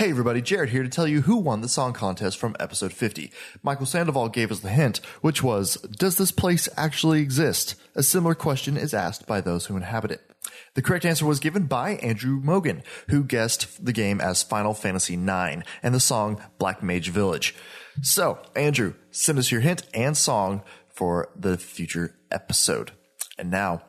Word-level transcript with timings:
Hey 0.00 0.08
everybody, 0.08 0.40
Jared 0.40 0.70
here 0.70 0.82
to 0.82 0.88
tell 0.88 1.06
you 1.06 1.20
who 1.20 1.36
won 1.36 1.60
the 1.60 1.68
song 1.68 1.92
contest 1.92 2.38
from 2.38 2.56
episode 2.58 2.90
50. 2.90 3.30
Michael 3.62 3.84
Sandoval 3.84 4.30
gave 4.30 4.50
us 4.50 4.60
the 4.60 4.70
hint, 4.70 4.96
which 5.20 5.42
was, 5.42 5.74
does 5.74 6.16
this 6.16 6.30
place 6.30 6.70
actually 6.74 7.20
exist? 7.20 7.74
A 7.94 8.02
similar 8.02 8.34
question 8.34 8.78
is 8.78 8.94
asked 8.94 9.26
by 9.26 9.42
those 9.42 9.66
who 9.66 9.76
inhabit 9.76 10.12
it. 10.12 10.22
The 10.72 10.80
correct 10.80 11.04
answer 11.04 11.26
was 11.26 11.38
given 11.38 11.64
by 11.64 11.96
Andrew 11.96 12.40
Mogan, 12.42 12.82
who 13.10 13.22
guessed 13.22 13.84
the 13.84 13.92
game 13.92 14.22
as 14.22 14.42
Final 14.42 14.72
Fantasy 14.72 15.16
IX 15.16 15.64
and 15.82 15.94
the 15.94 16.00
song 16.00 16.42
Black 16.56 16.82
Mage 16.82 17.10
Village. 17.10 17.54
So, 18.00 18.38
Andrew, 18.56 18.94
send 19.10 19.38
us 19.38 19.52
your 19.52 19.60
hint 19.60 19.82
and 19.92 20.16
song 20.16 20.62
for 20.88 21.28
the 21.36 21.58
future 21.58 22.16
episode. 22.30 22.92
And 23.38 23.50
now, 23.50 23.82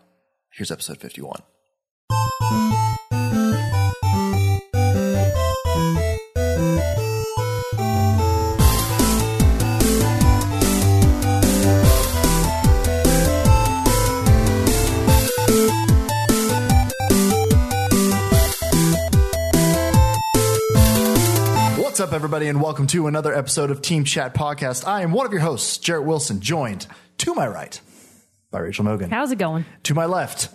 here's 0.51 0.71
episode 0.71 0.97
51. 0.97 1.41
What's 22.01 22.13
up, 22.13 22.15
everybody, 22.15 22.47
and 22.47 22.59
welcome 22.59 22.87
to 22.87 23.05
another 23.05 23.31
episode 23.31 23.69
of 23.69 23.83
Team 23.83 24.05
Chat 24.05 24.33
Podcast. 24.33 24.87
I 24.87 25.03
am 25.03 25.11
one 25.11 25.27
of 25.27 25.31
your 25.31 25.41
hosts, 25.41 25.77
Jarrett 25.77 26.03
Wilson, 26.03 26.39
joined 26.39 26.87
to 27.19 27.35
my 27.35 27.47
right 27.47 27.79
by 28.49 28.57
Rachel 28.57 28.83
Mogan. 28.85 29.11
How's 29.11 29.31
it 29.31 29.37
going? 29.37 29.65
To 29.83 29.93
my 29.93 30.07
left, 30.07 30.49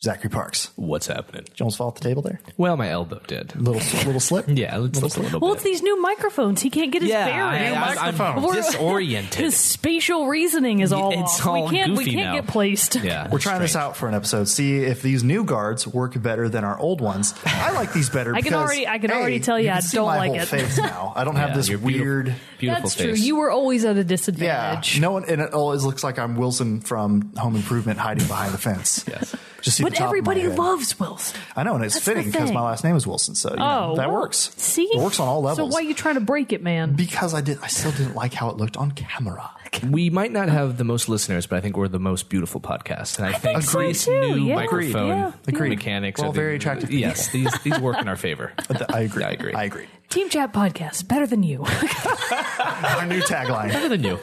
Zachary 0.00 0.30
Parks. 0.30 0.70
What's 0.76 1.08
happening? 1.08 1.42
Did 1.42 1.58
you 1.58 1.64
almost 1.64 1.78
fall 1.78 1.88
off 1.88 1.96
the 1.96 2.00
table 2.02 2.22
there? 2.22 2.40
Well, 2.56 2.76
my 2.76 2.88
elbow 2.88 3.20
did. 3.26 3.56
Little 3.56 3.82
little 4.06 4.20
slip. 4.20 4.44
Yeah, 4.48 4.84
it's 4.84 5.00
a 5.00 5.06
little 5.20 5.40
Well, 5.40 5.50
bit. 5.50 5.56
it's 5.56 5.64
these 5.64 5.82
new 5.82 6.00
microphones. 6.00 6.62
He 6.62 6.70
can't 6.70 6.92
get 6.92 7.02
his 7.02 7.10
yeah, 7.10 7.26
bearings. 7.26 7.98
I, 7.98 8.06
I'm, 8.08 8.20
I'm 8.20 8.42
We're- 8.44 8.56
disoriented. 8.62 9.40
His 9.40 9.56
spatial 9.56 10.28
reasoning 10.28 10.80
is 10.80 10.92
all 10.92 11.10
It's 11.12 11.40
off. 11.40 11.46
all 11.48 11.64
we 11.64 11.70
can't. 11.76 11.90
We 11.92 12.04
goofy 12.04 12.12
can't 12.12 12.26
now. 12.26 12.40
get 12.40 12.46
placed. 12.46 12.94
yeah, 12.96 13.28
We're 13.28 13.40
trying 13.40 13.60
this 13.60 13.74
out 13.74 13.96
for 13.96 14.08
an 14.08 14.14
episode. 14.14 14.44
See 14.48 14.78
if 14.78 15.02
these 15.02 15.24
new 15.24 15.42
guards 15.44 15.84
work 15.86 16.20
better 16.22 16.48
than 16.48 16.62
our 16.62 16.78
old 16.78 17.00
ones. 17.00 17.34
I 17.44 17.72
like 17.72 17.92
these 17.92 18.08
better. 18.08 18.30
I 18.36 18.40
can 18.40 18.44
because, 18.52 18.64
already- 18.66 18.86
I 18.86 18.98
can 18.98 19.10
A, 19.10 19.14
already 19.14 19.40
tell 19.40 19.58
you 19.58 19.70
I 19.70 19.80
don't 19.92 20.06
like 20.06 20.32
it. 20.40 20.46
Face 20.46 20.78
now. 20.78 21.12
I 21.16 21.24
don't 21.24 21.34
have 21.36 21.50
Yeah, 21.50 21.56
this 21.56 21.68
you're 21.68 21.78
beautiful. 21.78 22.06
weird. 22.06 22.34
Beautiful 22.58 22.82
That's 22.84 22.94
face. 22.94 23.04
true. 23.18 23.24
You 23.26 23.36
were 23.36 23.50
always 23.50 23.84
at 23.84 23.96
a 23.96 24.04
disadvantage. 24.04 24.46
Yeah, 24.46 24.76
disadvantage. 24.80 25.00
no 25.00 25.10
one, 25.10 25.24
and 25.28 25.40
it 25.42 25.52
always 25.54 25.84
looks 25.84 26.04
like 26.04 26.20
I'm 26.20 26.36
Wilson 26.36 26.80
from 26.82 27.32
Home 27.36 27.56
Improvement 27.56 27.98
hiding 27.98 28.26
behind 28.28 28.54
the 28.54 28.58
fence. 28.58 29.04
Yes. 29.08 29.34
just 29.62 29.76
see 29.76 29.84
the 29.84 29.87
but 29.90 29.96
top 29.98 30.04
of 30.06 30.10
my 30.12 30.18
everybody 30.18 30.40
head. 30.42 30.58
loves 30.58 30.98
Wilson. 31.00 31.40
I 31.56 31.62
know, 31.62 31.74
and 31.76 31.84
it's 31.84 31.94
That's 31.94 32.04
the 32.04 32.10
fitting 32.14 32.30
because 32.30 32.46
thing. 32.48 32.54
my 32.54 32.62
last 32.62 32.84
name 32.84 32.96
is 32.96 33.06
Wilson, 33.06 33.34
so 33.34 33.50
you 33.50 33.56
know, 33.56 33.90
Oh, 33.92 33.96
that 33.96 34.08
well, 34.10 34.20
works. 34.22 34.50
See, 34.56 34.84
it 34.84 35.00
works 35.00 35.20
on 35.20 35.28
all 35.28 35.40
levels. 35.42 35.70
So 35.70 35.74
why 35.74 35.80
are 35.80 35.88
you 35.88 35.94
trying 35.94 36.14
to 36.14 36.20
break 36.20 36.52
it, 36.52 36.62
man? 36.62 36.94
because 36.94 37.34
I 37.34 37.40
did, 37.40 37.58
I 37.62 37.66
still 37.68 37.90
didn't 37.92 38.14
like 38.14 38.34
how 38.34 38.48
it 38.50 38.56
looked 38.56 38.76
on 38.76 38.90
camera. 38.92 39.50
We 39.90 40.10
might 40.10 40.32
not 40.32 40.48
have 40.48 40.76
the 40.76 40.84
most 40.84 41.08
listeners, 41.08 41.46
but 41.46 41.56
I 41.56 41.60
think 41.60 41.76
we're 41.76 41.88
the 41.88 41.98
most 42.00 42.28
beautiful 42.28 42.60
podcast. 42.60 43.18
And 43.18 43.26
I, 43.26 43.32
think, 43.38 43.62
so 43.62 43.80
these 43.80 44.04
too, 44.04 44.20
new 44.20 44.46
yeah. 44.46 44.54
microphone 44.56 45.08
Yeah, 45.08 45.32
Agreed. 45.46 45.70
mechanics 45.70 46.20
We're 46.20 46.26
all 46.26 46.30
are 46.30 46.34
the- 46.34 46.40
very 46.40 46.56
attractive 46.56 46.88
people. 46.90 47.00
Yes, 47.08 47.28
these 47.30 47.52
these 47.62 47.78
work 47.78 47.98
in 48.00 48.08
our 48.08 48.16
favor. 48.16 48.52
I 48.88 49.00
agree. 49.00 49.24
I 49.24 49.30
agree. 49.30 49.54
I 49.54 49.64
agree. 49.64 49.86
Team 50.08 50.30
Chat 50.30 50.52
Podcast 50.54 51.06
better 51.06 51.26
than 51.26 51.42
you. 51.42 51.64
Our 51.64 53.04
new 53.06 53.20
tagline. 53.20 53.70
Better 53.70 53.90
than 53.90 54.02
you. 54.02 54.18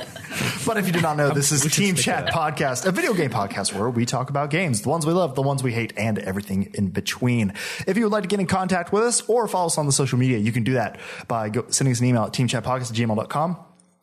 But 0.66 0.78
if 0.78 0.88
you 0.88 0.92
do 0.94 1.00
not 1.00 1.16
know, 1.16 1.30
um, 1.30 1.36
this 1.36 1.52
is 1.52 1.62
should 1.62 1.74
Team 1.74 1.96
Chat 1.96 2.26
Podcast, 2.28 2.86
a 2.88 2.92
video 2.92 3.14
game 3.14 3.30
podcast 3.30 3.72
where 3.72 3.88
we 3.92 4.04
talk 4.06 4.32
about 4.32 4.50
games, 4.50 4.82
the 4.82 4.90
ones 4.90 5.06
we 5.06 5.14
love, 5.14 5.36
the 5.36 5.44
ones 5.44 5.62
we 5.62 5.72
hate, 5.74 5.94
and 5.96 6.18
everything 6.18 6.72
in 6.74 6.90
between. 6.90 7.54
If 7.86 7.98
you 7.98 8.04
would 8.06 8.12
like 8.12 8.24
to 8.24 8.28
get 8.28 8.40
in 8.40 8.48
contact 8.48 8.92
with 8.92 9.04
us 9.04 9.22
or 9.30 9.48
follow 9.48 9.68
us 9.68 9.78
on 9.78 9.86
the 9.86 9.92
social 9.92 10.18
media, 10.18 10.40
you 10.40 10.52
can 10.52 10.64
do 10.64 10.74
that 10.74 10.98
by 11.28 11.50
go, 11.50 11.66
sending 11.70 11.92
us 11.92 12.00
an 12.00 12.08
email 12.08 12.24
at 12.24 12.34
teamchatpodcast 12.34 12.90
at 12.90 12.98
gmail.com, 12.98 13.58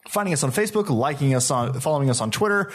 finding 0.08 0.32
us 0.32 0.42
on 0.42 0.50
Facebook, 0.50 0.88
liking 0.88 1.34
us 1.34 1.50
on, 1.50 1.80
following 1.80 2.10
us 2.10 2.20
on 2.20 2.30
Twitter, 2.30 2.72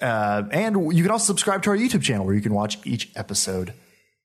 uh, 0.00 0.42
and 0.50 0.94
you 0.94 1.02
can 1.02 1.10
also 1.10 1.26
subscribe 1.26 1.62
to 1.62 1.70
our 1.70 1.76
YouTube 1.76 2.02
channel 2.02 2.24
where 2.24 2.34
you 2.34 2.40
can 2.40 2.54
watch 2.54 2.78
each 2.84 3.10
episode 3.14 3.74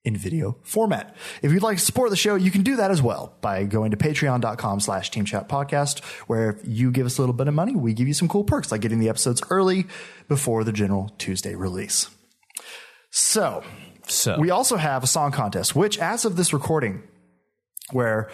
in 0.03 0.17
video 0.17 0.57
format. 0.63 1.15
If 1.43 1.51
you'd 1.51 1.61
like 1.61 1.77
to 1.77 1.83
support 1.83 2.09
the 2.09 2.15
show, 2.15 2.33
you 2.35 2.49
can 2.49 2.63
do 2.63 2.77
that 2.77 2.89
as 2.89 3.01
well 3.01 3.35
by 3.41 3.65
going 3.65 3.91
to 3.91 3.97
patreon.com 3.97 4.79
slash 4.79 5.11
team 5.11 5.25
chat 5.25 5.47
podcast, 5.47 6.03
where 6.27 6.49
if 6.51 6.61
you 6.63 6.89
give 6.91 7.05
us 7.05 7.17
a 7.17 7.21
little 7.21 7.35
bit 7.35 7.47
of 7.47 7.53
money, 7.53 7.75
we 7.75 7.93
give 7.93 8.07
you 8.07 8.13
some 8.13 8.27
cool 8.27 8.43
perks 8.43 8.71
like 8.71 8.81
getting 8.81 8.99
the 8.99 9.09
episodes 9.09 9.43
early 9.49 9.85
before 10.27 10.63
the 10.63 10.71
general 10.71 11.13
Tuesday 11.17 11.53
release. 11.53 12.09
So 13.11 13.63
So 14.07 14.39
we 14.39 14.49
also 14.49 14.77
have 14.77 15.03
a 15.03 15.07
song 15.07 15.31
contest, 15.31 15.75
which 15.75 15.99
as 15.99 16.25
of 16.25 16.35
this 16.35 16.53
recording, 16.53 17.03
where 17.91 18.31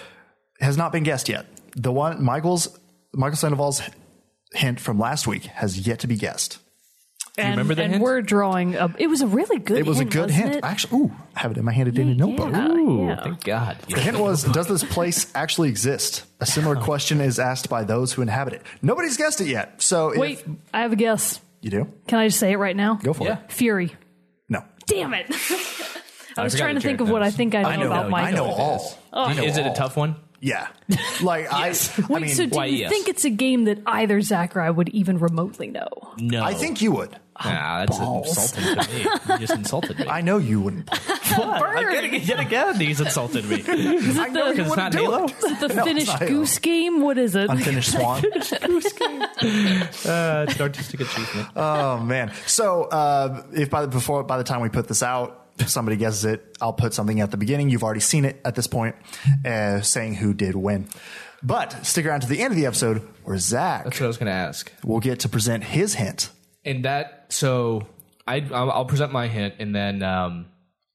has 0.61 0.77
not 0.77 0.91
been 0.91 1.03
guessed 1.03 1.27
yet. 1.27 1.47
The 1.75 1.91
one 1.91 2.23
Michael's 2.23 2.79
Michael 3.13 3.37
Sandoval's 3.37 3.81
hint 4.53 4.79
from 4.79 4.99
last 4.99 5.27
week 5.27 5.43
has 5.45 5.87
yet 5.87 5.99
to 5.99 6.07
be 6.07 6.15
guessed. 6.15 6.59
and 7.37 7.51
remember 7.51 7.75
the 7.75 7.83
and 7.83 7.93
hint? 7.93 8.03
we're 8.03 8.21
drawing. 8.21 8.75
A, 8.75 8.93
it 8.97 9.07
was 9.07 9.21
a 9.21 9.27
really 9.27 9.59
good. 9.59 9.77
Hint. 9.77 9.87
It 9.87 9.89
was 9.89 9.99
a 9.99 10.05
good 10.05 10.29
hint. 10.29 10.55
it? 10.55 10.63
Actually, 10.63 10.99
ooh, 11.01 11.11
I 11.35 11.39
have 11.41 11.51
it 11.51 11.57
in 11.57 11.65
my 11.65 11.71
hand 11.71 11.97
in 11.97 12.09
a 12.09 12.15
notebook. 12.15 12.51
Yeah, 12.51 12.67
Ooh, 12.69 13.07
yeah. 13.07 13.23
thank 13.23 13.43
God. 13.43 13.77
The 13.89 13.99
hint 13.99 14.17
was, 14.19 14.43
does 14.43 14.67
this 14.67 14.83
place 14.83 15.31
actually 15.35 15.69
exist? 15.69 16.23
A 16.39 16.45
similar 16.45 16.75
question 16.81 17.21
is 17.21 17.39
asked 17.39 17.69
by 17.69 17.83
those 17.83 18.13
who 18.13 18.21
inhabit 18.21 18.53
it. 18.53 18.61
Nobody's 18.81 19.17
guessed 19.17 19.41
it 19.41 19.47
yet. 19.47 19.81
So 19.81 20.09
if 20.11 20.17
Wait, 20.17 20.43
I 20.73 20.81
have 20.81 20.91
a 20.93 20.95
guess. 20.95 21.39
you 21.61 21.69
do, 21.71 21.91
Can 22.07 22.19
I 22.19 22.27
just 22.27 22.39
say 22.39 22.51
it 22.53 22.57
right 22.57 22.75
now? 22.75 22.95
go 22.95 23.13
for 23.13 23.23
Yeah. 23.25 23.39
it. 23.43 23.51
Fury. 23.51 23.95
No. 24.49 24.63
Damn 24.87 25.13
it. 25.13 25.27
I 26.37 26.43
was 26.43 26.53
forgot 26.53 26.65
trying 26.65 26.75
to 26.75 26.81
think 26.81 26.99
Jared 26.99 27.01
of 27.01 27.09
what 27.09 27.23
I 27.23 27.31
think 27.31 27.55
I 27.55 27.63
know, 27.63 27.67
I 27.69 27.75
know, 27.77 27.85
about 27.87 28.05
I 28.05 28.09
Michael. 28.09 28.45
know 28.47 28.51
all. 28.53 28.97
I 29.11 29.33
know 29.33 29.43
Is 29.43 29.57
it 29.57 29.65
a 29.65 29.73
tough 29.73 29.97
one? 29.97 30.15
Yeah. 30.39 30.67
Like 31.21 31.51
I, 31.51 31.69
I 31.69 31.73
Wait, 32.09 32.21
mean, 32.21 32.35
so 32.35 32.45
do 32.45 32.55
why, 32.55 32.65
you 32.65 32.77
yes. 32.77 32.91
think 32.91 33.07
it's 33.07 33.25
a 33.25 33.29
game 33.29 33.65
that 33.65 33.79
either 33.87 34.21
Zach 34.21 34.55
or 34.55 34.61
I 34.61 34.69
would 34.69 34.89
even 34.89 35.17
remotely 35.17 35.67
know? 35.67 35.87
No. 36.19 36.43
I 36.43 36.53
think 36.53 36.81
you 36.81 36.91
would. 36.91 37.17
Nah, 37.43 37.85
that's 37.85 37.97
balls. 37.97 38.27
insulting 38.27 38.83
to 38.83 38.91
me. 38.91 39.01
You 39.29 39.37
just 39.39 39.53
insulted 39.53 39.99
me. 39.99 40.05
I 40.09 40.21
know 40.21 40.37
you 40.39 40.59
wouldn't. 40.61 40.89
I'm 41.11 41.91
getting 41.91 42.13
it 42.15 42.23
yet 42.23 42.39
again. 42.39 42.79
He's 42.79 42.99
insulted 42.99 43.45
me. 43.45 43.63
I 43.67 44.29
know 44.29 44.51
you 44.51 44.61
it's 44.61 44.69
wouldn't 44.69 44.91
do 44.91 44.97
Halo? 44.99 45.25
it. 45.25 45.31
Is 45.37 45.43
it 45.43 45.59
the 45.59 45.67
No, 45.67 45.73
it's 45.75 45.83
finished 45.87 46.07
not 46.07 46.27
goose 46.27 46.59
game? 46.59 47.01
What 47.01 47.17
is 47.17 47.35
it? 47.35 47.49
Unfinished 47.49 47.91
Swan. 47.91 48.23
Uh, 48.25 48.29
it's 50.47 50.55
an 50.55 50.61
artistic 50.61 51.01
achievement. 51.01 51.47
Oh 51.55 51.99
man. 51.99 52.31
So 52.47 52.83
uh, 52.85 53.43
if 53.53 53.69
by 53.69 53.81
the 53.81 53.87
before 53.87 54.23
by 54.23 54.37
the 54.37 54.43
time 54.43 54.61
we 54.61 54.69
put 54.69 54.87
this 54.87 55.03
out, 55.03 55.45
if 55.46 55.46
somebody 55.65 55.97
guesses 55.97 56.25
it, 56.25 56.57
I'll 56.61 56.73
put 56.73 56.93
something 56.93 57.19
at 57.21 57.31
the 57.31 57.37
beginning. 57.37 57.69
You've 57.69 57.83
already 57.83 57.99
seen 57.99 58.25
it 58.25 58.39
at 58.45 58.55
this 58.55 58.67
point, 58.67 58.95
uh, 59.45 59.81
saying 59.81 60.15
who 60.15 60.33
did 60.33 60.55
win. 60.55 60.87
But 61.43 61.85
stick 61.85 62.05
around 62.05 62.21
to 62.21 62.27
the 62.27 62.41
end 62.41 62.51
of 62.51 62.57
the 62.57 62.65
episode 62.65 62.97
where 63.23 63.37
Zach 63.37 63.83
That's 63.83 63.99
what 63.99 64.05
I 64.05 64.07
was 64.07 64.17
going 64.17 64.27
to 64.27 64.31
ask. 64.33 64.71
We'll 64.83 64.99
get 64.99 65.19
to 65.21 65.29
present 65.29 65.63
his 65.63 65.93
hint. 65.93 66.29
And 66.65 66.85
that, 66.85 67.27
so 67.29 67.87
I, 68.27 68.37
I'll, 68.53 68.71
I'll 68.71 68.85
present 68.85 69.11
my 69.11 69.27
hint, 69.27 69.55
and 69.59 69.73
then, 69.75 70.03
um, 70.03 70.47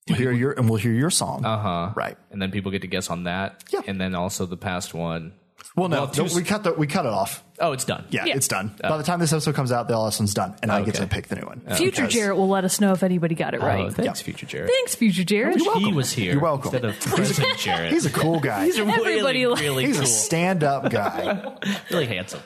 We'll 0.08 0.18
hear 0.18 0.32
your 0.32 0.50
and 0.50 0.68
we'll 0.68 0.80
hear 0.80 0.92
your 0.92 1.10
song. 1.10 1.44
uh 1.44 1.58
huh, 1.58 1.92
Right. 1.94 2.16
and 2.32 2.42
then 2.42 2.50
people 2.50 2.72
get 2.72 2.82
to 2.82 2.88
guess 2.88 3.08
on 3.08 3.22
that. 3.24 3.62
Yeah. 3.72 3.82
And 3.86 4.00
then 4.00 4.16
also 4.16 4.46
the 4.46 4.56
past 4.56 4.94
one. 4.94 5.32
Well, 5.76 5.88
no, 5.88 5.98
Well, 6.02 6.08
two- 6.28 6.34
we 6.34 6.42
cut 6.42 6.64
the 6.64 6.72
we 6.72 6.88
cut 6.88 7.06
it 7.06 7.12
off. 7.12 7.44
Oh, 7.62 7.72
it's 7.72 7.84
done. 7.84 8.04
Yeah, 8.10 8.24
Yeah. 8.26 8.34
it's 8.36 8.48
done. 8.48 8.74
Oh. 8.82 8.88
By 8.90 8.96
the 8.98 9.04
time 9.04 9.20
this 9.20 9.32
episode 9.32 9.54
comes 9.54 9.70
out, 9.70 9.86
the 9.88 9.96
lesson's 9.98 10.34
done, 10.34 10.54
and 10.62 10.70
I 10.72 10.82
get 10.82 10.96
to 10.96 11.06
pick 11.06 11.28
the 11.28 11.36
new 11.36 11.46
one. 11.46 11.60
Future 11.76 12.02
Because- 12.02 12.12
Jarrett 12.12 12.36
will 12.36 12.48
let 12.48 12.64
us 12.64 12.80
know 12.80 12.92
if 12.92 13.02
anybody 13.04 13.34
got 13.36 13.54
it 13.54 13.60
Oh, 13.62 13.66
right. 13.66 13.92
thanks, 13.94 14.20
future 14.20 14.46
Jared. 14.46 14.68
Thanks, 14.68 14.96
Future 14.96 15.22
Jarrett. 15.24 15.58
He 15.78 15.92
was 15.92 16.12
here. 16.12 16.32
You're 16.32 16.42
welcome. 16.42 16.74
Instead 16.74 16.84
of 16.84 16.98
present 17.14 17.58
Jared. 17.58 17.92
He's 17.92 18.04
a 18.04 18.10
cool 18.10 18.40
guy. 18.40 18.64
He's 18.66 18.78
really, 18.80 18.92
Everybody 18.92 19.46
li- 19.46 19.60
really 19.60 19.86
He's 19.86 19.96
cool. 19.96 20.04
a 20.04 20.08
stand-up 20.08 20.90
guy. 20.90 21.52
really 21.90 22.06
handsome. 22.06 22.40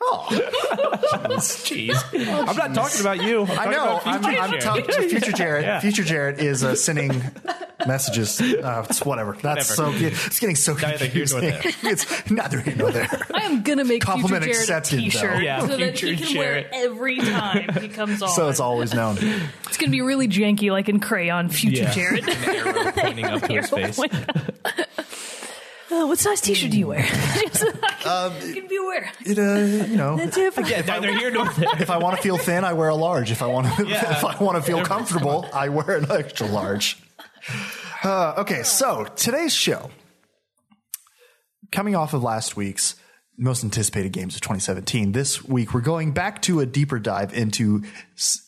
Oh, 0.00 0.26
Jeez. 1.38 1.96
I'm 2.48 2.56
not 2.56 2.72
talking 2.74 3.00
about 3.00 3.22
you. 3.22 3.42
I'm 3.42 3.50
I 3.50 3.54
talking 3.56 3.70
know. 3.72 3.84
about 3.84 4.06
I'm, 4.06 4.22
future 4.22 4.40
I'm 4.40 4.50
Jared. 4.50 4.62
talking 4.64 4.84
to 4.86 5.08
future 5.08 5.32
Jared. 5.32 5.64
Yeah. 5.64 5.80
Future 5.80 6.04
Jared 6.04 6.38
is 6.38 6.62
uh, 6.62 6.76
sending 6.76 7.22
messages. 7.86 8.40
Uh, 8.40 8.86
it's 8.88 9.04
whatever. 9.04 9.36
That's 9.42 9.66
so. 9.66 9.86
Whatever. 9.86 10.06
It's 10.06 10.38
getting 10.38 10.54
so 10.56 10.74
Neither 10.74 11.06
here 11.06 11.26
nor 11.30 11.40
confusing. 11.40 11.72
it's 11.90 12.30
neither 12.30 12.60
here 12.60 12.76
nor 12.76 12.92
there. 12.92 13.08
I 13.34 13.42
am 13.42 13.62
gonna 13.62 13.84
make 13.84 14.02
Compliment 14.02 14.44
Future 14.44 14.66
Jared 14.66 14.70
a 14.70 14.76
accepted, 14.76 14.98
though. 14.98 15.02
T-shirt 15.04 15.42
Yeah, 15.42 15.60
so 15.60 15.66
that 15.76 15.80
he 15.98 16.14
Future 16.14 16.24
can 16.26 16.36
wear 16.38 16.56
it 16.58 16.68
every 16.72 17.18
time 17.18 17.68
he 17.80 17.88
comes 17.88 18.22
on. 18.22 18.28
So 18.30 18.48
it's 18.48 18.60
always 18.60 18.94
known. 18.94 19.18
It's 19.66 19.76
gonna 19.78 19.90
be 19.90 20.00
really 20.00 20.28
janky, 20.28 20.70
like 20.70 20.88
in 20.88 21.00
crayon. 21.00 21.48
Future 21.48 21.82
Yeah. 21.82 21.92
Jared. 21.92 22.28
An 22.28 22.44
arrow 22.44 22.92
pointing 22.92 23.24
up 23.24 23.42
to 23.42 23.52
his 23.52 23.68
face. 23.68 23.98
Uh, 25.90 26.06
what 26.06 26.18
size 26.18 26.40
T-shirt 26.40 26.70
do 26.70 26.78
you 26.78 26.86
wear? 26.88 27.00
um, 28.06 28.32
you 28.44 28.54
can 28.54 28.66
be 28.68 28.76
aware. 28.76 29.10
It, 29.24 29.38
uh, 29.38 29.86
you 29.86 29.96
know, 29.96 30.16
That's 30.16 30.36
it. 30.36 30.54
Yeah, 30.68 30.82
neither 30.82 31.12
here 31.12 31.30
nor 31.30 31.48
there. 31.48 31.68
if 31.80 31.88
I 31.90 31.96
want 31.98 32.16
to 32.16 32.22
feel 32.22 32.36
thin, 32.36 32.62
I 32.64 32.74
wear 32.74 32.88
a 32.90 32.94
large. 32.94 33.30
If 33.30 33.40
I 33.42 33.46
want 33.46 33.74
to, 33.76 33.86
Yeah. 33.88 34.10
if 34.18 34.24
I 34.24 34.42
want 34.42 34.56
to 34.56 34.62
feel 34.62 34.84
comfortable, 34.84 35.48
I 35.52 35.70
wear 35.70 35.96
an 35.96 36.10
extra 36.10 36.46
large. 36.46 36.98
Uh, 38.04 38.34
okay, 38.38 38.62
so 38.64 39.04
today's 39.16 39.54
show, 39.54 39.90
coming 41.72 41.96
off 41.96 42.12
of 42.14 42.22
last 42.22 42.56
week's 42.56 42.94
most 43.38 43.62
anticipated 43.64 44.12
games 44.12 44.34
of 44.34 44.40
2017, 44.40 45.12
this 45.12 45.42
week 45.44 45.72
we're 45.72 45.80
going 45.80 46.12
back 46.12 46.42
to 46.42 46.60
a 46.60 46.66
deeper 46.66 46.98
dive 46.98 47.32
into 47.32 47.82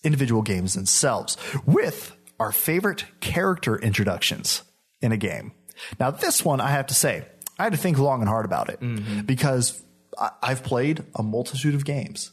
individual 0.04 0.42
games 0.42 0.74
themselves 0.74 1.36
with 1.64 2.14
our 2.38 2.50
favorite 2.52 3.04
character 3.20 3.76
introductions 3.78 4.62
in 5.00 5.12
a 5.12 5.16
game. 5.16 5.52
Now, 5.98 6.10
this 6.10 6.44
one 6.44 6.60
I 6.60 6.70
have 6.70 6.86
to 6.88 6.94
say, 6.94 7.24
I 7.58 7.64
had 7.64 7.72
to 7.72 7.78
think 7.78 7.98
long 7.98 8.20
and 8.20 8.28
hard 8.28 8.44
about 8.44 8.68
it 8.70 8.80
Mm-hmm. 8.80 9.20
because 9.22 9.82
I, 10.18 10.30
I've 10.42 10.62
played 10.62 11.04
a 11.14 11.22
multitude 11.22 11.74
of 11.74 11.84
games, 11.84 12.30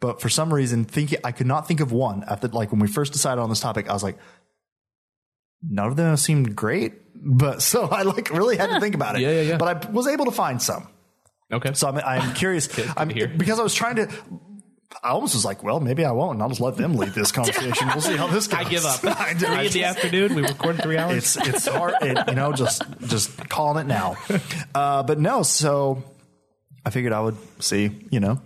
but 0.00 0.20
for 0.20 0.28
some 0.28 0.52
reason, 0.52 0.84
thinking 0.84 1.18
I 1.24 1.32
could 1.32 1.46
not 1.46 1.66
think 1.66 1.80
of 1.80 1.92
one 1.92 2.24
after 2.28 2.48
like 2.48 2.70
when 2.70 2.80
we 2.80 2.88
first 2.88 3.12
decided 3.12 3.40
on 3.40 3.48
this 3.48 3.60
topic. 3.60 3.88
I 3.88 3.92
was 3.92 4.02
like, 4.02 4.18
none 5.68 5.86
of 5.88 5.96
them 5.96 6.16
seemed 6.16 6.54
great, 6.54 6.94
but 7.14 7.62
so 7.70 7.86
I 7.86 8.02
like 8.02 8.30
really 8.30 8.56
had 8.56 8.70
to 8.70 8.80
think 8.80 8.94
about 8.94 9.16
it. 9.16 9.22
Yeah, 9.22 9.30
yeah, 9.32 9.40
yeah. 9.42 9.56
But 9.56 9.86
I 9.86 9.90
was 9.90 10.06
able 10.06 10.26
to 10.26 10.30
find 10.32 10.60
some. 10.62 10.88
Okay. 11.52 11.72
So 11.74 11.88
I'm, 11.88 11.96
I'm 11.98 12.34
curious. 12.34 12.68
I'm, 12.96 13.08
hear. 13.08 13.28
because 13.28 13.60
I 13.60 13.62
was 13.62 13.74
trying 13.74 13.96
to. 13.96 14.08
I 15.02 15.10
almost 15.10 15.34
was 15.34 15.44
like, 15.44 15.62
well, 15.62 15.80
maybe 15.80 16.04
I 16.04 16.12
won't. 16.12 16.34
And 16.34 16.42
I'll 16.42 16.48
just 16.48 16.60
let 16.60 16.76
them 16.76 16.94
lead 16.96 17.10
this 17.12 17.32
conversation. 17.32 17.88
We'll 17.88 18.00
see 18.00 18.16
how 18.16 18.26
this 18.26 18.46
goes. 18.48 18.60
I 18.66 18.68
give 18.68 18.84
up. 18.84 19.04
I 19.20 19.32
do- 19.34 19.46
Three 19.46 19.66
in 19.66 19.72
the 19.72 19.84
afternoon. 19.84 20.34
We 20.34 20.42
record 20.42 20.82
three 20.82 20.98
hours. 20.98 21.36
it's 21.36 21.48
it's 21.48 21.66
hard, 21.66 21.94
it, 22.02 22.18
you 22.28 22.34
know. 22.34 22.52
Just 22.52 22.82
just 23.06 23.48
calling 23.48 23.84
it 23.84 23.88
now. 23.88 24.16
Uh, 24.74 25.02
but 25.02 25.18
no, 25.18 25.42
so 25.42 26.02
I 26.84 26.90
figured 26.90 27.12
I 27.12 27.20
would 27.20 27.36
see. 27.62 27.90
You 28.10 28.20
know, 28.20 28.40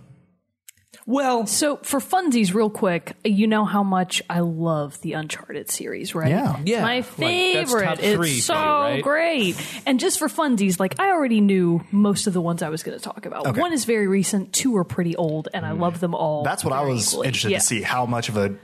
well, 1.11 1.45
So 1.45 1.77
for 1.77 1.99
funsies, 1.99 2.53
real 2.53 2.69
quick, 2.69 3.13
you 3.25 3.47
know 3.47 3.65
how 3.65 3.83
much 3.83 4.21
I 4.29 4.39
love 4.39 4.99
the 5.01 5.13
Uncharted 5.13 5.69
series, 5.69 6.15
right? 6.15 6.29
Yeah. 6.29 6.59
Yeah, 6.65 6.81
my 6.81 6.95
like, 6.97 7.05
that's 7.17 7.17
favorite. 7.17 7.83
top 7.83 7.99
it's 7.99 8.15
three 8.15 8.35
for 8.37 8.41
so 8.41 8.53
you, 8.53 8.59
right? 8.59 9.03
great. 9.03 9.81
And 9.85 9.99
just 9.99 10.19
for 10.19 10.27
funsies, 10.27 10.79
like 10.79 10.99
I 10.99 11.09
already 11.11 11.41
knew 11.41 11.83
most 11.91 12.27
of 12.27 12.33
the 12.33 12.41
ones 12.41 12.63
I 12.63 12.69
was 12.69 12.83
going 12.83 12.97
to 12.97 13.03
talk 13.03 13.25
about. 13.25 13.47
Okay. 13.47 13.59
One 13.59 13.73
is 13.73 13.85
very 13.85 14.07
recent, 14.07 14.53
two 14.53 14.75
are 14.77 14.83
pretty 14.83 15.15
old, 15.15 15.49
and 15.53 15.65
I 15.65 15.71
mm. 15.71 15.79
love 15.79 15.99
them 15.99 16.15
all. 16.15 16.43
that's 16.43 16.63
what 16.63 16.73
I 16.73 16.81
was 16.81 17.09
equally. 17.09 17.27
interested 17.27 17.51
Yeah. 17.51 17.57
to 17.59 17.63
see 17.65 17.81
how 17.81 18.05
much 18.05 18.29
of 18.29 18.37
a 18.37 18.55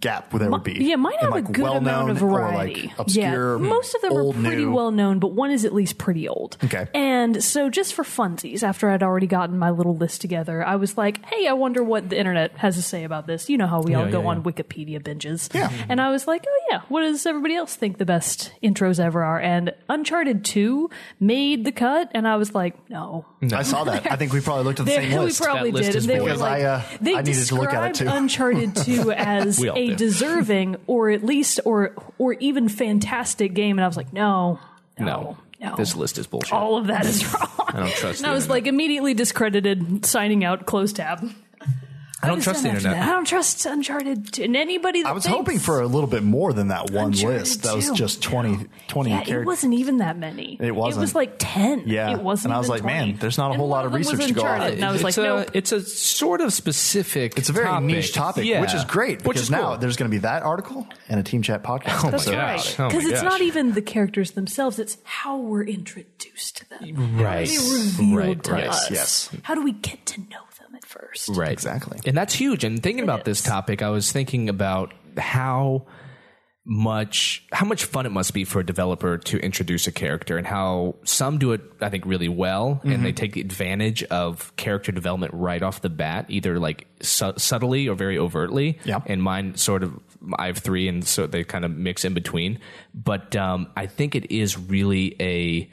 gap 0.00 0.30
there 0.30 0.50
would 0.50 0.62
be. 0.62 0.72
Yeah, 0.72 0.96
mine 0.96 1.14
have 1.20 1.30
like, 1.30 1.48
a 1.48 1.52
good 1.52 1.64
amount 1.64 1.84
well-known 1.84 2.10
of 2.10 2.22
or, 2.22 2.30
variety. 2.30 2.82
like, 2.88 2.98
obscure, 2.98 3.58
yeah, 3.58 3.68
most 3.68 3.94
of 3.94 4.00
them 4.02 4.16
are 4.16 4.32
pretty 4.32 4.64
new. 4.64 4.72
well 4.72 4.90
known, 4.90 5.18
but 5.18 5.32
one 5.32 5.50
is 5.50 5.64
at 5.64 5.74
least 5.74 5.98
pretty 5.98 6.28
old. 6.28 6.56
Okay. 6.64 6.88
And 6.94 7.42
so, 7.42 7.68
just 7.68 7.94
for 7.94 8.02
funsies, 8.02 8.62
after 8.62 8.88
I'd 8.88 9.02
already 9.02 9.26
gotten 9.26 9.58
my 9.58 9.70
little 9.70 9.96
list 9.96 10.20
together, 10.20 10.64
I 10.64 10.76
was 10.76 10.96
like, 10.96 11.24
"Hey, 11.26 11.46
I 11.46 11.52
wonder 11.52 11.82
what 11.82 12.08
the 12.08 12.18
internet 12.18 12.56
has 12.58 12.76
to 12.76 12.82
say 12.82 13.04
about 13.04 13.26
this." 13.26 13.50
You 13.50 13.58
know 13.58 13.66
how 13.66 13.82
we 13.82 13.94
all 13.94 14.10
go 14.10 14.22
yeah, 14.22 14.28
on 14.28 14.36
yeah. 14.38 14.42
Wikipedia 14.42 15.02
binges. 15.02 15.52
Yeah. 15.54 15.70
And 15.88 16.00
I 16.00 16.10
was 16.10 16.26
like, 16.26 16.44
"Oh 16.48 16.60
yeah, 16.70 16.80
what 16.88 17.02
does 17.02 17.26
everybody 17.26 17.54
else 17.54 17.74
think 17.76 17.98
the 17.98 18.06
best 18.06 18.52
intros 18.62 18.98
ever 18.98 19.22
are?" 19.22 19.40
And 19.40 19.74
Uncharted 19.88 20.44
Two 20.44 20.88
made 21.20 21.64
the 21.64 21.72
cut, 21.72 22.10
and 22.14 22.26
I 22.26 22.36
was 22.36 22.54
like, 22.54 22.88
"No." 22.88 23.26
I 23.52 23.62
saw 23.62 23.84
that. 23.84 24.10
I 24.10 24.16
think 24.16 24.32
we 24.32 24.40
probably 24.40 24.64
looked 24.64 24.80
at 24.80 24.86
the 24.86 24.92
They- 24.92 25.10
same 25.10 25.24
we 25.24 25.32
probably 25.32 25.70
That 25.70 25.82
did, 25.82 25.94
is 25.96 26.04
and 26.06 26.14
they 26.14 26.20
were 26.20 26.34
like, 26.34 26.62
I, 26.62 26.64
uh, 26.64 26.82
they 27.00 27.14
I 27.14 27.22
needed 27.22 27.46
to 27.46 27.54
look 27.54 27.72
at 27.72 27.84
it, 27.84 27.88
described 27.90 27.96
too. 27.96 28.16
Uncharted 28.16 28.76
Two 28.76 29.12
as 29.16 29.60
We 29.60 29.65
all 29.65 29.65
a 29.74 29.88
do. 29.88 29.96
deserving, 29.96 30.76
or 30.86 31.10
at 31.10 31.24
least, 31.24 31.60
or 31.64 31.94
or 32.18 32.34
even 32.34 32.68
fantastic 32.68 33.54
game, 33.54 33.78
and 33.78 33.84
I 33.84 33.88
was 33.88 33.96
like, 33.96 34.12
no, 34.12 34.60
no, 34.98 35.04
no, 35.06 35.38
no. 35.60 35.76
this 35.76 35.96
list 35.96 36.18
is 36.18 36.26
bullshit. 36.26 36.52
all 36.52 36.76
of 36.76 36.86
that 36.86 37.06
is 37.06 37.24
wrong. 37.34 37.48
I 37.68 37.80
don't 37.80 37.92
trust. 37.94 38.20
And 38.20 38.26
I 38.26 38.32
was 38.32 38.44
internet. 38.44 38.48
like 38.50 38.66
immediately 38.66 39.14
discredited, 39.14 40.06
signing 40.06 40.44
out, 40.44 40.66
close 40.66 40.92
tab. 40.92 41.28
I 42.22 42.28
don't 42.28 42.40
trust 42.40 42.62
the 42.62 42.70
internet. 42.70 42.96
I 43.02 43.06
don't 43.12 43.26
trust 43.26 43.66
Uncharted 43.66 44.38
and 44.38 44.56
anybody. 44.56 45.02
That 45.02 45.10
I 45.10 45.12
was 45.12 45.24
thinks- 45.24 45.36
hoping 45.36 45.58
for 45.58 45.80
a 45.82 45.86
little 45.86 46.08
bit 46.08 46.22
more 46.22 46.52
than 46.54 46.68
that 46.68 46.90
one 46.90 47.06
Uncharted 47.08 47.40
list. 47.40 47.62
That 47.64 47.76
was 47.76 47.90
just 47.90 48.22
20, 48.22 48.66
20 48.88 49.10
Yeah, 49.10 49.16
characters. 49.16 49.42
it 49.42 49.46
wasn't 49.46 49.74
even 49.74 49.98
that 49.98 50.16
many. 50.18 50.56
It 50.58 50.74
wasn't. 50.74 51.02
It 51.02 51.04
was 51.04 51.14
like 51.14 51.34
ten. 51.38 51.82
Yeah. 51.86 52.12
it 52.14 52.20
wasn't. 52.22 52.46
And 52.46 52.54
I 52.54 52.58
was 52.58 52.68
even 52.68 52.76
like, 52.78 52.84
man, 52.86 53.16
there's 53.18 53.36
not 53.36 53.48
a 53.48 53.50
And 53.50 53.58
whole 53.60 53.68
lot 53.68 53.84
of 53.84 53.92
them 53.92 54.00
was 54.00 54.10
research 54.12 54.28
to 54.28 54.34
go 54.34 54.40
off 54.42 54.46
Uncharted, 54.48 54.72
of. 54.72 54.78
And 54.78 54.84
I 54.86 54.92
was 54.92 55.02
it's 55.02 55.16
like, 55.18 55.26
a, 55.26 55.28
nope. 55.28 55.50
it's 55.52 55.72
a 55.72 55.80
sort 55.82 56.40
of 56.40 56.52
specific. 56.54 57.36
It's 57.38 57.50
a 57.50 57.52
very 57.52 57.66
topic. 57.66 57.84
niche 57.86 58.12
topic, 58.14 58.44
Yeah. 58.46 58.60
which 58.62 58.72
is 58.74 58.84
great 58.84 59.18
Which 59.18 59.24
because 59.24 59.42
is 59.42 59.50
now 59.50 59.68
cool. 59.72 59.78
there's 59.78 59.96
going 59.96 60.10
to 60.10 60.14
be 60.14 60.20
that 60.22 60.42
article 60.42 60.86
and 61.10 61.20
a 61.20 61.22
Team 61.22 61.42
Chat 61.42 61.62
podcast. 61.62 62.00
Oh 62.00 62.04
my 62.04 62.10
That's 62.12 62.26
episode. 62.26 62.36
right. 62.38 62.56
gosh. 62.56 62.80
Oh 62.80 62.88
Because 62.88 63.04
it's 63.04 63.22
not 63.22 63.42
even 63.42 63.72
the 63.74 63.82
characters 63.82 64.30
themselves; 64.30 64.78
it's 64.78 64.96
how 65.04 65.36
we're 65.36 65.64
introduced 65.64 66.56
to 66.56 66.68
them. 66.70 67.18
Right. 67.20 67.46
How 67.48 67.60
they 67.62 67.74
revealed 67.74 68.16
Right, 68.16 68.42
to 68.44 68.52
right. 68.52 68.66
us. 68.68 68.90
Yes. 68.90 69.30
How 69.42 69.54
do 69.54 69.62
we 69.62 69.72
get 69.72 70.04
to 70.06 70.20
know 70.22 70.26
them 70.28 70.36
at 70.38 70.55
first? 70.86 71.28
Right. 71.28 71.52
Exactly. 71.52 71.98
And 72.06 72.16
that's 72.16 72.34
huge. 72.34 72.64
And 72.64 72.82
thinking 72.82 73.04
about 73.04 73.24
this 73.24 73.42
topic, 73.42 73.82
I 73.82 73.90
was 73.90 74.10
thinking 74.12 74.48
about 74.48 74.92
how 75.16 75.86
much 76.68 77.46
how 77.52 77.64
much 77.64 77.84
fun 77.84 78.06
it 78.06 78.08
must 78.12 78.34
be 78.34 78.42
for 78.44 78.58
a 78.58 78.66
developer 78.66 79.18
to 79.18 79.38
introduce 79.38 79.86
a 79.86 79.92
character 79.92 80.36
and 80.36 80.44
how 80.44 80.96
some 81.04 81.38
do 81.38 81.52
it 81.52 81.60
I 81.80 81.90
think 81.90 82.04
really 82.06 82.28
well 82.28 82.80
and 82.82 83.04
they 83.04 83.12
take 83.12 83.36
advantage 83.36 84.02
of 84.02 84.54
character 84.56 84.90
development 84.90 85.32
right 85.32 85.62
off 85.62 85.80
the 85.80 85.88
bat 85.90 86.26
either 86.28 86.58
like 86.58 86.88
su- 87.00 87.34
subtly 87.36 87.86
or 87.88 87.94
very 87.94 88.18
overtly 88.18 88.80
Yeah. 88.84 88.98
and 89.06 89.22
mine 89.22 89.54
sort 89.54 89.84
of 89.84 89.96
I 90.36 90.46
have 90.48 90.58
3 90.58 90.88
and 90.88 91.06
so 91.06 91.28
they 91.28 91.44
kind 91.44 91.64
of 91.64 91.70
mix 91.70 92.04
in 92.04 92.14
between 92.14 92.58
but 92.92 93.36
um, 93.36 93.68
I 93.76 93.86
think 93.86 94.16
it 94.16 94.32
is 94.32 94.58
really 94.58 95.14
a 95.20 95.70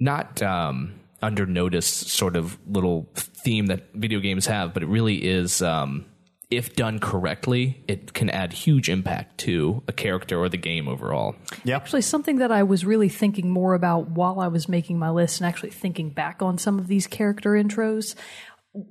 not 0.00 0.42
um, 0.42 0.94
under 1.22 1.46
noticed 1.46 2.08
sort 2.08 2.36
of 2.36 2.58
little 2.66 3.08
theme 3.14 3.66
that 3.66 3.92
video 3.94 4.20
games 4.20 4.46
have, 4.46 4.74
but 4.74 4.82
it 4.82 4.86
really 4.86 5.24
is. 5.24 5.62
Um, 5.62 6.06
if 6.48 6.76
done 6.76 7.00
correctly, 7.00 7.82
it 7.88 8.12
can 8.12 8.30
add 8.30 8.52
huge 8.52 8.88
impact 8.88 9.38
to 9.38 9.82
a 9.88 9.92
character 9.92 10.38
or 10.38 10.48
the 10.48 10.56
game 10.56 10.86
overall. 10.86 11.34
Yeah. 11.64 11.76
Actually, 11.76 12.02
something 12.02 12.36
that 12.36 12.52
I 12.52 12.62
was 12.62 12.84
really 12.84 13.08
thinking 13.08 13.50
more 13.50 13.74
about 13.74 14.10
while 14.10 14.38
I 14.38 14.46
was 14.46 14.68
making 14.68 14.98
my 14.98 15.10
list 15.10 15.40
and 15.40 15.48
actually 15.48 15.70
thinking 15.70 16.10
back 16.10 16.42
on 16.42 16.56
some 16.58 16.78
of 16.78 16.86
these 16.86 17.08
character 17.08 17.52
intros, 17.52 18.14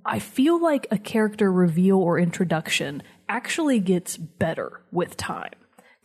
I 0.06 0.20
feel 0.20 0.62
like 0.62 0.88
a 0.92 0.98
character 0.98 1.50
reveal 1.52 1.98
or 1.98 2.20
introduction 2.20 3.04
actually 3.30 3.80
gets 3.80 4.18
better 4.18 4.82
with 4.92 5.16
time. 5.16 5.54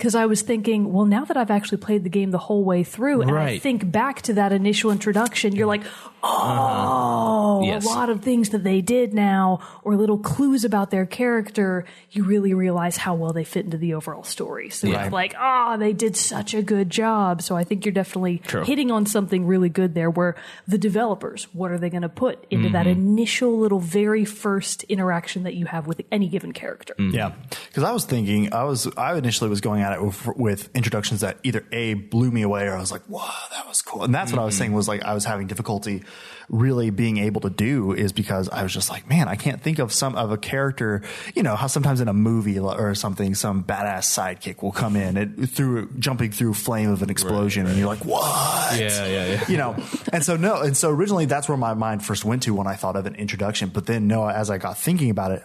Because 0.00 0.14
I 0.14 0.24
was 0.24 0.40
thinking, 0.40 0.94
well, 0.94 1.04
now 1.04 1.26
that 1.26 1.36
I've 1.36 1.50
actually 1.50 1.76
played 1.76 2.04
the 2.04 2.08
game 2.08 2.30
the 2.30 2.38
whole 2.38 2.64
way 2.64 2.84
through, 2.84 3.20
and 3.20 3.30
I 3.36 3.58
think 3.58 3.92
back 3.92 4.22
to 4.22 4.32
that 4.32 4.50
initial 4.50 4.90
introduction, 4.90 5.54
you're 5.54 5.66
like, 5.66 5.82
oh, 6.22 7.60
Yes. 7.64 7.84
a 7.84 7.88
lot 7.88 8.08
of 8.08 8.22
things 8.22 8.48
that 8.50 8.64
they 8.64 8.80
did 8.80 9.12
now, 9.12 9.60
or 9.82 9.96
little 9.96 10.18
clues 10.18 10.64
about 10.64 10.90
their 10.90 11.04
character, 11.06 11.84
you 12.10 12.24
really 12.24 12.54
realize 12.54 12.96
how 12.96 13.14
well 13.14 13.32
they 13.34 13.44
fit 13.44 13.64
into 13.66 13.76
the 13.76 13.92
overall 13.94 14.22
story. 14.24 14.70
So 14.70 14.88
Right. 14.90 15.04
it's 15.04 15.12
like, 15.12 15.34
ah, 15.38 15.76
they 15.76 15.92
did 15.92 16.16
such 16.16 16.54
a 16.54 16.62
good 16.62 16.88
job. 16.90 17.42
So 17.42 17.56
I 17.56 17.64
think 17.64 17.84
you're 17.84 17.92
definitely 17.92 18.38
True. 18.38 18.64
hitting 18.64 18.90
on 18.90 19.04
something 19.06 19.46
really 19.46 19.68
good 19.68 19.94
there 19.94 20.10
where 20.10 20.34
the 20.66 20.78
developers, 20.78 21.44
what 21.52 21.70
are 21.70 21.78
they 21.78 21.90
going 21.90 22.02
to 22.02 22.08
put 22.08 22.46
into 22.50 22.68
that 22.70 22.86
Mm-hmm. 22.86 23.00
initial 23.00 23.58
little 23.58 23.78
very 23.80 24.24
first 24.24 24.82
interaction 24.84 25.42
that 25.42 25.54
you 25.54 25.66
have 25.66 25.86
with 25.86 26.00
any 26.10 26.28
given 26.28 26.52
character? 26.52 26.94
Yeah, 26.98 27.32
because 27.68 27.82
I 27.82 27.92
was 27.92 28.04
thinking, 28.06 28.52
I 28.54 28.64
was, 28.64 28.88
I 28.96 29.16
initially 29.16 29.50
was 29.50 29.60
going 29.60 29.82
at 29.90 29.98
it 29.98 30.04
with, 30.04 30.26
with 30.36 30.70
introductions 30.74 31.20
that 31.20 31.38
either 31.42 31.64
a 31.72 31.94
blew 31.94 32.30
me 32.30 32.42
away 32.42 32.66
or 32.66 32.74
I 32.74 32.80
was 32.80 32.92
like, 32.92 33.08
"Wow, 33.08 33.32
that 33.50 33.66
was 33.68 33.82
cool," 33.82 34.04
and 34.04 34.14
that's 34.14 34.32
what 34.32 34.40
I 34.40 34.44
was 34.44 34.54
mm-hmm. 34.54 34.60
saying 34.60 34.72
was 34.72 34.88
like 34.88 35.02
I 35.02 35.14
was 35.14 35.24
having 35.24 35.46
difficulty 35.46 36.02
really 36.48 36.90
being 36.90 37.18
able 37.18 37.40
to 37.42 37.50
do 37.50 37.92
is 37.92 38.12
because 38.12 38.48
I 38.48 38.64
was 38.64 38.72
just 38.74 38.90
like, 38.90 39.08
man, 39.08 39.28
I 39.28 39.36
can't 39.36 39.62
think 39.62 39.78
of 39.78 39.92
some 39.92 40.16
of 40.16 40.32
a 40.32 40.36
character. 40.36 41.02
You 41.34 41.42
know 41.42 41.56
how 41.56 41.66
sometimes 41.68 42.00
in 42.00 42.08
a 42.08 42.14
movie 42.14 42.58
or 42.58 42.94
something, 42.94 43.34
some 43.34 43.64
badass 43.64 44.04
sidekick 44.04 44.62
will 44.62 44.72
come 44.72 44.96
in 44.96 45.16
it, 45.16 45.48
through 45.50 45.90
jumping 45.98 46.32
through 46.32 46.54
flame 46.54 46.90
of 46.90 47.02
an 47.02 47.10
explosion, 47.10 47.66
and 47.66 47.76
you're 47.78 47.86
like, 47.86 48.04
what? 48.04 48.78
Yeah, 48.78 49.06
yeah, 49.06 49.26
yeah. 49.26 49.48
you 49.48 49.56
know 49.56 49.76
and 50.12 50.24
so 50.24 50.36
no 50.36 50.60
and 50.60 50.76
so 50.76 50.90
originally 50.90 51.26
that's 51.26 51.48
where 51.48 51.58
my 51.58 51.74
mind 51.74 52.04
first 52.04 52.24
went 52.24 52.42
to 52.44 52.54
when 52.54 52.66
i 52.66 52.74
thought 52.74 52.96
of 52.96 53.06
an 53.06 53.14
introduction 53.14 53.68
but 53.68 53.86
then 53.86 54.06
no 54.06 54.28
as 54.28 54.50
i 54.50 54.58
got 54.58 54.78
thinking 54.78 55.10
about 55.10 55.32
it 55.32 55.42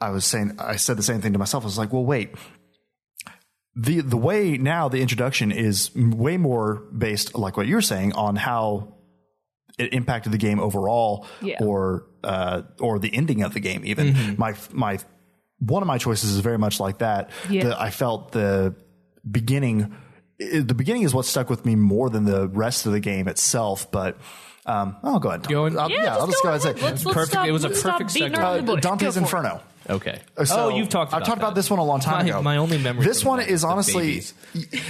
i 0.00 0.10
was 0.10 0.24
saying 0.24 0.52
i 0.58 0.76
said 0.76 0.96
the 0.96 1.02
same 1.02 1.20
thing 1.20 1.32
to 1.32 1.38
myself 1.38 1.64
i 1.64 1.66
was 1.66 1.78
like 1.78 1.92
well 1.92 2.04
wait 2.04 2.34
the 3.76 4.00
the 4.00 4.16
way 4.16 4.58
now 4.58 4.88
the 4.88 5.00
introduction 5.00 5.52
is 5.52 5.90
way 5.94 6.36
more 6.36 6.76
based 6.96 7.36
like 7.36 7.56
what 7.56 7.66
you're 7.66 7.80
saying 7.80 8.12
on 8.14 8.36
how 8.36 8.94
it 9.78 9.92
impacted 9.94 10.32
the 10.32 10.38
game 10.38 10.58
overall 10.60 11.26
Yeah. 11.40 11.58
or 11.60 12.06
uh, 12.24 12.62
or 12.80 12.98
the 12.98 13.14
ending 13.14 13.42
of 13.42 13.54
the 13.54 13.60
game 13.60 13.82
even 13.84 14.34
my 14.36 14.54
my 14.72 14.98
one 15.60 15.82
of 15.82 15.86
my 15.86 15.98
choices 15.98 16.30
is 16.30 16.40
very 16.40 16.58
much 16.58 16.80
like 16.80 16.98
that 16.98 17.30
Yeah. 17.48 17.64
The- 17.64 17.80
i 17.80 17.90
felt 17.90 18.32
the 18.32 18.74
beginning 19.30 19.94
the 20.38 20.74
beginning 20.74 21.02
is 21.02 21.14
what 21.14 21.24
stuck 21.26 21.48
with 21.50 21.64
me 21.64 21.76
more 21.76 22.10
than 22.10 22.24
the 22.24 22.48
rest 22.48 22.86
of 22.86 22.92
the 22.92 23.00
game 23.00 23.28
itself 23.28 23.90
but 23.90 24.18
um, 24.66 24.96
I'll 25.02 25.18
go 25.18 25.30
ahead. 25.30 25.48
Go. 25.48 25.64
I'll, 25.66 25.90
Yeah, 25.90 26.02
yeah, 26.04 26.16
I'll 26.16 26.26
just 26.26 26.42
go 26.42 26.50
ahead 26.50 26.64
and 26.66 26.78
say 26.78 26.84
Let's, 26.84 27.04
let's 27.04 27.14
Perfect. 27.14 27.32
Stop, 27.32 27.46
It 27.48 27.52
was 27.52 27.64
a 27.64 27.68
let's 27.68 27.80
stop 27.80 27.98
perfect 27.98 28.10
segue. 28.34 28.66
the 28.66 28.72
uh. 28.74 28.76
Dante's 28.76 29.02
Go 29.02 29.10
for 29.12 29.18
it. 29.18 29.22
Inferno. 29.22 29.60
Okay. 29.90 30.20
So, 30.44 30.56
oh, 30.56 30.68
you've 30.76 30.88
talked. 30.88 31.10
About 31.10 31.22
I've 31.22 31.26
talked 31.26 31.40
that. 31.40 31.46
about 31.46 31.54
this 31.54 31.68
one 31.70 31.78
a 31.78 31.84
long 31.84 32.00
time 32.00 32.24
my, 32.24 32.30
ago. 32.30 32.42
My 32.42 32.56
only 32.58 32.78
memory. 32.78 33.04
This 33.04 33.24
one 33.24 33.40
is 33.40 33.64
honestly, 33.64 34.22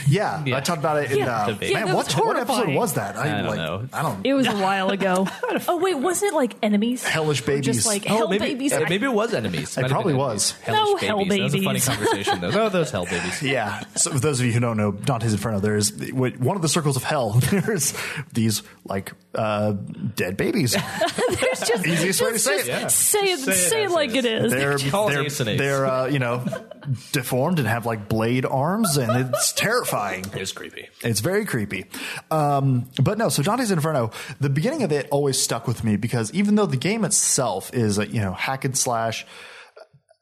yeah, 0.06 0.44
Yeah. 0.44 0.56
I 0.56 0.60
talked 0.60 0.78
about 0.78 1.02
it 1.02 1.12
in. 1.12 1.18
Yeah. 1.18 1.36
Uh, 1.42 1.46
The 1.46 1.52
man, 1.52 1.70
Yeah, 1.70 1.94
what, 1.94 2.06
that's 2.06 2.16
what 2.18 2.36
episode 2.36 2.74
was 2.74 2.94
that? 2.94 3.16
I 3.16 3.30
don't 3.38 3.46
like, 3.46 3.56
know. 3.56 3.88
I 3.92 4.02
don't. 4.02 4.24
It 4.26 4.34
was 4.34 4.46
a 4.46 4.52
while 4.56 4.90
ago. 4.90 5.26
oh 5.68 5.78
wait, 5.78 5.94
wasn't 5.96 6.32
it 6.32 6.36
like 6.36 6.54
enemies? 6.62 7.02
Hellish 7.04 7.42
Or 7.42 7.46
babies. 7.46 7.66
Just 7.66 7.86
like 7.86 8.04
Oh, 8.10 8.16
hell 8.16 8.28
maybe, 8.28 8.44
babies. 8.44 8.72
uh, 8.72 8.84
maybe 8.88 9.06
it 9.06 9.12
was 9.12 9.34
enemies. 9.34 9.76
It 9.76 9.82
Might 9.82 9.90
have 9.90 9.92
probably 9.92 10.14
was. 10.14 10.52
Hellish 10.62 10.78
No, 10.78 10.94
babies. 10.94 11.08
hell 11.08 11.18
That 11.18 11.42
was 11.42 11.54
a 11.54 11.62
funny 11.62 11.80
conversation. 11.80 12.40
Though. 12.40 12.50
Oh, 12.66 12.68
those 12.68 12.90
hell 12.90 13.04
babies. 13.06 13.42
Yeah. 13.50 13.82
So 13.96 14.10
for 14.12 14.18
those 14.20 14.38
of 14.40 14.46
you 14.46 14.52
who 14.52 14.60
don't 14.60 14.76
know 14.76 14.92
Dante's 14.92 15.32
Inferno, 15.32 15.60
there's 15.60 15.92
one 16.12 16.56
of 16.56 16.62
the 16.62 16.68
circles 16.68 16.96
of 16.96 17.02
hell. 17.02 17.30
There's 17.50 17.94
these 18.32 18.62
like 18.84 19.12
uh, 19.34 19.72
dead 20.14 20.36
babies. 20.36 20.72
There's 20.72 21.60
just 21.60 21.86
Easiest 21.86 22.22
way 22.22 22.32
to 22.32 22.38
say 22.38 22.56
it. 22.56 22.90
Say 22.90 23.18
it. 23.32 23.38
Say 23.40 23.52
Say 23.54 23.82
it 23.82 23.86
it, 23.86 23.90
like 23.90 24.10
it 24.14 24.24
it 24.24 24.44
is. 24.44 24.52
They're 24.52 24.78
Call 24.90 25.08
they're 25.08 25.24
Ace 25.24 25.40
Ace. 25.40 25.58
they're 25.58 25.86
uh, 25.86 26.06
you 26.06 26.18
know 26.18 26.44
deformed 27.12 27.58
and 27.58 27.68
have 27.68 27.86
like 27.86 28.08
blade 28.08 28.44
arms, 28.44 28.96
and 28.96 29.34
it's 29.34 29.52
terrifying. 29.52 30.24
It's 30.34 30.52
creepy. 30.52 30.88
It's 31.02 31.20
very 31.20 31.44
creepy. 31.44 31.86
Um, 32.30 32.90
but 33.02 33.18
no, 33.18 33.28
so 33.28 33.42
Dante's 33.42 33.70
Inferno, 33.70 34.10
the 34.40 34.50
beginning 34.50 34.82
of 34.82 34.92
it 34.92 35.08
always 35.10 35.40
stuck 35.40 35.66
with 35.66 35.84
me 35.84 35.96
because 35.96 36.32
even 36.32 36.54
though 36.54 36.66
the 36.66 36.76
game 36.76 37.04
itself 37.04 37.72
is 37.74 37.98
a, 37.98 38.06
you 38.06 38.20
know, 38.20 38.32
hack 38.32 38.64
and 38.64 38.76
slash 38.76 39.26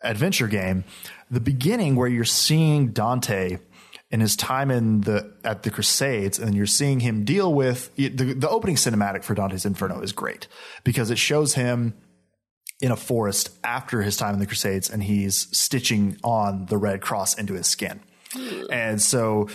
adventure 0.03 0.49
game, 0.49 0.85
the 1.31 1.41
beginning 1.41 1.97
where 1.97 2.09
you're 2.09 2.25
seeing 2.25 2.89
Dante 2.89 3.59
in 4.11 4.21
his 4.21 4.37
time 4.37 4.71
in 4.71 5.03
the, 5.03 5.33
at 5.45 5.63
the 5.63 5.71
Crusades 5.71 6.39
and 6.39 6.55
you're 6.55 6.67
seeing 6.67 7.01
him 7.01 7.25
deal 7.25 7.53
with 7.53 7.95
the, 7.97 8.09
the 8.09 8.49
opening 8.49 8.77
cinematic 8.77 9.23
for 9.23 9.35
Dante's 9.35 9.67
Inferno 9.67 10.01
is 10.01 10.13
great 10.13 10.49
because 10.83 11.11
it 11.11 11.19
shows 11.19 11.55
him 11.55 11.95
in 12.81 12.93
a 12.93 12.97
forest 12.97 13.51
after 13.65 14.03
his 14.03 14.17
time 14.17 14.35
in 14.35 14.41
the 14.41 14.47
Crusades 14.47 14.91
and 14.91 15.03
he's 15.03 15.49
stitching 15.57 16.17
on 16.23 16.67
the 16.67 16.77
red 16.77 17.01
cross 17.01 17.35
into 17.35 17.55
his 17.55 17.67
skin. 17.67 18.01
And 18.71 19.01
so 19.01 19.49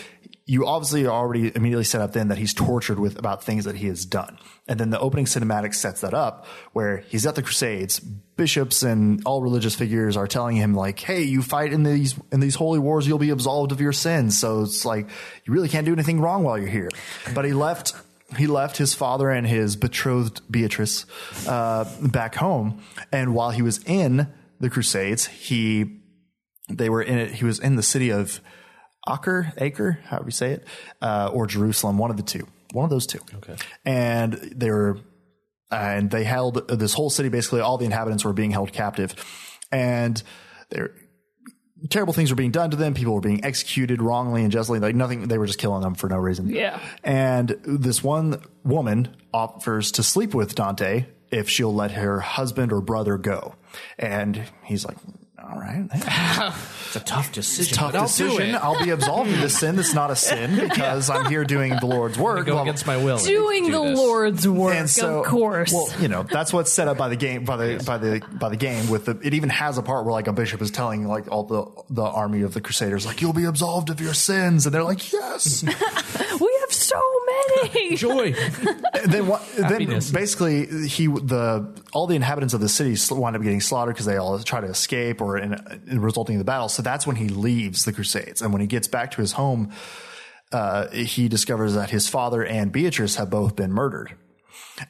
you 0.45 0.65
obviously 0.65 1.07
already 1.07 1.51
immediately 1.55 1.85
set 1.85 2.01
up 2.01 2.11
then 2.11 2.27
that 2.27 2.37
he's 2.37 2.53
tortured 2.53 2.99
with 2.99 3.17
about 3.17 3.43
things 3.43 3.63
that 3.63 3.75
he 3.75 3.87
has 3.87 4.05
done. 4.05 4.37
And 4.67 4.77
then 4.77 4.89
the 4.89 4.99
opening 4.99 5.25
cinematic 5.25 5.73
sets 5.73 6.01
that 6.01 6.13
up 6.13 6.47
where 6.73 6.97
he's 6.97 7.25
at 7.25 7.35
the 7.35 7.43
Crusades, 7.43 7.99
bishops 7.99 8.83
and 8.83 9.21
all 9.25 9.41
religious 9.41 9.75
figures 9.75 10.17
are 10.17 10.27
telling 10.27 10.57
him 10.57 10.73
like, 10.73 10.99
Hey, 10.99 11.23
you 11.23 11.41
fight 11.41 11.71
in 11.71 11.83
these, 11.83 12.15
in 12.31 12.41
these 12.41 12.55
holy 12.55 12.79
wars, 12.79 13.07
you'll 13.07 13.19
be 13.19 13.29
absolved 13.29 13.71
of 13.71 13.79
your 13.79 13.93
sins. 13.93 14.37
So 14.37 14.63
it's 14.63 14.83
like, 14.83 15.07
you 15.45 15.53
really 15.53 15.69
can't 15.69 15.85
do 15.85 15.93
anything 15.93 16.19
wrong 16.19 16.43
while 16.43 16.57
you're 16.57 16.67
here. 16.67 16.89
But 17.33 17.45
he 17.45 17.53
left, 17.53 17.93
he 18.37 18.47
left 18.47 18.77
his 18.77 18.93
father 18.93 19.29
and 19.29 19.47
his 19.47 19.75
betrothed 19.75 20.41
Beatrice, 20.49 21.05
uh, 21.47 21.85
back 22.01 22.35
home. 22.35 22.81
And 23.11 23.33
while 23.33 23.51
he 23.51 23.61
was 23.61 23.83
in 23.85 24.27
the 24.59 24.69
Crusades, 24.69 25.27
he, 25.27 26.01
they 26.69 26.89
were 26.89 27.01
in 27.01 27.17
it, 27.17 27.31
he 27.31 27.45
was 27.45 27.59
in 27.59 27.75
the 27.75 27.83
city 27.83 28.11
of, 28.11 28.41
Acre, 29.07 29.51
Acre, 29.57 29.99
however 30.05 30.27
you 30.27 30.31
say 30.31 30.51
it, 30.51 30.67
uh, 31.01 31.29
or 31.33 31.45
Jerusalem, 31.45 31.97
one 31.97 32.09
of 32.09 32.17
the 32.17 32.23
two, 32.23 32.47
one 32.71 32.85
of 32.85 32.89
those 32.89 33.05
two. 33.05 33.19
Okay. 33.35 33.55
And 33.83 34.33
they 34.33 34.71
were, 34.71 34.99
and 35.69 36.09
they 36.09 36.23
held 36.23 36.67
this 36.69 36.93
whole 36.93 37.09
city. 37.09 37.27
Basically, 37.29 37.59
all 37.59 37.77
the 37.77 37.83
inhabitants 37.83 38.23
were 38.23 38.31
being 38.31 38.51
held 38.51 38.71
captive, 38.71 39.13
and 39.71 40.23
there 40.69 40.95
terrible 41.89 42.13
things 42.13 42.29
were 42.29 42.35
being 42.35 42.51
done 42.51 42.71
to 42.71 42.77
them. 42.77 42.93
People 42.93 43.13
were 43.13 43.21
being 43.21 43.43
executed 43.43 44.01
wrongly 44.01 44.43
and 44.43 44.51
justly. 44.51 44.79
Like 44.79 44.95
nothing, 44.95 45.27
they 45.27 45.37
were 45.37 45.45
just 45.45 45.59
killing 45.59 45.81
them 45.81 45.95
for 45.95 46.07
no 46.09 46.17
reason. 46.17 46.49
Yeah. 46.49 46.79
And 47.03 47.57
this 47.63 48.03
one 48.03 48.41
woman 48.63 49.15
offers 49.33 49.91
to 49.93 50.03
sleep 50.03 50.33
with 50.33 50.55
Dante 50.55 51.05
if 51.31 51.49
she'll 51.49 51.73
let 51.73 51.91
her 51.91 52.19
husband 52.19 52.71
or 52.71 52.81
brother 52.81 53.17
go, 53.17 53.55
and 53.97 54.43
he's 54.63 54.85
like. 54.85 54.97
All 55.43 55.59
right. 55.59 55.87
It's 56.93 57.01
a 57.01 57.05
tough 57.05 57.31
decision. 57.31 57.75
tough 57.75 57.93
but 57.93 57.97
I'll 58.01 58.05
decision. 58.07 58.53
I'll 58.53 58.83
be 58.83 58.91
absolved 58.91 59.31
of 59.31 59.41
this 59.41 59.57
sin. 59.57 59.77
That's 59.77 59.95
not 59.95 60.11
a 60.11 60.15
sin 60.15 60.59
because 60.69 61.09
I'm 61.09 61.25
here 61.27 61.43
doing 61.43 61.75
the 61.79 61.87
Lord's 61.87 62.19
work. 62.19 62.45
Go 62.45 62.53
Well, 62.53 62.61
against 62.63 62.85
my 62.85 62.97
will. 62.97 63.17
Doing 63.17 63.65
do 63.65 63.71
the 63.71 63.83
this. 63.83 63.97
Lord's 63.97 64.47
work, 64.47 64.75
and 64.75 64.87
so, 64.87 65.21
of 65.21 65.25
course. 65.25 65.73
Well, 65.73 65.89
you 65.99 66.07
know, 66.07 66.21
that's 66.21 66.53
what's 66.53 66.71
set 66.71 66.87
up 66.87 66.97
by 66.99 67.09
the 67.09 67.15
game, 67.15 67.45
by 67.45 67.57
the 67.57 67.83
by 67.83 67.97
the 67.97 68.21
by 68.33 68.49
the 68.49 68.57
game. 68.57 68.89
With 68.91 69.05
the, 69.05 69.17
it 69.23 69.33
even 69.33 69.49
has 69.49 69.79
a 69.79 69.81
part 69.81 70.05
where 70.05 70.11
like 70.11 70.27
a 70.27 70.33
bishop 70.33 70.61
is 70.61 70.69
telling 70.69 71.07
like 71.07 71.31
all 71.31 71.45
the 71.45 71.65
the 71.89 72.03
army 72.03 72.43
of 72.43 72.53
the 72.53 72.61
Crusaders, 72.61 73.07
like 73.07 73.21
you'll 73.23 73.33
be 73.33 73.45
absolved 73.45 73.89
of 73.89 73.99
your 73.99 74.13
sins, 74.13 74.67
and 74.67 74.75
they're 74.75 74.83
like, 74.83 75.11
yes. 75.11 75.63
we 76.39 76.59
have 76.73 76.83
so 76.83 77.01
many. 77.25 77.95
Joy. 77.95 78.33
Then 79.05 79.27
what? 79.27 79.47
Then 79.55 79.87
basically 80.13 80.87
he 80.87 81.07
the 81.07 81.81
all 81.93 82.07
the 82.07 82.15
inhabitants 82.15 82.53
of 82.53 82.61
the 82.61 82.69
city 82.69 82.95
wind 83.13 83.35
up 83.35 83.41
getting 83.41 83.61
slaughtered 83.61 83.95
because 83.95 84.05
they 84.05 84.17
all 84.17 84.39
try 84.39 84.61
to 84.61 84.67
escape 84.67 85.21
or 85.21 85.37
in, 85.37 85.53
in 85.87 86.01
resulting 86.01 86.35
in 86.35 86.39
the 86.39 86.45
battle. 86.45 86.69
So 86.69 86.81
that's 86.81 87.05
when 87.05 87.15
he 87.15 87.29
leaves 87.29 87.85
the 87.85 87.93
Crusades, 87.93 88.41
and 88.41 88.51
when 88.51 88.61
he 88.61 88.67
gets 88.67 88.87
back 88.87 89.11
to 89.11 89.21
his 89.21 89.33
home, 89.33 89.71
uh, 90.51 90.89
he 90.89 91.27
discovers 91.27 91.73
that 91.75 91.89
his 91.89 92.07
father 92.07 92.43
and 92.43 92.71
Beatrice 92.71 93.15
have 93.15 93.29
both 93.29 93.55
been 93.55 93.71
murdered, 93.71 94.15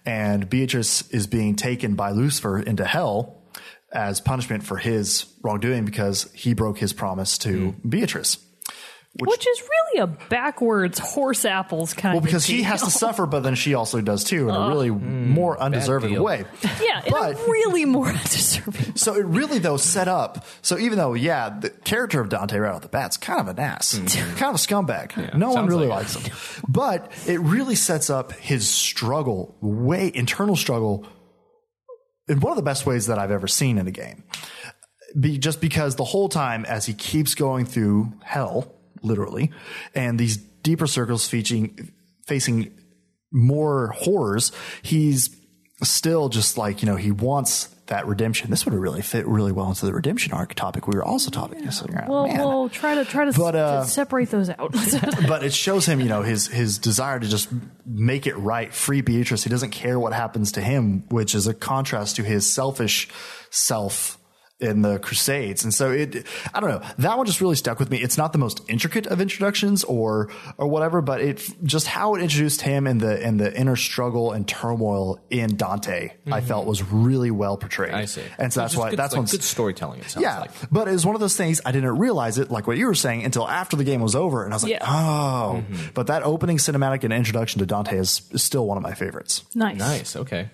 and 0.06 0.50
Beatrice 0.50 1.10
is 1.10 1.28
being 1.28 1.56
taken 1.56 1.96
by 1.96 2.12
Lucifer 2.12 2.60
into 2.60 2.86
hell 2.86 3.44
as 3.92 4.20
punishment 4.20 4.64
for 4.64 4.78
his 4.78 5.26
wrongdoing 5.44 5.86
because 5.86 6.32
he 6.34 6.54
broke 6.54 6.80
his 6.80 6.94
promise 6.94 7.38
to 7.38 7.76
Beatrice. 7.88 8.38
Which 9.20 9.48
is 9.48 9.62
really 9.62 10.02
a 10.02 10.08
backwards 10.08 10.98
horse 10.98 11.46
apples 11.46 11.94
kind 11.94 12.18
of. 12.18 12.24
Well, 12.24 12.26
because 12.26 12.46
he 12.46 12.64
has 12.64 12.82
to 12.82 12.90
suffer, 12.90 13.28
but 13.28 13.42
then 13.42 13.54
she 13.54 13.76
also 13.76 14.02
does 14.02 14.24
too, 14.24 14.50
in 14.50 14.56
a 14.56 14.68
really 14.70 14.90
uh, 14.90 14.94
hmm, 14.94 15.30
more 15.30 15.60
undeserving 15.60 16.20
way. 16.22 16.46
Yeah, 16.82 17.04
in 17.06 17.12
but 17.12 17.36
really 17.48 17.86
more 17.86 18.08
undeserving. 18.10 18.96
so 18.96 19.14
it 19.14 19.26
really 19.26 19.60
though 19.60 19.78
set 19.78 20.08
up. 20.08 20.46
So 20.64 20.80
even 20.80 20.98
though 20.98 21.14
yeah, 21.14 21.50
the 21.50 21.70
character 21.70 22.22
of 22.22 22.30
Dante 22.30 22.58
right 22.58 22.74
off 22.74 22.82
the 22.82 22.88
bat's 22.88 23.18
kind 23.18 23.40
of 23.40 23.48
an 23.50 23.60
ass, 23.60 23.96
hmm. 23.96 24.06
kind 24.36 24.50
of 24.50 24.56
a 24.56 24.58
scumbag. 24.58 25.38
no 25.38 25.52
one 25.52 25.68
really 25.68 25.86
like 25.86 26.12
likes 26.12 26.16
him, 26.16 26.36
but 26.68 27.12
it 27.28 27.40
really 27.40 27.76
sets 27.76 28.10
up 28.10 28.32
his 28.32 28.68
struggle, 28.68 29.56
way 29.62 30.12
internal 30.14 30.56
struggle, 30.56 31.06
in 32.28 32.40
one 32.40 32.52
of 32.52 32.58
the 32.58 32.64
best 32.64 32.88
ways 32.88 33.06
that 33.06 33.20
I've 33.20 33.32
ever 33.32 33.48
seen 33.48 33.78
in 33.78 33.86
a 33.86 33.92
game. 33.92 34.24
Be, 35.20 35.38
just 35.38 35.62
because 35.62 35.98
the 35.98 36.04
whole 36.04 36.30
time 36.30 36.66
as 36.66 36.88
he 36.88 36.96
keeps 36.96 37.36
going 37.36 37.66
through 37.66 38.12
hell, 38.24 38.74
literally, 39.04 39.52
and 39.94 40.20
these 40.20 40.38
deeper 40.38 40.88
circles 40.88 41.28
featuring, 41.28 41.92
facing 42.26 42.72
more 43.32 43.88
horrors, 43.90 44.52
he's 44.82 45.36
still 45.84 46.30
just 46.30 46.58
like, 46.58 46.82
you 46.82 46.86
know, 46.86 46.96
he 46.96 47.12
wants 47.12 47.68
that 47.88 48.08
redemption. 48.08 48.50
This 48.50 48.64
would 48.66 48.74
have 48.74 48.82
really 48.82 49.02
fit 49.02 49.28
really 49.28 49.52
well 49.52 49.68
into 49.68 49.86
the 49.86 49.94
redemption 49.94 50.32
arc 50.32 50.54
topic 50.54 50.88
we 50.88 50.96
were 50.96 51.04
also 51.04 51.30
talking. 51.30 51.70
So, 51.72 51.86
yeah, 51.90 52.08
Well, 52.08 52.28
man. 52.28 52.40
we'll 52.40 52.70
try 52.70 52.96
to 52.96 53.04
try 53.04 53.26
to, 53.26 53.34
But, 53.38 53.56
uh, 53.56 53.82
to 53.82 53.88
separate 53.90 54.30
those 54.30 54.50
out. 54.50 54.72
but 55.28 55.44
it 55.44 55.54
shows 55.54 55.86
him, 55.86 56.00
you 56.00 56.08
know, 56.08 56.22
his 56.22 56.48
his 56.48 56.78
desire 56.78 57.20
to 57.20 57.28
just 57.28 57.50
make 57.86 58.26
it 58.26 58.38
right, 58.38 58.74
free 58.74 59.02
Beatrice. 59.02 59.44
He 59.44 59.50
doesn't 59.50 59.72
care 59.72 60.00
what 60.00 60.14
happens 60.14 60.54
to 60.54 60.62
him, 60.62 61.04
which 61.10 61.36
is 61.36 61.46
a 61.48 61.54
contrast 61.54 62.16
to 62.16 62.24
his 62.24 62.50
selfish 62.52 63.10
self 63.50 64.18
in 64.60 64.82
the 64.82 64.98
Crusades. 65.00 65.64
And 65.64 65.74
so 65.74 65.92
it, 65.92 66.26
I 66.54 66.60
don't 66.60 66.70
know, 66.70 66.82
that 67.00 67.18
one 67.18 67.26
just 67.26 67.42
really 67.42 67.56
stuck 67.56 67.80
with 67.80 67.90
me. 67.90 68.02
It's 68.02 68.18
not 68.18 68.32
the 68.32 68.38
most 68.38 68.62
intricate 68.70 69.08
of 69.08 69.20
introductions 69.20 69.84
or 69.84 70.30
or 70.58 70.68
whatever, 70.68 71.02
but 71.02 71.22
it 71.22 71.44
just 71.64 71.88
how 71.88 72.16
it 72.16 72.22
introduced 72.22 72.62
him 72.62 72.88
and 72.88 73.02
the 73.02 73.24
and 73.26 73.40
the 73.40 73.54
inner 73.60 73.76
struggle 73.76 74.32
and 74.32 74.48
turmoil 74.48 75.20
in 75.30 75.58
Dante, 75.58 76.14
I 76.32 76.42
felt 76.42 76.66
was 76.66 76.82
really 76.84 77.32
well 77.32 77.58
portrayed. 77.58 77.92
Mm-hmm. 77.92 77.98
I 77.98 78.06
see. 78.06 78.22
And 78.38 78.54
so 78.54 78.62
that's 78.62 78.76
why 78.76 78.92
good, 78.92 79.00
that's 79.00 79.16
like, 79.16 79.30
good 79.30 79.44
storytelling. 79.44 80.00
It 80.02 80.10
sounds 80.10 80.24
yeah, 80.24 80.40
like. 80.40 80.52
but 80.72 80.88
it 80.88 80.92
was 80.92 81.06
one 81.06 81.16
of 81.16 81.22
those 81.22 81.36
things 81.36 81.60
I 81.66 81.72
didn't 81.72 81.98
realize 81.98 82.38
it, 82.38 82.50
like 82.50 82.68
what 82.68 82.78
you 82.78 82.86
were 82.86 82.96
saying, 82.96 83.24
until 83.24 83.48
after 83.48 83.76
the 83.76 83.84
game 83.84 84.02
was 84.02 84.16
over, 84.16 84.44
and 84.44 84.54
I 84.54 84.56
was 84.56 84.64
like, 84.64 84.72
Yeah. 84.74 84.86
oh. 84.86 85.64
Mm-hmm. 85.64 85.90
But 85.94 86.08
that 86.08 86.24
opening 86.24 86.58
cinematic 86.58 87.04
and 87.04 87.12
introduction 87.12 87.60
to 87.60 87.66
Dante 87.66 87.98
is, 87.98 88.22
is 88.32 88.44
still 88.44 88.66
one 88.66 88.78
of 88.78 88.84
my 88.84 88.94
favorites. 88.94 89.44
nice. 89.56 89.78
Nice. 89.78 90.16
Okay. 90.16 90.50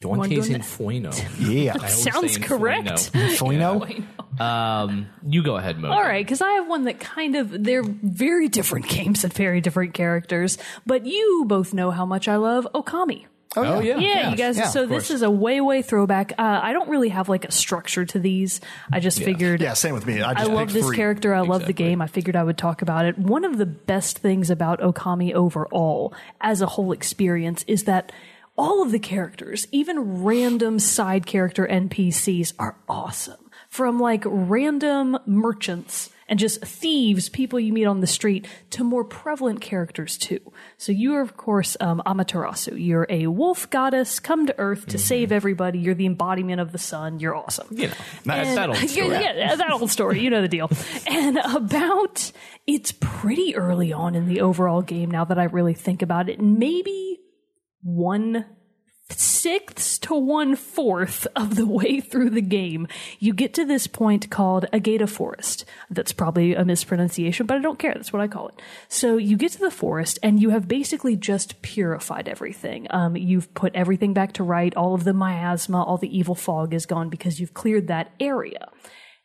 Dante's 0.00 0.78
Wanna 0.78 1.00
go. 1.00 1.10
Yeah, 1.40 1.76
Sounds 1.88 2.34
say 2.34 2.40
correct. 2.40 3.10
Inferno. 3.14 3.80
Felino. 3.80 4.40
Um, 4.40 5.08
you 5.26 5.42
go 5.42 5.56
ahead, 5.56 5.78
Mo. 5.78 5.90
All 5.90 6.02
right, 6.02 6.24
because 6.24 6.40
I 6.40 6.52
have 6.52 6.68
one 6.68 6.84
that 6.84 7.00
kind 7.00 7.34
of 7.34 7.64
they're 7.64 7.82
very 7.82 8.48
different 8.48 8.88
games 8.88 9.24
and 9.24 9.32
very 9.32 9.60
different 9.60 9.94
characters, 9.94 10.56
but 10.86 11.04
you 11.04 11.44
both 11.48 11.74
know 11.74 11.90
how 11.90 12.06
much 12.06 12.28
I 12.28 12.36
love 12.36 12.68
Okami. 12.74 13.26
Oh, 13.56 13.80
yeah. 13.80 13.96
Yeah, 13.98 14.30
you 14.30 14.36
guys. 14.36 14.58
yeah, 14.58 14.68
so 14.68 14.86
this 14.86 15.10
is 15.10 15.22
a 15.22 15.30
way, 15.30 15.60
way 15.60 15.80
throwback. 15.80 16.32
Uh, 16.38 16.60
I 16.62 16.72
don't 16.74 16.88
really 16.88 17.08
have 17.08 17.28
like 17.28 17.46
a 17.46 17.50
structure 17.50 18.04
to 18.04 18.18
these. 18.18 18.60
I 18.92 19.00
just 19.00 19.20
figured. 19.22 19.60
Yeah, 19.62 19.72
same 19.72 19.94
with 19.94 20.06
me. 20.06 20.20
I 20.20 20.42
I 20.42 20.44
love 20.44 20.72
this 20.72 20.84
three. 20.84 20.96
character. 20.96 21.34
I 21.34 21.40
love 21.40 21.64
the 21.64 21.72
game. 21.72 22.02
I 22.02 22.06
figured 22.06 22.36
I 22.36 22.44
would 22.44 22.58
talk 22.58 22.82
about 22.82 23.06
it. 23.06 23.18
One 23.18 23.44
of 23.44 23.56
the 23.58 23.66
best 23.66 24.18
things 24.18 24.50
about 24.50 24.80
Okami 24.80 25.32
overall, 25.32 26.12
as 26.40 26.60
a 26.60 26.66
whole 26.66 26.92
experience, 26.92 27.64
is 27.66 27.84
that 27.84 28.12
all 28.58 28.82
of 28.82 28.90
the 28.90 28.98
characters, 28.98 29.68
even 29.70 30.24
random 30.24 30.78
side 30.80 31.24
character 31.24 31.66
NPCs, 31.66 32.52
are 32.58 32.76
awesome. 32.88 33.50
From 33.68 34.00
like 34.00 34.24
random 34.26 35.18
merchants 35.26 36.10
and 36.28 36.38
just 36.38 36.60
thieves, 36.60 37.28
people 37.28 37.58
you 37.58 37.72
meet 37.72 37.86
on 37.86 38.00
the 38.00 38.06
street, 38.06 38.46
to 38.70 38.84
more 38.84 39.04
prevalent 39.04 39.60
characters 39.62 40.18
too. 40.18 40.40
So 40.76 40.92
you 40.92 41.14
are, 41.14 41.22
of 41.22 41.36
course, 41.36 41.76
um, 41.80 42.02
Amaterasu. 42.04 42.74
You're 42.76 43.06
a 43.08 43.28
wolf 43.28 43.70
goddess 43.70 44.20
come 44.20 44.46
to 44.46 44.58
Earth 44.58 44.86
to 44.88 44.98
save 44.98 45.32
everybody. 45.32 45.78
You're 45.78 45.94
the 45.94 46.06
embodiment 46.06 46.60
of 46.60 46.72
the 46.72 46.78
sun. 46.78 47.18
You're 47.18 47.34
awesome. 47.34 47.68
You 47.70 47.88
know, 47.88 47.94
that, 48.24 48.54
that 48.54 48.68
old 48.68 48.76
story. 48.88 49.08
Yeah, 49.08 49.32
yeah, 49.34 49.56
that 49.56 49.70
old 49.70 49.90
story. 49.90 50.20
You 50.20 50.30
know 50.30 50.42
the 50.42 50.48
deal. 50.48 50.70
And 51.10 51.38
about, 51.38 52.32
it's 52.66 52.92
pretty 52.92 53.56
early 53.56 53.92
on 53.92 54.14
in 54.14 54.28
the 54.28 54.42
overall 54.42 54.82
game 54.82 55.10
now 55.10 55.24
that 55.24 55.38
I 55.38 55.44
really 55.44 55.74
think 55.74 56.02
about 56.02 56.28
it. 56.28 56.40
Maybe 56.40 57.17
one 57.88 58.44
sixth 59.10 60.02
to 60.02 60.14
one 60.14 60.54
fourth 60.54 61.26
of 61.34 61.56
the 61.56 61.66
way 61.66 62.00
through 62.00 62.28
the 62.28 62.42
game, 62.42 62.86
you 63.18 63.32
get 63.32 63.54
to 63.54 63.64
this 63.64 63.86
point 63.86 64.28
called 64.30 64.66
Agata 64.72 65.06
Forest. 65.06 65.64
That's 65.88 66.12
probably 66.12 66.54
a 66.54 66.64
mispronunciation, 66.64 67.46
but 67.46 67.56
I 67.56 67.60
don't 67.60 67.78
care. 67.78 67.94
That's 67.94 68.12
what 68.12 68.20
I 68.20 68.28
call 68.28 68.48
it. 68.48 68.60
So 68.88 69.16
you 69.16 69.38
get 69.38 69.52
to 69.52 69.60
the 69.60 69.70
forest 69.70 70.18
and 70.22 70.40
you 70.40 70.50
have 70.50 70.68
basically 70.68 71.16
just 71.16 71.62
purified 71.62 72.28
everything. 72.28 72.86
Um, 72.90 73.16
you've 73.16 73.52
put 73.54 73.74
everything 73.74 74.12
back 74.12 74.34
to 74.34 74.44
right. 74.44 74.76
All 74.76 74.94
of 74.94 75.04
the 75.04 75.14
miasma, 75.14 75.82
all 75.82 75.96
the 75.96 76.16
evil 76.16 76.34
fog 76.34 76.74
is 76.74 76.84
gone 76.84 77.08
because 77.08 77.40
you've 77.40 77.54
cleared 77.54 77.88
that 77.88 78.12
area. 78.20 78.68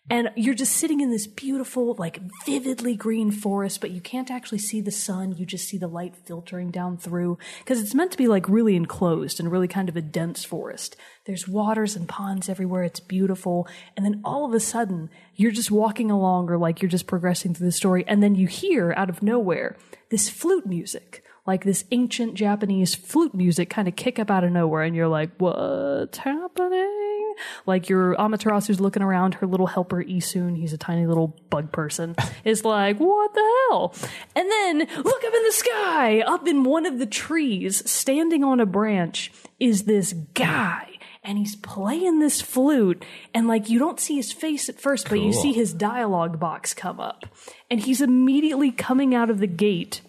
And 0.09 0.31
you're 0.35 0.53
just 0.53 0.75
sitting 0.75 0.99
in 0.99 1.11
this 1.11 1.27
beautiful, 1.27 1.95
like 1.97 2.19
vividly 2.45 2.95
green 2.95 3.31
forest, 3.31 3.79
but 3.79 3.91
you 3.91 4.01
can't 4.01 4.29
actually 4.29 4.57
see 4.57 4.81
the 4.81 4.91
sun. 4.91 5.31
You 5.37 5.45
just 5.45 5.67
see 5.67 5.77
the 5.77 5.87
light 5.87 6.13
filtering 6.25 6.71
down 6.71 6.97
through 6.97 7.37
because 7.59 7.81
it's 7.81 7.95
meant 7.95 8.11
to 8.11 8.17
be 8.17 8.27
like 8.27 8.49
really 8.49 8.75
enclosed 8.75 9.39
and 9.39 9.49
really 9.49 9.69
kind 9.69 9.87
of 9.87 9.95
a 9.95 10.01
dense 10.01 10.43
forest. 10.43 10.97
There's 11.25 11.47
waters 11.47 11.95
and 11.95 12.07
ponds 12.07 12.49
everywhere. 12.49 12.83
It's 12.83 12.99
beautiful. 12.99 13.65
And 13.95 14.05
then 14.05 14.19
all 14.25 14.45
of 14.45 14.53
a 14.53 14.59
sudden, 14.59 15.09
you're 15.35 15.51
just 15.51 15.71
walking 15.71 16.11
along 16.11 16.49
or 16.49 16.57
like 16.57 16.81
you're 16.81 16.89
just 16.89 17.07
progressing 17.07 17.53
through 17.53 17.67
the 17.67 17.71
story. 17.71 18.03
And 18.05 18.21
then 18.21 18.35
you 18.35 18.47
hear 18.47 18.93
out 18.97 19.09
of 19.09 19.23
nowhere 19.23 19.77
this 20.09 20.29
flute 20.29 20.65
music 20.65 21.22
like 21.45 21.65
this 21.65 21.83
ancient 21.91 22.35
Japanese 22.35 22.95
flute 22.95 23.35
music 23.35 23.69
kind 23.69 23.87
of 23.87 23.95
kick 23.95 24.17
up 24.17 24.31
out 24.31 24.43
of 24.43 24.51
nowhere, 24.51 24.83
and 24.83 24.95
you're 24.95 25.07
like, 25.07 25.31
what's 25.39 26.17
happening? 26.17 27.35
Like 27.65 27.89
your 27.89 28.15
Amaterasu's 28.15 28.79
looking 28.79 29.03
around, 29.03 29.35
her 29.35 29.47
little 29.47 29.67
helper 29.67 30.03
Issun, 30.03 30.57
he's 30.57 30.73
a 30.73 30.77
tiny 30.77 31.05
little 31.05 31.35
bug 31.49 31.71
person, 31.71 32.15
is 32.45 32.63
like, 32.63 32.97
what 32.97 33.33
the 33.33 33.51
hell? 33.69 33.93
And 34.35 34.49
then 34.49 34.79
look 34.79 35.23
up 35.23 35.33
in 35.33 35.43
the 35.43 35.51
sky, 35.51 36.21
up 36.21 36.47
in 36.47 36.63
one 36.63 36.85
of 36.85 36.99
the 36.99 37.05
trees, 37.05 37.89
standing 37.89 38.43
on 38.43 38.59
a 38.59 38.65
branch, 38.65 39.31
is 39.59 39.83
this 39.83 40.13
guy. 40.33 40.89
And 41.25 41.37
he's 41.37 41.55
playing 41.55 42.19
this 42.19 42.41
flute. 42.41 43.05
And 43.33 43.47
like 43.47 43.69
you 43.69 43.79
don't 43.79 43.99
see 43.99 44.17
his 44.17 44.33
face 44.33 44.67
at 44.67 44.79
first 44.79 45.07
but 45.07 45.21
you 45.21 45.31
see 45.31 45.53
his 45.53 45.73
dialogue 45.73 46.37
box 46.37 46.73
come 46.73 46.99
up. 46.99 47.23
And 47.71 47.79
he's 47.79 48.01
immediately 48.01 48.71
coming 48.71 49.15
out 49.15 49.29
of 49.29 49.39
the 49.39 49.47
gate 49.47 50.01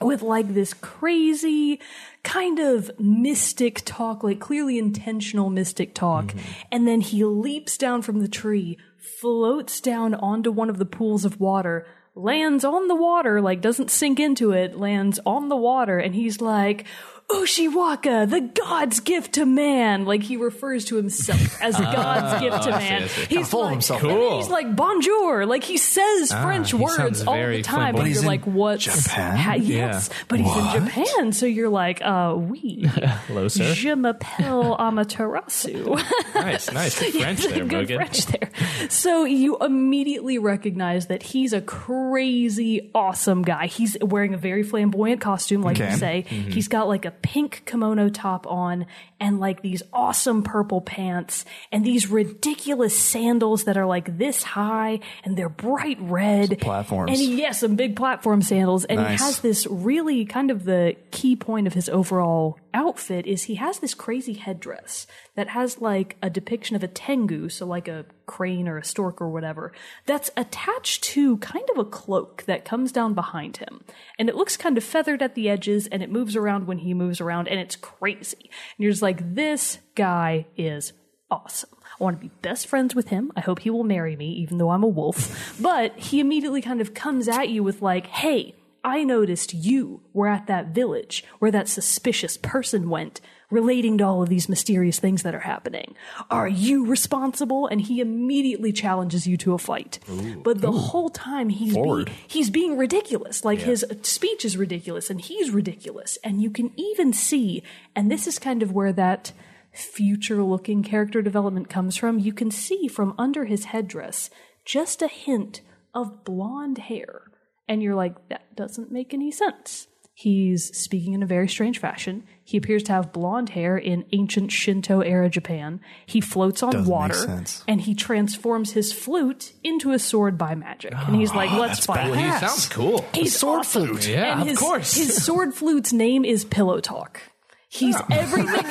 with 0.00 0.22
like 0.22 0.54
this 0.54 0.72
crazy 0.74 1.80
kind 2.22 2.58
of 2.58 2.90
mystic 2.98 3.82
talk, 3.84 4.24
like 4.24 4.40
clearly 4.40 4.78
intentional 4.78 5.50
mystic 5.50 5.94
talk. 5.94 6.26
Mm-hmm. 6.26 6.38
And 6.72 6.88
then 6.88 7.00
he 7.00 7.24
leaps 7.24 7.76
down 7.76 8.02
from 8.02 8.20
the 8.20 8.28
tree, 8.28 8.78
floats 9.20 9.80
down 9.80 10.14
onto 10.14 10.50
one 10.50 10.70
of 10.70 10.78
the 10.78 10.86
pools 10.86 11.24
of 11.24 11.38
water, 11.40 11.86
lands 12.14 12.64
on 12.64 12.88
the 12.88 12.94
water, 12.94 13.40
like 13.40 13.60
doesn't 13.60 13.90
sink 13.90 14.18
into 14.18 14.52
it, 14.52 14.76
lands 14.76 15.20
on 15.26 15.48
the 15.48 15.56
water, 15.56 15.98
and 15.98 16.14
he's 16.14 16.40
like, 16.40 16.86
Ushiwaka, 17.34 18.28
the 18.28 18.40
god's 18.40 19.00
gift 19.00 19.34
to 19.34 19.46
man. 19.46 20.04
Like 20.04 20.22
he 20.22 20.36
refers 20.36 20.84
to 20.86 20.96
himself 20.96 21.60
as 21.62 21.76
the 21.76 21.82
god's 21.94 22.40
gift 22.40 22.62
to 22.64 22.74
I 22.74 22.80
see, 22.82 22.88
man. 22.90 23.02
I 23.02 23.06
see. 23.06 23.36
He's 23.36 23.48
full 23.48 23.60
of 23.60 23.66
like, 23.66 23.72
himself. 23.74 24.00
Cool. 24.00 24.36
He's 24.38 24.48
like 24.48 24.74
bonjour. 24.76 25.46
Like 25.46 25.64
he 25.64 25.76
says 25.76 26.32
French 26.32 26.70
he 26.70 26.76
words 26.76 27.22
all 27.26 27.34
the 27.36 27.62
time. 27.62 27.94
flamboyant. 27.94 27.96
But 27.96 28.06
he's 28.06 28.16
you're 28.22 28.26
like, 28.30 28.46
what's 28.46 28.84
Japan? 28.84 29.36
ha- 29.36 29.52
yes, 29.54 30.10
but 30.28 30.40
he's 30.40 30.56
in 30.56 30.84
Japan. 30.86 31.32
So 31.32 31.46
you're 31.46 31.68
like, 31.68 32.00
uh, 32.02 32.34
oui. 32.36 32.82
Hello, 33.28 33.48
sir. 33.48 33.72
Je 33.74 33.94
m'appelle 33.94 34.76
Amaterasu. 34.78 35.96
nice, 36.34 36.70
nice. 36.72 36.98
Good 37.00 37.14
French 37.14 37.44
there, 37.46 37.64
Good 37.64 37.72
Mogan. 37.72 37.96
French 37.96 38.26
there. 38.26 38.50
So 38.88 39.24
you 39.24 39.56
immediately 39.58 40.38
recognize 40.38 41.06
that 41.06 41.22
he's 41.22 41.52
a 41.52 41.60
crazy, 41.60 42.90
awesome 42.94 43.42
guy. 43.42 43.66
He's 43.66 43.96
wearing 44.00 44.34
a 44.34 44.38
very 44.38 44.62
flamboyant 44.62 45.20
costume, 45.20 45.62
like 45.62 45.76
Okay. 45.80 45.90
you 45.92 45.96
say. 45.96 46.24
Mm-hmm. 46.28 46.50
He's 46.50 46.68
got 46.68 46.88
like 46.88 47.04
a 47.04 47.10
pink 47.22 47.62
kimono 47.66 48.08
top 48.08 48.46
on 48.46 48.86
and 49.18 49.40
like 49.40 49.62
these 49.62 49.82
awesome 49.92 50.42
purple 50.42 50.80
pants 50.80 51.44
and 51.70 51.84
these 51.84 52.08
ridiculous 52.08 52.96
sandals 52.98 53.64
that 53.64 53.76
are 53.76 53.86
like 53.86 54.18
this 54.18 54.42
high 54.42 55.00
and 55.24 55.36
they're 55.36 55.48
bright 55.48 55.98
red. 56.00 56.58
platforms. 56.60 57.10
And 57.10 57.18
he, 57.18 57.40
yeah, 57.40 57.52
some 57.52 57.76
big 57.76 57.96
platform 57.96 58.42
sandals. 58.42 58.84
And 58.84 59.00
Nice. 59.00 59.20
he 59.20 59.24
has 59.24 59.40
this 59.40 59.66
really 59.66 60.24
kind 60.24 60.50
of 60.50 60.64
the 60.64 60.96
key 61.10 61.36
point 61.36 61.66
of 61.66 61.74
his 61.74 61.88
overall 61.88 62.58
outfit 62.72 63.26
is 63.26 63.44
he 63.44 63.56
has 63.56 63.78
this 63.80 63.94
crazy 63.94 64.34
headdress 64.34 65.06
that 65.34 65.48
has 65.48 65.80
like 65.80 66.16
a 66.22 66.30
depiction 66.30 66.76
of 66.76 66.82
a 66.82 66.88
tengu, 66.88 67.48
so 67.48 67.66
like 67.66 67.88
a 67.88 68.04
crane 68.30 68.68
or 68.68 68.78
a 68.78 68.84
stork 68.84 69.20
or 69.20 69.28
whatever, 69.28 69.72
that's 70.06 70.30
attached 70.36 71.02
to 71.02 71.36
kind 71.38 71.68
of 71.72 71.78
a 71.78 71.84
cloak 71.84 72.44
that 72.44 72.64
comes 72.64 72.92
down 72.92 73.12
behind 73.12 73.56
him. 73.56 73.82
And 74.20 74.28
it 74.28 74.36
looks 74.36 74.56
kind 74.56 74.78
of 74.78 74.84
feathered 74.84 75.20
at 75.20 75.34
the 75.34 75.48
edges 75.48 75.88
and 75.88 76.00
it 76.00 76.12
moves 76.12 76.36
around 76.36 76.68
when 76.68 76.78
he 76.78 76.94
moves 76.94 77.20
around 77.20 77.48
and 77.48 77.58
it's 77.58 77.74
crazy. 77.74 78.38
And 78.38 78.78
you're 78.78 78.92
just 78.92 79.02
like, 79.02 79.34
this 79.34 79.78
guy 79.96 80.46
is 80.56 80.92
awesome. 81.28 81.70
I 82.00 82.04
want 82.04 82.20
to 82.20 82.28
be 82.28 82.32
best 82.40 82.68
friends 82.68 82.94
with 82.94 83.08
him. 83.08 83.32
I 83.34 83.40
hope 83.40 83.58
he 83.58 83.70
will 83.70 83.82
marry 83.82 84.14
me, 84.14 84.30
even 84.34 84.58
though 84.58 84.70
I'm 84.70 84.84
a 84.84 84.88
wolf. 84.88 85.60
But 85.60 85.98
he 85.98 86.20
immediately 86.20 86.62
kind 86.62 86.80
of 86.80 86.94
comes 86.94 87.28
at 87.28 87.48
you 87.48 87.62
with, 87.62 87.82
like, 87.82 88.06
hey, 88.06 88.54
I 88.82 89.04
noticed 89.04 89.52
you 89.52 90.02
were 90.12 90.28
at 90.28 90.46
that 90.46 90.68
village 90.68 91.24
where 91.40 91.50
that 91.50 91.68
suspicious 91.68 92.36
person 92.36 92.88
went, 92.88 93.20
relating 93.50 93.98
to 93.98 94.04
all 94.04 94.22
of 94.22 94.28
these 94.28 94.48
mysterious 94.48 94.98
things 94.98 95.22
that 95.22 95.34
are 95.34 95.40
happening. 95.40 95.94
Are 96.30 96.48
you 96.48 96.86
responsible? 96.86 97.66
And 97.66 97.80
he 97.80 98.00
immediately 98.00 98.72
challenges 98.72 99.26
you 99.26 99.36
to 99.38 99.54
a 99.54 99.58
fight. 99.58 99.98
But 100.42 100.60
the 100.60 100.72
whole 100.72 101.10
time 101.10 101.48
he's 101.48 101.74
being, 101.74 102.06
he's 102.28 102.50
being 102.50 102.76
ridiculous. 102.78 103.44
Like 103.44 103.60
his 103.60 103.84
speech 104.02 104.44
is 104.44 104.56
ridiculous 104.56 105.10
and 105.10 105.20
he's 105.20 105.50
ridiculous. 105.50 106.18
And 106.22 106.40
you 106.40 106.50
can 106.50 106.72
even 106.76 107.12
see, 107.12 107.62
and 107.96 108.10
this 108.10 108.26
is 108.26 108.38
kind 108.38 108.62
of 108.62 108.72
where 108.72 108.92
that 108.92 109.32
future 109.72 110.42
looking 110.42 110.82
character 110.82 111.22
development 111.22 111.68
comes 111.68 111.96
from. 111.96 112.18
You 112.18 112.32
can 112.32 112.50
see 112.50 112.88
from 112.88 113.14
under 113.18 113.44
his 113.44 113.66
headdress 113.66 114.30
just 114.64 115.02
a 115.02 115.08
hint 115.08 115.60
of 115.94 116.24
blonde 116.24 116.78
hair. 116.78 117.22
And 117.68 117.82
you're 117.82 117.94
like, 117.94 118.28
that 118.28 118.56
doesn't 118.56 118.90
make 118.90 119.14
any 119.14 119.30
sense. 119.30 119.86
He's 120.12 120.76
speaking 120.76 121.14
in 121.14 121.22
a 121.22 121.26
very 121.26 121.48
strange 121.48 121.78
fashion. 121.78 122.24
He 122.44 122.58
appears 122.58 122.82
to 122.84 122.92
have 122.92 123.12
blonde 123.12 123.50
hair 123.50 123.78
in 123.78 124.04
ancient 124.12 124.52
Shinto 124.52 125.00
era 125.00 125.30
Japan. 125.30 125.80
He 126.04 126.20
floats 126.20 126.62
on 126.62 126.72
Doesn't 126.72 126.84
make 126.86 126.90
water 126.92 127.14
sense. 127.14 127.64
and 127.66 127.80
he 127.80 127.94
transforms 127.94 128.72
his 128.72 128.92
flute 128.92 129.52
into 129.64 129.92
a 129.92 129.98
sword 129.98 130.36
by 130.36 130.54
magic. 130.54 130.92
and 130.94 131.16
he's 131.16 131.32
oh, 131.32 131.36
like, 131.36 131.52
let's 131.52 131.86
fight. 131.86 132.12
badass. 132.12 132.34
He 132.34 132.46
sounds 132.46 132.68
cool. 132.68 133.04
He's 133.14 133.34
sword 133.38 133.60
awesome. 133.60 133.86
flute. 133.86 134.08
Yeah, 134.08 134.32
and 134.32 134.42
of 134.42 134.48
his, 134.48 134.58
course. 134.58 134.94
His 134.94 135.16
sword 135.24 135.54
flute's 135.54 135.92
name 135.92 136.24
is 136.24 136.44
Pillow 136.44 136.80
Talk. 136.80 137.22
He's 137.72 137.94
oh. 137.94 138.04
everything. 138.10 138.66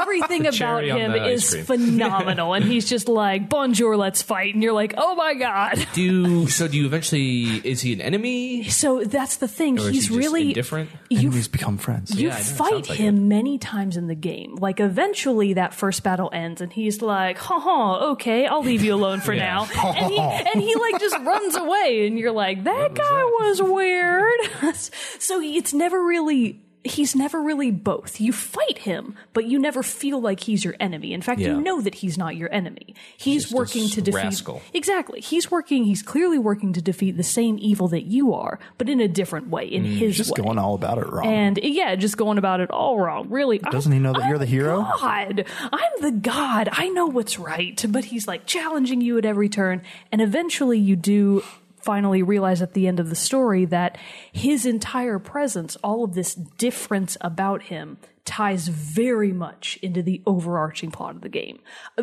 Everything 0.00 0.46
about 0.46 0.84
him 0.84 1.14
is 1.14 1.54
phenomenal, 1.66 2.52
and 2.52 2.66
he's 2.66 2.86
just 2.86 3.08
like, 3.08 3.48
"Bonjour, 3.48 3.96
let's 3.96 4.20
fight," 4.20 4.52
and 4.52 4.62
you're 4.62 4.74
like, 4.74 4.92
"Oh 4.98 5.14
my 5.14 5.32
god!" 5.32 5.86
Do 5.94 6.46
so? 6.46 6.68
Do 6.68 6.76
you 6.76 6.84
eventually? 6.84 7.44
Is 7.64 7.80
he 7.80 7.94
an 7.94 8.02
enemy? 8.02 8.64
So 8.64 9.04
that's 9.04 9.36
the 9.38 9.48
thing. 9.48 9.78
Or 9.78 9.88
is 9.88 9.88
he's 9.88 10.08
he 10.08 10.18
really 10.18 10.52
different. 10.52 10.90
You 11.08 11.20
Enemies 11.20 11.48
become 11.48 11.78
friends. 11.78 12.14
you 12.14 12.28
Yeah, 12.28 12.34
I 12.34 12.36
know, 12.36 12.40
it 12.40 12.44
fight 12.44 12.88
like 12.90 12.98
him 12.98 13.28
many 13.28 13.56
times 13.56 13.96
in 13.96 14.06
the 14.06 14.14
game. 14.14 14.56
Like 14.56 14.80
eventually 14.80 15.54
that 15.54 15.72
first 15.72 16.02
battle 16.02 16.28
ends 16.30 16.60
and 16.60 16.70
he's 16.70 17.00
like, 17.00 17.38
ha 17.38 17.58
ha, 17.58 18.10
okay, 18.12 18.46
I'll 18.46 18.62
leave 18.62 18.82
you 18.82 18.92
alone 18.94 19.20
for 19.20 19.32
Yeah. 19.36 19.66
now. 19.66 19.92
And 19.92 20.12
he, 20.12 20.18
and 20.18 20.60
he 20.60 20.74
like 20.74 21.00
just 21.00 21.16
runs 21.20 21.56
away 21.56 22.06
and 22.06 22.18
you're 22.18 22.32
like, 22.32 22.64
that 22.64 22.94
guy 22.94 23.24
was 23.24 23.62
weird. 23.62 24.74
so 25.18 25.40
it's 25.40 25.72
never 25.72 26.02
really, 26.04 26.60
he's 26.92 27.14
never 27.16 27.40
really 27.42 27.70
both. 27.70 28.20
You 28.20 28.32
fight 28.32 28.78
him, 28.78 29.14
but 29.32 29.44
you 29.46 29.58
never 29.58 29.82
feel 29.82 30.20
like 30.20 30.40
he's 30.40 30.64
your 30.64 30.74
enemy. 30.80 31.12
In 31.12 31.22
fact, 31.22 31.40
Yeah. 31.40 31.48
you 31.48 31.60
know 31.60 31.80
that 31.80 31.96
he's 31.96 32.16
not 32.18 32.36
your 32.36 32.52
enemy. 32.52 32.94
He's 33.16 33.44
just 33.44 33.54
working 33.54 33.88
to 33.90 34.00
defeat. 34.02 34.16
rascal. 34.16 34.62
Exactly. 34.74 35.20
He's 35.20 35.50
working, 35.50 35.84
he's 35.84 36.02
clearly 36.02 36.38
working 36.38 36.72
to 36.72 36.82
defeat 36.82 37.16
the 37.16 37.22
same 37.22 37.58
evil 37.60 37.88
that 37.88 38.04
you 38.06 38.32
are, 38.34 38.58
but 38.78 38.88
in 38.88 39.00
a 39.00 39.08
different 39.08 39.48
way, 39.48 39.66
in 39.66 39.84
his 39.84 40.14
Mm, 40.14 40.16
Just 40.16 40.30
way. 40.38 40.44
going 40.44 40.58
all 40.58 40.74
about 40.74 40.98
it 40.98 41.06
wrong. 41.10 41.26
And 41.26 41.58
yeah, 41.62 41.94
just 41.96 42.16
going 42.16 42.38
about 42.38 42.60
it 42.60 42.70
all 42.70 42.98
wrong. 42.98 43.28
Really, 43.28 43.58
Doesn't 43.58 43.92
he 43.92 43.98
know 43.98 44.12
that 44.12 44.28
you're 44.28 44.38
the 44.38 44.46
hero? 44.46 44.82
God, 45.00 45.44
I'm 45.72 45.92
the 46.00 46.12
god. 46.12 46.68
I 46.72 46.88
know 46.88 47.06
what's 47.06 47.38
right. 47.38 47.84
But 47.88 48.06
he's 48.06 48.26
like 48.28 48.46
challenging 48.46 49.00
you 49.00 49.18
at 49.18 49.24
every 49.24 49.48
turn, 49.48 49.82
and 50.12 50.20
eventually 50.20 50.78
you 50.78 50.96
do 50.96 51.42
finally 51.86 52.22
realize 52.22 52.60
at 52.60 52.74
the 52.74 52.86
end 52.86 53.00
of 53.00 53.08
the 53.08 53.14
story 53.14 53.64
that 53.64 53.96
his 54.32 54.66
entire 54.66 55.18
presence, 55.18 55.76
all 55.76 56.04
of 56.04 56.14
this 56.14 56.34
difference 56.34 57.16
about 57.20 57.62
him, 57.62 57.96
ties 58.24 58.66
very 58.66 59.32
much 59.32 59.78
into 59.80 60.02
the 60.02 60.20
overarching 60.26 60.90
plot 60.90 61.14
of 61.14 61.22
the 61.22 61.28
game. 61.28 61.60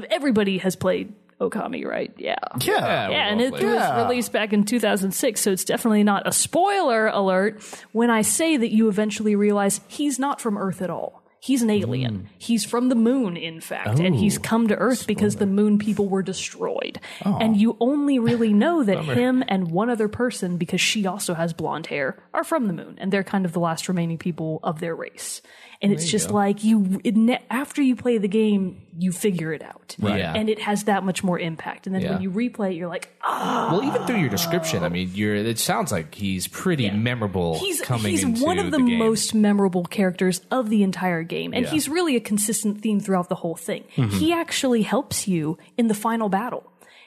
Everybody 0.10 0.58
has 0.60 0.78
played 0.78 1.14
Okami, 1.42 1.86
right? 1.86 2.14
Yeah. 2.18 2.36
yeah. 2.62 3.10
Yeah, 3.10 3.28
and 3.28 3.40
well 3.40 3.48
it 3.48 3.60
played. 3.60 3.66
was 3.66 4.08
released 4.08 4.32
back 4.32 4.54
in 4.54 4.64
2006, 4.64 5.42
so 5.42 5.52
it's 5.52 5.66
definitely 5.66 6.04
not 6.04 6.26
a 6.26 6.32
spoiler 6.32 7.08
alert 7.08 7.62
when 7.92 8.10
I 8.10 8.22
say 8.22 8.56
that 8.56 8.72
you 8.72 8.88
eventually 8.88 9.36
realize 9.36 9.82
he's 9.88 10.18
not 10.18 10.40
from 10.40 10.58
Earth 10.58 10.82
at 10.82 10.90
all. 10.90 11.23
He's 11.44 11.62
an 11.62 11.70
alien. 11.70 12.30
He's 12.38 12.64
from 12.64 12.88
the 12.88 12.96
moon, 12.96 13.36
in 13.36 13.60
fact, 13.60 14.00
and 14.00 14.16
he's 14.16 14.38
come 14.38 14.70
to 14.70 14.78
Earth 14.78 15.06
because 15.06 15.36
the 15.36 15.46
moon 15.46 15.78
people 15.78 16.08
were 16.08 16.24
destroyed. 16.24 17.02
And 17.26 17.58
you 17.58 17.76
only 17.82 18.18
really 18.18 18.54
know 18.64 18.82
that 18.82 19.04
him 19.04 19.44
and 19.50 19.70
one 19.70 19.90
other 19.90 20.08
person, 20.08 20.56
because 20.56 20.80
she 20.80 21.06
also 21.06 21.34
has 21.34 21.52
blonde 21.52 21.88
hair, 21.88 22.18
are 22.34 22.46
from 22.46 22.68
the 22.68 22.74
moon, 22.74 22.98
and 22.98 23.12
they're 23.12 23.26
kind 23.26 23.44
of 23.44 23.52
the 23.52 23.60
last 23.60 23.90
remaining 23.90 24.18
people 24.18 24.62
of 24.64 24.80
their 24.80 24.96
race. 24.96 25.42
And 25.84 25.92
it's 25.92 26.10
just 26.10 26.32
like 26.32 26.64
you 26.64 27.00
it, 27.04 27.16
ne- 27.16 27.44
after 27.52 27.82
you 27.82 27.96
play 27.96 28.18
the 28.18 28.28
game, 28.28 28.82
you 28.98 29.12
figure 29.12 29.52
it 29.54 29.62
out, 29.64 29.96
Right. 30.00 30.20
Yeah. 30.20 30.34
and 30.36 30.50
it 30.50 30.60
has 30.60 30.86
that 30.86 31.04
much 31.04 31.24
more 31.24 31.38
impact. 31.40 31.86
And 31.88 31.96
then 31.96 32.02
Yeah. 32.04 32.14
when 32.14 32.22
you 32.22 32.32
replay 32.32 32.72
it, 32.72 32.76
you're 32.76 32.88
like, 32.88 33.10
ah, 33.24 33.70
Well, 33.72 33.84
even 33.84 34.06
through 34.06 34.18
your 34.20 34.30
description, 34.30 34.84
I 34.84 34.90
mean, 34.90 35.12
you're. 35.14 35.36
It 35.36 35.60
sounds 35.60 35.92
like 35.92 36.14
he's 36.16 36.48
pretty 36.48 36.90
memorable. 36.92 37.60
he's 37.60 37.82
coming 37.82 38.12
he's 38.12 38.24
into 38.24 38.44
one 38.44 38.60
of 38.60 38.72
the, 38.72 38.78
game. 38.78 38.98
most 39.00 39.34
memorable 39.36 39.84
characters 39.86 40.42
of 40.52 40.70
the 40.70 40.84
entire 40.84 41.24
game, 41.24 41.54
and 41.54 41.66
Yeah. 41.66 41.72
he's 41.72 41.90
really 41.90 42.16
a 42.16 42.20
consistent 42.20 42.82
theme 42.82 43.00
throughout 43.00 43.30
the 43.30 43.36
whole 43.36 43.56
thing. 43.56 43.84
Mm-hmm. 43.96 44.18
He 44.18 44.32
actually 44.34 44.84
helps 44.84 45.28
you 45.28 45.58
in 45.78 45.88
the 45.88 45.94
final 45.96 46.30
battle. 46.30 46.64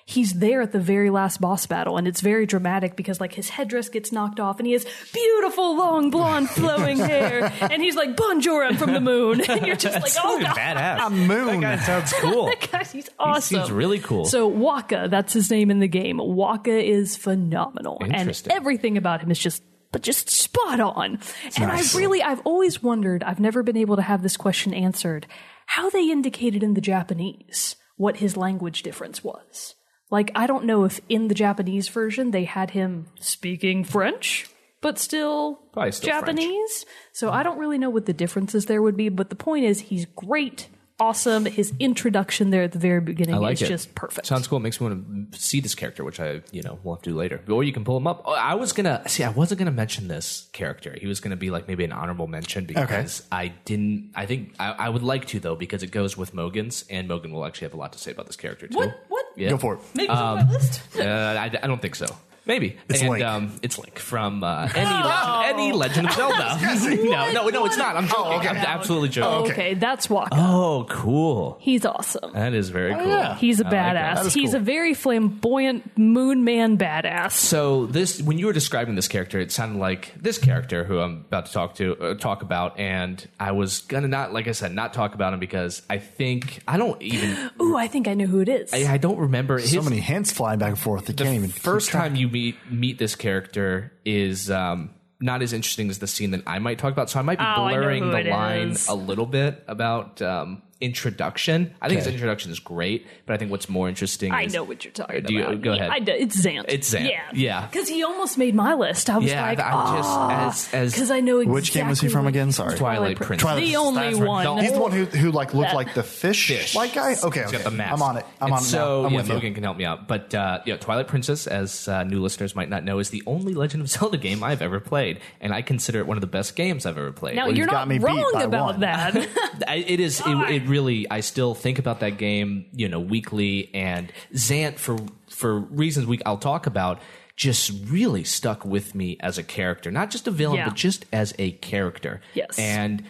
He's 0.08 0.34
there 0.34 0.60
at 0.62 0.70
the 0.70 0.78
very 0.78 1.10
last 1.10 1.40
boss 1.40 1.66
battle, 1.66 1.96
and 1.96 2.06
it's 2.06 2.20
very 2.20 2.46
dramatic 2.46 2.94
because 2.94 3.20
like 3.20 3.34
his 3.34 3.48
headdress 3.48 3.88
gets 3.88 4.12
knocked 4.12 4.38
off, 4.38 4.58
and 4.60 4.66
he 4.66 4.72
has 4.72 4.86
beautiful 5.12 5.76
long 5.76 6.10
blonde 6.10 6.48
flowing 6.50 6.98
hair, 6.98 7.52
and 7.60 7.82
he's 7.82 7.96
like 7.96 8.16
Bonjour, 8.16 8.62
I'm 8.64 8.76
from 8.76 8.92
the 8.92 9.00
moon, 9.00 9.40
and 9.48 9.66
you're 9.66 9.74
just 9.74 10.00
like, 10.00 10.12
oh 10.24 10.40
god, 10.40 10.56
badass. 10.56 11.10
moon. 11.10 11.60
That 11.60 11.78
guy 11.80 11.84
sounds 11.84 12.12
cool. 12.20 12.48
Guys, 12.70 12.92
he's 12.92 13.10
awesome. 13.18 13.56
seems 13.58 13.72
really 13.72 13.98
cool. 13.98 14.26
So 14.26 14.46
Waka, 14.46 15.08
that's 15.10 15.32
his 15.32 15.50
name 15.50 15.72
in 15.72 15.80
the 15.80 15.88
game. 15.88 16.18
Waka 16.22 16.78
is 16.78 17.16
phenomenal, 17.16 17.98
and 18.00 18.14
Interesting. 18.14 18.52
everything 18.52 18.96
about 18.96 19.22
him 19.22 19.32
is 19.32 19.40
just, 19.40 19.64
but 19.90 20.02
just 20.02 20.30
spot 20.30 20.78
on. 20.78 21.18
and 21.56 21.66
nice. 21.66 21.96
I 21.96 21.98
really, 21.98 22.22
I've 22.22 22.42
always 22.42 22.80
wondered. 22.80 23.24
I've 23.24 23.40
never 23.40 23.64
been 23.64 23.76
able 23.76 23.96
to 23.96 24.02
have 24.02 24.22
this 24.22 24.36
question 24.36 24.72
answered. 24.72 25.26
How 25.66 25.90
they 25.90 26.08
indicated 26.12 26.62
in 26.62 26.74
the 26.74 26.80
Japanese 26.80 27.74
what 27.96 28.18
his 28.18 28.36
language 28.36 28.84
difference 28.84 29.24
was. 29.24 29.74
Like, 30.16 30.33
I 30.35 30.46
don't 30.46 30.64
know 30.64 30.85
if 30.85 30.98
in 31.11 31.29
the 31.29 31.35
Japanese 31.35 31.88
version 31.88 32.31
they 32.31 32.44
had 32.44 32.70
him 32.70 33.05
speaking 33.20 33.85
French, 33.85 34.48
but 34.81 34.98
still, 34.98 35.61
still 35.90 35.90
Japanese. 35.90 36.87
So 37.12 37.31
I 37.31 37.42
don't 37.42 37.59
really 37.59 37.76
know 37.76 37.90
what 37.90 38.07
the 38.07 38.14
differences 38.14 38.64
there 38.64 38.81
would 38.81 38.96
be. 38.96 39.11
But 39.11 39.29
the 39.29 39.37
point 39.37 39.66
is, 39.66 39.79
he's 39.79 40.07
great, 40.07 40.70
awesome. 40.98 41.44
His 41.44 41.74
introduction 41.79 42.48
there 42.48 42.62
at 42.62 42.72
the 42.72 42.79
very 42.79 43.02
beginning 43.02 43.35
I 43.35 43.38
like 43.40 43.52
is 43.57 43.62
it. 43.64 43.68
just 43.68 43.94
perfect. 43.94 44.26
Sounds 44.26 44.48
cool. 44.48 44.57
It 44.57 44.62
makes 44.62 44.81
me 44.81 44.87
want 44.87 45.33
to 45.33 45.38
see 45.38 45.61
this 45.61 45.74
character, 45.74 46.02
which 46.02 46.18
I, 46.18 46.40
you 46.50 46.62
know, 46.62 46.79
we'll 46.83 46.94
have 46.94 47.02
to 47.02 47.11
do 47.11 47.16
later. 47.18 47.42
Or 47.46 47.62
you 47.62 47.74
can 47.74 47.85
pull 47.85 47.98
him 47.98 48.07
up. 48.07 48.22
Oh, 48.24 48.33
I 48.33 48.55
was 48.55 48.72
gonna 48.72 49.07
see. 49.11 49.22
I 49.22 49.29
wasn't 49.29 49.59
gonna 49.59 49.70
mention 49.70 50.09
this 50.09 50.48
character. 50.55 50.96
He 50.98 51.07
was 51.07 51.20
gonna 51.20 51.37
be 51.37 51.50
like 51.50 51.68
maybe 51.68 51.85
an 51.85 51.92
honorable 51.92 52.26
mention 52.26 52.64
because 52.64 53.22
I 53.31 53.48
didn't. 53.48 54.12
I 54.14 54.24
think 54.24 54.55
I, 54.59 54.70
I 54.70 54.88
would 54.88 55.02
like 55.02 55.26
to 55.26 55.40
though 55.40 55.57
because 55.57 55.83
it 55.83 55.90
goes 55.90 56.16
with 56.16 56.33
Mogan's, 56.33 56.87
and 56.88 57.07
Mogan 57.07 57.33
will 57.33 57.44
actually 57.44 57.66
have 57.66 57.74
a 57.74 57.76
lot 57.76 57.92
to 57.92 57.98
say 57.98 58.12
about 58.12 58.24
this 58.24 58.37
character 58.37 58.66
too. 58.66 58.79
What? 58.79 58.98
What? 59.09 59.25
Yeah. 59.37 59.51
Go 59.51 59.59
for 59.59 59.75
it. 59.75 59.81
Maybe 59.94 60.11
it's 60.12 60.20
on 60.20 60.46
my 60.46 60.53
list. 60.53 60.83
Uh, 60.99 61.37
I, 61.38 61.44
I 61.62 61.66
don't 61.66 61.81
think 61.83 61.94
so. 61.94 62.07
Maybe 62.46 62.76
It's 62.88 63.00
and, 63.00 63.11
Link. 63.11 63.24
Um, 63.24 63.52
it's 63.62 63.76
Link 63.76 63.98
from 63.98 64.44
uh, 64.44 64.68
any 64.74 64.85
legend, 64.85 65.59
any 65.59 65.72
Legend 65.72 66.06
of 66.06 66.12
Zelda. 66.14 66.59
no, 67.04 67.32
no, 67.32 67.48
no, 67.48 67.66
it's 67.66 67.76
not. 67.76 67.96
I'm 67.96 68.06
joking. 68.06 68.48
I'm 68.48 68.56
absolutely 68.56 69.09
joking. 69.09 69.50
Okay. 69.52 69.74
that's 69.74 70.09
Waka. 70.09 70.30
Oh, 70.32 70.87
cool. 70.88 71.59
He's 71.61 71.85
awesome. 71.85 72.32
That 72.32 72.54
is 72.54 72.68
very 72.70 72.94
cool. 72.94 73.09
yeah. 73.09 73.35
He's 73.37 73.61
a 73.61 73.66
I 73.66 73.70
like 73.70 73.70
that. 73.72 73.96
badass. 73.96 74.14
That 74.16 74.26
is 74.26 74.35
He's 74.35 74.50
cool. 74.50 74.61
a 74.61 74.62
very 74.64 74.94
flamboyant 74.94 75.98
moon 75.98 76.44
man 76.44 76.78
badass. 76.78 77.32
So 77.32 77.87
this, 77.87 78.22
when 78.22 78.38
you 78.38 78.46
were 78.46 78.52
describing 78.52 78.94
this 78.94 79.09
character, 79.09 79.40
it 79.40 79.50
sounded 79.50 79.78
like 79.80 80.12
this 80.16 80.38
character 80.38 80.85
who 80.85 81.00
I'm 81.00 81.24
about 81.26 81.46
to 81.46 81.52
talk 81.52 81.74
to 81.76 81.96
uh, 81.98 82.14
talk 82.14 82.42
about, 82.42 82.78
and 82.78 83.26
I 83.40 83.52
was 83.52 83.80
gonna 83.80 84.09
not, 84.09 84.32
like 84.32 84.46
I 84.46 84.52
said, 84.52 84.72
not 84.72 84.94
talk 84.94 85.14
about 85.14 85.32
him 85.35 85.40
because 85.40 85.82
I 85.90 85.98
think 85.98 86.61
I 86.68 86.76
don't 86.76 87.00
even, 87.02 87.50
Ooh, 87.61 87.76
I 87.76 87.88
think 87.88 88.06
I 88.06 88.14
know 88.14 88.26
who 88.26 88.40
it 88.40 88.48
is. 88.48 88.72
I, 88.72 88.94
I 88.94 88.98
don't 88.98 89.18
remember 89.18 89.59
his 89.59 89.72
So 89.72 89.82
many 89.82 89.98
hints 90.00 90.30
flying 90.32 90.59
back 90.59 90.68
and 90.70 90.78
forth. 90.78 91.09
You 91.09 91.14
can't 91.14 91.35
even. 91.35 91.50
first 91.50 91.90
time 91.90 92.14
you 92.14 92.28
meet 92.37 92.57
meet 92.70 92.99
this 92.99 93.14
character 93.16 93.92
is 94.05 94.51
um, 94.51 94.90
not 95.20 95.40
as 95.42 95.53
interesting 95.53 95.88
as 95.90 95.99
the 95.99 96.07
scene 96.07 96.31
that 96.33 96.42
I 96.46 96.59
might 96.59 96.79
talk 96.79 96.92
about. 96.92 97.09
So 97.11 97.18
I 97.18 97.22
might 97.22 97.38
be 97.38 97.44
Oh, 97.46 97.68
blurring 97.68 98.11
the 98.11 98.22
line 98.25 98.70
is. 98.70 98.88
a 98.88 98.94
little 98.94 99.27
bit 99.27 99.64
about 99.66 100.20
um, 100.20 100.62
introduction. 100.80 101.74
I 101.80 101.88
think 101.88 101.98
his 102.00 102.06
introduction 102.08 102.50
is 102.50 102.58
great, 102.60 103.06
but 103.26 103.34
I 103.34 103.36
think 103.36 103.50
what's 103.50 103.68
more 103.68 103.88
interesting. 103.88 104.32
I 104.32 104.42
is, 104.42 104.52
know 104.54 104.62
what 104.64 104.84
you're 104.84 104.92
talking 104.92 105.22
Do 105.22 105.32
you- 105.34 105.42
about. 105.44 105.62
go 105.62 105.72
ahead. 105.72 105.90
I 105.90 105.98
do. 106.00 106.12
It's 106.12 106.36
Zant. 106.44 106.64
It's 106.68 106.92
Zant. 106.94 107.08
Yeah. 107.08 107.22
Yeah. 107.32 107.66
Because 107.66 107.88
he 107.88 108.02
almost 108.02 108.38
made 108.38 108.54
my 108.54 108.74
list. 108.74 109.08
I 109.10 109.18
was 109.18 109.30
Yeah, 109.30 109.42
like, 109.42 109.58
I'm 109.60 109.96
just 109.96 110.70
as 110.72 110.74
as 110.74 110.92
because 110.92 111.10
I 111.10 111.20
know 111.20 111.38
exactly 111.38 111.52
Which 111.54 111.72
game 111.72 111.88
was 111.88 112.00
he 112.00 112.08
from 112.08 112.26
again? 112.26 112.52
Sorry. 112.52 112.76
Twilight 112.76 113.16
Princess. 113.16 113.42
Twilight 113.42 113.64
The 113.64 113.76
only 113.76 114.02
that's 114.02 114.18
right. 114.18 114.26
one. 114.48 114.58
He's 114.62 114.72
the 114.72 114.80
one 114.80 114.92
who, 114.92 115.04
who 115.06 115.30
like 115.30 115.54
looked 115.54 115.68
That- 115.70 115.76
like 115.76 115.94
the 115.94 116.02
fish, 116.02 116.46
Fish. 116.48 116.74
like 116.74 116.94
guy. 116.94 117.12
Okay, 117.22 117.40
He's 117.40 117.48
okay. 117.48 117.52
got 117.52 117.64
the 117.64 117.70
mask. 117.70 117.92
I'm 117.94 118.02
on 118.02 118.16
it. 118.18 118.26
I'm 118.40 118.46
And 118.46 118.52
on 118.54 118.58
it 118.60 118.64
so, 118.64 119.00
now. 119.02 119.06
I'm 119.06 119.12
yeah, 119.12 119.16
with 119.18 119.28
Logan 119.30 119.48
you. 119.48 119.54
can 119.54 119.64
help 119.64 119.76
me 119.76 119.84
out. 119.84 120.06
But 120.08 120.34
uh, 120.34 120.60
yeah, 120.66 120.76
Twilight 120.76 121.08
Princess, 121.08 121.46
as 121.46 121.88
uh, 121.88 122.04
new 122.04 122.20
listeners 122.20 122.54
might 122.54 122.68
not 122.68 122.84
know, 122.84 122.98
is 122.98 123.10
the 123.10 123.22
only 123.26 123.54
Legend 123.54 123.82
of 123.82 123.88
Zelda 123.90 124.16
game 124.18 124.42
I've 124.44 124.62
ever 124.62 124.80
played, 124.80 125.20
and 125.40 125.52
I 125.52 125.62
consider 125.62 125.98
it 126.00 126.06
one 126.06 126.16
of 126.16 126.20
the 126.20 126.26
best 126.26 126.54
games 126.56 126.86
I've 126.86 126.98
ever 126.98 127.12
played. 127.12 127.36
Now 127.36 127.46
Well, 127.46 127.52
you're 127.56 127.64
you've 127.64 127.70
got 127.70 127.78
not 127.80 127.88
me 127.88 127.98
beat 127.98 128.04
wrong 128.04 128.30
by 128.34 128.42
about 128.42 128.64
one. 128.72 128.80
that. 128.80 129.16
I, 129.68 129.76
it 129.76 130.00
is. 130.00 130.20
It, 130.24 130.50
it 130.50 130.65
really. 130.66 131.11
I 131.11 131.20
still 131.20 131.55
think 131.55 131.79
about 131.79 132.00
that 132.00 132.18
game, 132.18 132.66
you 132.72 132.88
know, 132.88 133.00
weekly. 133.00 133.70
And 133.74 134.12
Zant, 134.35 134.79
for 134.79 134.98
for 135.29 135.59
reasons 135.59 136.07
we 136.07 136.20
I'll 136.26 136.38
talk 136.38 136.66
about, 136.66 137.00
just 137.37 137.72
really 137.88 138.24
stuck 138.24 138.64
with 138.64 138.94
me 138.94 139.16
as 139.20 139.38
a 139.38 139.42
character, 139.42 139.90
not 139.90 140.11
just 140.11 140.26
a 140.26 140.31
villain, 140.31 140.59
Yeah. 140.59 140.68
but 140.68 140.74
just 140.76 141.05
as 141.12 141.35
a 141.38 141.52
character. 141.52 142.20
Yes. 142.35 142.59
And 142.59 143.05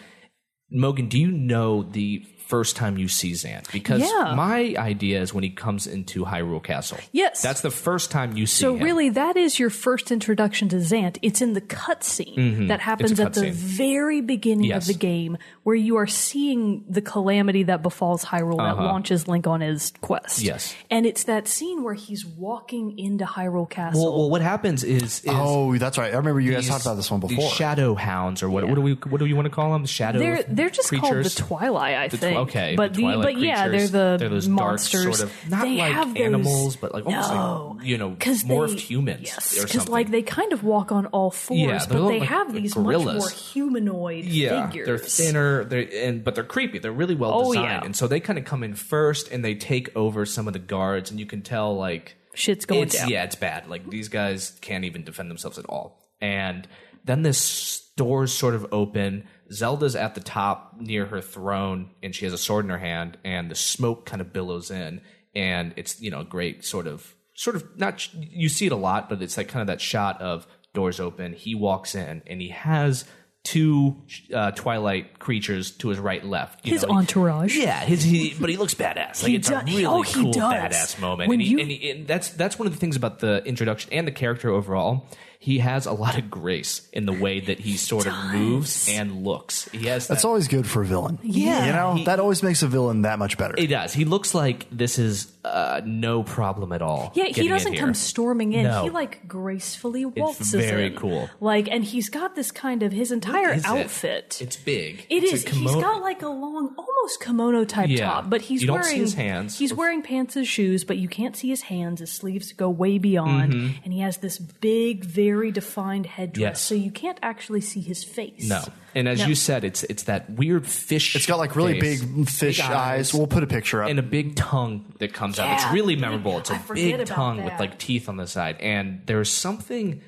Mogan, 0.69 1.07
do 1.07 1.17
you 1.17 1.31
know 1.31 1.83
the 1.83 2.25
first 2.47 2.75
time 2.75 2.97
you 2.97 3.07
see 3.07 3.31
Zant? 3.33 3.71
Because 3.71 4.01
Yeah. 4.01 4.33
my 4.35 4.73
idea 4.77 5.21
is 5.21 5.33
when 5.33 5.43
he 5.43 5.49
comes 5.49 5.85
into 5.85 6.23
Hyrule 6.25 6.63
Castle. 6.63 6.97
Yes. 7.11 7.41
that's 7.41 7.61
the 7.61 7.71
first 7.71 8.09
time 8.09 8.35
you 8.37 8.45
see 8.45 8.61
So 8.61 8.75
him. 8.75 8.83
really, 8.83 9.09
that 9.09 9.35
is 9.37 9.59
your 9.59 9.69
first 9.69 10.11
introduction 10.11 10.69
to 10.69 10.77
Zant. 10.77 11.17
It's 11.21 11.41
in 11.41 11.53
the 11.53 11.61
cutscene 11.61 12.67
that 12.67 12.79
happens 12.79 13.11
Mm-hmm. 13.11 13.21
a 13.21 13.25
at 13.25 13.33
the 13.33 13.41
cutscene. 13.47 13.51
very 13.53 14.21
beginning 14.21 14.65
Yes. 14.65 14.87
of 14.89 14.93
the 14.95 14.99
game, 14.99 15.37
where 15.63 15.75
you 15.75 15.97
are 15.97 16.07
seeing 16.07 16.83
the 16.89 17.01
calamity 17.01 17.63
that 17.63 17.81
befalls 17.83 18.23
Hyrule 18.25 18.57
that 18.57 18.77
launches 18.77 19.27
Link 19.27 19.47
on 19.47 19.61
his 19.61 19.91
quest. 20.01 20.39
Uh-huh. 20.39 20.47
Yes. 20.53 20.75
and 20.89 21.05
it's 21.05 21.25
that 21.25 21.47
scene 21.47 21.83
where 21.83 21.93
he's 21.93 22.25
walking 22.25 22.97
into 22.97 23.25
Hyrule 23.25 23.69
Castle. 23.69 24.03
Well, 24.03 24.17
well, 24.19 24.29
what 24.29 24.41
happens 24.41 24.83
is, 24.83 25.19
is 25.21 25.23
Oh, 25.27 25.77
that's 25.77 25.97
right. 25.97 26.13
I 26.13 26.17
remember 26.17 26.39
you 26.39 26.53
guys 26.53 26.67
talked 26.67 26.83
about 26.85 26.95
this 26.95 27.11
one 27.11 27.19
these 27.21 27.31
before. 27.35 27.49
shadow 27.51 27.95
hounds, 27.95 28.41
or 28.43 28.49
what? 28.49 28.65
What 28.67 28.75
do 28.75 28.81
we? 28.81 28.93
What 28.93 29.19
do 29.19 29.25
you 29.25 29.35
want 29.35 29.45
to 29.47 29.49
call 29.49 29.71
them? 29.73 29.85
Shadow. 29.85 30.19
they're 30.19 30.43
they're 30.47 30.69
just 30.69 30.91
called 30.93 31.23
the 31.23 31.29
Twilight, 31.29 31.95
I 31.95 32.07
The 32.07 32.17
think. 32.17 32.36
Okay, 32.41 32.75
but 32.75 32.93
the 32.93 33.01
Twilight 33.01 33.23
but 33.35 33.37
yeah, 33.41 33.67
they're 33.67 33.87
the 33.87 34.17
They're 34.19 34.29
those 34.29 34.47
monsters. 34.47 35.03
dark 35.03 35.15
sort 35.15 35.29
of 35.29 35.49
not 35.49 35.61
they 35.63 35.77
like 35.77 35.91
have 35.93 36.13
those- 36.13 36.23
animals, 36.23 36.75
but 36.75 36.93
like 36.93 37.05
almost 37.05 37.31
no, 37.31 37.75
like 37.77 37.85
you 37.87 37.97
know 37.97 38.15
'cause 38.19 38.43
they- 38.43 38.53
morphed 38.53 38.79
humans 38.79 39.21
Yes, 39.23 39.57
or 39.57 39.61
because 39.61 39.71
something. 39.73 39.91
like 39.91 40.11
they 40.11 40.21
kind 40.21 40.53
of 40.53 40.63
walk 40.63 40.91
on 40.91 41.05
all 41.07 41.31
fours, 41.31 41.59
Yeah, 41.59 41.77
they 41.79 41.85
but 41.95 42.01
look 42.01 42.11
they 42.11 42.19
like- 42.19 42.29
have 42.29 42.53
these 42.53 42.75
much 42.75 42.83
gorillas. 42.85 43.17
more 43.19 43.29
humanoid 43.29 44.25
yeah, 44.25 44.67
figures. 44.67 44.85
they're 44.85 44.97
thinner, 44.97 45.63
they're 45.65 45.87
and 46.03 46.23
but 46.23 46.35
they're 46.35 46.43
creepy. 46.43 46.79
They're 46.79 46.91
really 46.91 47.15
well 47.15 47.31
Oh, 47.33 47.53
designed, 47.53 47.65
yeah. 47.65 47.85
and 47.85 47.95
so 47.95 48.07
they 48.07 48.19
kind 48.19 48.37
of 48.39 48.45
come 48.45 48.63
in 48.63 48.75
first, 48.75 49.31
and 49.31 49.43
they 49.43 49.55
take 49.55 49.95
over 49.95 50.25
some 50.25 50.47
of 50.47 50.53
the 50.53 50.59
guards, 50.59 51.11
and 51.11 51.19
you 51.19 51.25
can 51.25 51.41
tell 51.41 51.75
like 51.75 52.15
Shit's 52.33 52.65
going 52.65 52.83
it's, 52.83 52.95
down. 52.97 53.09
Yeah, 53.09 53.23
it's 53.23 53.35
bad. 53.35 53.67
Like 53.67 53.89
these 53.89 54.09
guys 54.09 54.53
can't 54.61 54.85
even 54.85 55.03
defend 55.03 55.29
themselves 55.31 55.57
at 55.57 55.65
all. 55.65 55.99
And 56.21 56.67
then 57.03 57.23
this 57.23 57.83
doors 57.95 58.31
sort 58.33 58.53
of 58.53 58.67
open. 58.71 59.23
Zelda's 59.51 59.95
at 59.95 60.15
the 60.15 60.21
top 60.21 60.75
near 60.79 61.05
her 61.05 61.21
throne, 61.21 61.91
and 62.03 62.13
she 62.15 62.25
has 62.25 62.33
a 62.33 62.37
sword 62.37 62.65
in 62.65 62.69
her 62.71 62.77
hand, 62.77 63.17
and 63.23 63.49
the 63.51 63.55
smoke 63.55 64.05
kind 64.05 64.21
of 64.21 64.33
billows 64.33 64.71
in, 64.71 65.01
and 65.35 65.73
it's 65.77 66.01
you 66.01 66.11
know 66.11 66.21
a 66.21 66.25
great 66.25 66.65
sort 66.65 66.87
of 66.87 67.15
sort 67.35 67.55
of 67.55 67.77
not 67.77 68.07
you 68.13 68.49
see 68.49 68.65
it 68.65 68.71
a 68.71 68.75
lot, 68.77 69.09
but 69.09 69.21
it's 69.21 69.37
like 69.37 69.47
kind 69.47 69.61
of 69.61 69.67
that 69.67 69.81
shot 69.81 70.21
of 70.21 70.47
doors 70.73 70.99
open. 70.99 71.33
He 71.33 71.55
walks 71.55 71.95
in, 71.95 72.21
and 72.27 72.41
he 72.41 72.49
has 72.49 73.05
two 73.43 73.95
uh, 74.33 74.51
Twilight 74.51 75.19
creatures 75.19 75.71
to 75.71 75.87
his 75.87 75.99
right, 75.99 76.21
and 76.21 76.29
left. 76.29 76.65
You 76.65 76.73
His 76.73 76.81
know, 76.83 76.89
he- 76.89 76.97
entourage. 76.97 77.55
yeah, 77.55 77.79
his 77.79 78.03
he, 78.03 78.35
but 78.37 78.49
he 78.49 78.57
looks 78.57 78.73
badass. 78.73 79.23
Like 79.23 79.29
He 79.29 79.35
it's 79.35 79.47
do- 79.47 79.55
a 79.55 79.63
really 79.63 79.85
oh, 79.85 80.03
cool 80.03 80.33
does. 80.33 80.53
badass 80.53 80.99
moment, 80.99 81.31
and, 81.31 81.41
he, 81.41 81.47
you- 81.47 81.59
and, 81.59 81.71
he, 81.71 81.89
and 81.91 82.07
that's 82.07 82.29
that's 82.31 82.59
one 82.59 82.67
of 82.67 82.73
the 82.73 82.79
things 82.79 82.95
about 82.97 83.19
the 83.19 83.41
introduction 83.45 83.93
and 83.93 84.05
the 84.05 84.11
character 84.11 84.49
overall. 84.51 85.07
He 85.39 85.59
has 85.59 85.85
a 85.85 85.93
lot 85.93 86.17
of 86.17 86.29
grace 86.29 86.87
in 86.91 87.05
the 87.05 87.13
way 87.13 87.39
that 87.39 87.59
he 87.59 87.77
sort 87.77 88.05
of 88.07 88.13
moves 88.33 88.89
and 88.89 89.23
looks. 89.23 89.69
He 89.69 89.85
has 89.87 90.07
That's 90.07 90.23
that, 90.23 90.27
always 90.27 90.47
good 90.47 90.65
for 90.67 90.81
a 90.81 90.85
villain. 90.85 91.19
Yeah. 91.23 91.65
you 91.67 91.71
know 91.73 91.93
He- 91.95 92.03
that 92.05 92.19
always 92.19 92.41
makes 92.43 92.63
a 92.63 92.67
villain 92.67 93.03
that 93.03 93.19
much 93.19 93.37
better. 93.37 93.53
He 93.57 93.67
does. 93.67 93.93
He 93.93 94.03
looks 94.03 94.33
like 94.33 94.65
this 94.71 94.97
is 94.99 95.31
uh, 95.45 95.79
no 95.85 96.23
problem 96.23 96.73
at 96.73 96.81
all. 96.81 97.11
Yeah, 97.15 97.25
he 97.25 97.47
doesn't 97.47 97.75
come 97.75 97.93
storming 97.93 98.51
in. 98.53 98.63
No. 98.63 98.83
He 98.83 98.89
like 98.89 99.27
gracefully 99.27 100.03
waltzes 100.05 100.51
very 100.53 100.87
in. 100.87 100.95
cool. 100.95 101.29
Like, 101.39 101.69
and 101.69 101.83
he's 101.85 102.09
got 102.09 102.35
this 102.35 102.51
kind 102.51 102.83
of 102.83 102.91
his 102.91 103.11
entire 103.11 103.53
is 103.53 103.63
it? 103.63 103.67
outfit. 103.67 104.39
It's 104.41 104.57
big. 104.57 105.05
It 105.09 105.23
It's 105.23 105.33
is. 105.33 105.45
a 105.45 105.49
He's 105.51 105.57
kimono- 105.59 105.81
got 105.81 106.01
like 106.01 106.21
a 106.23 106.27
long, 106.27 106.75
almost 106.77 107.21
kimono 107.21 107.63
type 107.63 107.89
Yeah. 107.89 108.07
top, 108.07 108.29
but 108.29 108.41
he's 108.41 108.61
You 108.61 108.67
don't 108.67 108.77
wearing 108.81 108.89
see 108.95 108.99
his 108.99 109.13
hands. 109.13 109.57
He's 109.57 109.73
wearing 109.73 110.01
pants 110.01 110.35
and 110.35 110.45
shoes, 110.45 110.83
but 110.83 110.97
you 110.97 111.07
can't 111.07 111.35
see 111.37 111.47
his 111.49 111.61
hands. 111.61 112.01
His 112.01 112.11
sleeves 112.11 112.51
go 112.51 112.69
way 112.69 112.97
beyond, 112.97 113.53
and 113.53 113.93
he 113.93 113.99
has 114.01 114.17
this 114.17 114.39
big, 114.39 115.05
very 115.05 115.36
defined 115.51 116.05
headdress. 116.05 116.39
Yes. 116.41 116.61
so 116.61 116.75
you 116.75 116.91
can't 116.91 117.17
actually 117.21 117.61
see 117.61 117.81
his 117.81 118.03
face. 118.03 118.47
no. 118.49 118.61
And 118.95 119.07
as 119.07 119.19
No. 119.19 119.27
you 119.27 119.35
said, 119.35 119.63
it's 119.63 119.83
it's 119.83 120.03
that 120.03 120.29
weird 120.29 120.65
fish. 120.65 121.15
It's 121.15 121.25
got 121.27 121.37
like 121.37 121.55
really 121.55 121.79
face, 121.79 122.03
big 122.03 122.27
fish 122.29 122.57
big 122.61 122.65
eyes. 122.71 123.13
We'll 123.13 123.27
put 123.27 123.43
a 123.43 123.47
picture 123.47 123.83
up. 123.83 123.89
and 123.89 123.99
a 123.99 124.03
big 124.03 124.35
tongue 124.35 124.93
that 124.99 125.13
comes 125.13 125.37
out. 125.39 125.53
It's 125.61 125.71
really 125.71 125.95
memorable. 125.95 126.39
It's 126.39 126.49
a 126.49 126.55
I 126.55 126.57
forget 126.57 126.83
big 126.85 126.93
about 126.95 127.07
tongue 127.07 127.43
with 127.43 127.59
like 127.59 127.77
teeth 127.77 128.09
on 128.09 128.17
the 128.17 128.25
side, 128.27 128.57
and 128.59 129.01
there's 129.05 129.29
something 129.31 130.01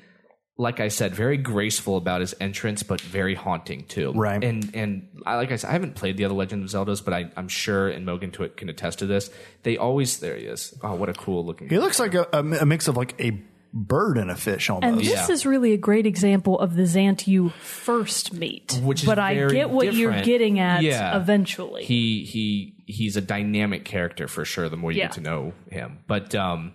like 0.58 0.78
I 0.78 0.88
said, 0.88 1.14
very 1.14 1.38
graceful 1.38 1.96
about 1.96 2.20
his 2.20 2.34
entrance, 2.38 2.82
but 2.82 3.00
very 3.00 3.34
haunting 3.34 3.84
too. 3.84 4.12
Right. 4.12 4.44
And 4.44 4.70
and 4.74 5.08
I, 5.24 5.36
like 5.36 5.52
I 5.52 5.56
said, 5.56 5.70
I 5.70 5.72
haven't 5.72 5.94
played 5.94 6.18
the 6.18 6.26
other 6.26 6.34
Legend 6.34 6.64
of 6.64 6.68
Zeldas, 6.68 7.02
but 7.02 7.14
I, 7.14 7.30
I'm 7.34 7.48
sure, 7.48 7.88
and 7.88 8.04
Mogan 8.04 8.30
to 8.32 8.42
it 8.42 8.58
can 8.58 8.68
attest 8.68 8.98
to 8.98 9.06
this. 9.06 9.30
They 9.62 9.78
always 9.78 10.18
there 10.18 10.36
he 10.36 10.44
is. 10.44 10.76
Oh, 10.82 10.94
what 10.96 11.08
a 11.08 11.14
cool 11.14 11.46
looking. 11.46 11.70
He 11.70 11.78
looks 11.78 11.98
like 11.98 12.14
a, 12.14 12.26
a, 12.32 12.40
a 12.40 12.66
mix 12.66 12.88
of 12.88 12.96
like 12.98 13.14
a 13.18 13.40
bird 13.72 14.18
and 14.18 14.30
a 14.30 14.36
fish 14.36 14.68
almost. 14.70 14.86
And 14.88 14.98
this 15.00 15.28
Yeah. 15.28 15.32
is 15.32 15.46
really 15.46 15.72
a 15.72 15.76
great 15.76 16.06
example 16.06 16.58
of 16.58 16.74
the 16.74 16.82
Zant 16.82 17.26
you 17.26 17.50
first 17.60 18.32
meet. 18.32 18.80
Which 18.82 19.02
is 19.02 19.06
but 19.06 19.18
I 19.18 19.34
get 19.48 19.70
what 19.70 19.94
you're 19.94 20.22
getting 20.22 20.58
at 20.58 20.82
Yeah. 20.82 21.16
eventually. 21.16 21.84
he 21.84 22.24
he 22.24 22.74
he's 22.86 23.16
a 23.16 23.20
dynamic 23.20 23.84
character 23.84 24.26
for 24.26 24.44
sure 24.44 24.68
the 24.68 24.76
more 24.76 24.90
you 24.90 24.98
Yeah. 24.98 25.04
get 25.06 25.12
to 25.12 25.20
know 25.20 25.52
him 25.70 25.98
but 26.08 26.34
um 26.34 26.72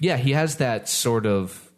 yeah 0.00 0.16
he 0.16 0.32
has 0.32 0.56
that 0.56 0.88
sort 0.88 1.26
of 1.26 1.70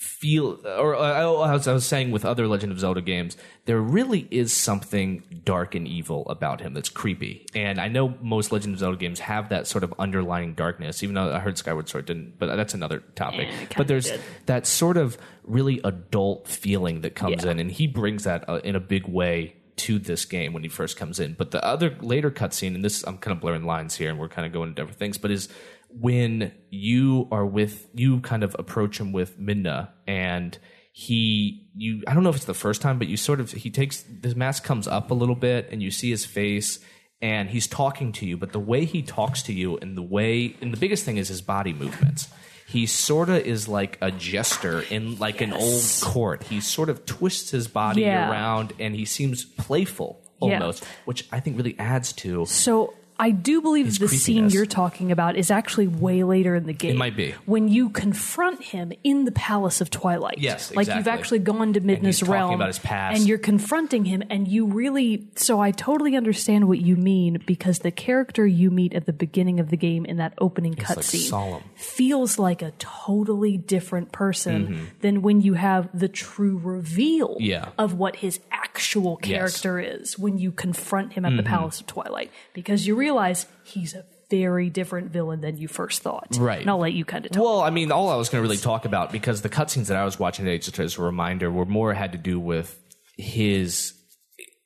feel 0.00 0.58
or 0.66 0.96
uh, 0.96 1.54
as 1.54 1.68
i 1.68 1.72
was 1.74 1.84
saying 1.84 2.10
with 2.10 2.24
other 2.24 2.48
legend 2.48 2.72
of 2.72 2.80
zelda 2.80 3.02
games 3.02 3.36
there 3.66 3.78
really 3.78 4.26
is 4.30 4.50
something 4.50 5.22
dark 5.44 5.74
and 5.74 5.86
evil 5.86 6.26
about 6.30 6.62
him 6.62 6.72
that's 6.72 6.88
creepy 6.88 7.44
and 7.54 7.78
i 7.78 7.86
know 7.86 8.14
most 8.22 8.50
legend 8.50 8.72
of 8.72 8.80
zelda 8.80 8.96
games 8.96 9.20
have 9.20 9.50
that 9.50 9.66
sort 9.66 9.84
of 9.84 9.92
underlying 9.98 10.54
darkness 10.54 11.02
even 11.02 11.14
though 11.14 11.30
i 11.34 11.38
heard 11.38 11.58
skyward 11.58 11.86
sword 11.86 12.06
didn't 12.06 12.38
but 12.38 12.46
that's 12.56 12.72
another 12.72 13.00
topic 13.14 13.46
Eh, 13.50 13.66
but 13.76 13.88
there's 13.88 14.06
did. 14.06 14.20
that 14.46 14.66
sort 14.66 14.96
of 14.96 15.18
really 15.44 15.82
adult 15.84 16.48
feeling 16.48 17.02
that 17.02 17.14
comes 17.14 17.44
Yeah. 17.44 17.50
in 17.50 17.58
and 17.60 17.70
he 17.70 17.86
brings 17.86 18.24
that 18.24 18.48
uh, 18.48 18.54
in 18.64 18.74
a 18.76 18.80
big 18.80 19.06
way 19.06 19.54
to 19.76 19.98
this 19.98 20.24
game 20.24 20.52
when 20.52 20.62
he 20.62 20.68
first 20.68 20.98
comes 20.98 21.18
in. 21.18 21.32
But 21.32 21.52
the 21.52 21.64
other 21.64 21.96
later 22.02 22.30
cutscene, 22.30 22.74
and 22.74 22.84
this 22.84 23.02
I'm 23.06 23.16
kind 23.16 23.34
of 23.34 23.40
blurring 23.40 23.64
lines 23.64 23.96
here, 23.96 24.10
and 24.10 24.18
we're 24.18 24.28
kind 24.28 24.44
of 24.46 24.52
going 24.52 24.68
to 24.68 24.74
different 24.74 24.98
things, 24.98 25.16
but 25.16 25.30
is 25.30 25.48
when 25.92 26.52
you 26.70 27.28
are 27.32 27.44
with 27.46 27.88
you 27.94 28.20
kind 28.20 28.42
of 28.44 28.54
approach 28.58 28.98
him 29.00 29.12
with 29.12 29.38
Midna 29.38 29.90
and 30.06 30.56
he 30.92 31.68
you 31.74 32.02
I 32.06 32.14
don't 32.14 32.22
know 32.22 32.30
if 32.30 32.36
it's 32.36 32.44
the 32.44 32.54
first 32.54 32.82
time, 32.82 32.98
but 32.98 33.08
you 33.08 33.16
sort 33.16 33.40
of 33.40 33.50
he 33.52 33.70
takes 33.70 34.04
his 34.22 34.34
mask 34.36 34.64
comes 34.64 34.86
up 34.88 35.10
a 35.10 35.14
little 35.14 35.34
bit 35.34 35.68
and 35.70 35.82
you 35.82 35.90
see 35.90 36.10
his 36.10 36.24
face 36.26 36.78
and 37.22 37.50
he's 37.50 37.66
talking 37.66 38.12
to 38.12 38.26
you, 38.26 38.36
but 38.36 38.52
the 38.52 38.58
way 38.60 38.84
he 38.84 39.02
talks 39.02 39.42
to 39.44 39.52
you 39.52 39.76
and 39.78 39.96
the 39.96 40.02
way 40.02 40.56
and 40.60 40.72
the 40.72 40.76
biggest 40.78 41.04
thing 41.04 41.16
is 41.16 41.28
his 41.28 41.42
body 41.42 41.72
movements. 41.72 42.28
He 42.66 42.86
sort 42.86 43.28
of 43.28 43.38
is 43.38 43.66
like 43.66 43.98
a 44.00 44.12
jester 44.12 44.82
in 44.90 45.18
like 45.18 45.40
an 45.40 45.52
old 45.52 45.82
court. 46.02 46.44
He 46.44 46.60
sort 46.60 46.88
of 46.88 47.04
twists 47.04 47.50
his 47.50 47.66
body 47.66 48.02
Yeah. 48.02 48.30
around 48.30 48.72
and 48.78 48.94
he 48.94 49.04
seems 49.04 49.44
playful 49.44 50.22
Yeah. 50.40 50.54
almost, 50.60 50.84
which 51.04 51.26
I 51.32 51.40
think 51.40 51.56
really 51.56 51.76
adds 51.78 52.12
to 52.14 52.46
So 52.46 52.94
I 53.20 53.30
do 53.32 53.60
believe 53.60 53.98
the 53.98 54.08
scene 54.08 54.18
creepiness. 54.36 54.54
you're 54.54 54.66
talking 54.66 55.12
about 55.12 55.36
is 55.36 55.50
actually 55.50 55.86
way 55.88 56.24
later 56.24 56.54
in 56.56 56.64
the 56.64 56.72
game. 56.72 56.92
It 56.92 56.96
might 56.98 57.14
be. 57.16 57.32
when 57.44 57.68
you 57.68 57.90
confront 57.90 58.62
him 58.62 58.92
in 59.04 59.26
the 59.26 59.32
Palace 59.32 59.80
of 59.80 59.90
Twilight. 59.90 60.38
Yes, 60.38 60.74
like 60.74 60.86
you've 60.88 60.96
exactly. 60.98 61.18
actually 61.20 61.38
gone 61.40 61.72
to 61.74 61.80
he's 61.80 61.88
Midna's 61.88 62.18
talking 62.20 62.32
realm 62.32 62.54
about 62.54 62.68
his 62.68 62.78
past. 62.78 63.18
and 63.18 63.28
you're 63.28 63.38
confronting 63.38 64.04
him, 64.06 64.22
and 64.30 64.48
you 64.48 64.66
really. 64.66 65.28
So 65.36 65.60
I 65.60 65.70
totally 65.70 66.16
understand 66.16 66.66
what 66.66 66.80
you 66.80 66.96
mean 66.96 67.42
because 67.46 67.80
the 67.80 67.90
character 67.90 68.46
you 68.46 68.70
meet 68.70 68.94
at 68.94 69.04
the 69.06 69.12
beginning 69.12 69.60
of 69.60 69.68
the 69.70 69.76
game 69.76 70.04
in 70.06 70.16
that 70.16 70.32
opening 70.38 70.72
like 70.74 70.86
cutscene 70.86 71.28
solemn. 71.28 71.62
feels 71.74 72.38
like 72.38 72.62
a 72.62 72.72
totally 72.78 73.56
different 73.58 74.12
person 74.12 74.88
than 75.02 75.20
when 75.22 75.40
you 75.42 75.54
have 75.54 75.88
the 75.92 76.08
true 76.08 76.58
reveal 76.62 77.10
Mm-hmm. 77.20 77.42
Yeah. 77.44 77.68
of 77.78 77.94
what 77.94 78.16
his 78.16 78.40
actual 78.50 79.16
character 79.16 79.78
is 79.78 80.18
when 80.18 80.38
you 80.38 80.52
confront 80.52 81.12
him 81.12 81.24
at 81.24 81.30
Mm-hmm. 81.30 81.36
the 81.36 81.42
Palace 81.42 81.80
of 81.80 81.86
Twilight 81.86 82.30
because 82.54 82.86
you 82.86 82.94
realize 83.10 83.46
he's 83.64 83.94
a 83.94 84.04
very 84.30 84.70
different 84.70 85.10
villain 85.10 85.40
than 85.40 85.56
you 85.56 85.66
first 85.66 86.02
thought. 86.02 86.28
Right. 86.38 86.60
And 86.60 86.70
I'll 86.70 86.78
let 86.78 86.92
you 86.92 87.04
kind 87.04 87.26
of 87.26 87.32
talk. 87.32 87.42
Well, 87.42 87.60
I 87.62 87.70
mean, 87.70 87.90
all 87.90 88.08
I 88.08 88.14
was 88.16 88.28
going 88.28 88.40
to 88.40 88.48
really 88.48 88.60
talk 88.62 88.84
about 88.84 89.10
because 89.10 89.42
the 89.42 89.48
cutscenes 89.48 89.86
that 89.88 89.96
I 89.96 90.04
was 90.04 90.18
watching 90.20 90.44
today, 90.44 90.58
just 90.58 90.78
as 90.78 90.96
a 90.98 91.02
reminder, 91.02 91.50
were 91.50 91.66
more 91.66 91.92
had 91.94 92.12
to 92.12 92.18
do 92.18 92.38
with 92.38 92.78
his. 93.16 93.92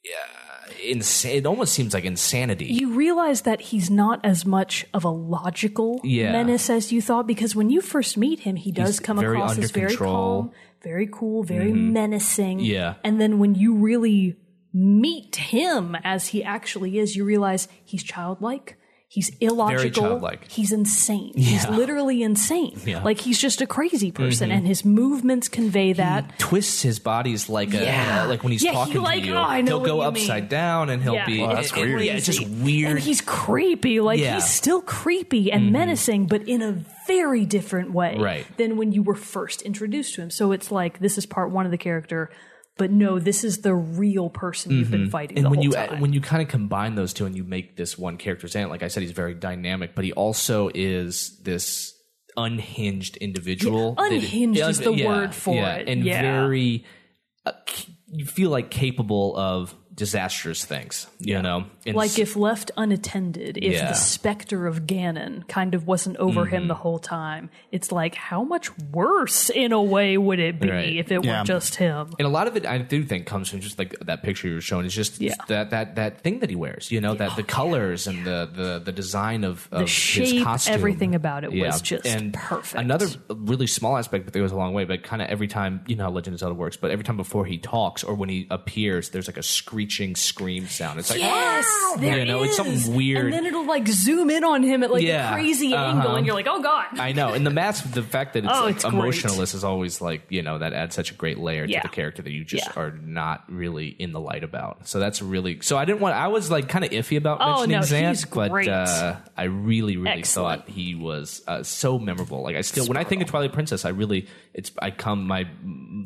Uh, 0.06 0.70
ins- 0.82 1.24
it 1.24 1.46
almost 1.46 1.72
seems 1.72 1.94
like 1.94 2.04
insanity. 2.04 2.66
you 2.66 2.92
realize 2.94 3.42
that 3.42 3.60
he's 3.60 3.90
not 3.90 4.20
as 4.22 4.44
much 4.44 4.84
of 4.92 5.04
a 5.04 5.08
logical 5.08 5.98
Yeah. 6.04 6.32
menace 6.32 6.68
as 6.68 6.92
you 6.92 7.00
thought 7.00 7.26
because 7.26 7.56
when 7.56 7.70
you 7.70 7.80
first 7.80 8.16
meet 8.18 8.40
him, 8.40 8.56
he 8.56 8.70
does 8.70 8.88
He's 8.98 9.00
come 9.00 9.18
across 9.18 9.56
as 9.56 9.70
very 9.70 9.88
control. 9.88 10.42
Mm-hmm. 10.42 10.48
calm, 10.48 10.54
very 10.82 11.08
cool, 11.10 11.42
very 11.42 11.72
menacing. 11.72 12.60
Yeah. 12.60 12.94
And 13.02 13.18
then 13.18 13.38
when 13.38 13.54
you 13.54 13.74
really 13.76 14.36
meet 14.74 15.36
him 15.36 15.96
as 16.04 16.28
he 16.28 16.42
actually 16.42 16.98
is, 16.98 17.14
you 17.16 17.24
realize 17.24 17.68
he's 17.84 18.02
childlike. 18.02 18.76
He's 19.06 19.30
illogical. 19.40 20.02
childlike. 20.02 20.50
He's 20.50 20.72
insane. 20.72 21.34
He's 21.36 21.68
literally 21.68 22.24
insane. 22.24 22.72
Yeah. 22.84 22.96
Mm-hmm. 22.96 23.04
Like 23.04 23.20
he's 23.20 23.38
just 23.40 23.60
a 23.60 23.66
crazy 23.66 24.10
person, 24.10 24.50
and 24.50 24.66
his 24.66 24.84
movements 24.84 25.46
convey 25.48 25.92
that. 25.92 26.36
twists 26.40 26.82
his 26.82 26.98
bodies 26.98 27.48
like 27.48 27.72
a 27.72 27.84
Yeah. 27.84 28.24
like 28.28 28.42
when 28.42 28.50
he's 28.50 28.64
Yeah, 28.64 28.70
he 28.72 28.76
talking 28.76 29.02
like- 29.02 29.20
to 29.22 29.28
you. 29.28 29.34
oh, 29.36 29.38
I 29.40 29.60
know 29.60 29.78
he'll 29.78 29.86
go 29.86 29.96
you 29.98 30.08
upside 30.08 30.42
mean. 30.44 30.48
down 30.50 30.90
and 30.90 31.00
he'll 31.00 31.14
Yeah. 31.14 31.26
be. 31.26 31.40
Oh, 31.42 31.54
that's 31.54 31.70
it- 31.70 31.78
it- 31.78 31.80
weird. 31.82 32.02
Yeah, 32.02 32.12
it's 32.14 32.26
just 32.26 32.44
weird. 32.48 32.90
And 32.90 32.98
he's 32.98 33.20
creepy. 33.20 34.00
Like 34.00 34.18
Yeah. 34.18 34.26
Mm-hmm. 34.30 34.34
he's 34.36 34.50
still 34.50 34.80
creepy 34.82 35.52
and 35.52 35.70
menacing, 35.70 36.26
but 36.26 36.48
in 36.48 36.60
a 36.60 36.72
very 37.06 37.44
different 37.44 37.92
way 37.92 38.16
Right. 38.18 38.46
than 38.56 38.76
when 38.76 38.90
you 38.90 39.04
were 39.04 39.14
first 39.14 39.62
introduced 39.62 40.14
to 40.16 40.22
him. 40.22 40.30
So 40.30 40.50
it's 40.50 40.72
like 40.72 40.98
this 40.98 41.18
is 41.18 41.24
part 41.26 41.52
one 41.52 41.66
of 41.66 41.70
the 41.70 41.78
character, 41.78 42.30
but 42.76 42.90
no, 42.90 43.18
this 43.18 43.44
is 43.44 43.58
the 43.58 43.74
real 43.74 44.28
person 44.30 44.72
you've 44.72 44.90
been 44.90 45.10
fighting 45.10 45.36
Mm-hmm. 45.36 45.46
and 45.46 45.54
the 45.54 45.58
when 45.58 45.62
you 45.62 45.72
time. 45.72 46.00
when 46.00 46.12
you 46.12 46.20
kind 46.20 46.42
of 46.42 46.48
combine 46.48 46.94
those 46.96 47.12
two 47.12 47.26
and 47.26 47.36
you 47.36 47.44
make 47.44 47.76
this 47.76 47.96
one 47.96 48.16
character 48.16 48.46
Zant, 48.46 48.68
like 48.70 48.82
I 48.82 48.88
said, 48.88 49.02
he's 49.02 49.12
very 49.12 49.34
dynamic, 49.34 49.94
but 49.94 50.04
he 50.04 50.12
also 50.12 50.70
is 50.74 51.38
this 51.42 51.92
unhinged 52.36 53.16
individual. 53.18 53.94
Yeah, 53.98 54.06
unhinged 54.06 54.60
is 54.60 54.80
the 54.80 54.92
word 55.06 55.34
for 55.34 55.54
yeah, 55.54 55.74
it. 55.76 55.88
and 55.88 56.04
Yeah. 56.04 56.20
very. 56.22 56.84
Uh, 57.46 57.52
you 58.08 58.24
feel 58.24 58.50
like 58.50 58.70
capable 58.70 59.36
of 59.36 59.74
disastrous 59.94 60.64
things, 60.64 61.06
you 61.20 61.40
know. 61.40 61.64
And 61.86 61.96
like 61.96 62.18
if 62.18 62.36
left 62.36 62.70
unattended, 62.76 63.58
if 63.58 63.72
Yeah. 63.72 63.78
Mm-hmm. 63.80 63.88
the 63.88 63.94
specter 63.94 64.66
of 64.66 64.82
Ganon 64.86 65.46
kind 65.48 65.74
of 65.74 65.86
wasn't 65.86 66.16
over 66.16 66.46
him 66.46 66.68
the 66.68 66.74
whole 66.74 66.98
time, 66.98 67.50
it's 67.70 67.92
like 67.92 68.14
how 68.14 68.42
much 68.42 68.76
worse 68.92 69.50
in 69.50 69.72
a 69.72 69.82
way 69.82 70.16
would 70.18 70.38
it 70.40 70.60
be 70.60 70.70
Right. 70.70 70.96
if 70.96 71.12
it 71.12 71.24
Yeah. 71.24 71.40
were 71.40 71.44
just 71.44 71.76
him? 71.76 72.10
and 72.18 72.26
a 72.26 72.30
lot 72.30 72.46
of 72.46 72.56
it 72.56 72.66
I 72.66 72.78
do 72.78 73.04
think 73.04 73.26
comes 73.26 73.48
from 73.50 73.60
just 73.60 73.78
like 73.78 73.94
that 74.00 74.22
picture 74.22 74.48
you 74.48 74.54
were 74.54 74.60
showing. 74.60 74.84
It's 74.86 74.94
just 74.94 75.20
Yeah. 75.20 75.34
that 75.48 75.70
that 75.70 75.94
that 75.96 76.20
thing 76.22 76.40
that 76.40 76.50
he 76.50 76.56
wears, 76.56 76.90
you 76.90 77.00
know, 77.00 77.14
that 77.14 77.36
the 77.36 77.42
colors 77.42 78.06
and 78.06 78.24
the 78.24 78.48
the 78.52 78.82
the 78.84 78.92
design 78.92 79.44
of, 79.44 79.68
of 79.70 79.78
The 79.78 79.80
his 79.82 79.90
shape, 79.90 80.42
costume. 80.44 80.74
everything 80.74 81.14
about 81.14 81.44
it 81.44 81.52
was 81.52 81.80
just 81.80 82.06
and 82.06 82.34
perfect. 82.34 82.80
Another 82.82 83.06
really 83.28 83.66
small 83.66 83.96
aspect, 83.96 84.24
but 84.24 84.32
that 84.32 84.38
goes 84.40 84.52
a 84.52 84.56
long 84.56 84.74
way. 84.74 84.84
But 84.84 85.02
kind 85.02 85.22
of 85.22 85.28
every 85.28 85.46
time, 85.48 85.82
you 85.86 85.96
know 85.96 86.04
how 86.04 86.10
Legend 86.10 86.34
of 86.34 86.40
Zelda 86.40 86.54
works. 86.54 86.76
But 86.76 86.90
every 86.90 87.04
time 87.04 87.16
before 87.16 87.44
he 87.46 87.58
talks 87.58 88.02
or 88.02 88.14
when 88.14 88.28
he 88.28 88.46
appears, 88.50 89.10
there's 89.10 89.26
like 89.28 89.36
a 89.36 89.42
screeching 89.84 90.16
scream 90.16 90.66
sound. 90.66 90.98
It's 90.98 91.10
like 91.10 91.20
Yes, 91.20 91.66
there 91.98 92.18
You 92.18 92.24
know, 92.24 92.42
it's 92.42 92.56
something 92.56 92.94
weird. 92.94 93.24
and 93.26 93.32
then 93.32 93.46
it'll 93.46 93.66
like 93.66 93.86
zoom 93.88 94.30
in 94.30 94.42
on 94.44 94.62
him 94.62 94.82
at 94.82 94.90
like 94.90 95.02
Yeah, 95.02 95.30
a 95.30 95.34
crazy 95.34 95.74
uh-huh. 95.74 95.84
angle, 95.98 96.16
and 96.16 96.26
you're 96.26 96.34
like, 96.34 96.46
oh 96.48 96.60
god. 96.62 96.98
I 96.98 97.12
know, 97.12 97.32
and 97.34 97.46
the 97.46 97.50
mask, 97.50 97.90
the 97.92 98.02
fact 98.02 98.32
that 98.34 98.44
it's, 98.44 98.52
Oh, 98.54 98.64
like 98.64 98.76
it's 98.76 98.84
great. 98.84 99.24
is 99.54 99.64
always 99.64 100.00
like 100.00 100.22
you 100.30 100.42
know 100.42 100.58
that 100.58 100.72
adds 100.72 100.94
such 100.94 101.10
a 101.10 101.14
great 101.14 101.38
layer 101.38 101.64
Yeah. 101.64 101.82
to 101.82 101.88
the 101.88 101.94
character 101.94 102.22
that 102.22 102.30
you 102.30 102.44
just 102.44 102.66
Yeah. 102.66 102.72
are 102.82 102.92
not 102.92 103.44
really 103.48 103.88
in 103.88 104.12
the 104.12 104.20
light 104.20 104.44
about. 104.44 104.88
So 104.88 104.98
that's 104.98 105.20
really. 105.22 105.60
So 105.60 105.76
I 105.76 105.84
didn't 105.84 106.00
want. 106.00 106.16
I 106.16 106.28
was 106.28 106.50
like 106.50 106.68
kind 106.68 106.84
of 106.84 106.90
iffy 106.90 107.16
about 107.16 107.38
Oh, 107.40 107.66
mentioning 107.66 108.04
no, 108.04 108.10
Zant, 108.12 108.34
but 108.34 108.68
uh, 108.68 109.16
I 109.36 109.44
really, 109.44 109.96
really 109.96 110.18
Excellent. 110.18 110.64
thought 110.64 110.70
he 110.70 110.94
was 110.94 111.42
uh, 111.46 111.62
so 111.62 111.98
memorable. 111.98 112.42
Like 112.42 112.56
I 112.56 112.62
still, 112.62 112.86
when 112.86 112.96
I 112.96 113.04
think 113.04 113.22
of 113.22 113.28
Twilight 113.28 113.52
Princess, 113.52 113.84
I 113.84 113.90
really, 113.90 114.26
it's 114.54 114.72
I 114.80 114.90
come 114.90 115.26
my 115.26 115.46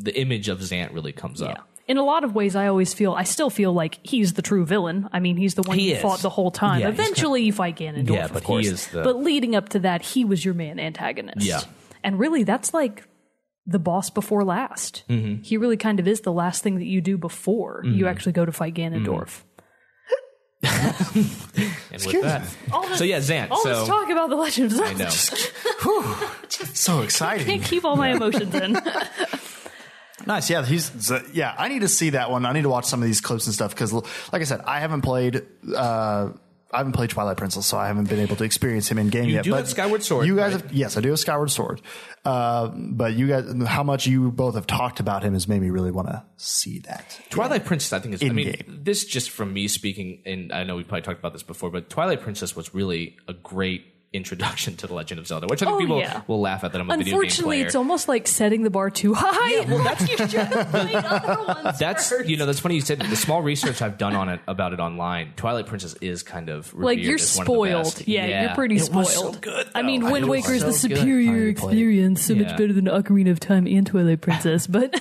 the 0.00 0.18
image 0.18 0.48
of 0.48 0.58
Zant 0.60 0.92
really 0.92 1.12
comes 1.12 1.40
Yeah. 1.40 1.48
up. 1.50 1.68
In 1.88 1.96
a 1.96 2.04
lot 2.04 2.22
of 2.22 2.34
ways, 2.34 2.54
I 2.54 2.66
always 2.66 2.92
feel, 2.92 3.14
I 3.14 3.22
still 3.24 3.48
feel 3.50 3.72
like 3.72 3.98
he's 4.02 4.34
the 4.34 4.42
true 4.42 4.66
villain. 4.66 5.08
I 5.10 5.20
mean, 5.20 5.36
he's 5.38 5.54
the 5.54 5.62
one 5.62 5.78
He 5.78 5.88
you 5.90 5.94
is. 5.96 6.02
fut 6.02 6.20
the 6.20 6.28
whole 6.28 6.50
time. 6.50 6.80
Yeah, 6.82 6.90
he's 6.90 7.00
Eventually, 7.00 7.42
you 7.42 7.52
fight 7.52 7.76
Ganondorf, 7.76 8.10
Yeah, 8.14 8.24
of 8.26 8.32
but 8.34 8.42
he 8.42 8.46
course. 8.46 8.66
is 8.66 8.86
the- 8.88 9.02
But 9.02 9.16
leading 9.16 9.56
up 9.56 9.70
to 9.70 9.78
that, 9.80 10.02
he 10.02 10.24
was 10.24 10.44
your 10.44 10.52
main 10.54 10.78
antagonist. 10.78 11.46
Yeah. 11.46 11.62
And 12.04 12.18
really, 12.18 12.44
that's 12.44 12.74
like 12.74 13.04
the 13.66 13.78
boss 13.78 14.10
before 14.10 14.44
last. 14.44 15.04
Mm-hmm. 15.08 15.42
He 15.42 15.56
really 15.56 15.76
kind 15.78 15.98
of 15.98 16.06
is 16.06 16.20
the 16.20 16.32
last 16.32 16.62
thing 16.62 16.76
that 16.76 16.84
you 16.86 17.00
do 17.00 17.16
before 17.18 17.82
you 17.84 18.06
actually 18.06 18.32
go 18.32 18.44
to 18.44 18.52
fight 18.52 18.74
Ganondorf. 18.74 19.42
And 21.90 22.04
with 22.04 22.22
that, 22.22 22.46
so 22.96 23.04
yeah, 23.04 23.18
Zant. 23.18 23.50
All 23.50 23.62
so 23.62 23.68
this 23.80 23.88
talk 23.88 24.10
about 24.10 24.28
the 24.28 24.36
Legend 24.36 24.72
of 24.72 24.80
I 24.80 24.94
Zelda. 24.94 25.04
know. 25.84 26.14
so 26.74 27.00
exciting. 27.02 27.46
Can't 27.46 27.62
keep 27.62 27.84
all 27.84 27.96
my 27.96 28.10
emotions 28.10 28.54
in. 28.54 28.76
Nice. 30.28 30.50
Yeah, 30.50 30.64
he's 30.64 31.10
yeah. 31.32 31.54
I 31.58 31.68
need 31.68 31.80
to 31.80 31.88
see 31.88 32.10
that 32.10 32.30
one. 32.30 32.44
I 32.46 32.52
need 32.52 32.62
to 32.62 32.68
watch 32.68 32.84
some 32.84 33.02
of 33.02 33.06
these 33.08 33.20
clips 33.20 33.46
and 33.46 33.54
stuff 33.54 33.70
because, 33.74 33.92
like 33.92 34.42
I 34.42 34.44
said, 34.44 34.60
I 34.66 34.78
haven't 34.80 35.00
played. 35.00 35.42
Uh, 35.74 36.30
I 36.70 36.76
haven't 36.76 36.92
played 36.92 37.08
Twilight 37.08 37.38
Princess, 37.38 37.64
so 37.64 37.78
I 37.78 37.86
haven't 37.86 38.10
been 38.10 38.18
able 38.18 38.36
to 38.36 38.44
experience 38.44 38.90
him 38.90 38.98
in 38.98 39.08
game 39.08 39.24
You 39.24 39.36
yet. 39.36 39.44
do 39.44 39.52
but 39.52 39.56
have 39.56 39.68
Skyward 39.70 40.02
Sword, 40.02 40.26
You 40.26 40.36
guys, 40.36 40.52
right? 40.52 40.60
have, 40.64 40.70
yes, 40.74 40.98
I 40.98 41.00
do 41.00 41.08
have 41.08 41.18
Skyward 41.18 41.50
Sword. 41.50 41.80
Uh, 42.26 42.68
but 42.76 43.14
you 43.14 43.26
guys, 43.26 43.50
how 43.66 43.82
much 43.82 44.06
you 44.06 44.30
both 44.30 44.54
have 44.54 44.66
talked 44.66 45.00
about 45.00 45.22
him 45.22 45.32
has 45.32 45.48
made 45.48 45.62
me 45.62 45.70
really 45.70 45.90
want 45.90 46.08
to 46.08 46.22
see 46.36 46.80
that. 46.80 47.18
Twilight 47.30 47.64
Princess, 47.64 47.94
I 47.94 48.00
think 48.00 48.16
is. 48.16 48.22
I 48.22 48.28
mean, 48.28 48.48
In-game. 48.48 48.80
this 48.82 49.06
just 49.06 49.30
from 49.30 49.54
me 49.54 49.66
speaking, 49.66 50.20
and 50.26 50.52
I 50.52 50.64
know 50.64 50.76
we 50.76 50.84
probably 50.84 51.00
talked 51.00 51.20
about 51.20 51.32
this 51.32 51.42
before, 51.42 51.70
but 51.70 51.88
Twilight 51.88 52.20
Princess 52.20 52.54
was 52.54 52.74
really 52.74 53.16
a 53.26 53.32
great 53.32 53.86
introduction 54.12 54.74
to 54.76 54.86
the 54.86 54.94
Legend 54.94 55.18
of 55.20 55.26
Zelda, 55.26 55.46
which 55.48 55.60
I 55.62 55.66
think 55.66 55.76
Oh, 55.76 55.80
people 55.80 55.98
yeah. 56.00 56.22
will 56.26 56.40
laugh 56.40 56.64
at 56.64 56.72
that 56.72 56.80
I'm 56.80 56.88
a 56.90 56.96
video 56.96 57.04
game 57.12 57.14
Unfortunately, 57.20 57.56
player. 57.58 57.66
it's 57.66 57.74
almost 57.74 58.08
like 58.08 58.26
setting 58.26 58.62
the 58.62 58.70
bar 58.70 58.88
too 58.88 59.12
high. 59.14 59.64
well, 59.68 59.84
that's 59.84 60.08
you 60.08 60.16
should 60.16 60.30
have 60.30 60.68
played 60.70 60.94
other 60.94 61.42
ones 61.64 61.78
That's 61.78 62.08
first. 62.08 62.28
you 62.28 62.36
know 62.38 62.46
that's 62.46 62.60
funny 62.60 62.76
you 62.76 62.80
said 62.80 63.00
that. 63.00 63.10
the 63.10 63.16
small 63.16 63.42
research 63.42 63.82
I've 63.82 63.98
done 63.98 64.16
on 64.16 64.30
it 64.30 64.40
about 64.48 64.72
it 64.72 64.80
online. 64.80 65.34
Twilight 65.36 65.66
Princess 65.66 65.94
is 66.00 66.22
kind 66.22 66.48
of 66.48 66.72
like 66.72 66.98
you're 66.98 67.16
as 67.16 67.36
one 67.36 67.42
of 67.42 67.46
the 67.46 67.52
spoiled. 67.54 67.84
best. 67.84 68.08
Yeah, 68.08 68.42
you're 68.46 68.54
pretty 68.54 68.76
It 68.76 68.84
spoiled. 68.84 68.96
was 69.04 69.12
so 69.14 69.32
good. 69.32 69.68
I 69.74 69.82
mean, 69.82 70.02
though. 70.02 70.12
Wind 70.12 70.24
It 70.24 70.28
Waker 70.30 70.52
is 70.54 70.64
the 70.64 70.72
so 70.72 70.88
good. 70.88 70.98
superior 70.98 71.26
Finally 71.26 71.54
played 71.54 71.72
it. 71.72 71.80
experience, 71.80 72.22
so 72.24 72.32
Yeah. 72.32 72.42
much 72.44 72.56
better 72.56 72.72
than 72.72 72.84
Ocarina 72.86 73.30
of 73.30 73.40
Time 73.40 73.66
and 73.66 73.86
Twilight 73.86 74.20
Princess. 74.22 74.66
But 74.78 74.92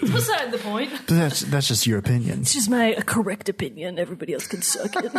beside 0.00 0.50
the 0.52 0.58
point. 0.58 0.90
But 0.90 1.06
that's 1.16 1.40
that's 1.40 1.66
just 1.68 1.86
your 1.86 1.98
opinion. 1.98 2.40
It's 2.42 2.54
just 2.54 2.70
my 2.70 2.94
correct 3.06 3.48
opinion. 3.48 3.98
Everybody 3.98 4.34
else 4.34 4.46
can 4.46 4.62
suck 4.62 4.92
it. 4.96 5.12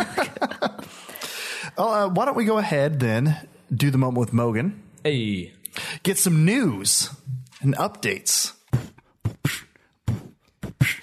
Uh, 1.76 2.08
why 2.08 2.24
don't 2.24 2.36
we 2.36 2.44
go 2.44 2.58
ahead 2.58 3.00
then? 3.00 3.36
Do 3.74 3.90
the 3.90 3.98
moment 3.98 4.18
with 4.18 4.32
Mogan. 4.32 4.80
Hey, 5.02 5.52
Get 6.02 6.18
some 6.18 6.44
news 6.44 7.10
and 7.60 7.74
updates. 7.76 8.52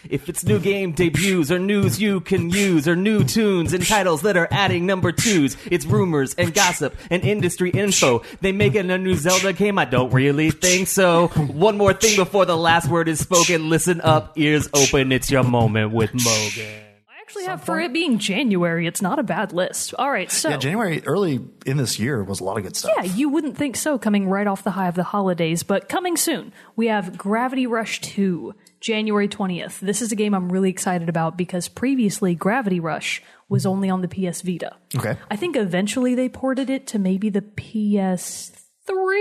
If 0.09 0.27
it's 0.27 0.43
new 0.43 0.59
game 0.59 0.91
debuts 0.91 1.51
or 1.51 1.59
news 1.59 2.01
you 2.01 2.19
can 2.19 2.49
use 2.49 2.85
or 2.85 2.97
new 2.97 3.23
tunes 3.23 3.71
and 3.73 3.85
titles 3.85 4.23
that 4.23 4.35
are 4.35 4.47
adding 4.51 4.85
number 4.85 5.13
twos, 5.13 5.55
it's 5.69 5.85
rumors 5.85 6.33
and 6.33 6.53
gossip 6.53 6.95
and 7.09 7.23
industry 7.23 7.69
info. 7.69 8.21
They 8.41 8.51
make 8.51 8.75
it 8.75 8.89
a 8.89 8.97
new 8.97 9.15
Zelda 9.15 9.53
game? 9.53 9.77
I 9.77 9.85
don't 9.85 10.11
really 10.11 10.51
think 10.51 10.89
so. 10.89 11.27
One 11.27 11.77
more 11.77 11.93
thing 11.93 12.17
before 12.17 12.45
the 12.45 12.57
last 12.57 12.89
word 12.89 13.07
is 13.07 13.19
spoken. 13.19 13.69
Listen 13.69 14.01
up, 14.01 14.37
ears 14.37 14.67
open. 14.73 15.13
It's 15.13 15.31
your 15.31 15.43
moment 15.43 15.93
with 15.93 16.13
Mogan. 16.13 16.90
Actually 17.31 17.45
have 17.45 17.63
for 17.63 17.79
it 17.79 17.93
being 17.93 18.17
January. 18.17 18.87
It's 18.87 19.01
not 19.01 19.17
a 19.17 19.23
bad 19.23 19.53
list. 19.53 19.93
All 19.97 20.11
right, 20.11 20.29
so 20.29 20.49
Yeah, 20.49 20.57
January 20.57 21.01
early 21.05 21.39
in 21.65 21.77
this 21.77 21.97
year 21.97 22.23
was 22.23 22.41
a 22.41 22.43
lot 22.43 22.57
of 22.57 22.63
good 22.63 22.75
stuff. 22.75 22.91
Yeah, 22.97 23.03
you 23.03 23.29
wouldn't 23.29 23.57
think 23.57 23.77
so 23.77 23.97
coming 23.97 24.27
right 24.27 24.47
off 24.47 24.63
the 24.63 24.71
high 24.71 24.89
of 24.89 24.95
the 24.95 25.03
holidays, 25.03 25.63
but 25.63 25.87
coming 25.87 26.17
soon. 26.17 26.51
We 26.75 26.87
have 26.87 27.17
Gravity 27.17 27.67
Rush 27.67 28.01
2, 28.01 28.53
January 28.81 29.29
20th. 29.29 29.79
This 29.79 30.01
is 30.01 30.11
a 30.11 30.15
game 30.17 30.33
I'm 30.33 30.51
really 30.51 30.69
excited 30.69 31.07
about 31.07 31.37
because 31.37 31.69
previously 31.69 32.35
Gravity 32.35 32.81
Rush 32.81 33.21
was 33.47 33.65
only 33.65 33.89
on 33.89 34.01
the 34.01 34.09
PS 34.09 34.41
Vita. 34.41 34.75
Okay. 34.93 35.15
I 35.29 35.37
think 35.37 35.55
eventually 35.55 36.15
they 36.15 36.27
ported 36.27 36.69
it 36.69 36.85
to 36.87 36.99
maybe 36.99 37.29
the 37.29 37.41
PS3 37.41 38.51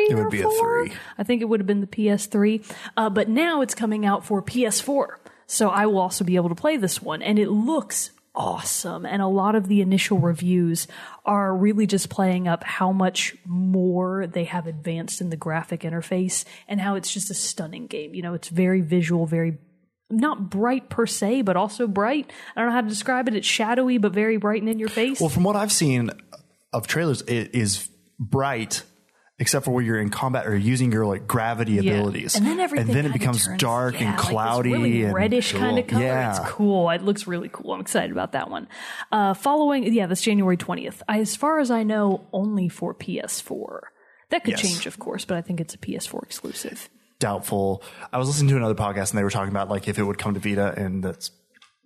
It 0.09 0.15
would 0.17 0.31
be 0.31 0.43
a 0.43 0.51
three. 0.51 0.93
I 1.17 1.23
think 1.23 1.43
it 1.43 1.45
would 1.45 1.61
have 1.61 1.67
been 1.67 1.81
the 1.81 1.87
PS3. 1.87 2.65
Uh, 2.97 3.11
but 3.11 3.29
now 3.29 3.61
it's 3.61 3.75
coming 3.75 4.05
out 4.05 4.25
for 4.25 4.43
PS4. 4.43 5.20
So 5.51 5.69
I 5.69 5.87
will 5.87 5.99
also 5.99 6.25
be 6.25 6.37
able 6.37 6.49
to 6.51 6.55
play 6.55 6.77
this 6.77 7.03
one. 7.03 7.23
And 7.23 7.37
it 7.39 7.51
looks 7.51 8.13
awesome. 8.37 9.05
And 9.05 9.21
a 9.21 9.27
lot 9.27 9.57
of 9.57 9.67
the 9.67 9.81
initial 9.81 10.19
reviews 10.19 10.87
are 11.25 11.55
really 11.55 11.89
just 11.89 12.09
playing 12.09 12.47
up 12.47 12.63
how 12.63 12.93
much 12.93 13.37
more 13.45 14.29
they 14.29 14.45
have 14.45 14.69
advanced 14.69 15.21
in 15.21 15.31
the 15.31 15.37
graphic 15.37 15.81
interface 15.81 16.45
and 16.69 16.81
how 16.81 16.95
it's 16.95 17.13
just 17.13 17.31
a 17.31 17.35
stunning 17.35 17.89
game. 17.89 18.15
You 18.15 18.23
know, 18.23 18.35
it's 18.35 18.49
very 18.49 18.81
visual, 18.81 19.27
very 19.27 19.59
not 20.09 20.51
bright 20.51 20.89
per 20.89 21.07
se, 21.07 21.43
but 21.43 21.57
also 21.57 21.89
bright. 21.89 22.31
I 22.55 22.61
don't 22.61 22.69
know 22.69 22.75
how 22.75 22.83
to 22.83 22.89
describe 22.89 23.27
it. 23.27 23.35
It's 23.35 23.47
shadowy, 23.47 23.99
but 23.99 24.13
very 24.13 24.37
bright 24.37 24.63
and 24.63 24.71
in 24.71 24.79
your 24.79 24.89
face. 24.89 25.21
Well, 25.21 25.31
from 25.31 25.43
what 25.43 25.57
I've 25.57 25.73
seen 25.73 26.11
of 26.73 26.87
trailers, 26.87 27.23
it 27.23 27.57
is 27.57 27.89
bright, 28.21 28.85
except 29.41 29.65
for 29.65 29.73
where 29.73 29.83
you're 29.83 29.99
in 29.99 30.11
combat 30.11 30.47
or 30.47 30.55
using 30.57 30.93
your 30.93 31.05
like 31.07 31.27
gravity 31.27 31.73
Yeah. 31.73 31.95
abilities, 31.95 32.37
And 32.37 32.47
then 32.47 32.61
everything 32.61 32.87
and 32.89 32.97
then 32.97 33.07
it 33.07 33.13
becomes 33.13 33.45
turns- 33.47 33.61
dark 33.61 33.95
yeah, 33.95 34.01
and 34.01 34.09
like 34.11 34.17
this 34.19 34.29
cloudy 34.29 34.73
really 34.73 35.03
and 35.05 35.15
reddish 35.15 35.53
kind 35.53 35.79
of 35.79 35.87
color. 35.89 36.03
Yeah. 36.05 36.31
It's 36.31 36.51
cool. 36.51 36.91
It 36.91 37.03
looks 37.03 37.27
really 37.27 37.49
cool. 37.53 37.73
I'm 37.73 37.81
excited 37.81 38.13
about 38.13 38.33
that 38.33 38.49
one. 38.51 38.69
Uh, 39.11 39.35
following, 39.35 39.93
yeah, 39.93 40.07
that's 40.07 40.23
January 40.23 40.57
20th. 40.57 41.03
I, 41.09 41.19
as 41.21 41.35
far 41.35 41.59
as 41.59 41.71
I 41.73 41.83
know, 41.83 42.27
only 42.33 42.69
for 42.69 42.95
PS4. 42.95 43.81
That 44.29 44.45
could 44.45 44.53
Yes. 44.53 44.63
change, 44.63 44.87
of 44.87 44.99
course, 45.01 45.25
but 45.25 45.37
I 45.37 45.41
think 45.43 45.61
it's 45.61 45.75
a 45.75 45.79
PS4 45.79 46.23
exclusive. 46.23 46.89
doubtful. 47.19 47.83
I 48.13 48.19
was 48.19 48.29
listening 48.29 48.49
to 48.51 48.57
another 48.57 48.75
podcast 48.75 49.11
and 49.11 49.19
they 49.19 49.25
were 49.25 49.31
talking 49.31 49.51
about 49.51 49.69
like 49.69 49.89
if 49.89 49.99
it 49.99 50.03
would 50.05 50.17
come 50.19 50.33
to 50.35 50.41
Vita, 50.41 50.73
and 50.77 51.03
that's 51.05 51.31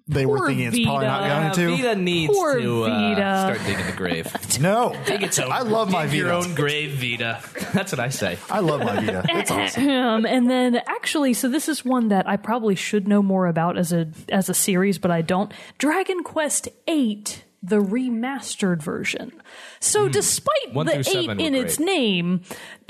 they 0.06 0.26
were 0.26 0.36
Poor 0.38 0.48
thinking 0.48 0.66
it's 0.66 0.84
probably 0.84 1.06
not 1.06 1.22
Vita. 1.22 1.56
going 1.56 1.76
to. 1.76 1.82
Vita 1.82 1.98
needs 2.00 2.32
Poor 2.34 2.60
to 2.60 2.84
uh, 2.84 2.88
Vita. 2.88 3.54
start 3.54 3.66
digging 3.66 3.86
the 3.86 3.92
grave. 3.96 4.36
No, 4.60 4.94
dig 5.06 5.22
It's 5.24 5.38
own- 5.40 5.50
I 5.50 5.62
love 5.62 5.90
my 5.90 6.06
dig 6.06 6.14
your 6.14 6.30
own 6.32 6.54
grave, 6.54 6.92
Vita. 6.92 7.40
That's 7.72 7.90
what 7.90 7.98
I 7.98 8.08
say. 8.10 8.38
I 8.48 8.60
love 8.60 8.80
my 8.80 8.94
Vita. 9.00 9.24
It's 9.28 9.50
awesome. 9.50 9.88
Um, 9.88 10.26
and 10.26 10.48
then 10.48 10.76
actually, 10.86 11.34
so 11.34 11.48
this 11.48 11.68
is 11.68 11.84
one 11.84 12.08
that 12.08 12.28
I 12.28 12.36
probably 12.36 12.76
should 12.76 13.08
know 13.08 13.20
more 13.22 13.46
about 13.46 13.76
as 13.76 13.92
a 13.92 14.08
as 14.28 14.48
a 14.48 14.54
series, 14.54 14.98
but 14.98 15.10
I 15.10 15.22
don't. 15.22 15.50
Dragon 15.78 16.22
Quest 16.22 16.68
VIII, 16.86 17.24
the 17.64 17.80
remastered 17.80 18.82
version. 18.82 19.32
So 19.80 20.08
despite 20.08 20.74
One 20.74 20.86
the 20.86 20.98
eight 20.98 21.06
seven 21.06 21.38
were 21.38 21.44
in 21.44 21.54
its 21.54 21.78
name, 21.78 22.42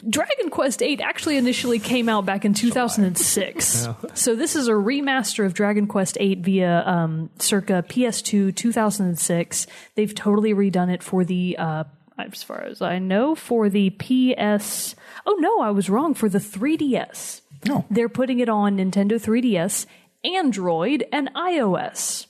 Dragon 0.09 0.51
Quest 0.51 0.81
VIII 0.81 1.01
actually 1.01 1.37
initially 1.37 1.79
came 1.79 2.09
out 2.09 2.27
back 2.27 2.45
in 2.45 2.55
2006. 2.55 3.89
So 4.15 4.37
this 4.37 4.55
is 4.55 4.69
a 4.69 4.73
remaster 4.73 5.45
of 5.45 5.55
Dragon 5.55 5.87
Quest 5.87 6.17
VIII 6.19 6.37
via 6.37 6.83
um, 6.87 7.31
circa 7.39 7.85
PS2 7.89 8.55
2006. 8.55 9.67
They've 9.95 10.15
totally 10.15 10.55
redone 10.55 10.93
it 10.93 11.03
for 11.03 11.25
the. 11.25 11.57
Uh, 11.59 11.85
as 12.17 12.43
far 12.45 12.63
as 12.63 12.81
I 12.81 13.01
know, 13.01 13.35
for 13.35 13.69
the 13.69 13.91
PS. 13.91 14.95
Oh 15.27 15.37
no, 15.41 15.61
I 15.61 15.71
was 15.71 15.91
wrong. 15.91 16.15
For 16.15 16.29
the 16.29 16.39
3DS. 16.39 17.41
No. 17.67 17.85
They're 17.91 18.09
putting 18.09 18.39
it 18.41 18.49
on 18.49 18.77
Nintendo 18.77 19.13
3DS, 19.13 19.87
Android, 20.25 21.05
and 21.13 21.33
iOS 21.35 22.27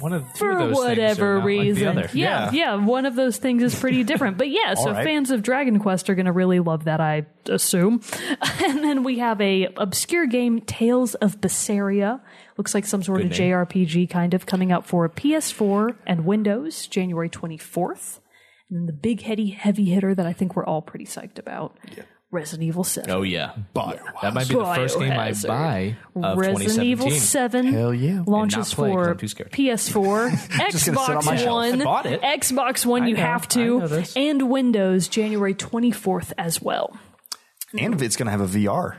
One 0.00 0.12
of 0.12 0.24
for 0.36 0.50
of 0.52 0.58
those 0.58 0.76
whatever 0.76 0.98
things 1.14 1.18
are 1.20 1.38
not 1.38 1.44
reason. 1.44 1.96
Like 1.96 2.14
yeah, 2.14 2.50
Yeah. 2.50 2.50
yeah, 2.52 2.74
one 2.84 3.06
of 3.06 3.14
those 3.14 3.36
things 3.36 3.62
is 3.62 3.78
pretty 3.78 4.02
different. 4.04 4.38
But 4.38 4.48
yeah, 4.48 4.74
so 4.82 4.92
right. 4.92 5.04
fans 5.04 5.30
of 5.30 5.42
Dragon 5.42 5.78
Quest 5.78 6.08
are 6.10 6.14
going 6.14 6.26
to 6.26 6.32
really 6.32 6.60
love 6.60 6.84
that, 6.84 7.00
I 7.00 7.26
assume. 7.48 8.00
and 8.64 8.82
then 8.82 9.04
we 9.04 9.18
have 9.18 9.40
a 9.40 9.68
obscure 9.76 10.26
game, 10.26 10.60
Tales 10.60 11.14
of 11.16 11.40
Berseria. 11.40 12.20
Looks 12.56 12.74
like 12.74 12.86
some 12.86 13.02
sort 13.02 13.22
Good 13.22 13.32
of 13.32 13.38
name. 13.38 13.52
JRPG 13.52 14.10
kind 14.10 14.34
of 14.34 14.46
coming 14.46 14.72
out 14.72 14.86
for 14.86 15.08
PS4 15.08 15.96
and 16.06 16.24
Windows 16.24 16.86
January 16.86 17.28
24th. 17.30 18.20
And 18.68 18.78
then 18.80 18.86
the 18.86 18.92
big 18.92 19.22
heady 19.22 19.50
heavy 19.50 19.86
hitter 19.86 20.14
that 20.14 20.26
I 20.26 20.32
think 20.32 20.54
we're 20.56 20.64
all 20.64 20.82
pretty 20.82 21.06
psyched 21.06 21.38
about. 21.38 21.76
Resident 22.32 22.62
Evil 22.68 22.84
7. 22.84 23.10
Oh 23.10 23.22
yeah, 23.22 23.52
Biohazard. 23.74 24.20
that 24.22 24.34
might 24.34 24.48
be 24.48 24.54
the 24.54 24.64
first 24.64 24.98
game 24.98 25.12
I 25.12 25.30
Biohazard. 25.30 25.46
buy 25.48 25.96
of 26.22 26.38
Resident 26.38 26.84
Evil 26.86 27.10
7 27.10 27.72
Hell 27.72 27.92
yeah. 27.92 28.22
launches 28.26 28.56
And 28.56 28.66
not 28.68 28.76
play 28.76 28.90
'cause 28.92 29.04
for 29.04 29.10
I'm 29.10 29.16
too 29.18 29.28
scared. 29.28 29.50
PS4, 29.52 30.30
Just 30.70 30.86
gonna 30.86 30.98
sit 30.98 31.16
on 31.16 31.24
my 31.24 31.34
Xbox 31.34 31.38
shelf. 31.38 31.54
One, 31.54 31.80
I 31.80 31.84
bought 31.84 32.06
it. 32.06 32.22
Xbox 32.22 32.86
One 32.86 33.02
I 33.02 33.06
you 33.08 33.14
know, 33.16 33.20
have 33.22 33.42
I 33.42 33.46
to, 33.46 33.88
this. 33.88 34.16
and 34.16 34.48
Windows 34.50 35.08
January 35.08 35.54
24th 35.54 36.32
as 36.38 36.62
well. 36.62 36.96
and 37.78 38.00
it's 38.00 38.16
going 38.16 38.26
to 38.26 38.32
have 38.32 38.40
a 38.40 38.46
VR. 38.46 38.96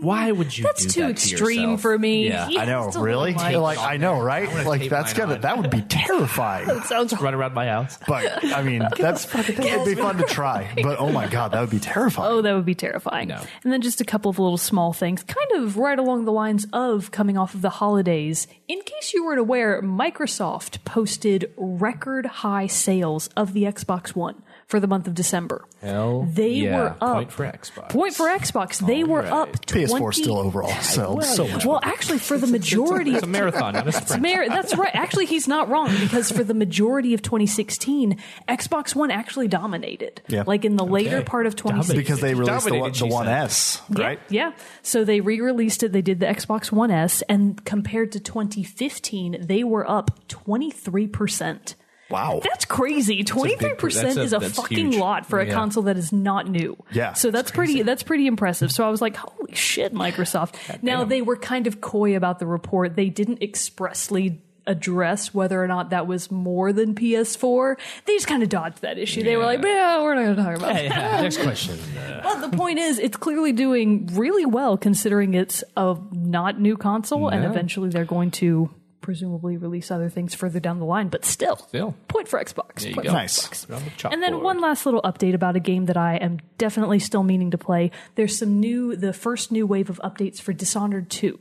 Why 0.00 0.30
would 0.32 0.56
you? 0.56 0.64
That's 0.64 0.84
do 0.84 0.90
too 0.90 1.00
that 1.02 1.10
extreme 1.10 1.60
yourself? 1.62 1.80
for 1.82 1.98
me. 1.98 2.28
Yeah, 2.28 2.48
Yeah, 2.48 2.60
I 2.62 2.64
know, 2.66 2.88
it's 2.88 2.96
really. 2.96 3.34
little 3.34 3.62
Like, 3.62 3.78
I 3.78 3.96
know, 3.96 4.20
right? 4.20 4.48
wanna 4.48 4.68
Like 4.68 4.88
that's 4.88 5.12
gonna 5.12 5.34
on. 5.34 5.40
that 5.42 5.58
would 5.58 5.70
be 5.70 5.82
terrifying. 5.88 6.68
Sounds 6.82 7.12
run 7.20 7.34
around 7.34 7.54
my 7.54 7.66
house. 7.66 7.98
But 8.06 8.44
I 8.44 8.62
mean, 8.62 8.86
that's 8.98 9.32
it'd 9.34 9.84
be 9.84 9.94
fun 9.94 10.18
to 10.18 10.24
try. 10.24 10.72
But 10.82 10.98
oh 11.00 11.10
my 11.10 11.26
god, 11.26 11.52
that 11.52 11.60
would 11.60 11.70
be 11.70 11.80
terrifying. 11.80 12.30
Oh, 12.32 12.42
that 12.42 12.54
would 12.54 12.64
be 12.64 12.74
terrifying. 12.74 13.28
No. 13.28 13.40
And 13.64 13.72
then 13.72 13.80
just 13.82 14.00
a 14.00 14.04
couple 14.04 14.30
of 14.30 14.38
little 14.38 14.56
small 14.56 14.92
things, 14.92 15.22
kind 15.24 15.62
of 15.62 15.76
right 15.76 15.98
along 15.98 16.24
the 16.24 16.32
lines 16.32 16.66
of 16.72 17.10
coming 17.10 17.36
off 17.36 17.54
of 17.54 17.62
the 17.62 17.70
holidays. 17.70 18.46
In 18.68 18.80
case 18.82 19.12
you 19.14 19.24
weren't 19.24 19.40
aware, 19.40 19.82
Microsoft 19.82 20.84
posted 20.84 21.52
record 21.56 22.26
high 22.26 22.66
sales 22.66 23.28
of 23.36 23.52
the 23.52 23.64
Xbox 23.64 24.10
One 24.10 24.42
for 24.68 24.80
the 24.80 24.86
month 24.86 25.06
of 25.08 25.14
December. 25.14 25.64
Hell, 25.80 26.28
They 26.30 26.50
yeah. 26.50 26.76
were 26.78 26.88
up. 27.00 27.14
Point 27.14 27.32
for 27.32 27.46
Xbox. 27.46 27.88
Point 27.88 28.14
for 28.14 28.26
Xbox. 28.26 28.86
They 28.86 29.02
were 29.02 29.22
right. 29.22 29.32
up 29.32 29.64
20, 29.64 29.86
PS4 29.86 30.14
still 30.14 30.36
overall 30.38 30.68
sold 30.82 31.24
so 31.24 31.48
much. 31.48 31.64
Well, 31.64 31.80
actually, 31.82 32.18
for 32.18 32.36
the 32.36 32.46
majority 32.46 33.12
It's 33.14 33.22
a 33.22 33.24
of 33.24 33.30
marathon, 33.30 33.72
not 33.72 33.88
a 33.88 33.92
sprint. 33.92 34.22
Mar- 34.22 34.48
that's 34.48 34.76
right. 34.76 34.94
Actually, 34.94 35.24
he's 35.24 35.48
not 35.48 35.70
wrong 35.70 35.90
because 36.00 36.30
for 36.30 36.44
the 36.44 36.52
majority 36.52 37.14
of 37.14 37.22
2016, 37.22 38.18
Xbox 38.46 38.94
One 38.94 39.10
actually 39.10 39.48
dominated. 39.48 40.20
Yeah. 40.28 40.44
Like 40.46 40.66
in 40.66 40.76
the 40.76 40.84
later 40.84 41.22
part 41.22 41.46
of 41.46 41.56
2016. 41.56 41.96
because 41.98 42.20
they 42.20 42.34
released 42.34 42.66
the, 42.66 42.72
one- 42.74 42.90
Dominated, 42.92 42.94
the 42.94 43.06
she 43.08 43.12
One 43.14 43.24
said. 43.24 43.32
S, 43.44 43.82
Yeah, 43.96 44.04
right? 44.04 44.20
Yeah. 44.28 44.52
So 44.82 45.04
they 45.04 45.20
re-released 45.22 45.82
it. 45.82 45.92
They 45.92 46.02
did 46.02 46.20
the 46.20 46.26
Xbox 46.26 46.70
One 46.70 46.90
S, 46.90 47.22
and 47.22 47.64
compared 47.64 48.12
to 48.12 48.20
2015, 48.20 49.38
they 49.46 49.64
were 49.64 49.88
up 49.90 50.10
23 50.28 51.06
percent. 51.06 51.74
Wow. 52.10 52.40
That's 52.42 52.64
crazy. 52.64 53.22
Twenty 53.24 53.56
three 53.56 53.74
percent 53.74 54.16
that's 54.16 54.18
a- 54.18 54.22
is 54.22 54.32
a 54.32 54.40
fucking 54.40 54.92
huge. 54.92 54.96
lot 54.96 55.26
for 55.26 55.40
a 55.40 55.46
Yeah. 55.46 55.52
console 55.54 55.82
that 55.84 55.96
is 55.98 56.12
not 56.12 56.48
new. 56.48 56.76
Yeah, 56.92 57.12
So 57.12 57.30
that's 57.30 57.50
pretty 57.50 57.82
that's 57.82 58.02
pretty 58.02 58.26
impressive. 58.26 58.72
So 58.72 58.86
I 58.86 58.88
was 58.90 59.02
like, 59.02 59.16
holy 59.16 59.54
shit, 59.54 59.92
Microsoft. 59.94 60.54
Now 60.82 61.04
they 61.04 61.20
were 61.22 61.36
kind 61.36 61.66
of 61.66 61.80
coy 61.80 62.16
about 62.16 62.38
the 62.38 62.46
report. 62.46 62.96
They 62.96 63.10
didn't 63.10 63.42
expressly 63.42 64.40
address 64.66 65.32
whether 65.32 65.62
or 65.62 65.66
not 65.66 65.88
that 65.90 66.06
was 66.06 66.30
more 66.30 66.74
than 66.74 66.94
PS4. 66.94 67.76
They 68.04 68.12
just 68.14 68.26
kind 68.26 68.42
of 68.42 68.50
dodged 68.50 68.82
that 68.82 68.98
issue. 68.98 69.22
They 69.22 69.34
were 69.36 69.44
like, 69.46 69.62
yeah, 69.64 70.02
we're 70.02 70.14
not 70.14 70.24
going 70.24 70.36
to 70.36 70.42
talk 70.42 70.56
about 70.56 70.76
Hey, 70.76 70.88
that. 70.90 71.22
next 71.22 71.38
question. 71.38 71.78
Uh, 71.96 72.20
But 72.22 72.50
the 72.50 72.54
point 72.54 72.78
is, 72.78 72.98
it's 72.98 73.16
clearly 73.16 73.52
doing 73.52 74.10
really 74.12 74.44
well 74.44 74.76
considering 74.76 75.32
it's 75.32 75.64
a 75.74 75.96
not 76.12 76.60
new 76.60 76.76
console, 76.76 77.28
and 77.28 77.46
eventually 77.46 77.88
they're 77.88 78.04
going 78.04 78.30
to 78.32 78.68
presumably 79.08 79.56
release 79.56 79.90
other 79.90 80.10
things 80.10 80.34
further 80.34 80.60
down 80.60 80.78
the 80.78 80.84
line. 80.84 81.08
But 81.08 81.24
still, 81.24 81.56
Still. 81.56 81.96
point 82.08 82.28
for 82.28 82.38
Xbox. 82.38 82.84
you 82.84 82.92
Point 82.92 83.06
go. 83.06 83.12
for 83.12 83.16
Nice. 83.16 83.48
Xbox. 83.48 83.70
Round 83.70 83.86
of 84.04 84.12
And 84.12 84.22
then 84.22 84.42
one 84.42 84.60
last 84.60 84.84
little 84.84 85.00
update 85.00 85.32
about 85.32 85.56
a 85.56 85.60
game 85.60 85.86
that 85.86 85.96
I 85.96 86.16
am 86.16 86.40
definitely 86.58 86.98
still 86.98 87.22
meaning 87.22 87.50
to 87.52 87.56
play. 87.56 87.90
There's 88.16 88.36
some 88.36 88.60
new, 88.60 88.96
the 88.96 89.14
first 89.14 89.50
new 89.50 89.66
wave 89.66 89.88
of 89.88 89.98
updates 90.04 90.42
for 90.42 90.52
Dishonored 90.52 91.08
2 91.08 91.38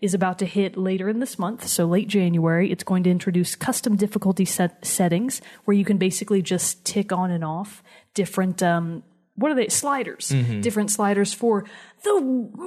is 0.00 0.14
about 0.14 0.38
to 0.38 0.46
hit 0.46 0.78
later 0.78 1.10
in 1.10 1.20
this 1.20 1.38
month, 1.38 1.66
so 1.68 1.84
late 1.84 2.08
January. 2.08 2.72
It's 2.72 2.84
going 2.84 3.02
to 3.02 3.10
introduce 3.10 3.54
custom 3.54 3.96
difficulty 3.96 4.46
set 4.46 4.82
settings 4.86 5.42
where 5.66 5.76
you 5.76 5.84
can 5.84 5.98
basically 5.98 6.40
just 6.40 6.82
tick 6.86 7.12
on 7.12 7.30
and 7.30 7.44
off 7.44 7.82
different, 8.14 8.62
um, 8.62 9.02
what 9.40 9.50
are 9.50 9.54
they? 9.56 9.68
Sliders. 9.68 10.28
Different 10.60 10.90
sliders 10.90 11.34
for 11.34 11.64
the 12.04 12.20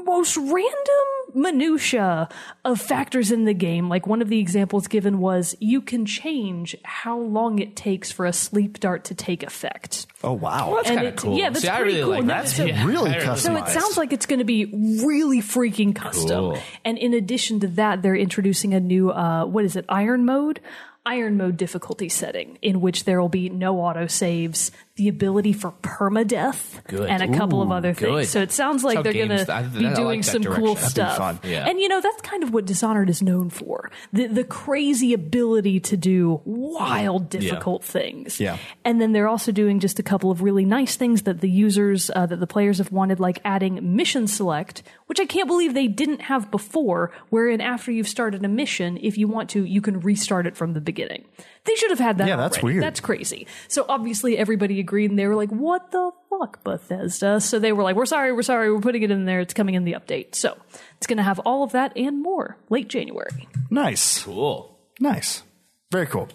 most 0.06 0.38
random 0.38 1.08
minutia 1.36 2.30
of 2.66 2.80
factors 2.80 3.32
in 3.32 3.46
the 3.46 3.54
game. 3.54 3.90
Like 3.90 4.06
one 4.08 4.22
of 4.22 4.30
the 4.30 4.40
examples 4.40 4.88
given 4.88 5.20
was 5.20 5.56
you 5.60 5.82
can 5.82 6.06
change 6.06 6.76
how 6.84 7.18
long 7.20 7.60
it 7.60 7.76
takes 7.76 8.12
for 8.12 8.26
a 8.26 8.34
sleep 8.34 8.80
dart 8.80 9.06
to 9.06 9.16
take 9.16 9.42
effect. 9.44 10.06
Oh 10.24 10.34
wow, 10.34 10.74
That's 10.76 10.90
And 10.90 10.98
kind 10.98 11.08
of 11.08 11.14
it- 11.14 11.18
cool. 11.18 11.38
yeah, 11.38 11.50
that's 11.50 11.62
See, 11.62 11.70
I 11.70 11.78
pretty 11.82 11.94
really 11.96 12.04
cool. 12.04 12.12
like 12.12 12.24
No, 12.26 12.34
that. 12.34 12.48
so- 12.48 12.66
Yeah, 12.66 12.86
really 12.86 13.12
really- 13.12 13.26
customized. 13.26 13.38
So 13.40 13.56
it 13.56 13.68
sounds 13.70 13.98
like 13.98 14.14
it's 14.14 14.26
going 14.26 14.40
to 14.40 14.46
be 14.46 14.66
really 15.06 15.40
freaking 15.42 15.96
custom. 15.96 16.30
Cool. 16.30 16.58
And 16.86 16.98
in 16.98 17.14
addition 17.14 17.60
to 17.62 17.68
that, 17.70 18.02
they're 18.02 18.16
introducing 18.16 18.74
a 18.74 18.80
new, 18.80 19.12
uh, 19.12 19.46
what 19.46 19.66
is 19.66 19.76
it, 19.76 19.86
Iron 19.90 20.26
Mode? 20.26 20.60
Iron 21.06 21.36
Mode 21.36 21.58
difficulty 21.58 22.08
setting 22.08 22.58
in 22.62 22.80
which 22.80 23.04
there 23.04 23.20
will 23.20 23.28
be 23.28 23.50
no 23.50 23.80
auto 23.82 24.08
saves, 24.08 24.72
the 24.96 25.08
ability 25.08 25.54
for 25.54 25.72
permadeath, 25.82 26.84
Good. 26.88 27.10
and 27.10 27.24
a 27.24 27.36
couple 27.36 27.62
of 27.64 27.72
other 27.72 27.94
good. 27.94 28.16
things. 28.18 28.30
So 28.30 28.42
it 28.42 28.52
sounds 28.52 28.84
like 28.84 28.98
how 28.98 29.02
they're 29.02 29.14
going 29.14 29.30
games- 29.30 29.50
I- 29.50 29.64
to 29.64 29.70
be 29.70 29.86
like 29.86 29.96
doing 29.96 30.22
that 30.22 30.26
some 30.32 30.42
direction. 30.44 30.64
cool 30.64 30.76
That'd 30.76 30.86
be 30.88 30.90
stuff. 30.92 31.18
fun. 31.18 31.40
Yeah. 31.44 31.68
And 31.68 31.80
you 31.80 31.88
know, 31.88 32.00
that's 32.00 32.22
kind 32.22 32.44
of 32.44 32.54
what 32.54 32.66
Dishonored 32.66 33.10
is 33.10 33.22
known 33.24 33.50
for. 33.50 33.90
The 34.12 34.28
the 34.28 34.44
crazy 34.44 35.14
ability 35.14 35.80
to 35.80 35.98
do 35.98 36.42
wild 36.46 37.30
difficult 37.30 37.84
things. 37.84 38.40
Yeah. 38.40 38.58
And 38.86 39.02
then 39.02 39.14
they're 39.14 39.28
also 39.28 39.52
doing 39.52 39.80
just 39.80 39.98
a 39.98 40.04
couple 40.04 40.30
of 40.30 40.42
really 40.44 40.66
nice 40.66 40.96
things 40.96 41.24
that 41.24 41.42
the 41.42 41.50
users, 41.50 42.12
uh, 42.16 42.26
that 42.28 42.40
the 42.40 42.48
players 42.48 42.78
have 42.78 42.92
wanted, 42.92 43.20
like 43.20 43.40
adding 43.44 43.96
mission 43.96 44.28
select, 44.28 44.84
which 45.08 45.20
I 45.20 45.26
can't 45.26 45.48
believe 45.48 45.74
they 45.74 45.88
didn't 45.88 46.22
have 46.24 46.52
before, 46.52 47.12
wherein 47.30 47.62
after 47.62 47.92
you've 47.92 48.08
started 48.08 48.46
a 48.46 48.48
mission, 48.48 48.98
if 49.02 49.18
you 49.18 49.28
want 49.28 49.50
to, 49.52 49.64
you 49.66 49.82
can 49.82 50.00
restart 50.02 50.46
it 50.46 50.56
from 50.56 50.74
the 50.74 50.82
beginning. 50.82 51.26
They 51.66 51.76
should 51.76 51.92
have 51.92 52.00
had 52.00 52.18
that. 52.18 52.28
Yeah, 52.28 52.36
that's 52.36 52.62
weird. 52.62 52.84
That's 52.84 53.00
crazy. 53.00 53.48
So 53.70 53.86
obviously 53.88 54.38
everybody 54.38 54.80
agreed 54.82 55.10
and 55.12 55.18
they 55.18 55.28
were 55.28 55.36
like, 55.36 55.50
what 55.50 55.92
the 55.92 56.12
fuck, 56.30 56.62
Bethesda? 56.64 57.40
So 57.40 57.58
they 57.60 57.72
were 57.72 57.84
like, 57.84 57.96
we're 57.96 58.06
sorry, 58.06 58.34
we're 58.34 58.42
sorry, 58.42 58.72
we're 58.74 58.82
putting 58.82 59.02
it 59.04 59.12
in 59.12 59.24
there. 59.26 59.40
It's 59.40 59.54
coming 59.54 59.76
in 59.76 59.86
the 59.86 59.94
update. 59.94 60.36
So 60.36 60.58
it's 60.98 61.08
going 61.08 61.18
to 61.18 61.24
have 61.24 61.40
all 61.40 61.64
of 61.64 61.72
that 61.72 61.96
and 61.96 62.22
more 62.22 62.58
late 62.70 62.90
January. 62.90 63.48
nice, 63.70 64.24
Cool. 64.24 64.78
nice, 65.00 65.44
very 65.92 66.06
cool. 66.08 66.28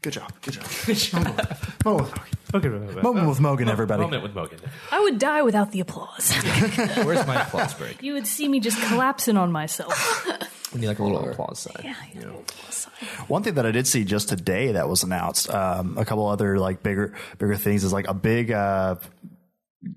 Good 0.00 0.12
job, 0.14 0.32
good 0.42 0.54
job. 0.54 0.64
Moment 1.84 2.12
with 2.14 2.54
Mogan. 2.54 3.02
Moment 3.02 3.28
with 3.28 3.40
Mogan, 3.40 3.68
everybody. 3.68 4.00
Moment 4.02 4.22
with 4.22 4.34
Mogan. 4.34 4.58
I 4.92 5.00
would 5.00 5.18
die 5.18 5.42
without 5.42 5.72
the 5.72 5.80
applause. 5.80 6.32
Where's 7.04 7.26
my 7.26 7.42
applause 7.42 7.74
break? 7.74 8.02
you 8.02 8.14
would 8.14 8.26
see 8.26 8.48
me 8.48 8.60
just 8.60 8.80
collapsing 8.88 9.36
on 9.36 9.50
myself. 9.52 9.92
We 10.74 10.80
need 10.80 10.88
like 10.88 10.98
a 10.98 11.02
little 11.02 11.28
applause 11.28 11.60
sign. 11.60 11.76
Yeah, 11.84 11.94
you 12.14 12.20
know, 12.20 12.38
applause 12.40 12.74
sign. 12.74 12.92
One 13.28 13.42
thing 13.42 13.54
that 13.54 13.64
I 13.66 13.70
did 13.70 13.86
see 13.86 14.04
just 14.04 14.28
today 14.28 14.72
that 14.72 14.88
was 14.88 15.02
announced, 15.02 15.48
um, 15.50 15.96
a 15.96 16.04
couple 16.04 16.26
other 16.26 16.58
like 16.58 16.82
bigger 16.82 17.14
bigger 17.38 17.56
things 17.56 17.84
is 17.84 17.92
like 17.92 18.06
a 18.08 18.14
big 18.14 18.50
uh, 18.50 18.96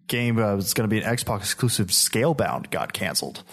game 0.08 0.38
uh, 0.40 0.56
was 0.56 0.74
going 0.74 0.90
to 0.90 0.94
be 0.94 1.02
an 1.02 1.16
Xbox 1.16 1.40
exclusive 1.40 1.88
Scalebound 1.88 2.70
got 2.72 2.94
canceled. 2.94 3.44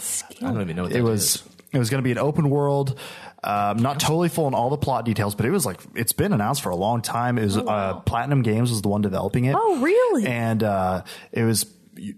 I 0.40 0.44
don't 0.52 0.60
even 0.60 0.76
know 0.76 0.82
what 0.84 0.92
that 0.92 0.98
It 0.98 1.02
is. 1.04 1.08
was 1.08 1.42
it 1.72 1.78
was 1.78 1.90
going 1.90 2.02
to 2.02 2.04
be 2.04 2.12
an 2.12 2.18
open 2.18 2.50
world. 2.50 2.98
Um, 3.44 3.78
not 3.78 4.00
totally 4.00 4.28
full 4.28 4.48
in 4.48 4.54
all 4.54 4.68
the 4.68 4.76
plot 4.76 5.04
details, 5.04 5.34
but 5.36 5.46
it 5.46 5.50
was 5.50 5.64
like 5.64 5.80
it's 5.94 6.12
been 6.12 6.32
announced 6.32 6.60
for 6.62 6.70
a 6.70 6.76
long 6.76 7.02
time. 7.02 7.38
It 7.38 7.44
was 7.44 7.56
uh, 7.56 7.94
Platinum 8.04 8.42
Games 8.42 8.70
was 8.70 8.82
the 8.82 8.88
one 8.88 9.00
developing 9.00 9.44
it. 9.44 9.54
Oh, 9.56 9.80
really? 9.80 10.26
And 10.26 10.62
uh, 10.62 11.02
it 11.32 11.44
was 11.44 11.64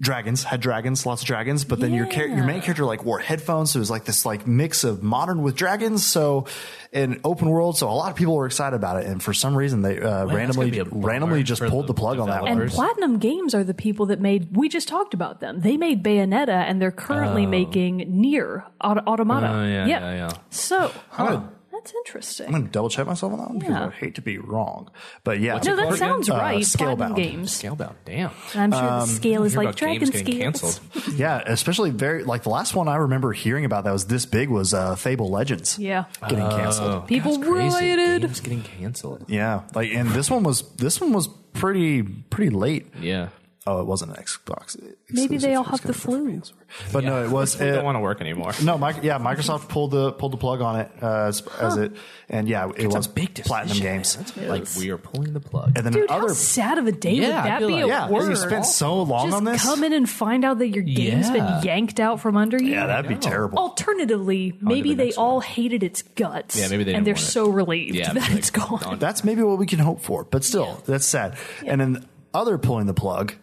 dragons 0.01 0.45
had 0.45 0.61
dragons, 0.61 1.07
lots 1.07 1.22
of 1.22 1.26
dragons. 1.26 1.64
But 1.64 1.81
then 1.81 1.93
your 1.93 2.07
char- 2.07 2.26
your 2.26 2.45
main 2.45 2.61
character 2.61 2.85
like 2.85 3.05
wore 3.05 3.18
headphones, 3.18 3.72
so 3.72 3.78
it 3.78 3.81
was 3.81 3.91
like 3.91 4.05
this 4.05 4.24
like 4.26 4.47
mix 4.47 4.85
of 4.85 5.03
modern 5.03 5.43
with 5.43 5.57
dragons. 5.57 6.07
So 6.07 6.47
an 6.93 7.20
open 7.24 7.49
world, 7.49 7.76
so 7.78 7.89
a 7.89 7.93
lot 7.93 8.11
of 8.11 8.16
people 8.16 8.35
were 8.35 8.47
excited 8.47 8.74
about 8.76 9.03
it, 9.03 9.07
and 9.07 9.22
for 9.22 9.33
some 9.33 9.57
reason 9.57 9.83
they 9.83 10.01
uh, 10.01 10.26
randomly 10.26 10.70
be 10.70 10.78
a 10.81 10.85
bummer 10.85 11.07
randomly 11.07 11.43
just 11.43 11.62
pulled 11.62 11.85
the 11.85 11.89
the 11.93 11.95
plug 11.95 12.18
on 12.18 12.28
that 12.28 12.43
one. 12.43 12.61
And 12.61 12.70
Platinum 12.70 13.18
Games 13.18 13.55
are 13.55 13.64
the 13.64 13.74
people 13.74 14.07
that 14.07 14.20
made. 14.20 14.57
We 14.57 14.68
just 14.68 14.89
talked 14.89 15.14
about 15.14 15.41
them. 15.41 15.61
They 15.61 15.76
made 15.76 16.03
Bayonetta, 16.03 16.49
and 16.49 16.81
they're 16.81 16.91
currently 16.91 17.47
making 17.47 18.01
NieR 18.22 18.64
Auto- 18.83 19.03
Automata. 19.07 19.49
Oh, 19.49 19.62
yeah, 19.64 19.87
Yep. 19.87 20.01
yeah, 20.01 20.14
yeah. 20.14 20.31
So 20.51 20.93
gonna- 21.16 21.51
that's 21.83 21.95
interesting. 21.95 22.47
I'm 22.47 22.53
gonna 22.53 22.64
double 22.68 22.89
check 22.91 23.07
myself 23.07 23.33
on 23.33 23.39
that 23.39 23.49
one 23.49 23.59
because 23.59 23.74
Yeah. 23.74 23.87
I 23.87 23.91
hate 23.91 24.14
to 24.16 24.22
be 24.22 24.39
wrong. 24.39 24.91
But 25.24 25.41
yeah, 25.41 25.59
no, 25.64 25.76
that 25.76 25.85
called 25.87 25.99
sounds 25.99 26.28
again? 26.28 26.41
Uh, 26.41 26.43
right. 26.43 26.64
Platinum 26.64 26.99
Scalebound. 26.99 27.16
Games. 27.16 27.62
Scalebound. 27.62 27.95
Damn. 28.05 28.31
And 28.55 28.74
I'm 28.74 28.81
sure 28.81 29.01
the 29.01 29.07
scale 29.07 29.45
is 29.45 29.57
like 29.57 29.64
about 29.66 29.76
dragon 29.76 29.99
games 30.01 30.11
getting 30.11 30.55
scales. 30.55 30.78
canceled. 30.78 31.14
Yeah, 31.20 31.43
especially 31.47 31.91
very 31.91 32.24
like 32.24 32.43
the 32.45 32.51
last 32.51 32.74
one 32.74 32.89
I 32.89 32.97
remember 32.97 33.33
hearing 33.33 33.64
about 33.64 33.85
that 33.85 33.93
was 33.93 34.07
this 34.07 34.26
big 34.26 34.49
was 34.49 34.72
uh, 34.74 34.95
Fable 34.97 35.31
Legends. 35.31 35.78
Yeah. 35.78 36.05
getting 36.28 36.49
canceled. 36.49 36.91
Oh, 36.91 37.01
People 37.03 37.37
that's 37.39 37.49
crazy. 37.51 37.76
rioted. 37.76 38.22
Games 38.22 38.41
getting 38.41 38.62
canceled. 38.62 39.24
Yeah, 39.28 39.62
like 39.74 39.91
and 39.93 40.11
this 40.11 40.31
one 40.31 40.43
was 40.43 40.62
this 40.76 41.01
one 41.01 41.12
was 41.12 41.28
pretty 41.53 42.03
pretty 42.03 42.51
late. 42.51 42.87
Yeah. 43.01 43.28
Oh, 43.70 43.80
it 43.80 43.86
wasn't 43.86 44.16
an 44.16 44.22
Xbox. 44.24 44.76
Maybe 45.10 45.36
they 45.36 45.54
all 45.54 45.62
have 45.64 45.80
the 45.82 45.88
gonna 45.88 45.92
be 45.92 45.98
for 45.98 46.08
flu. 46.10 46.30
fans. 46.30 46.52
But 46.92 47.04
no, 47.04 47.24
it 47.24 47.30
was. 47.30 47.54
They 47.58 47.70
uh, 47.70 47.74
don't 47.76 47.84
want 47.84 47.96
to 47.96 48.00
work 48.00 48.20
anymore. 48.20 48.52
no, 48.64 48.78
Mic- 48.78 49.02
yeah, 49.02 49.18
Microsoft 49.18 49.68
pulled 49.68 49.90
the 49.92 50.12
pulled 50.12 50.32
the 50.32 50.36
plug 50.38 50.60
on 50.60 50.80
it 50.80 50.90
uh, 51.02 51.26
as, 51.26 51.42
as 51.60 51.76
it, 51.76 51.92
and 52.28 52.48
yeah, 52.48 52.70
it 52.76 52.88
was 52.88 53.06
big 53.06 53.34
Platinum 53.44 53.78
Games. 53.78 54.36
Like 54.36 54.66
we 54.78 54.90
are 54.90 54.98
pulling 54.98 55.32
the 55.32 55.40
plug. 55.40 55.72
And 55.76 55.84
then 55.86 55.92
Dude, 55.92 56.10
other, 56.10 56.28
how 56.28 56.34
sad 56.34 56.78
of 56.78 56.86
a 56.86 56.92
day 56.92 57.12
Yeah, 57.12 57.26
would 57.42 57.50
that 57.50 57.58
feel 57.58 57.68
be 57.68 57.74
like- 57.74 57.86
yeah, 57.88 58.08
work? 58.08 58.28
you 58.28 58.36
spent 58.36 58.66
so 58.66 59.02
long 59.02 59.26
Just 59.28 59.36
on 59.36 59.44
this. 59.44 59.62
come 59.62 59.84
in 59.84 59.92
and 59.92 60.08
find 60.08 60.44
out 60.44 60.58
that 60.58 60.68
your 60.68 60.82
game's 60.84 61.28
Yeah. 61.28 61.32
been 61.60 61.64
yanked 61.64 62.00
out 62.00 62.20
from 62.20 62.36
under 62.36 62.60
you. 62.62 62.72
yeah, 62.72 62.86
that'd 62.86 63.08
be 63.08 63.16
terrible. 63.16 63.58
Alternatively, 63.58 64.56
maybe 64.60 64.90
the 64.94 65.04
they 65.04 65.12
all 65.14 65.36
one. 65.36 65.42
hated 65.44 65.82
its 65.82 66.02
guts. 66.02 66.58
Yeah, 66.58 66.68
maybe 66.68 66.84
they 66.84 66.94
and 66.94 67.04
didn't 67.04 67.16
they're 67.16 67.22
want 67.22 67.28
it. 67.28 67.32
so 67.32 67.48
relieved 67.50 67.94
Yeah, 67.96 68.12
that 68.12 68.30
it's 68.32 68.50
gone. 68.50 68.98
That's 68.98 69.24
maybe 69.24 69.42
what 69.42 69.58
we 69.58 69.66
can 69.66 69.78
hope 69.80 70.00
for, 70.00 70.24
but 70.24 70.44
still, 70.44 70.82
that's 70.86 71.04
sad. 71.06 71.36
And 71.66 71.80
then 71.80 72.08
other 72.32 72.58
pulling 72.58 72.86
the 72.86 72.94
plug, 72.94 73.34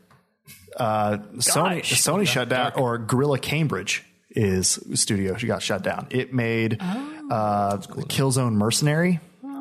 uh, 0.77 1.17
Sony 1.37 1.77
Gosh. 1.77 1.93
Sony 2.01 2.27
shut 2.27 2.49
down, 2.49 2.73
or 2.75 2.97
Guerrilla 2.97 3.39
Cambridge 3.39 4.03
is 4.31 4.79
studio. 4.93 5.35
She 5.37 5.47
got 5.47 5.61
shut 5.61 5.83
down. 5.83 6.07
It 6.11 6.33
made 6.33 6.77
uh, 6.81 7.77
Killzone 7.77 8.53
Mercenary. 8.53 9.19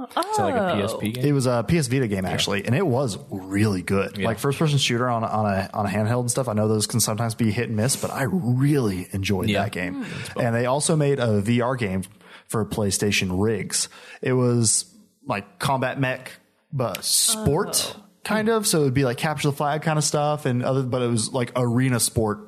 Is 0.08 0.36
that 0.36 0.44
like 0.44 0.54
a 0.54 0.58
PSP 0.80 1.14
game? 1.14 1.24
It 1.26 1.32
was 1.32 1.46
a 1.46 1.64
PS 1.68 1.88
Vita 1.88 2.06
game 2.06 2.24
actually, 2.24 2.64
and 2.64 2.76
it 2.76 2.86
was 2.86 3.18
really 3.28 3.82
good. 3.82 4.18
Like 4.22 4.38
first 4.38 4.56
person 4.58 4.78
shooter 4.78 5.08
on 5.08 5.24
a, 5.24 5.26
on 5.26 5.46
a 5.46 5.70
on 5.74 5.84
a 5.86 5.88
handheld 5.88 6.20
and 6.20 6.30
stuff. 6.30 6.46
I 6.48 6.52
know 6.52 6.68
those 6.68 6.86
can 6.86 7.00
sometimes 7.00 7.34
be 7.34 7.50
hit 7.50 7.66
and 7.68 7.76
miss, 7.76 7.96
but 7.96 8.12
I 8.12 8.22
really 8.30 9.08
enjoyed 9.10 9.48
Yeah. 9.48 9.64
that 9.64 9.72
game. 9.72 10.06
And 10.40 10.54
they 10.54 10.66
also 10.66 10.94
made 10.94 11.18
a 11.18 11.42
VR 11.42 11.76
game 11.76 12.02
for 12.46 12.64
PlayStation 12.64 13.30
Rigs. 13.42 13.88
It 14.22 14.34
was 14.34 14.84
like 15.26 15.58
combat 15.58 15.98
mech, 15.98 16.30
but 16.72 17.04
sport 17.04 17.96
kind 18.26 18.48
of. 18.50 18.66
So 18.66 18.82
it 18.82 18.84
would 18.84 18.94
be 18.94 19.04
like 19.04 19.16
capture 19.16 19.48
the 19.48 19.56
flag 19.56 19.82
kind 19.82 19.96
of 19.96 20.04
stuff, 20.04 20.44
and 20.44 20.62
other. 20.62 20.82
But 20.82 21.00
it 21.00 21.08
was 21.08 21.32
like 21.32 21.52
arena 21.56 21.98
sport 22.00 22.40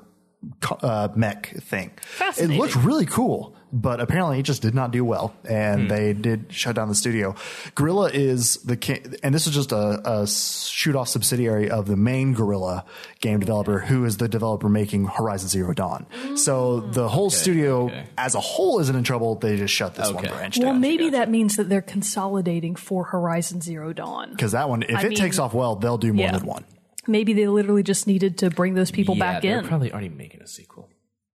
uh, 0.82 1.08
mech 1.14 1.54
thing. 1.62 1.92
It 2.38 2.50
looked 2.58 2.76
really 2.76 3.06
cool, 3.06 3.56
but 3.72 4.00
apparently 4.00 4.38
it 4.40 4.44
just 4.44 4.62
did 4.62 4.74
not 4.74 4.90
do 4.90 5.04
well, 5.04 5.34
and 5.48 5.82
Hmm. 5.82 5.88
they 5.88 6.12
did 6.12 6.46
shut 6.50 6.76
down 6.76 6.88
the 6.88 6.94
studio. 6.94 7.34
Guerrilla 7.74 8.10
is 8.12 8.56
the 8.64 8.76
ki- 8.76 9.00
and 9.22 9.34
this 9.34 9.46
is 9.46 9.54
just 9.54 9.72
a, 9.72 10.00
a 10.22 10.26
shoot 10.26 10.96
off 10.96 11.08
subsidiary 11.08 11.70
of 11.70 11.86
the 11.86 11.96
main 11.96 12.32
Guerrilla 12.32 12.84
game 13.20 13.40
developer, 13.40 13.80
who 13.80 14.04
is 14.04 14.16
the 14.16 14.28
developer 14.28 14.68
making 14.68 15.04
Horizon 15.06 15.48
Zero 15.48 15.74
Dawn. 15.74 16.06
So 16.36 16.80
the 16.80 17.08
whole 17.08 17.30
studio 17.30 17.86
okay. 17.86 18.04
as 18.16 18.34
a 18.34 18.40
whole 18.40 18.78
isn't 18.80 18.94
in 18.96 19.04
trouble. 19.04 19.34
They 19.34 19.56
just 19.56 19.74
shut 19.74 19.94
this 19.94 20.10
one 20.12 20.24
branch 20.24 20.56
well, 20.58 20.66
down 20.66 20.74
Well, 20.74 20.80
maybe 20.80 21.10
that 21.10 21.28
means 21.30 21.56
that 21.56 21.68
they're 21.68 21.82
consolidating 21.82 22.74
for 22.76 23.04
Horizon 23.04 23.60
Zero 23.60 23.92
Dawn. 23.92 24.30
because 24.30 24.52
that 24.52 24.68
one, 24.68 24.82
if 24.82 24.96
I 24.96 25.02
it 25.02 25.08
mean- 25.10 25.18
takes 25.18 25.38
off 25.38 25.52
well, 25.54 25.76
they'll 25.76 25.98
do 25.98 26.12
more 26.12 26.26
Yeah. 26.26 26.38
than 26.38 26.46
one. 26.46 26.64
Maybe 27.06 27.32
they 27.32 27.46
literally 27.48 27.82
just 27.82 28.06
needed 28.06 28.38
to 28.38 28.50
bring 28.50 28.74
those 28.74 28.90
people 28.90 29.16
yeah, 29.16 29.32
back 29.32 29.42
they're 29.42 29.58
in. 29.60 29.66
probably 29.66 29.90
already 29.92 30.10
making 30.10 30.42
a 30.42 30.46
sequel. 30.46 30.87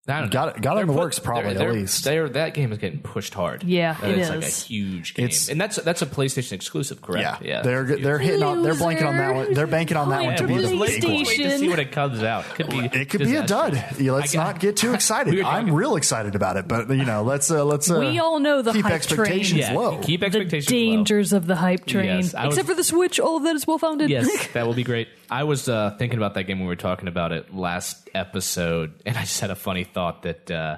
I 0.09 0.23
know. 0.23 0.29
Got 0.31 0.57
it- 0.57 0.63
got 0.63 0.77
it 0.79 0.81
in 0.81 0.87
They're 0.89 0.95
the 0.97 1.01
works 1.01 1.21
probably, 1.21 1.43
they're- 1.43 1.51
at 1.53 1.59
they're- 1.59 1.73
least. 1.81 2.03
they're- 2.05 2.29
that 2.31 2.55
game 2.55 2.73
is 2.73 2.79
getting 2.79 2.99
pushed 2.99 3.35
hard. 3.35 3.63
Yeah, 3.63 3.95
That 4.01 4.11
it 4.11 4.19
is 4.19 4.31
like 4.31 4.43
a 4.43 4.47
huge 4.47 5.15
game, 5.15 5.27
It's- 5.27 5.49
and 5.49 5.61
that's 5.61 5.77
that's 5.77 6.03
a 6.03 6.07
PlayStation 6.07 6.53
exclusive, 6.55 7.01
correct? 7.01 7.43
Yeah, 7.45 7.63
they're 7.63 7.85
they're 7.85 8.19
hitting 8.19 8.43
on 8.43 8.63
they're 8.63 8.75
blanking 8.75 9.07
on 9.07 9.17
that 9.19 9.33
one. 9.35 9.55
They're 9.55 9.69
banking 9.69 9.97
on 9.97 10.09
that 10.11 10.25
one 10.25 10.35
to 10.39 10.47
be 10.49 10.57
the 10.57 10.63
Just 10.63 10.75
wait, 10.77 11.01
big 11.01 11.05
one. 11.05 11.13
wait 11.25 11.37
to 11.37 11.59
see 11.59 11.69
what 11.69 11.79
it 11.79 11.93
comes 11.93 12.21
out. 12.25 12.45
Could 12.57 12.69
be 12.71 12.79
It 12.81 13.11
could 13.11 13.21
be 13.21 13.37
a 13.37 13.47
dud. 13.47 13.81
Yeah, 14.01 14.13
let's 14.13 14.35
I 14.35 14.43
not 14.43 14.59
get 14.59 14.77
too 14.77 14.93
excited. 14.95 15.35
We 15.35 15.45
I'm 15.45 15.71
real 15.73 15.95
excited 15.95 16.35
about 16.35 16.57
it, 16.57 16.67
but 16.67 16.89
you 16.91 17.05
know, 17.05 17.23
let's 17.23 17.49
uh, 17.51 17.65
let's 17.65 17.89
uh, 17.89 18.01
We 18.01 18.19
all 18.19 18.41
know 18.41 18.61
the 18.61 18.73
keep 18.73 18.83
hype 18.83 18.95
expectations 18.95 19.51
train. 19.67 19.73
Yeah, 19.75 19.79
low. 19.79 19.99
keep 19.99 20.19
the 20.21 20.27
expectations 20.27 20.69
low. 20.73 20.79
dangers 20.79 21.33
of 21.33 21.47
the 21.47 21.55
hype 21.55 21.87
train. 21.87 22.07
Yes, 22.07 22.35
I 22.35 22.47
was- 22.47 22.57
Except 22.57 22.69
for 22.69 22.75
the 22.75 22.83
Switch, 22.83 23.21
all 23.21 23.37
of 23.37 23.45
that 23.45 23.55
is 23.55 23.69
well 23.69 23.79
founded. 23.79 24.11
Yes, 24.11 24.49
that 24.53 24.67
will 24.67 24.75
be 24.75 24.83
great. 24.83 25.07
I 25.33 25.45
was 25.45 25.67
uh, 25.67 25.97
thinking 25.99 26.19
about 26.19 26.35
that 26.35 26.45
game 26.45 26.59
when 26.59 26.69
we 26.69 26.73
were 26.73 26.77
talking 26.77 27.09
about 27.09 27.33
it 27.33 27.55
last 27.55 28.11
episode, 28.15 29.01
and 29.07 29.17
I 29.17 29.23
just 29.23 29.41
had 29.41 29.51
a 29.51 29.55
funny 29.55 29.85
thought 29.85 30.25
that 30.25 30.51
uh, 30.51 30.77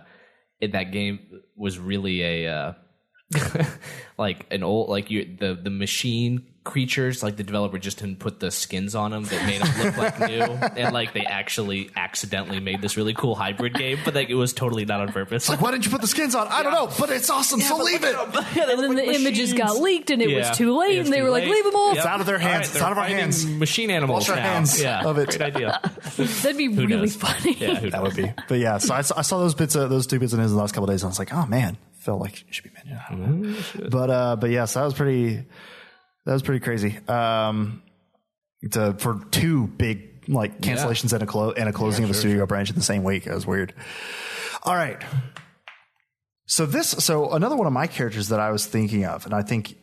that 0.61 0.93
game 0.93 1.41
was 1.57 1.77
really 1.77 2.23
a 2.23 2.55
uh, 2.55 2.73
like 4.19 4.47
an 4.53 4.63
old 4.63 4.89
like 4.89 5.11
you 5.11 5.37
the 5.41 5.59
the 5.61 5.71
machine 5.71 6.47
creatures 6.65 7.23
like 7.23 7.37
the 7.37 7.45
developer 7.45 7.79
just 7.79 7.99
didn't 7.99 8.19
put 8.19 8.41
the 8.41 8.51
skins 8.51 8.95
on 8.95 9.11
them 9.11 9.23
that 9.25 9.45
made 9.47 9.61
them 9.61 9.85
look 9.85 9.97
like 9.99 10.19
new 10.31 10.41
and 10.83 10.95
like 10.95 11.13
they 11.13 11.21
actually 11.27 11.91
accidentally 11.95 12.59
made 12.59 12.81
this 12.81 12.97
really 12.97 13.13
cool 13.13 13.35
hybrid 13.35 13.75
game 13.75 13.99
but 14.03 14.15
like 14.15 14.31
it 14.31 14.35
was 14.35 14.55
totally 14.55 14.87
not 14.87 14.99
on 14.99 15.13
purpose 15.13 15.47
Like, 15.51 15.61
why 15.61 15.73
didn't 15.73 15.85
you 15.85 15.91
put 15.91 16.01
the 16.01 16.07
skins 16.07 16.35
on? 16.35 16.49
I 16.49 16.63
don't 16.63 16.73
know, 16.73 16.91
but 16.99 17.11
it's 17.11 17.29
awesome, 17.29 17.61
so 17.61 17.77
leave 17.77 18.03
it. 18.03 18.15
and 18.35 18.81
then 18.83 18.95
the 18.95 19.15
images 19.15 19.53
got 19.53 19.77
leaked, 19.77 20.11
and 20.11 20.23
it 20.23 20.31
Yeah. 20.31 20.49
was 20.49 20.57
too 20.57 20.75
late, 20.77 20.97
It 20.97 20.99
was 21.01 21.09
and 21.09 21.13
they 21.15 21.19
too 21.19 21.25
were 21.25 21.31
like, 21.31 21.43
late. 21.45 21.53
"Leave 21.53 21.65
them 21.65 21.75
off." 21.75 21.97
It's 21.99 22.07
out 22.07 22.21
of 22.21 22.27
their 22.27 22.37
All 22.37 22.41
hands. 22.41 22.69
right, 22.69 22.75
it's 22.77 22.83
out 22.83 22.93
of 22.93 22.99
our 22.99 23.09
they're 23.09 23.17
hands. 23.19 23.45
machine 23.47 23.91
animals 23.91 24.29
Wash 24.29 24.31
our 24.31 24.37
now. 24.37 24.53
hands 24.55 24.81
yeah 24.83 25.05
of 25.05 25.19
it. 25.19 25.29
great 25.29 25.43
idea 25.43 25.81
That'd 26.17 26.57
be 26.57 26.69
really 26.69 26.87
knows? 26.97 27.15
funny. 27.17 27.57
yeah 27.61 27.75
who 27.75 27.91
That 27.91 28.03
knows? 28.03 28.17
would 28.17 28.25
be. 28.25 28.33
But 28.49 28.59
yeah, 28.59 28.79
so 28.79 28.95
I, 28.95 29.03
saw- 29.03 29.19
I 29.19 29.23
saw 29.23 29.39
those 29.39 29.55
bits, 29.55 29.75
of, 29.75 29.91
those 29.91 30.07
two 30.07 30.19
bits 30.19 30.33
of 30.33 30.39
news 30.39 30.51
in 30.51 30.57
the 30.57 30.61
last 30.63 30.73
couple 30.73 30.89
of 30.89 30.95
days, 30.95 31.03
and 31.03 31.09
I 31.09 31.11
was 31.11 31.19
like, 31.19 31.35
oh 31.35 31.45
man, 31.45 31.77
felt 31.99 32.21
like 32.23 32.41
it 32.41 32.47
should 32.55 32.65
be 32.65 32.71
mentioned. 32.71 33.01
I 33.07 33.13
don't 33.13 33.43
know. 33.43 33.89
But 33.91 34.11
uh, 34.11 34.37
but 34.37 34.49
yeah, 34.51 34.65
so 34.65 34.81
that 34.81 34.87
was 34.87 34.95
pretty. 34.95 35.45
That 36.27 36.33
was 36.33 36.43
pretty 36.43 36.61
crazy. 36.61 36.99
Um, 37.09 37.83
to, 38.73 38.95
for 38.95 39.21
two 39.31 39.67
big 39.67 40.11
like 40.29 40.61
cancellations 40.61 41.13
and 41.13 41.23
a 41.23 41.27
clo- 41.27 41.53
and 41.53 41.69
a 41.69 41.73
closing 41.73 42.05
of 42.05 42.11
a 42.11 42.15
studio 42.15 42.47
branch 42.47 42.71
in 42.71 42.77
the 42.77 42.83
same 42.83 43.05
week. 43.05 43.27
It 43.27 43.35
was 43.35 43.47
weird. 43.47 43.75
All 44.63 44.75
right. 44.75 45.03
So 46.47 46.67
this, 46.67 46.89
so 46.89 47.33
another 47.33 47.57
one 47.57 47.67
of 47.67 47.73
my 47.73 47.87
characters 47.87 48.29
that 48.29 48.41
I 48.41 48.51
was 48.51 48.67
thinking 48.67 49.05
of, 49.05 49.25
and 49.27 49.35
I 49.35 49.43
think 49.43 49.77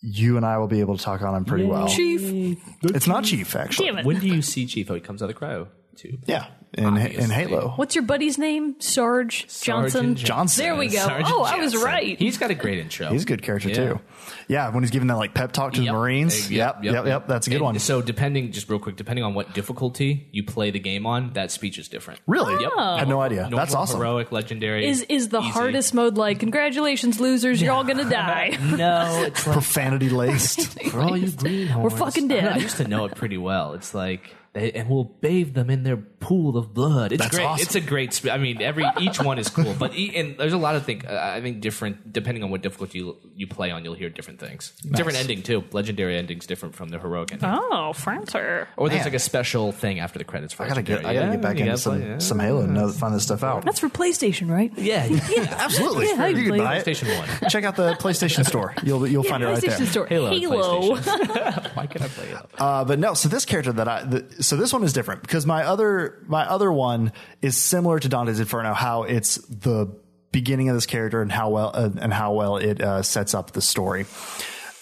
you 0.00 0.36
and 0.36 0.44
I 0.44 0.58
will 0.58 0.66
be 0.68 0.80
able 0.80 0.96
to 0.96 1.02
talk 1.02 1.22
on 1.22 1.34
him 1.34 1.44
pretty 1.44 1.64
well. 1.64 1.88
Chief, 1.88 2.58
It's 2.82 3.06
not 3.06 3.24
Chief, 3.24 3.56
actually. 3.56 3.86
damn 3.86 3.98
it! 3.98 4.04
when 4.06 4.18
do 4.18 4.28
you 4.28 4.42
see 4.42 4.66
Chief 4.66 4.90
oh 4.90 4.94
he 4.94 5.00
comes 5.00 5.22
out 5.22 5.30
of 5.30 5.34
the 5.34 5.40
cryo 5.40 5.68
too 5.96 6.18
Yeah, 6.26 6.46
in 6.74 6.84
in 6.84 6.92
Obviously. 6.94 7.34
Halo. 7.34 7.72
What's 7.76 7.94
your 7.94 8.04
buddy's 8.04 8.38
name? 8.38 8.76
Sarge 8.80 9.46
Johnson. 9.62 9.90
Sergeant 9.90 10.18
Johnson. 10.18 10.64
There 10.64 10.76
we 10.76 10.88
go. 10.88 10.98
Sergeant 11.04 11.30
oh, 11.32 11.42
I 11.42 11.56
was 11.56 11.72
Johnson. 11.72 11.86
right. 11.86 12.18
he's 12.18 12.38
got 12.38 12.50
a 12.50 12.54
great 12.54 12.78
intro 12.78 13.08
He's 13.08 13.22
a 13.22 13.26
good 13.26 13.42
character 13.42 13.68
Yeah. 13.70 13.74
too. 13.74 14.00
Yeah, 14.48 14.70
when 14.70 14.82
he's 14.82 14.90
giving 14.90 15.08
that 15.08 15.16
like 15.16 15.34
pep 15.34 15.52
talk 15.52 15.72
to 15.74 15.82
Yep. 15.82 15.92
the 15.92 15.98
Marines. 15.98 16.46
Uh, 16.46 16.54
Yep, 16.54 16.84
yep, 16.84 17.06
yep. 17.06 17.26
That's 17.28 17.46
a 17.46 17.50
good 17.50 17.56
And 17.56 17.64
one. 17.64 17.78
So 17.78 18.00
depending, 18.02 18.52
just 18.52 18.68
real 18.68 18.78
quick, 18.78 18.96
depending 18.96 19.24
on 19.24 19.34
what 19.34 19.54
difficulty 19.54 20.28
you 20.32 20.44
play 20.44 20.70
the 20.70 20.78
game 20.78 21.06
on, 21.06 21.32
that 21.34 21.50
speech 21.50 21.78
is 21.78 21.88
different. 21.88 22.20
Really? 22.26 22.60
Yep. 22.62 22.72
I 22.76 22.98
had 23.00 23.08
no 23.08 23.20
idea. 23.20 23.42
Normal, 23.42 23.58
That's 23.58 23.74
awesome. 23.74 23.98
Heroic, 23.98 24.30
legendary. 24.32 24.86
Is 24.86 25.02
is 25.02 25.28
the 25.30 25.40
easy. 25.40 25.48
hardest 25.50 25.94
mode 25.94 26.16
like 26.16 26.38
congratulations 26.40 27.18
losers 27.20 27.60
you're 27.62 27.72
all 27.72 27.84
gonna 27.84 28.08
die 28.10 28.56
No, 28.76 29.22
it's 29.24 29.46
like 29.46 29.54
Profanity 29.56 30.10
laced. 30.10 30.80
for 30.90 31.00
all 31.00 31.16
you 31.16 31.30
greenhorns. 31.30 31.82
We're 31.92 31.98
fucking 31.98 32.24
I 32.30 32.34
don't 32.34 32.44
dead. 32.44 32.52
I 32.52 32.58
used 32.58 32.76
to 32.78 32.88
know 32.88 33.04
it 33.06 33.14
pretty 33.14 33.38
well. 33.38 33.74
It's 33.74 33.94
like, 33.94 34.22
they, 34.22 34.34
and 34.56 34.88
we'll 34.88 35.04
bathe 35.04 35.54
them 35.54 35.70
in 35.70 35.82
their 35.82 35.96
pool 35.96 36.56
of 36.56 36.72
blood. 36.74 37.12
It's 37.12 37.22
That's 37.22 37.36
great. 37.36 37.44
awesome. 37.44 37.62
It's 37.62 37.74
a 37.74 37.80
great. 37.80 38.12
Sp- 38.16 38.30
I 38.32 38.38
mean, 38.38 38.60
every 38.62 38.84
each 39.00 39.20
one 39.20 39.38
is 39.38 39.48
cool, 39.48 39.74
but 39.78 39.94
e- 39.94 40.14
and 40.16 40.36
there's 40.38 40.52
a 40.52 40.58
lot 40.58 40.74
of 40.76 40.84
things. 40.84 41.04
Uh, 41.04 41.32
I 41.36 41.40
think 41.40 41.60
different 41.60 42.12
depending 42.12 42.42
on 42.42 42.50
what 42.50 42.62
difficulty 42.62 42.98
you, 42.98 43.16
you 43.34 43.46
play 43.46 43.70
on, 43.70 43.84
you'll 43.84 43.94
hear 43.94 44.08
different 44.08 44.40
things. 44.40 44.72
Different 44.90 45.18
ending 45.18 45.42
too. 45.42 45.64
Legendary 45.72 46.16
ending's 46.16 46.46
different 46.46 46.74
from 46.74 46.88
the 46.88 46.98
heroic 46.98 47.32
ending. 47.32 47.48
oh 47.52 47.92
Francer 47.92 48.68
Or 48.76 48.88
there's 48.88 49.00
Man. 49.00 49.06
like 49.06 49.14
a 49.14 49.18
special 49.18 49.72
thing 49.72 50.00
after 50.00 50.18
the 50.18 50.24
credits. 50.24 50.52
For 50.54 50.64
I 50.64 50.68
gotta 50.68 50.82
get. 50.82 51.04
I 51.04 51.14
gotta 51.14 51.32
get 51.32 51.40
back 51.42 51.52
into 51.56 51.66
gotta 51.66 51.78
some 51.78 51.98
play, 51.98 52.08
yeah. 52.08 52.18
some 52.18 52.38
Halo 52.38 52.62
and 52.62 52.74
know, 52.74 52.88
find 52.90 53.14
this 53.14 53.22
stuff 53.24 53.42
out. 53.44 53.64
that's 53.64 53.80
for 53.80 53.88
PlayStation 53.88 54.50
right 54.50 54.72
Yeah, 54.78 55.04
yeah. 55.06 55.20
Absolutely. 55.58 56.06
Yeah, 56.08 56.24
I 56.24 56.28
you 56.28 56.50
can 56.50 56.58
buy 56.58 56.76
it. 56.78 56.84
PlayStation 56.86 57.16
One. 57.18 57.50
Check 57.50 57.64
out 57.64 57.76
the 57.76 57.92
PlayStation 57.94 58.44
Store. 58.46 58.74
You'll 58.82 59.06
you'll 59.06 59.22
find 59.22 59.42
it 59.42 59.46
right 59.46 59.62
PlayStation 59.62 59.78
there. 59.78 59.86
Store 59.86 60.06
Halo, 60.06 60.30
Halo, 60.30 60.96
Why 61.74 61.86
can't 61.86 62.02
I 62.02 62.08
play 62.08 62.28
it? 62.28 62.38
Uh, 62.58 62.84
but 62.84 62.98
no, 62.98 63.14
so 63.14 63.28
this 63.28 63.44
character 63.44 63.72
that 63.72 63.88
I, 63.88 64.02
the, 64.04 64.42
so 64.46 64.56
this 64.56 64.72
one 64.72 64.84
is 64.84 64.92
different 64.92 65.22
because 65.22 65.46
my 65.46 65.64
other, 65.64 66.22
my 66.26 66.48
other 66.48 66.70
one 66.70 67.12
is 67.42 67.56
similar 67.56 67.98
to 67.98 68.08
Dante's 68.08 68.40
Inferno, 68.40 68.74
how 68.74 69.02
it's 69.02 69.36
the 69.48 69.94
beginning 70.32 70.68
of 70.68 70.76
this 70.76 70.86
character 70.86 71.20
and 71.20 71.32
how 71.32 71.50
well, 71.50 71.72
uh, 71.74 71.90
and 72.00 72.12
how 72.12 72.32
well 72.32 72.56
it 72.56 72.80
uh, 72.80 73.02
sets 73.02 73.34
up 73.34 73.52
the 73.52 73.60
story. 73.60 74.06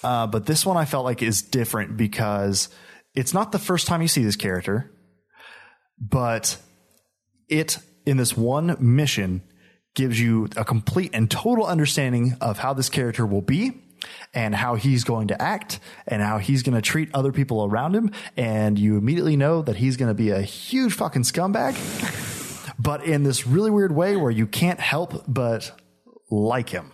Uh, 0.03 0.27
but 0.27 0.47
this 0.47 0.67
one 0.67 0.77
I 0.77 0.85
felt 0.85 1.05
like 1.05 1.23
is 1.23 1.43
different 1.43 1.97
because 1.97 2.69
it's 3.15 3.33
not 3.33 3.53
the 3.53 3.59
first 3.59 3.87
time 3.87 4.03
you 4.03 4.09
see 4.09 4.23
this 4.23 4.37
character, 4.37 4.93
but 5.99 6.57
it 7.49 7.79
in 8.05 8.17
this 8.17 8.37
one 8.37 8.77
mission 8.81 9.43
gives 9.95 10.21
you 10.21 10.49
a 10.57 10.65
complete 10.65 11.11
and 11.15 11.31
total 11.31 11.65
understanding 11.65 12.37
of 12.41 12.59
how 12.59 12.75
this 12.75 12.89
character 12.89 13.25
will 13.25 13.43
be 13.43 13.84
and 14.33 14.55
how 14.55 14.75
he's 14.75 15.05
going 15.05 15.29
to 15.29 15.43
act 15.43 15.81
and 16.07 16.23
how 16.23 16.39
he's 16.39 16.63
going 16.63 16.75
to 16.75 16.83
treat 16.83 17.09
other 17.15 17.33
people 17.33 17.65
around 17.65 17.95
him 17.95 18.11
and 18.37 18.79
you 18.79 18.97
immediately 18.97 19.37
know 19.37 19.63
that 19.63 19.77
he's 19.77 19.97
going 19.97 20.09
to 20.09 20.15
be 20.15 20.31
a 20.31 20.43
huge 20.43 20.95
fucking 20.95 21.23
scumbag 21.23 21.75
but 22.79 23.05
in 23.05 23.23
this 23.23 23.47
really 23.47 23.71
weird 23.71 23.95
way 23.95 24.17
where 24.17 24.31
you 24.31 24.47
can't 24.47 24.81
help 24.81 25.25
but 25.29 25.73
like 26.31 26.71
him 26.71 26.91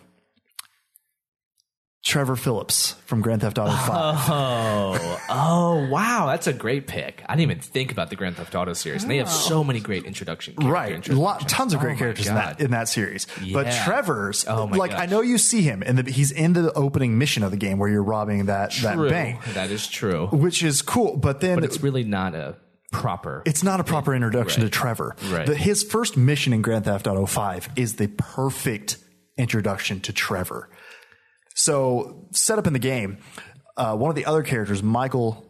Trevor 2.11 2.34
Phillips 2.34 2.96
from 3.06 3.20
Grand 3.20 3.40
Theft 3.42 3.56
Auto 3.58 3.70
5. 3.70 3.90
Oh, 4.30 5.20
oh, 5.30 5.88
wow, 5.88 6.26
that's 6.26 6.46
a 6.48 6.52
great 6.52 6.86
pick. 6.88 7.22
I 7.28 7.36
didn't 7.36 7.50
even 7.52 7.61
think 7.62 7.92
about 7.92 8.11
the 8.11 8.16
Grand 8.16 8.36
Theft 8.36 8.54
Auto 8.54 8.72
series, 8.72 9.02
and 9.02 9.11
they 9.11 9.18
have 9.18 9.28
so 9.30 9.62
many 9.62 9.78
great 9.78 10.04
introduction. 10.04 10.54
Right, 10.56 11.08
lot, 11.08 11.48
tons 11.48 11.72
of 11.72 11.78
Oh 11.78 11.82
great 11.84 11.92
my 11.92 11.98
characters 11.98 12.26
in 12.26 12.34
that 12.34 12.61
in 12.61 12.72
that 12.72 12.88
series. 12.88 13.26
But 13.52 13.66
Yeah. 13.66 13.84
Trevor's, 13.84 14.44
Oh 14.48 14.64
like 14.64 14.90
gosh. 14.90 15.00
I 15.00 15.06
know 15.06 15.20
you 15.20 15.38
see 15.38 15.62
him, 15.62 15.82
and 15.86 16.06
he's 16.06 16.32
in 16.32 16.52
the 16.52 16.72
opening 16.72 17.16
mission 17.16 17.42
of 17.44 17.52
the 17.52 17.56
game 17.56 17.78
where 17.78 17.88
you're 17.88 18.02
robbing 18.02 18.46
that 18.46 18.72
that 18.82 18.96
bank, 19.08 19.44
That 19.54 19.70
is 19.70 19.86
true, 19.86 20.26
which 20.32 20.62
is 20.64 20.82
cool. 20.82 21.16
But 21.16 21.40
then 21.40 21.54
but 21.56 21.64
it's 21.64 21.80
really 21.80 22.02
not 22.04 22.34
a 22.34 22.56
proper. 22.92 23.42
it's 23.46 23.62
not 23.62 23.78
a 23.78 23.84
proper 23.84 24.14
introduction 24.16 24.62
Right. 24.62 24.72
to 24.72 24.78
Trevor. 24.78 25.14
Right. 25.30 25.46
The, 25.46 25.54
his 25.54 25.84
first 25.84 26.16
mission 26.16 26.52
in 26.52 26.61
Grand 26.61 26.86
Theft 26.86 27.06
Auto 27.06 27.24
5 27.26 27.68
is 27.76 27.94
the 27.96 28.08
perfect 28.08 28.96
introduction 29.38 30.00
to 30.00 30.12
Trevor. 30.12 30.68
So, 31.64 32.26
set 32.32 32.58
up 32.58 32.66
in 32.66 32.72
the 32.72 32.78
game, 32.78 33.18
uh, 33.76 33.94
one 33.96 34.08
of 34.11 34.16
the 34.16 34.24
other 34.26 34.42
characters, 34.42 34.82
Michael, 34.82 35.46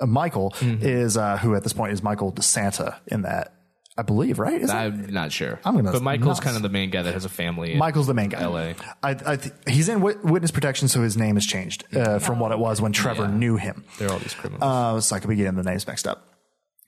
uh, 0.00 0.06
Michael 0.06 0.50
Mm-hmm. 0.58 0.84
is 0.84 1.16
uh, 1.16 1.38
who 1.38 1.54
at 1.54 1.62
this 1.62 1.72
point 1.72 1.92
is 1.92 2.02
Michael 2.02 2.32
DeSanta 2.32 2.96
in 3.06 3.22
that, 3.22 3.54
I 3.96 4.02
believe, 4.02 4.38
right? 4.38 4.60
Is? 4.60 4.68
I'm 4.70 5.06
not 5.12 5.32
sure. 5.32 5.58
I'm 5.64 5.76
gonna- 5.76 5.92
but 5.92 6.02
Michael's 6.02 6.40
kind 6.40 6.56
of 6.56 6.62
the 6.62 6.68
main 6.68 6.90
guy 6.90 7.02
that 7.02 7.14
has 7.14 7.24
a 7.24 7.28
family. 7.30 7.72
in 7.72 7.78
Michael's 7.78 8.06
the 8.06 8.14
main 8.14 8.28
guy. 8.28 8.44
LA. 8.44 8.72
I, 9.02 9.10
I 9.32 9.36
th- 9.36 9.54
he's 9.66 9.88
in 9.88 10.00
wit- 10.02 10.24
witness 10.24 10.50
protection, 10.50 10.88
so 10.88 11.02
his 11.02 11.16
name 11.16 11.36
has 11.36 11.46
changed 11.46 11.84
uh, 11.96 12.18
from 12.18 12.38
what 12.38 12.52
it 12.52 12.58
was 12.58 12.80
when 12.80 12.92
Trevor 12.92 13.22
Yeah. 13.24 13.30
knew 13.36 13.56
him. 13.56 13.84
There 13.98 14.08
are 14.08 14.12
all 14.12 14.18
these 14.18 14.34
criminals. 14.34 14.62
Uh, 14.62 15.00
so 15.00 15.16
I 15.16 15.20
could 15.20 15.28
be 15.30 15.36
getting 15.36 15.54
the 15.56 15.62
names 15.62 15.86
mixed 15.86 16.06
up. 16.06 16.28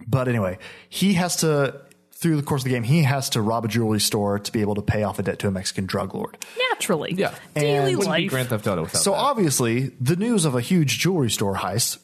But 0.07 0.29
anyway, 0.29 0.59
he 0.89 1.15
has 1.15 1.37
to, 1.37 1.81
through 2.25 2.37
the 2.37 2.43
course 2.43 2.63
of 2.63 2.65
the 2.65 2.71
game, 2.71 2.83
he 2.83 3.03
has 3.03 3.29
to 3.31 3.41
rob 3.43 3.65
a 3.67 3.69
jewelry 3.69 4.01
store 4.01 4.39
to 4.39 4.51
be 4.51 4.63
able 4.63 4.75
to 4.75 4.83
pay 4.83 5.03
off 5.05 5.19
a 5.19 5.23
debt 5.23 5.39
to 5.41 5.47
a 5.49 5.51
Mexican 5.51 5.85
drug 5.87 6.15
lord. 6.15 6.37
naturally. 6.71 7.13
yeah, 7.15 7.35
daily 7.55 7.69
And- 7.93 7.99
Wouldn't 7.99 8.01
be 8.17 8.23
life. 8.23 8.31
Grand 8.31 8.49
Theft 8.49 8.67
Auto 8.67 8.83
without 8.83 9.03
So 9.03 9.11
that. 9.13 9.19
obviously, 9.19 9.91
the 10.01 10.17
news 10.17 10.45
of 10.47 10.55
a 10.55 10.61
huge 10.63 10.99
jewelry 10.99 11.31
store 11.31 11.55
heist 11.57 11.99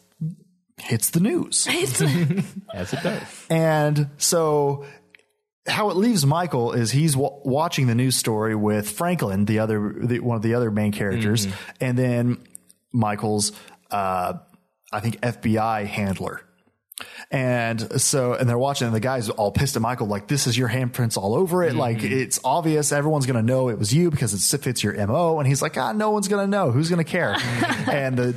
hits 0.79 1.09
the 1.11 1.21
news. 1.21 1.67
It's- 1.71 2.03
as 2.75 2.93
it 2.93 3.03
does. 3.03 3.47
And 3.51 4.11
so 4.19 4.85
how 5.67 5.91
it 5.91 5.97
leaves 5.97 6.25
Michael 6.27 6.73
is 6.73 6.91
he's 6.91 7.13
w- 7.15 7.41
watching 7.45 7.87
the 7.87 7.95
news 7.95 8.17
story 8.17 8.55
with 8.55 8.91
Franklin, 8.91 9.45
the 9.47 9.59
other, 9.61 9.95
the, 10.03 10.21
one 10.21 10.37
of 10.37 10.43
the 10.43 10.55
other 10.55 10.71
main 10.71 10.93
characters, 10.93 11.47
and 11.81 11.97
then 11.99 12.39
Michael's, 12.93 13.53
uh, 13.91 14.35
I 14.93 15.01
think 15.01 15.21
FBI 15.21 15.87
handler. 15.87 16.43
And 17.31 18.01
so, 18.01 18.35
and 18.35 18.49
they're 18.49 18.59
watching, 18.59 18.87
and 18.87 18.95
the 18.95 19.01
guy's 19.01 19.29
all 19.29 19.53
pissed 19.53 19.77
at 19.77 19.83
Michael, 19.83 20.09
like, 20.09 20.27
this 20.27 20.47
is 20.47 20.59
your 20.59 20.69
handprints 20.69 21.17
all 21.17 21.35
over 21.35 21.63
it. 21.63 21.75
Like, 21.75 22.03
it's 22.03 22.41
obvious. 22.43 22.91
Everyone's 22.91 23.27
going 23.27 23.37
to 23.37 23.43
know 23.47 23.69
it 23.69 23.79
was 23.79 23.95
you 23.95 24.11
because 24.11 24.35
it 24.35 24.59
fits 24.63 24.83
your 24.83 24.95
MO. 25.07 25.39
And 25.39 25.47
he's 25.47 25.63
like, 25.63 25.77
ah, 25.77 25.93
no 25.93 26.11
one's 26.11 26.27
going 26.29 26.45
to 26.45 26.51
know. 26.51 26.73
Who's 26.73 26.89
going 26.89 27.05
to 27.05 27.11
care? 27.11 27.35
and 27.91 28.19
the, 28.19 28.33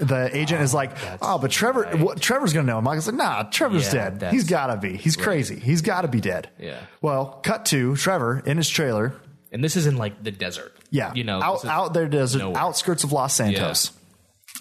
the 0.00 0.30
agent 0.36 0.62
is 0.62 0.72
like, 0.72 0.92
oh, 1.20 1.36
but 1.38 1.50
Trevor, 1.50 1.84
what, 1.98 2.20
Trevor's 2.20 2.52
going 2.52 2.64
to 2.66 2.72
know. 2.72 2.78
And 2.78 2.84
Michael's 2.84 3.06
like, 3.06 3.16
nah, 3.16 3.42
Trevor's 3.44 3.92
Yeah, 3.92 4.10
dead. 4.10 4.32
He's 4.32 4.44
got 4.44 4.68
to 4.68 4.76
be. 4.78 4.96
He's 4.96 5.16
crazy. 5.16 5.58
He's 5.58 5.82
got 5.82 6.02
to 6.02 6.08
be 6.08 6.20
dead. 6.20 6.48
Yeah. 6.58 6.80
Well, 7.02 7.40
cut 7.42 7.66
to 7.66 7.94
Trevor 7.96 8.42
in 8.46 8.56
his 8.56 8.68
trailer. 8.70 9.14
And 9.52 9.62
this 9.62 9.76
is 9.76 9.86
in 9.86 9.98
like 9.98 10.22
the 10.22 10.30
desert. 10.30 10.72
Yeah. 10.90 11.12
you 11.14 11.24
know, 11.24 11.42
out, 11.42 11.64
out 11.64 11.92
there, 11.94 12.08
desert, 12.08 12.38
nowhere. 12.38 12.58
outskirts 12.58 13.04
of 13.04 13.12
Los 13.12 13.34
Santos. 13.34 13.92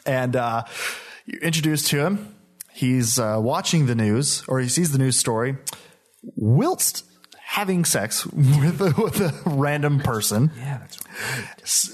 And 0.05 0.35
uh, 0.35 0.63
you're 1.25 1.41
introduced 1.41 1.87
to 1.87 1.99
him. 2.05 2.32
He's 2.73 3.19
uh, 3.19 3.37
watching 3.39 3.85
the 3.85 3.95
news, 3.95 4.43
or 4.47 4.59
he 4.59 4.67
sees 4.67 4.91
the 4.91 4.97
news 4.97 5.17
story, 5.17 5.57
whilst 6.21 7.05
having 7.39 7.85
sex 7.85 8.25
with 8.27 8.81
a, 8.81 8.93
with 9.01 9.21
a 9.21 9.33
random 9.45 9.99
person. 9.99 10.51
Yeah, 10.57 10.79
that's 10.79 10.97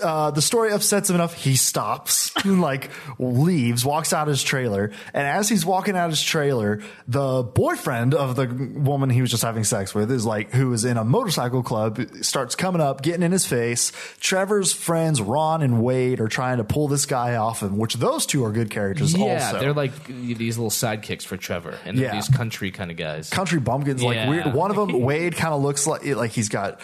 Uh, 0.03 0.32
the 0.32 0.41
story 0.41 0.72
upsets 0.72 1.09
him 1.09 1.15
enough. 1.15 1.34
He 1.34 1.55
stops, 1.55 2.32
like 2.45 2.89
leaves, 3.17 3.86
walks 3.86 4.13
out 4.13 4.28
his 4.28 4.43
trailer, 4.43 4.91
and 5.13 5.28
as 5.28 5.49
he's 5.49 5.65
walking 5.65 5.95
out 5.95 6.09
his 6.09 6.22
trailer, 6.22 6.82
the 7.07 7.43
boyfriend 7.43 8.13
of 8.13 8.36
the 8.36 8.47
woman 8.47 9.09
he 9.09 9.22
was 9.22 9.32
just 9.32 9.43
having 9.43 9.63
sex 9.63 9.93
with 9.93 10.11
is 10.11 10.26
like, 10.26 10.51
who 10.51 10.72
is 10.74 10.86
in 10.86 10.97
a 10.97 11.03
motorcycle 11.03 11.63
club, 11.63 11.99
starts 12.22 12.55
coming 12.55 12.82
up, 12.82 13.01
getting 13.01 13.24
in 13.24 13.32
his 13.32 13.45
face. 13.45 13.91
Trevor's 14.20 14.74
friends 14.74 15.22
Ron 15.22 15.61
and 15.61 15.82
Wade 15.84 16.20
are 16.20 16.28
trying 16.28 16.57
to 16.57 16.63
pull 16.63 16.88
this 16.88 17.05
guy 17.05 17.36
off 17.36 17.61
him, 17.61 17.78
which 17.78 17.95
those 17.95 18.26
two 18.26 18.43
are 18.45 18.51
good 18.51 18.70
characters. 18.70 19.13
Also. 19.13 19.26
Yeah. 19.26 19.45
also, 19.47 19.59
They're 19.59 19.74
like 19.74 20.05
these 20.07 20.57
little 20.57 20.72
sidekicks 20.72 21.24
for 21.24 21.38
Trevor, 21.38 21.78
and 21.86 21.97
Yeah. 21.97 22.13
these 22.13 22.28
country 22.30 22.72
kind 22.72 22.91
of 22.91 22.97
guys. 22.97 23.30
country 23.30 23.59
bumpkins 23.59 24.03
like 24.03 24.15
Yeah. 24.15 24.30
weird. 24.30 24.53
One 24.53 24.72
of 24.72 24.78
them, 24.78 24.99
Wade, 25.01 25.36
kind 25.36 25.53
of 25.53 25.61
looks 25.61 25.86
like 25.88 26.05
like 26.05 26.32
he's 26.32 26.49
got 26.49 26.80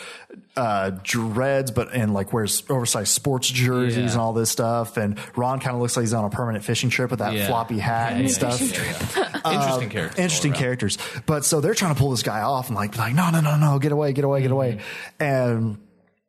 uh, 0.56 0.92
dreads, 1.04 1.72
but 1.72 1.94
and 1.94 2.14
like 2.14 2.32
wears 2.34 2.64
oversized 2.70 3.10
sports 3.14 3.50
jerseys 3.50 3.98
Yeah. 3.98 4.12
and 4.12 4.20
all 4.20 4.34
this 4.34 4.50
stuff. 4.50 4.98
And 4.98 5.20
Ron 5.36 5.60
kind 5.60 5.76
of 5.76 5.82
looks 5.82 5.98
like 5.98 6.04
he's 6.04 6.14
on 6.14 6.24
a 6.26 6.30
permanent 6.30 6.64
fishing 6.64 6.90
trip 6.90 7.10
with 7.12 7.20
that 7.20 7.34
Yeah. 7.34 7.48
floppy 7.48 7.78
hat 7.80 8.14
Yeah, 8.14 8.20
and 8.20 8.32
stuff. 8.32 8.62
yeah. 8.62 9.42
Interesting 9.52 9.90
character. 9.90 10.22
Interesting 10.22 10.54
characters. 10.54 10.98
But 11.26 11.44
so 11.46 11.60
they're 11.62 11.74
trying 11.74 11.94
to 11.94 12.00
pull 12.00 12.12
this 12.12 12.24
guy 12.24 12.42
off 12.42 12.68
and 12.68 12.76
like, 12.76 12.98
like, 12.98 13.14
no, 13.14 13.30
no, 13.32 13.42
no, 13.42 13.58
no, 13.58 13.80
get 13.80 13.92
away, 13.92 14.14
get 14.14 14.24
away, 14.24 14.42
get 14.42 14.52
away. 14.52 14.80
And, 15.20 15.78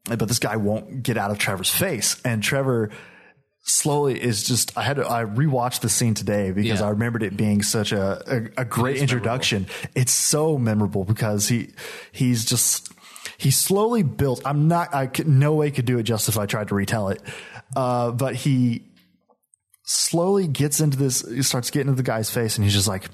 but 0.05 0.27
this 0.29 0.39
guy 0.39 0.57
won't 0.57 1.03
get 1.03 1.17
out 1.17 1.31
of 1.31 1.39
Trevor's 1.39 1.71
face. 1.71 2.21
And 2.25 2.43
Trevor 2.43 2.91
slowly 3.63 4.21
is 4.23 4.45
just, 4.45 4.77
I 4.79 4.83
had 4.83 4.97
to, 4.97 5.09
I 5.11 5.25
rewatched 5.25 5.81
the 5.81 5.89
scene 5.89 6.15
today 6.15 6.53
because 6.53 6.81
Yeah. 6.81 6.87
I 6.87 6.91
remembered 6.91 7.23
it 7.25 7.37
being 7.37 7.63
such 7.63 7.91
a, 7.93 8.23
a, 8.57 8.63
a 8.63 8.65
great 8.65 8.99
introduction. 8.99 9.67
It's 9.95 10.13
so 10.13 10.57
memorable 10.59 11.05
because 11.05 11.49
he, 11.49 11.71
he's 12.13 12.45
just, 12.45 12.93
he 13.39 13.51
slowly 13.51 14.03
built, 14.03 14.41
I'm 14.45 14.69
not, 14.69 14.95
I 14.95 15.07
could, 15.07 15.29
no 15.29 15.55
way 15.55 15.71
could 15.71 15.85
do 15.85 15.99
it 15.99 16.05
just 16.05 16.29
if 16.29 16.39
I 16.39 16.47
tried 16.47 16.69
to 16.69 16.75
retell 16.75 17.09
it. 17.09 17.21
Uh, 17.75 18.11
but 18.13 18.35
he, 18.35 18.83
slowly 19.89 20.49
gets 20.49 20.81
into 20.81 20.97
this, 20.97 21.21
he 21.29 21.43
starts 21.43 21.71
getting 21.71 21.89
into 21.89 21.97
the 22.03 22.07
guy's 22.07 22.29
face 22.31 22.57
and 22.57 22.65
he's 22.65 22.75
just 22.75 22.89
like, 22.89 23.05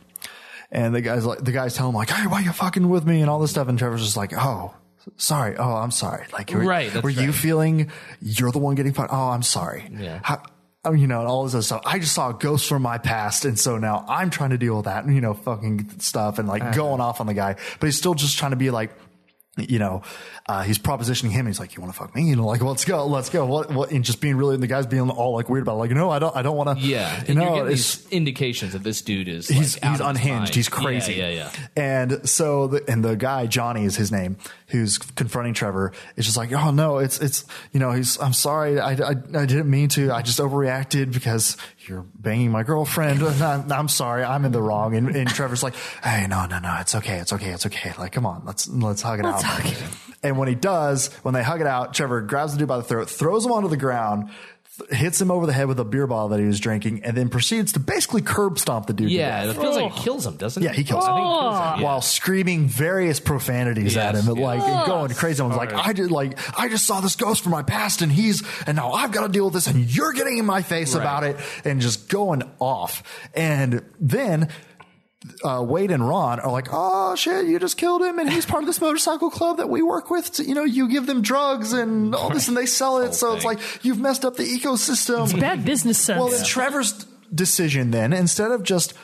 and 0.70 0.94
the 0.94 1.02
guy's 1.02 1.24
like, 1.26 1.38
the 1.44 1.52
guys 1.52 1.74
tell 1.74 1.88
him 1.88 1.94
like, 1.94 2.08
Hey, 2.08 2.26
why 2.26 2.40
you 2.40 2.50
fucking 2.52 2.88
with 2.88 3.04
me? 3.04 3.20
And 3.20 3.28
all 3.28 3.38
this 3.40 3.50
stuff. 3.50 3.68
And 3.68 3.78
Trevor's 3.78 4.02
just 4.02 4.16
like, 4.16 4.32
Oh, 4.34 4.74
sorry. 5.18 5.54
Oh, 5.58 5.74
I'm 5.74 5.90
sorry. 5.90 6.24
Like, 6.32 6.50
were, 6.50 6.60
Right, 6.64 7.02
were 7.02 7.10
you 7.10 7.32
feeling 7.32 7.90
you're 8.22 8.50
the 8.52 8.58
one 8.58 8.74
getting 8.74 8.94
fucked? 8.94 9.12
Oh, 9.12 9.28
I'm 9.28 9.42
sorry. 9.42 9.86
Yeah. 9.92 10.20
How, 10.22 10.42
oh, 10.84 10.92
you 10.94 11.06
know, 11.06 11.20
and 11.20 11.28
all 11.28 11.44
this 11.44 11.52
other 11.54 11.62
stuff. 11.62 11.82
I 11.84 11.98
just 11.98 12.14
saw 12.14 12.30
a 12.30 12.34
ghost 12.34 12.66
from 12.70 12.80
my 12.80 12.96
past. 12.96 13.44
And 13.44 13.58
so 13.58 13.76
now 13.76 14.06
I'm 14.08 14.30
trying 14.30 14.50
to 14.50 14.58
deal 14.58 14.76
with 14.76 14.86
that, 14.86 15.06
you 15.06 15.20
know, 15.20 15.34
fucking 15.34 15.98
stuff 16.00 16.38
and 16.38 16.48
Uh-huh. 16.48 16.58
like 16.64 16.74
going 16.74 17.02
off 17.02 17.20
on 17.20 17.26
the 17.26 17.34
guy, 17.34 17.56
but 17.80 17.86
he's 17.86 17.98
still 17.98 18.14
just 18.14 18.38
trying 18.38 18.52
to 18.52 18.56
be 18.56 18.70
like, 18.70 18.92
you 19.59 19.78
know, 19.78 20.03
uh, 20.46 20.62
he's 20.62 20.78
propositioning 20.78 21.30
him. 21.30 21.46
He's 21.46 21.61
like, 21.61 21.76
"You 21.76 21.82
want 21.82 21.92
to 21.92 21.98
fuck 21.98 22.14
me?" 22.14 22.22
You 22.22 22.36
know, 22.36 22.46
like, 22.46 22.62
let's 22.62 22.86
go, 22.86 23.07
let's 23.07 23.28
go. 23.28 23.44
What? 23.44 23.70
What? 23.70 23.90
And 23.90 24.03
just 24.03 24.20
being 24.20 24.36
really, 24.36 24.55
and 24.55 24.62
the 24.62 24.66
guy's 24.66 24.86
being 24.86 25.11
all 25.11 25.34
like 25.34 25.50
weird 25.50 25.62
about, 25.62 25.74
it. 25.74 25.78
like, 25.78 25.90
no, 25.90 26.11
I 26.11 26.18
don't, 26.18 26.34
I 26.34 26.40
don't 26.40 26.57
want 26.57 26.78
to. 26.78 26.84
Yeah, 26.84 27.22
you 27.28 27.34
know, 27.34 27.66
it's 27.66 27.98
these 27.98 28.12
indications 28.12 28.72
that 28.72 28.82
this 28.82 29.03
dude 29.03 29.28
is 29.28 29.48
he's 29.48 29.76
like, 29.76 29.84
out 29.84 29.90
he's 29.92 30.00
unhinged. 30.00 30.55
He's 30.55 30.70
crazy. 30.70 31.14
Yeah, 31.14 31.28
yeah, 31.28 31.50
yeah. 31.55 31.66
And 31.76 32.28
so 32.28 32.66
the 32.66 32.90
and 32.90 33.05
the 33.05 33.14
guy 33.14 33.46
Johnny 33.46 33.84
is 33.84 33.94
his 33.96 34.11
name, 34.11 34.38
who's 34.72 34.98
confronting 34.98 35.54
Trevor. 35.54 35.92
Is 36.16 36.24
just 36.24 36.36
like, 36.36 36.52
oh 36.52 36.70
no, 36.70 36.98
it's 36.98 37.20
it's 37.20 37.44
you 37.72 37.78
know 37.78 37.92
he's 37.92 38.18
I'm 38.18 38.32
sorry, 38.32 38.80
I, 38.80 38.92
I, 38.92 39.10
I 39.10 39.46
didn't 39.46 39.70
mean 39.70 39.88
to. 39.90 40.10
I 40.10 40.22
just 40.22 40.38
overreacted 40.40 41.12
because 41.12 41.56
you're 41.86 42.04
banging 42.14 42.50
my 42.50 42.62
girlfriend. 42.62 43.22
I'm, 43.42 43.70
I'm 43.70 43.88
sorry, 43.88 44.24
I'm 44.24 44.44
in 44.44 44.52
the 44.52 44.62
wrong. 44.62 44.96
And, 44.96 45.14
and 45.14 45.28
Trevor's 45.28 45.62
like, 45.62 45.74
hey, 46.02 46.26
no, 46.28 46.46
no, 46.46 46.58
no, 46.58 46.78
it's 46.80 46.94
okay, 46.94 47.18
it's 47.18 47.32
okay, 47.32 47.50
it's 47.50 47.66
okay. 47.66 47.92
Like, 47.98 48.12
come 48.12 48.26
on, 48.26 48.42
let's 48.44 48.68
let's 48.68 49.02
hug 49.02 49.20
it 49.20 49.26
out. 49.26 49.44
And 50.24 50.38
when 50.38 50.48
he 50.48 50.54
does, 50.54 51.12
when 51.22 51.34
they 51.34 51.42
hug 51.42 51.60
it 51.60 51.66
out, 51.66 51.94
Trevor 51.94 52.20
grabs 52.22 52.52
the 52.52 52.58
dude 52.58 52.68
by 52.68 52.76
the 52.76 52.84
throat, 52.84 53.10
throws 53.10 53.44
him 53.44 53.52
onto 53.52 53.68
the 53.68 53.76
ground. 53.76 54.30
Th- 54.78 54.90
Hits 54.90 55.20
him 55.20 55.30
over 55.30 55.46
the 55.46 55.52
head 55.52 55.66
with 55.68 55.78
a 55.80 55.84
beer 55.84 56.06
bottle 56.06 56.28
that 56.28 56.40
he 56.40 56.46
was 56.46 56.58
drinking, 56.60 57.02
and 57.04 57.16
then 57.16 57.28
proceeds 57.28 57.72
to 57.72 57.80
basically 57.80 58.22
curb 58.22 58.58
stomp 58.58 58.86
the 58.86 58.92
dude. 58.92 59.08
to 59.08 59.14
Yeah, 59.14 59.46
death. 59.46 59.56
it 59.56 59.60
feels 59.60 59.76
like 59.76 59.92
it 59.96 59.98
kills 60.02 60.26
him, 60.26 60.36
doesn't 60.36 60.62
it? 60.62 60.66
Yeah, 60.66 60.72
he 60.72 60.84
kills 60.84 61.06
him. 61.06 61.14
He 61.14 61.20
kills 61.20 61.34
oh. 61.54 61.72
him. 61.74 61.80
Yeah. 61.80 61.84
while 61.84 62.00
screaming 62.00 62.66
various 62.68 63.20
profanities 63.20 63.96
at 63.96 64.14
him, 64.14 64.28
and 64.28 64.38
yes. 64.38 64.44
like 64.44 64.60
and 64.62 64.86
going 64.86 65.10
crazy. 65.14 65.42
I 65.42 65.46
was 65.46 65.56
like, 65.56 65.72
I 65.72 65.92
did 65.92 66.10
like 66.10 66.38
I 66.58 66.68
just 66.68 66.86
saw 66.86 67.00
this 67.00 67.16
ghost 67.16 67.42
from 67.42 67.52
my 67.52 67.62
past, 67.62 68.02
and 68.02 68.10
he's 68.10 68.42
and 68.66 68.76
now 68.76 68.92
I've 68.92 69.12
got 69.12 69.26
to 69.26 69.32
deal 69.32 69.44
with 69.46 69.54
this, 69.54 69.66
and 69.66 69.90
you're 69.94 70.12
getting 70.12 70.38
in 70.38 70.46
my 70.46 70.62
face 70.62 70.94
Right. 70.94 71.00
about 71.02 71.24
it, 71.24 71.36
and 71.64 71.80
just 71.80 72.08
going 72.08 72.42
off. 72.58 73.02
And 73.34 73.82
then 74.00 74.48
uh, 75.44 75.62
Wade 75.66 75.90
and 75.90 76.06
Ron 76.06 76.40
are 76.40 76.50
like, 76.50 76.68
"Oh 76.72 77.14
shit, 77.14 77.46
you 77.46 77.58
just 77.58 77.76
killed 77.76 78.02
him, 78.02 78.18
and 78.18 78.30
he's 78.30 78.46
part 78.46 78.62
of 78.62 78.66
this 78.66 78.80
motorcycle 78.80 79.30
club 79.30 79.58
that 79.58 79.68
we 79.68 79.82
work 79.82 80.10
with. 80.10 80.32
To, 80.34 80.44
you 80.44 80.54
know, 80.54 80.64
you 80.64 80.88
give 80.88 81.06
them 81.06 81.22
drugs 81.22 81.72
and 81.72 82.14
all 82.14 82.30
this, 82.30 82.48
and 82.48 82.56
they 82.56 82.66
sell 82.66 82.98
it. 82.98 83.14
So 83.14 83.34
it's 83.34 83.44
like 83.44 83.58
you've 83.84 84.00
messed 84.00 84.24
up 84.24 84.36
the 84.36 84.44
ecosystem. 84.44 85.38
Bad 85.40 85.64
business 85.64 85.98
sense. 85.98 86.18
Well, 86.18 86.28
then 86.28 86.44
Trevor's 86.44 87.06
decision 87.34 87.90
then, 87.90 88.12
instead 88.12 88.50
of 88.50 88.62
just 88.62 88.94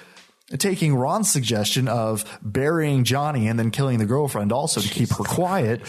taking 0.56 0.94
Ron's 0.94 1.30
suggestion 1.30 1.88
of 1.88 2.38
burying 2.42 3.04
Johnny 3.04 3.48
and 3.48 3.58
then 3.58 3.70
killing 3.70 3.98
the 3.98 4.06
girlfriend 4.06 4.50
also 4.50 4.80
to 4.80 4.88
keep 4.88 5.10
her 5.10 5.24
quiet, 5.24 5.82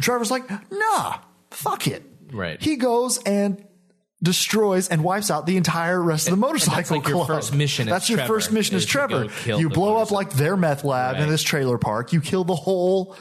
Trevor's 0.00 0.30
like, 0.30 0.48
nah, 0.70 1.18
fuck 1.50 1.86
it. 1.86 2.02
Right. 2.30 2.60
He 2.62 2.76
goes 2.76 3.18
and 3.24 3.64
destroys 4.22 4.88
and 4.88 5.02
wipes 5.02 5.30
out 5.30 5.46
the 5.46 5.56
entire 5.56 6.00
rest 6.00 6.28
of 6.28 6.30
the 6.30 6.36
motorcycle 6.36 6.76
that's 6.76 6.90
like 6.90 7.08
your 7.08 7.26
first 7.26 7.54
mission 7.54 7.88
That's 7.88 8.08
your 8.08 8.18
Trevor, 8.18 8.34
first 8.34 8.52
mission 8.52 8.76
as 8.76 8.84
is 8.84 8.88
Trevor. 8.88 9.26
You 9.46 9.68
blow 9.68 9.96
up 9.96 10.10
like 10.10 10.30
their 10.30 10.56
meth 10.56 10.84
lab 10.84 11.16
in 11.16 11.28
this 11.28 11.42
trailer 11.42 11.78
park. 11.78 12.12
You 12.12 12.20
kill 12.20 12.44
the 12.44 12.54
whole 12.54 13.16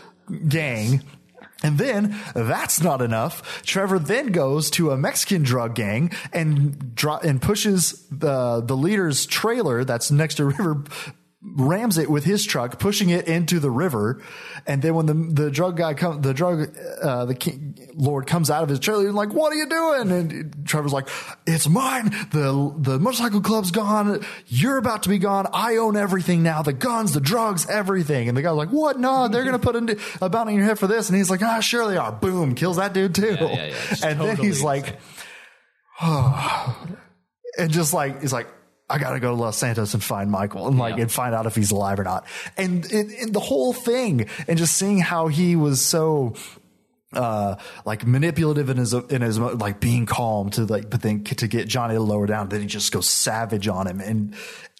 gang. 0.48 1.04
And 1.64 1.78
then 1.78 2.20
that's 2.34 2.82
not 2.82 3.04
enough. 3.04 3.62
Trevor 3.64 4.00
then 4.00 4.32
goes 4.32 4.72
to 4.72 4.90
a 4.92 4.98
Mexican 4.98 5.44
drug 5.44 5.76
gang 5.76 6.12
and 6.34 6.96
dro- 6.96 7.20
and 7.20 7.40
pushes 7.40 8.04
the 8.10 8.62
the 8.62 8.76
leader's 8.76 9.28
trailer 9.28 9.84
that's 9.84 10.10
next 10.10 10.36
to 10.36 10.46
river, 10.58 10.84
rams 11.44 11.98
it 11.98 12.10
with 12.10 12.24
his 12.24 12.46
truck, 12.46 12.78
pushing 12.80 13.10
it 13.10 13.28
into 13.28 13.60
the 13.60 13.72
river. 13.72 14.22
And 14.68 14.82
then 14.82 14.94
when 14.94 15.06
the 15.08 15.14
the 15.44 15.52
drug 15.52 15.76
guy 15.76 15.96
comes, 15.96 16.22
the 16.22 16.34
drug 16.34 16.78
uh, 17.02 17.26
the 17.26 17.34
king, 17.34 17.90
lord 17.96 18.28
comes 18.28 18.52
out 18.52 18.62
of 18.64 18.70
his 18.70 18.80
trailer, 18.80 19.06
he's 19.06 19.14
like, 19.14 19.34
"What 19.34 19.52
are 19.52 19.56
you 19.56 19.68
doing?" 19.68 20.12
And 20.12 20.68
Trevor's 20.68 20.94
like, 20.94 21.10
"It's 21.48 21.68
mine. 21.68 22.10
the 22.32 22.74
The 22.78 23.00
motorcycle 23.00 23.42
club's 23.42 23.72
gone. 23.72 24.24
You're 24.48 24.78
about 24.78 25.04
to 25.04 25.10
be 25.10 25.18
gone. 25.18 25.48
I 25.52 25.78
own 25.78 25.98
everything 25.98 26.44
now. 26.44 26.62
The 26.62 26.74
guns, 26.74 27.14
the 27.14 27.22
drugs, 27.22 27.68
everything." 27.68 28.28
And 28.28 28.38
the 28.38 28.44
guy's 28.44 28.54
like, 28.54 28.70
"What? 28.70 29.00
No, 29.00 29.28
they're 29.28 29.44
gonna 29.44 29.60
put 29.60 29.76
a, 29.76 29.98
a 30.22 30.30
bounty 30.30 30.54
on 30.54 30.58
your 30.60 30.68
head 30.68 30.80
for 30.80 30.88
this." 30.88 31.10
And 31.10 31.18
he's 31.18 31.32
like, 31.32 31.42
"Ah, 31.42 31.60
sure 31.60 31.88
they 31.88 31.98
are." 31.98 32.12
Boom, 32.12 32.54
kills 32.54 32.78
that 32.78 32.94
dude 32.94 33.16
too. 33.16 33.38
Yeah, 33.40 33.54
yeah, 33.54 33.66
yeah. 33.66 33.76
And 34.04 34.20
then 34.20 34.28
totally 34.36 34.48
he's 34.48 34.62
like, 34.62 35.00
and 36.02 37.72
just 37.72 37.94
like 37.94 38.22
he's 38.22 38.34
like 38.34 38.48
I 38.92 38.98
gotta 39.00 39.20
go 39.20 39.30
to 39.30 39.36
Los 39.36 39.58
Santos 39.58 39.94
and 39.94 40.04
find 40.04 40.30
Michael 40.30 40.68
and 40.68 40.78
like 40.78 40.96
Yeah. 40.98 41.04
and 41.04 41.12
find 41.12 41.34
out 41.34 41.46
if 41.46 41.56
he's 41.56 41.72
alive 41.72 42.00
or 42.00 42.04
not. 42.04 42.26
And, 42.58 42.86
and, 42.92 43.12
and 43.12 43.34
the 43.34 43.40
whole 43.40 43.74
thing 43.74 44.28
and 44.48 44.58
just 44.58 44.76
seeing 44.76 45.00
how 45.00 45.28
he 45.28 45.56
was 45.56 45.82
so 45.82 46.36
uh 47.14 47.56
like 47.86 48.06
manipulative 48.08 48.70
in 48.70 48.78
his 48.78 48.94
in 48.94 49.22
his 49.22 49.38
like 49.38 49.80
being 49.82 50.06
calm 50.06 50.50
to 50.52 50.66
like 50.66 50.90
but 50.90 51.02
then 51.02 51.24
to 51.24 51.48
get 51.48 51.68
Johnny 51.68 51.96
to 51.96 52.00
lower 52.02 52.26
down 52.26 52.48
then 52.50 52.62
he 52.62 52.68
just 52.68 52.92
goes 52.94 53.08
savage 53.08 53.68
on 53.68 53.86
him 53.88 54.00
and 54.00 54.34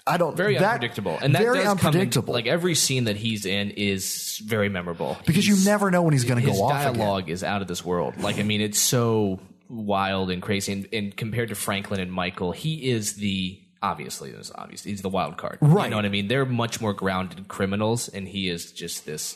I 0.08 0.18
don't 0.18 0.36
very 0.36 0.58
that- 0.58 0.64
unpredictable, 0.76 1.20
and 1.22 1.36
that 1.36 1.42
very 1.44 1.58
does 1.60 1.66
come 1.66 1.78
in- 1.78 1.86
unpredictable 1.86 2.34
like 2.34 2.48
every 2.48 2.74
scene 2.74 3.04
that 3.04 3.18
he's 3.18 3.46
in 3.46 3.70
is 3.72 4.42
very 4.44 4.68
memorable 4.70 5.18
because 5.28 5.48
you 5.48 5.58
never 5.64 5.92
know 5.92 6.02
when 6.02 6.14
he's 6.14 6.24
going 6.26 6.40
to 6.44 6.46
go 6.46 6.64
off 6.64 6.82
again. 6.86 6.98
dialogue 6.98 7.30
is 7.30 7.44
out 7.44 7.62
of 7.62 7.68
this 7.68 7.86
world. 7.86 8.18
Like, 8.18 8.40
I 8.40 8.44
mean, 8.44 8.62
it's 8.62 8.80
so 8.80 9.40
wild 9.70 10.32
and 10.32 10.42
crazy. 10.42 10.74
And, 10.74 10.88
and 10.92 11.16
compared 11.16 11.50
to 11.50 11.56
Franklin 11.56 12.00
and 12.00 12.12
Michael, 12.12 12.52
he 12.52 12.90
is 12.90 13.14
the 13.18 13.62
obviously 13.82 14.32
there's 14.32 14.52
obvious 14.56 14.84
he's 14.84 15.02
the 15.02 15.10
wild 15.10 15.38
card. 15.38 15.58
Right. 15.62 15.86
You 15.86 15.90
know 15.92 15.96
what 15.98 16.06
I 16.06 16.10
mean? 16.10 16.28
They're 16.28 16.46
much 16.46 16.80
more 16.82 16.94
grounded 16.94 17.48
criminals, 17.48 18.08
and 18.10 18.28
he 18.28 18.50
is 18.50 18.72
just 18.72 19.06
this. 19.06 19.36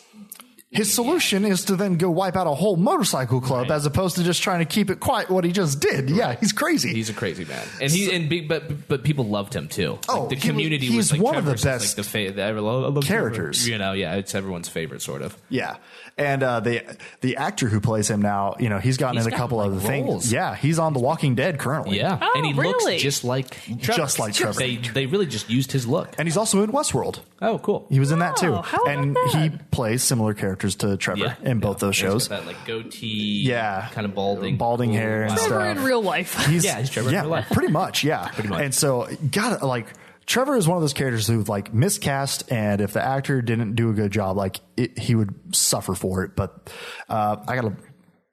His 0.71 0.91
solution 0.93 1.45
is 1.45 1.63
to 1.65 1.77
then 1.77 1.95
go 1.95 2.09
wipe 2.09 2.35
out 2.35 2.47
a 2.47 2.53
whole 2.53 2.75
motorcycle 2.75 3.39
club 3.39 3.71
as 3.71 3.85
opposed 3.85 4.17
to 4.17 4.23
just 4.23 4.41
trying 4.43 4.59
to 4.59 4.65
keep 4.65 4.89
it 4.89 4.99
quiet. 4.99 5.29
What 5.29 5.45
he 5.45 5.53
just 5.53 5.79
did, 5.79 6.09
yeah, 6.09 6.35
he's 6.37 6.51
crazy. 6.51 6.91
He's 6.91 7.09
a 7.09 7.13
crazy 7.13 7.45
man, 7.45 7.65
and 7.81 7.89
he 7.89 8.13
and 8.13 8.27
big, 8.27 8.49
but 8.49 8.89
but 8.89 9.03
people 9.03 9.25
loved 9.25 9.53
him 9.55 9.69
too. 9.69 9.91
Like, 9.91 10.05
Oh, 10.09 10.27
the 10.27 10.35
he 10.35 10.35
was- 10.35 10.43
community 10.43 10.87
he's 10.87 10.95
was 10.97 11.11
like 11.13 11.21
one 11.21 11.35
of 11.37 11.45
the 11.45 11.53
best 11.53 11.97
like 11.97 12.05
the 12.05 12.11
fa- 12.11 12.31
the, 12.35 12.43
I 12.43 12.51
love- 12.51 12.83
I 12.83 12.87
love 12.87 13.05
Trevor. 13.05 13.29
characters. 13.29 13.65
You 13.67 13.77
know, 13.77 13.93
yeah, 13.93 14.15
it's 14.15 14.35
everyone's 14.35 14.67
favorite 14.67 15.01
sort 15.01 15.21
of. 15.21 15.37
Yeah, 15.49 15.77
and 16.17 16.43
uh, 16.43 16.59
the 16.61 16.81
the 17.21 17.35
actor 17.37 17.67
who 17.67 17.81
plays 17.81 18.09
him 18.09 18.21
now, 18.21 18.55
you 18.59 18.69
know, 18.69 18.79
he's 18.79 18.97
gotten 18.97 19.17
He's 19.17 19.25
in 19.27 19.33
a 19.33 19.35
got, 19.35 19.37
couple 19.43 19.57
like, 19.57 19.67
other 19.67 19.79
things. 19.79 20.07
roles. 20.07 20.31
Yeah, 20.31 20.55
he's 20.55 20.79
on 20.79 20.93
The 20.93 20.99
Walking 20.99 21.35
Dead 21.35 21.59
currently. 21.59 21.97
Yeah, 21.97 22.17
Oh, 22.21 22.33
and 22.37 22.45
he 22.45 22.53
really? 22.53 22.91
looks 22.93 23.01
just 23.03 23.23
like 23.25 23.51
Trevor. 23.81 23.81
Just 23.97 24.17
like 24.19 24.33
Trevor. 24.33 24.57
They 24.59 24.77
they 24.77 25.05
really 25.07 25.25
just 25.25 25.49
used 25.49 25.71
his 25.73 25.85
look. 25.87 26.15
and 26.17 26.25
he's 26.27 26.37
also 26.37 26.63
in 26.63 26.71
Westworld. 26.71 27.19
Oh, 27.41 27.59
cool. 27.59 27.85
He 27.89 27.99
was 27.99 28.11
in 28.11 28.19
that 28.19 28.37
too, 28.37 28.53
Oh, 28.53 28.61
how 28.61 28.85
and 28.85 29.13
that? 29.15 29.51
he 29.51 29.65
plays 29.71 30.01
similar 30.03 30.33
characters 30.33 30.75
to 30.77 30.95
Trevor 30.95 31.35
in 31.43 31.59
both 31.59 31.79
those 31.79 31.95
shows. 31.97 32.29
That 32.29 32.45
like 32.45 32.65
goatee, 32.65 33.41
Yeah. 33.45 33.89
kind 33.91 34.05
of 34.05 34.15
balding, 34.15 34.55
Balding 34.57 34.93
hair 34.93 35.23
and 35.23 35.31
wow. 35.31 35.35
stuff. 35.35 35.47
Trevor 35.49 35.79
in 35.79 35.83
real 35.83 36.01
life. 36.01 36.45
He's, 36.47 36.63
Yeah, 36.63 36.79
he's 36.79 36.89
Trevor 36.89 37.09
in 37.09 37.15
real 37.15 37.27
life. 37.27 37.47
pretty 37.51 37.71
much, 37.73 38.03
yeah. 38.05 38.29
pretty 38.33 38.47
much. 38.49 38.61
And 38.61 38.73
so, 38.73 39.09
got 39.31 39.61
like 39.63 39.87
Trevor 40.25 40.55
is 40.57 40.67
one 40.67 40.77
of 40.77 40.81
those 40.81 40.93
characters 40.93 41.27
who 41.27 41.43
like 41.43 41.73
miscast, 41.73 42.51
and 42.51 42.81
if 42.81 42.93
the 42.93 43.01
actor 43.03 43.41
didn't 43.41 43.75
do 43.75 43.89
a 43.89 43.93
good 43.93 44.11
job, 44.11 44.37
like 44.37 44.59
it, 44.75 44.97
he 44.97 45.13
would 45.15 45.55
suffer 45.55 45.93
for 45.93 46.23
it. 46.23 46.35
But 46.35 46.71
uh, 47.09 47.37
I 47.47 47.55
gotta. 47.55 47.75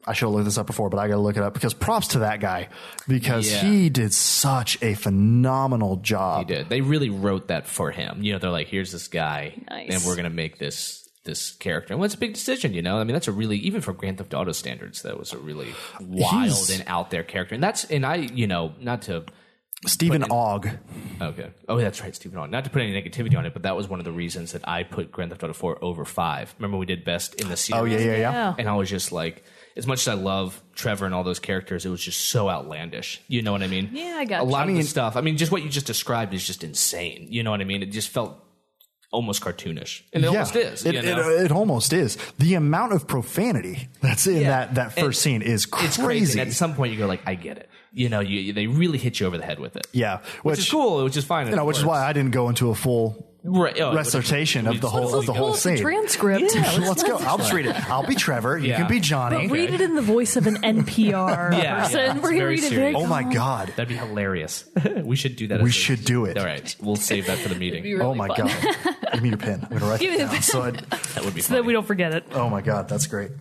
I 0.05 0.15
should 0.15 0.27
have 0.27 0.33
looked 0.35 0.47
this 0.47 0.59
up 0.59 0.67
before, 0.67 0.91
but 0.91 0.99
I 0.99 1.07
got 1.07 1.15
to 1.15 1.21
look 1.21 1.37
it 1.37 1.45
up 1.45 1.55
because 1.55 1.75
props 1.75 2.09
to 2.09 2.19
that 2.21 2.41
guy 2.41 2.71
because 3.07 3.49
Yeah. 3.53 3.61
he 3.63 3.89
did 3.89 4.13
such 4.13 4.77
a 4.83 4.95
phenomenal 4.95 5.95
job. 5.99 6.49
He 6.49 6.55
did. 6.57 6.69
They 6.69 6.81
really 6.81 7.09
wrote 7.09 7.47
that 7.49 7.69
for 7.69 7.93
him. 7.93 8.21
You 8.21 8.33
know, 8.33 8.41
they're 8.41 8.51
like, 8.51 8.67
here's 8.67 8.91
this 8.91 9.07
guy, 9.07 9.63
Nice. 9.71 9.95
and 9.95 10.03
we're 10.05 10.17
gonna 10.17 10.29
make 10.31 10.59
this 10.59 11.09
this 11.25 11.53
character. 11.53 11.93
And 11.95 12.01
what's 12.01 12.15
a 12.15 12.19
big 12.19 12.35
decision? 12.35 12.75
You 12.75 12.83
know, 12.83 12.99
I 12.99 13.05
mean, 13.05 13.13
that's 13.13 13.29
a 13.29 13.33
really 13.33 13.59
even 13.59 13.81
for 13.81 13.93
Grand 13.93 14.19
Theft 14.19 14.35
Auto 14.35 14.51
standards, 14.51 15.03
that 15.03 15.17
was 15.17 15.33
a 15.33 15.39
really 15.39 15.73
wild 16.01 16.43
He's- 16.47 16.71
and 16.71 16.83
out 16.89 17.11
there 17.13 17.23
character. 17.23 17.55
And 17.55 17.63
that's 17.63 17.85
and 17.85 18.05
I, 18.05 18.17
you 18.17 18.49
know, 18.49 18.73
not 18.81 19.03
to 19.03 19.25
Steven 19.87 20.25
Ogg. 20.31 20.69
Okay. 21.21 21.51
Oh, 21.69 21.79
that's 21.79 22.01
right, 22.01 22.15
Steven 22.15 22.39
Ogg. 22.39 22.51
Not 22.51 22.65
to 22.65 22.71
put 22.71 22.83
any 22.83 22.93
negativity 22.93 23.37
on 23.37 23.47
it, 23.47 23.53
but 23.53 23.63
that 23.63 23.77
was 23.77 23.89
one 23.89 23.99
of 23.99 24.05
the 24.05 24.13
reasons 24.13 24.53
that 24.53 24.67
I 24.69 24.85
put 24.85 25.11
Grand 25.11 25.31
Theft 25.31 25.43
Auto 25.43 25.53
4 25.53 25.79
over 25.85 26.05
5. 26.05 26.55
Remember 26.59 26.77
we 26.79 26.87
did 26.87 27.05
best 27.05 27.35
in 27.37 27.49
the 27.49 27.57
series? 27.57 27.81
Oh 27.81 27.85
yeah, 27.85 27.99
yeah, 27.99 28.13
yeah. 28.17 28.33
Yeah. 28.33 28.55
And 28.59 28.69
I 28.69 28.75
was 28.77 28.89
just 28.89 29.11
like, 29.13 29.43
as 29.77 29.87
much 29.87 30.01
as 30.01 30.09
I 30.09 30.15
love 30.15 30.63
Trevor 30.75 31.07
and 31.07 31.15
all 31.15 31.25
those 31.25 31.39
characters, 31.41 31.85
it 31.85 31.89
was 31.89 32.01
just 32.03 32.21
so 32.29 32.49
outlandish. 32.49 33.21
You 33.27 33.43
know 33.43 33.53
what 33.53 33.63
I 33.63 33.67
mean? 33.67 33.91
Yeah, 33.93 34.17
I 34.19 34.25
got 34.25 34.41
A 34.43 34.45
lot 34.45 34.61
I 34.61 34.63
of 34.63 34.69
mean- 34.69 34.77
the 34.79 34.83
stuff. 34.85 35.17
I 35.17 35.21
mean, 35.21 35.37
just 35.37 35.51
what 35.51 35.63
you 35.63 35.69
just 35.69 35.87
described 35.87 36.33
is 36.35 36.47
just 36.47 36.63
insane. 36.63 37.27
You 37.31 37.43
know 37.43 37.51
what 37.51 37.61
I 37.61 37.65
mean? 37.65 37.83
It 37.83 37.87
just 37.87 38.09
felt 38.11 38.39
almost 39.11 39.43
cartoonish. 39.43 40.03
And 40.15 40.25
it 40.25 40.29
almost 40.29 40.57
is. 40.57 40.87
It, 40.87 40.95
you 40.95 41.01
it, 41.01 41.05
know? 41.05 41.29
it 41.29 41.53
almost 41.53 41.93
is. 41.93 42.17
The 42.39 42.55
amount 42.55 42.93
of 42.95 43.07
profanity 43.07 43.89
that's 44.01 44.27
in 44.27 44.37
Yeah. 44.43 44.49
that, 44.49 44.75
that 44.77 44.93
first 44.93 45.05
And 45.05 45.15
scene 45.17 45.43
is 45.43 45.67
crazy. 45.67 45.87
it's 45.89 45.97
crazy. 45.99 46.41
And 46.41 46.49
at 46.49 46.55
some 46.57 46.75
point, 46.75 46.93
you 46.93 46.99
go 46.99 47.07
like, 47.07 47.21
I 47.27 47.35
get 47.35 47.59
it. 47.59 47.69
You 47.95 48.09
know, 48.09 48.21
you, 48.21 48.53
they 48.55 48.67
really 48.67 48.97
hit 48.99 49.21
you 49.21 49.27
over 49.27 49.37
the 49.37 49.45
head 49.45 49.59
with 49.59 49.77
it. 49.77 49.87
yeah, 49.93 50.21
Which, 50.43 50.59
is 50.61 50.71
cool, 50.71 51.05
which 51.05 51.17
is 51.17 51.25
fine. 51.27 51.49
You 51.49 51.57
know, 51.57 51.67
which 51.67 51.77
is 51.77 51.85
why 51.85 52.05
I 52.07 52.15
didn't 52.15 52.31
go 52.31 52.49
into 52.49 52.71
a 52.71 52.75
full 52.75 53.29
right, 53.45 53.79
oh, 53.83 53.95
recitation 53.95 54.67
of 54.67 54.81
the 54.81 54.89
whole 54.89 55.03
Let's 55.11 55.15
of 55.17 55.27
the 55.27 55.33
whole 55.35 55.53
scene. 55.53 55.77
transcript. 55.77 56.55
Yeah, 56.55 56.79
let's 56.89 57.03
go. 57.03 57.19
I'll 57.19 57.37
just 57.37 57.53
read 57.53 57.67
it. 57.67 57.91
I'll 57.91 58.07
be 58.07 58.15
Trevor. 58.15 58.57
You 58.57 58.69
Yeah. 58.71 58.77
can 58.79 58.89
be 58.89 58.99
Johnny. 58.99 59.47
But 59.47 59.53
read 59.53 59.75
it 59.75 59.83
in 59.83 59.95
the 59.95 60.01
voice 60.01 60.37
of 60.37 60.47
an 60.47 60.57
NPR 60.63 61.53
Yeah, 61.63 61.81
person. 61.83 61.99
yeah, 62.01 62.15
We're 62.15 62.21
gonna 62.23 62.37
very 62.39 62.57
read 62.57 62.73
it 62.73 62.95
Oh 62.95 63.07
my 63.07 63.25
god. 63.25 63.69
That'd 63.77 63.89
be 63.89 63.97
hilarious. 63.97 64.65
we 65.05 65.17
should 65.17 65.37
do 65.37 65.49
that. 65.49 65.61
We 65.61 65.69
as 65.69 65.77
a- 65.77 65.79
should 65.79 66.05
do 66.05 66.25
it. 66.25 66.39
All 66.39 66.47
right, 66.47 66.75
we'll 66.81 66.97
save 66.97 67.27
that 67.27 67.39
for 67.39 67.51
the 67.51 67.57
meeting. 67.57 67.83
really 67.83 68.01
oh 68.01 68.15
my 68.15 68.29
fun. 68.29 68.47
god. 68.47 68.77
Give 69.13 69.23
me 69.23 69.29
your 69.29 69.39
pen. 69.39 69.67
I'm 69.71 69.79
gonna 69.79 69.91
write 69.91 70.01
Give 70.01 70.13
it 70.15 70.19
me 70.19 70.25
the 70.25 70.25
down. 70.25 70.33
pen. 70.33 70.43
So 70.43 70.71
That 70.71 71.25
would 71.27 71.35
be 71.35 71.43
so 71.43 71.49
funny. 71.49 71.61
that 71.61 71.67
we 71.67 71.73
don't 71.75 71.87
forget 71.87 72.15
it. 72.15 72.25
oh 72.33 72.49
my 72.49 72.63
god, 72.63 72.89
that's 72.89 73.07
great. 73.07 73.33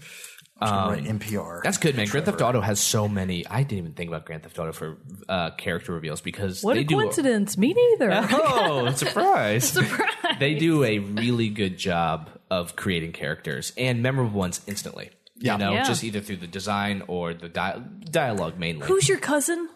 Um, 0.61 0.89
write 0.91 1.03
NPR. 1.05 1.61
That's 1.63 1.77
good, 1.77 1.95
man. 1.97 2.07
Grand 2.07 2.25
Theft 2.25 2.41
Auto 2.41 2.61
has 2.61 2.79
so 2.79 3.07
many. 3.07 3.45
I 3.47 3.63
didn't 3.63 3.79
even 3.79 3.93
think 3.93 4.09
about 4.09 4.25
Grand 4.25 4.43
Theft 4.43 4.59
Auto 4.59 4.71
for 4.71 4.97
uh, 5.27 5.51
character 5.51 5.93
reveals 5.93 6.21
because 6.21 6.61
What 6.63 6.75
they 6.75 6.81
a 6.81 6.83
do. 6.83 6.95
coincidence. 6.95 7.57
Me 7.57 7.73
neither. 7.73 8.11
oh, 8.31 8.91
surprise! 8.95 9.69
Surprise. 9.69 10.09
They 10.39 10.53
do 10.55 10.83
a 10.83 10.99
really 10.99 11.49
good 11.49 11.77
job 11.77 12.29
of 12.49 12.75
creating 12.75 13.13
characters 13.13 13.73
and 13.77 14.03
memorable 14.03 14.37
ones 14.37 14.61
instantly. 14.67 15.09
Yeah. 15.37 15.53
You 15.53 15.57
know, 15.59 15.73
Yeah. 15.73 15.83
just 15.83 16.03
either 16.03 16.19
through 16.21 16.37
the 16.37 16.47
design 16.47 17.01
or 17.07 17.33
the 17.33 17.49
di- 17.49 17.81
dialogue 18.11 18.59
mainly. 18.59 18.85
Who's 18.85 19.09
your 19.09 19.17
cousin? 19.17 19.67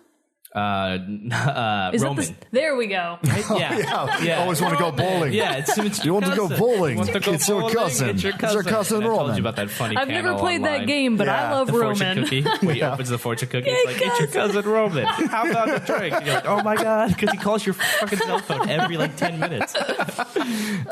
Uh, 0.56 0.58
uh, 1.34 1.92
Is 1.94 2.02
Roman? 2.02 2.24
The, 2.26 2.34
there 2.52 2.76
we 2.78 2.88
go. 2.88 3.20
yeah. 3.24 3.78
yeah, 3.78 4.24
Yeah. 4.24 4.40
always 4.42 4.62
want 4.62 4.74
to 4.74 4.80
go 4.80 4.92
bowling. 4.92 5.34
Yeah, 5.34 5.58
it's, 5.58 5.78
it's 5.78 6.06
You 6.06 6.14
want 6.14 6.26
to 6.26 6.36
go 6.36 6.48
cousin. 6.48 6.58
bowling? 6.60 6.92
You 6.94 6.98
want 7.00 7.12
to 7.14 7.20
go 7.20 7.34
It's 7.34 7.48
your 7.50 7.60
bowling? 7.62 7.76
cousin. 7.76 8.10
It's 8.10 8.24
your 8.24 8.34
It's 8.34 8.42
your 8.42 8.64
cousin. 8.64 8.72
cousin 8.72 8.98
And 8.98 9.06
I 9.06 9.08
told 9.10 9.20
Roman. 9.20 9.36
you 9.36 9.42
about 9.42 9.56
that 9.58 9.70
funny. 9.70 9.98
I've 9.98 10.08
never 10.08 10.30
panel 10.30 10.40
played 10.40 10.64
that 10.64 10.72
online. 10.74 10.88
game, 10.88 11.18
but 11.18 11.28
I 11.30 11.36
Yeah. 11.42 11.52
love 11.54 11.68
the 11.68 11.74
fortune 11.74 12.08
Roman. 12.08 12.24
cookie. 12.24 12.42
Where 12.66 12.76
he 12.76 12.82
opens 12.84 13.10
the 13.10 13.18
fortune 13.18 13.50
cookie, 13.50 13.70
it's 13.70 13.86
like, 13.86 14.08
it's 14.08 14.20
your 14.20 14.28
cousin 14.30 14.66
Roman. 14.66 15.06
How 15.06 15.50
about 15.50 15.70
a 15.70 15.80
drink? 15.86 16.16
And 16.16 16.26
you're 16.26 16.36
like, 16.36 16.46
oh 16.48 16.64
my 16.64 16.76
god, 16.76 17.10
because 17.10 17.32
he 17.32 17.38
calls 17.38 17.66
your 17.66 17.74
fucking 17.74 18.20
cell 18.20 18.40
phone 18.40 18.70
every 18.70 18.96
like 18.98 19.16
ten 19.18 19.40
minutes. 19.40 19.74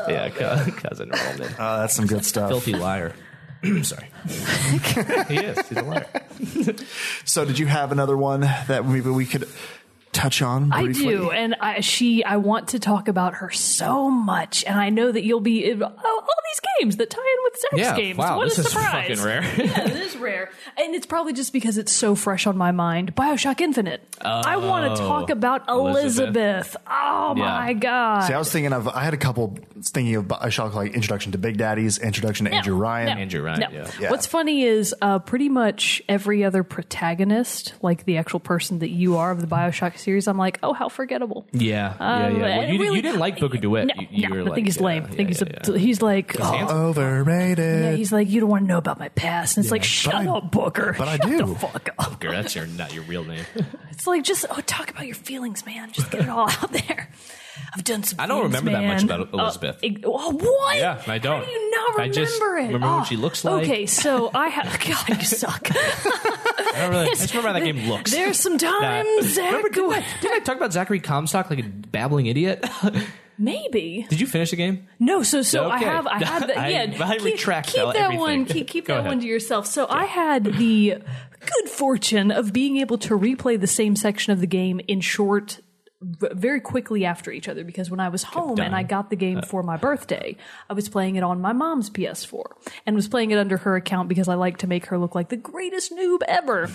yeah, 0.08 0.28
cou- 0.30 0.70
cousin 0.72 1.10
Roman, 1.10 1.54
Uh, 1.58 1.78
that's 1.80 1.94
some 1.94 2.06
good 2.06 2.24
stuff. 2.24 2.48
filthy 2.50 2.74
liar. 2.74 3.14
Sorry, 3.82 4.10
he 5.28 5.36
is. 5.36 5.68
He's 5.68 5.78
a 5.78 5.82
liar. 5.82 6.06
So, 7.24 7.44
did 7.44 7.58
you 7.58 7.66
have 7.66 7.92
another 7.92 8.16
one 8.16 8.40
that 8.40 8.84
maybe 8.84 9.08
we 9.10 9.24
could 9.24 9.48
touch 10.14 10.40
on 10.42 10.72
I 10.72 10.86
do, 10.92 11.30
and 11.30 11.54
I, 11.60 11.80
she. 11.80 12.24
I 12.24 12.36
want 12.38 12.68
to 12.68 12.78
talk 12.78 13.08
about 13.08 13.34
her 13.34 13.50
so 13.50 14.08
much, 14.10 14.64
and 14.64 14.78
I 14.80 14.88
know 14.90 15.10
that 15.12 15.24
you'll 15.24 15.40
be 15.40 15.70
oh, 15.72 15.84
all 15.84 16.22
these 16.22 16.60
games 16.80 16.96
that 16.96 17.10
tie 17.10 17.20
in 17.20 17.44
with 17.44 17.56
sex 17.60 17.72
Yeah, 17.76 17.96
games. 17.96 18.16
wow, 18.18 18.36
what 18.38 18.48
this 18.48 18.58
a 18.58 18.60
is 18.62 18.68
surprise! 18.70 19.08
fucking 19.18 19.24
rare. 19.24 19.42
yeah, 19.58 19.84
it 19.88 19.96
is 19.96 20.16
rare, 20.16 20.50
and 20.78 20.94
it's 20.94 21.06
probably 21.06 21.32
just 21.32 21.52
because 21.52 21.76
it's 21.78 21.92
so 21.92 22.14
fresh 22.14 22.46
on 22.46 22.56
my 22.56 22.70
mind. 22.72 23.14
Bioshock 23.14 23.60
Infinite. 23.60 24.02
I 24.22 24.56
want 24.56 24.96
to 24.96 25.02
talk 25.02 25.30
about 25.30 25.68
Elizabeth. 25.68 26.34
Elizabeth. 26.36 26.76
Oh 26.90 27.34
my 27.34 27.72
god! 27.74 28.20
See, 28.28 28.32
I 28.32 28.38
was 28.38 28.50
thinking 28.50 28.72
of. 28.72 28.88
I 28.88 29.02
had 29.04 29.14
a 29.14 29.18
couple 29.18 29.58
thinking 29.82 30.14
of 30.16 30.24
Bioshock, 30.26 30.74
like 30.74 30.94
introduction 30.94 31.32
to 31.32 31.38
Big 31.38 31.58
Daddies, 31.58 31.98
introduction 31.98 32.44
to 32.46 32.50
No, 32.52 32.56
Andrew 32.58 32.76
Ryan. 32.76 33.06
no, 33.06 33.22
Andrew 33.22 33.42
Ryan, 33.42 33.60
no. 33.60 33.68
yeah. 33.72 33.90
Yeah. 34.00 34.10
What's 34.10 34.26
funny 34.26 34.62
is 34.62 34.94
uh, 35.02 35.18
pretty 35.18 35.48
much 35.48 36.02
every 36.08 36.44
other 36.44 36.62
protagonist, 36.62 37.74
like 37.82 38.04
the 38.04 38.16
actual 38.16 38.40
person 38.40 38.78
that 38.78 38.90
you 38.90 39.16
are 39.16 39.30
of 39.30 39.40
the 39.40 39.46
Bioshock 39.46 39.98
series, 40.04 40.28
I'm 40.28 40.38
like, 40.38 40.58
oh, 40.62 40.72
how 40.72 40.88
forgettable. 40.88 41.46
Yeah, 41.52 41.94
yeah, 41.98 42.26
Um, 42.26 42.36
yeah. 42.40 42.58
Well, 42.58 42.68
you, 42.72 42.78
really- 42.80 42.96
you 42.96 43.02
didn't 43.02 43.18
like 43.20 43.40
Booker 43.40 43.58
DeWitt. 43.58 43.86
No, 43.88 43.94
you, 44.02 44.06
you 44.10 44.28
no, 44.28 44.34
were 44.36 44.40
I 44.40 44.44
like, 44.44 44.54
think 44.54 44.66
he's 44.68 44.76
yeah, 44.76 44.82
lame. 44.82 45.02
I 45.04 45.06
think 45.08 45.18
yeah, 45.18 45.26
he's 45.26 45.42
yeah, 45.42 45.74
a, 45.74 45.78
he's 45.78 46.02
like, 46.02 46.40
oh, 46.40 46.44
handsome. 46.44 46.76
Overrated. 46.78 47.82
yeah, 47.82 47.92
he's 47.92 48.12
like, 48.12 48.28
you 48.30 48.40
don't 48.40 48.50
want 48.50 48.64
to 48.64 48.68
know 48.68 48.78
about 48.78 48.98
my 48.98 49.08
past. 49.10 49.56
And 49.56 49.64
it's 49.64 49.72
like, 49.72 49.82
shut 49.84 50.14
I- 50.14 50.26
up, 50.28 50.50
Booker. 50.52 50.94
but 50.96 51.08
I 51.08 51.16
Shut 51.16 51.26
do. 51.28 51.38
The 51.38 51.54
fuck 51.56 51.88
up. 51.98 52.20
Girl, 52.20 52.32
that's 52.32 52.54
your 52.54 52.66
not 52.66 52.92
your 52.94 53.04
real 53.04 53.24
name. 53.24 53.44
It's 53.94 54.08
like 54.08 54.24
just 54.24 54.44
oh, 54.50 54.60
talk 54.66 54.90
about 54.90 55.06
your 55.06 55.14
feelings, 55.14 55.64
man. 55.64 55.92
Just 55.92 56.10
get 56.10 56.22
it 56.22 56.28
all 56.28 56.50
out 56.50 56.72
there. 56.72 57.08
I've 57.72 57.84
done 57.84 58.02
some. 58.02 58.18
I 58.18 58.26
don't 58.26 58.42
things, 58.50 58.54
remember 58.56 58.72
that 58.72 58.84
much 58.84 59.04
about 59.04 59.32
Elizabeth. 59.32 59.76
Uh, 59.84 59.88
oh, 60.04 60.32
what? 60.32 60.76
Yeah, 60.76 61.00
I 61.06 61.18
don't. 61.18 61.38
How 61.38 61.44
do 61.46 61.50
you 61.52 61.70
not 61.70 61.88
remember 61.96 62.02
I 62.02 62.08
just 62.08 62.40
it? 62.40 62.44
remember 62.44 62.86
what 62.88 63.00
Oh, 63.02 63.04
she 63.04 63.16
looks 63.16 63.44
like. 63.44 63.62
Okay, 63.62 63.86
so 63.86 64.32
I 64.34 64.48
have. 64.48 64.80
God, 64.84 65.08
you 65.20 65.24
suck. 65.24 65.68
I 66.74 66.80
don't 66.80 66.90
really. 66.90 67.06
I 67.06 67.14
just 67.14 67.32
remember 67.34 67.48
how 67.48 67.52
that 67.54 67.64
game 67.64 67.88
looks. 67.88 68.10
There's 68.10 68.38
some 68.40 68.58
times, 68.58 69.32
Zach. 69.34 69.46
Remember, 69.46 69.68
didn't, 69.68 69.92
I, 69.92 70.04
didn't 70.20 70.34
I 70.34 70.44
talk 70.44 70.56
about 70.56 70.72
Zachary 70.72 71.00
Comstock 71.00 71.50
like 71.50 71.60
a 71.60 71.62
babbling 71.68 72.26
idiot? 72.26 72.64
Maybe 73.38 74.06
Did 74.08 74.20
you 74.20 74.28
finish 74.28 74.50
the 74.50 74.56
game? 74.56 74.86
no. 75.00 75.22
So 75.24 75.42
so 75.42 75.68
I 75.68 75.76
Okay. 75.76 75.84
have 75.86 76.06
I 76.06 76.24
had 76.24 76.48
the 76.48 76.56
I- 76.58 76.68
yeah. 76.68 77.04
I 77.04 77.16
keep, 77.16 77.24
retract 77.24 77.68
keep 77.68 77.76
that 77.76 77.94
that 77.94 77.96
everything. 78.02 78.20
one. 78.20 78.44
Keep, 78.44 78.68
keep 78.68 78.84
Go 78.86 78.94
that 78.94 79.00
ahead. 79.00 79.10
one 79.10 79.20
to 79.20 79.26
yourself. 79.26 79.66
So 79.66 79.86
I 79.90 80.04
had 80.04 80.44
the 80.44 80.98
good 81.40 81.68
fortune 81.68 82.30
of 82.30 82.52
being 82.52 82.76
able 82.76 82.96
to 82.98 83.18
replay 83.18 83.60
the 83.60 83.66
same 83.66 83.96
section 83.96 84.32
of 84.32 84.40
the 84.40 84.46
game 84.46 84.80
in 84.86 85.00
short. 85.00 85.60
Very 86.04 86.60
quickly 86.60 87.04
after 87.04 87.30
each 87.30 87.48
other, 87.48 87.64
because 87.64 87.90
when 87.90 88.00
I 88.00 88.08
was 88.08 88.22
home 88.22 88.60
and 88.60 88.74
I 88.74 88.82
got 88.82 89.10
the 89.10 89.16
game 89.16 89.40
for 89.42 89.62
my 89.62 89.76
birthday, 89.76 90.36
I 90.68 90.74
was 90.74 90.88
playing 90.88 91.16
it 91.16 91.22
on 91.22 91.40
my 91.40 91.52
mom's 91.52 91.88
PS4 91.88 92.44
and 92.84 92.94
was 92.94 93.08
playing 93.08 93.30
it 93.30 93.38
under 93.38 93.56
her 93.58 93.76
account 93.76 94.08
because 94.08 94.28
I 94.28 94.34
like 94.34 94.58
to 94.58 94.66
make 94.66 94.86
her 94.86 94.98
look 94.98 95.14
like 95.14 95.28
the 95.30 95.36
greatest 95.36 95.92
noob 95.92 96.18
ever. 96.28 96.68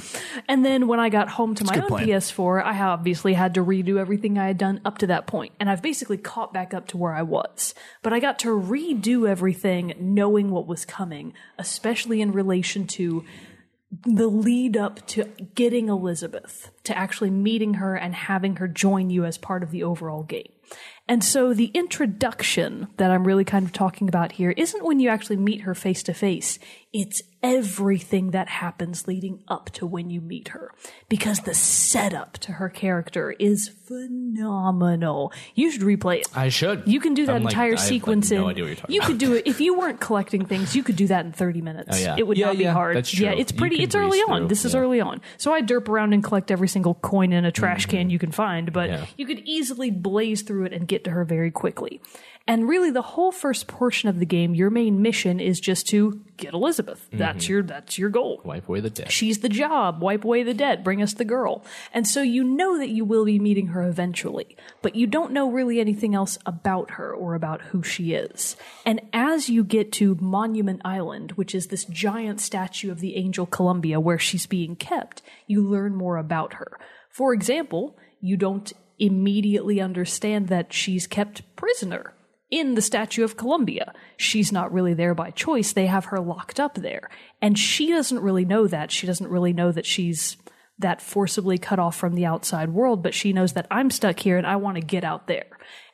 And 0.48 0.66
then 0.66 0.88
when 0.88 1.00
I 1.00 1.10
got 1.10 1.30
home 1.30 1.54
to 1.56 1.64
my 1.64 1.76
own 1.76 1.88
plan. 1.88 2.08
PS4, 2.08 2.64
I 2.64 2.80
obviously 2.80 3.34
had 3.34 3.54
to 3.54 3.64
redo 3.64 4.00
everything 4.00 4.38
I 4.38 4.48
had 4.48 4.58
done 4.58 4.82
up 4.86 5.00
to 5.00 5.08
that 5.08 5.28
point, 5.28 5.54
and 5.60 5.70
I've 5.70 5.82
basically 5.82 6.18
caught 6.18 6.54
back 6.54 6.74
up 6.74 6.88
to 6.88 6.98
where 6.98 7.14
I 7.14 7.22
was. 7.22 7.76
But 8.02 8.14
I 8.14 8.20
got 8.20 8.40
to 8.40 8.50
redo 8.50 9.30
everything 9.30 9.94
knowing 10.00 10.50
what 10.50 10.66
was 10.66 10.86
coming, 10.86 11.34
especially 11.58 12.22
in 12.22 12.32
relation 12.32 12.88
to 12.88 13.26
the 13.92 14.28
lead 14.28 14.78
up 14.78 15.06
to 15.08 15.26
getting 15.56 15.90
Elizabeth, 15.90 16.70
to 16.84 16.98
actually 16.98 17.32
meeting 17.32 17.76
her 17.76 17.96
and 17.96 18.14
having 18.14 18.58
her 18.58 18.68
join 18.68 19.10
you 19.10 19.26
as 19.26 19.38
part 19.38 19.64
of 19.64 19.72
the 19.72 19.84
overall 19.84 20.24
game. 20.24 20.52
And 21.08 21.24
so 21.24 21.56
the 21.56 21.72
introduction 21.74 22.88
that 22.98 23.10
I'm 23.10 23.26
really 23.26 23.44
kind 23.44 23.66
of 23.66 23.74
talking 23.74 24.08
about 24.08 24.34
here 24.34 24.52
isn't 24.52 24.86
when 24.86 25.00
you 25.00 25.10
actually 25.10 25.38
meet 25.38 25.62
her 25.62 25.74
face 25.74 26.04
to 26.04 26.14
face. 26.14 26.60
It's 26.94 27.24
everything 27.42 28.32
that 28.32 28.50
happens 28.50 29.08
leading 29.08 29.42
up 29.48 29.70
to 29.72 29.86
when 29.86 30.10
you 30.10 30.20
meet 30.22 30.50
her. 30.50 30.72
Because 31.08 31.40
the 31.42 31.54
setup 31.54 32.34
to 32.40 32.54
her 32.54 32.70
character 32.70 33.32
is 33.40 33.70
phenomenal. 33.88 35.32
You 35.56 35.72
should 35.72 35.82
replay 35.82 36.20
it. 36.20 36.28
I 36.36 36.50
should. 36.50 36.84
You 36.86 37.00
can 37.00 37.14
do 37.14 37.26
that 37.26 37.36
I'm 37.36 37.44
like- 37.44 37.54
entire 37.54 37.68
I 37.68 37.70
have, 37.72 37.80
like, 37.80 37.88
sequence 37.88 38.32
no 38.32 38.44
in. 38.44 38.50
idea 38.52 38.64
what 38.64 38.68
you're 38.68 38.76
talking 38.76 38.94
you 38.96 39.00
about. 39.02 39.08
could 39.08 39.18
do 39.18 39.34
it 39.36 39.48
if 39.48 39.62
you 39.62 39.78
weren't 39.78 40.00
collecting 40.00 40.46
things. 40.46 40.76
You 40.76 40.84
could 40.84 40.96
do 40.96 41.08
that 41.08 41.26
in 41.26 41.32
30 41.32 41.62
minutes. 41.62 41.90
Oh, 41.92 41.98
yeah. 42.00 42.16
It 42.18 42.28
would 42.28 42.38
Yeah, 42.38 42.48
not 42.48 42.58
be 42.58 42.64
yeah, 42.64 42.74
hard. 42.74 42.96
that's 42.98 43.18
Yeah, 43.18 43.32
it's 43.32 43.52
pretty. 43.52 43.82
It's 43.82 43.96
early 43.96 44.20
breeze 44.20 44.24
on. 44.30 44.40
through, 44.42 44.48
This 44.50 44.66
is 44.66 44.76
early 44.76 45.00
on. 45.02 45.22
So 45.38 45.54
I 45.54 45.62
derp 45.62 45.88
around 45.88 46.14
and 46.14 46.24
collect 46.24 46.52
every 46.52 46.68
single 46.68 46.96
coin 46.96 47.32
in 47.34 47.46
a 47.46 47.52
trash 47.52 47.86
can 47.86 48.10
you 48.10 48.20
can 48.20 48.32
find, 48.32 48.72
but 48.74 48.90
Mm-hmm. 48.90 49.04
Yeah. 49.04 49.06
you 49.18 49.26
could 49.26 49.40
easily 49.46 49.92
blaze 49.92 50.42
through 50.42 50.66
it 50.66 50.74
and 50.74 50.88
get 50.88 51.04
to 51.04 51.12
her 51.12 51.24
very 51.26 51.52
quickly. 51.52 52.02
And 52.48 52.68
really, 52.68 52.90
the 52.90 53.04
whole 53.04 53.32
first 53.32 53.68
portion 53.68 54.10
of 54.10 54.18
the 54.18 54.26
game, 54.26 54.56
your 54.56 54.72
main 54.72 55.04
mission 55.04 55.40
is 55.40 55.60
just 55.60 55.88
to 55.90 56.20
get 56.36 56.54
Elizabeth. 56.56 57.08
That's 57.12 57.44
Mm-hmm. 57.46 57.54
your 57.54 57.62
that's 57.64 57.98
your 58.00 58.10
goal. 58.10 58.42
Wipe 58.44 58.68
away 58.68 58.80
the 58.80 58.90
dead. 58.90 59.12
She's 59.12 59.40
the 59.40 59.50
job. 59.50 60.02
Wipe 60.02 60.24
away 60.24 60.42
the 60.42 60.56
dead. 60.56 60.84
Bring 60.84 61.00
us 61.04 61.14
the 61.14 61.26
girl. 61.26 61.64
And 61.94 62.08
so 62.08 62.24
you 62.24 62.44
know 62.44 62.80
that 62.80 62.90
you 62.90 63.06
will 63.06 63.24
be 63.24 63.38
meeting 63.38 63.68
her 63.68 63.84
eventually, 63.88 64.58
but 64.82 64.96
you 64.96 65.06
don't 65.06 65.32
know 65.32 65.52
really 65.52 65.80
anything 65.80 66.16
else 66.16 66.40
about 66.44 66.92
her 66.92 67.14
or 67.14 67.36
about 67.36 67.62
who 67.62 67.84
she 67.84 68.14
is. 68.14 68.56
And 68.84 69.00
as 69.14 69.48
you 69.50 69.64
get 69.64 69.92
to 69.94 70.18
Monument 70.20 70.82
Island, 70.84 71.34
which 71.34 71.54
is 71.54 71.68
this 71.68 71.86
giant 71.86 72.42
statue 72.42 72.90
of 72.92 73.00
the 73.00 73.16
angel 73.16 73.46
Columbia 73.46 74.00
where 74.00 74.18
she's 74.18 74.48
being 74.48 74.76
kept, 74.76 75.22
you 75.46 75.62
learn 75.62 75.94
more 75.94 76.18
about 76.18 76.54
her. 76.56 76.80
For 77.12 77.32
example, 77.32 77.96
you 78.22 78.38
don't 78.38 78.74
immediately 78.98 79.80
understand 79.80 80.48
that 80.48 80.74
she's 80.74 81.06
kept 81.06 81.44
prisoner 81.56 82.14
in 82.52 82.76
the 82.76 82.82
Statue 82.82 83.24
of 83.24 83.38
Columbia. 83.38 83.94
She's 84.18 84.52
not 84.52 84.74
really 84.74 84.94
there 84.94 85.14
by 85.14 85.32
choice. 85.32 85.72
They 85.72 85.86
have 85.86 86.06
her 86.06 86.20
locked 86.20 86.60
up 86.60 86.76
there. 86.76 87.10
And 87.42 87.58
she 87.58 87.88
doesn't 87.90 88.22
really 88.22 88.46
know 88.46 88.68
that. 88.68 88.92
She 88.92 89.06
doesn't 89.08 89.30
really 89.30 89.54
know 89.54 89.72
that 89.72 89.86
she's 89.86 90.38
that 90.80 91.02
forcibly 91.02 91.58
cut 91.58 91.78
off 91.78 91.96
from 91.96 92.16
the 92.16 92.26
outside 92.26 92.70
world, 92.70 93.04
but 93.04 93.14
she 93.14 93.34
knows 93.34 93.54
that 93.54 93.68
I'm 93.70 93.92
stuck 93.92 94.20
here 94.20 94.38
and 94.38 94.48
I 94.48 94.56
want 94.56 94.76
to 94.76 94.82
get 94.82 95.04
out 95.04 95.28
there. 95.28 95.48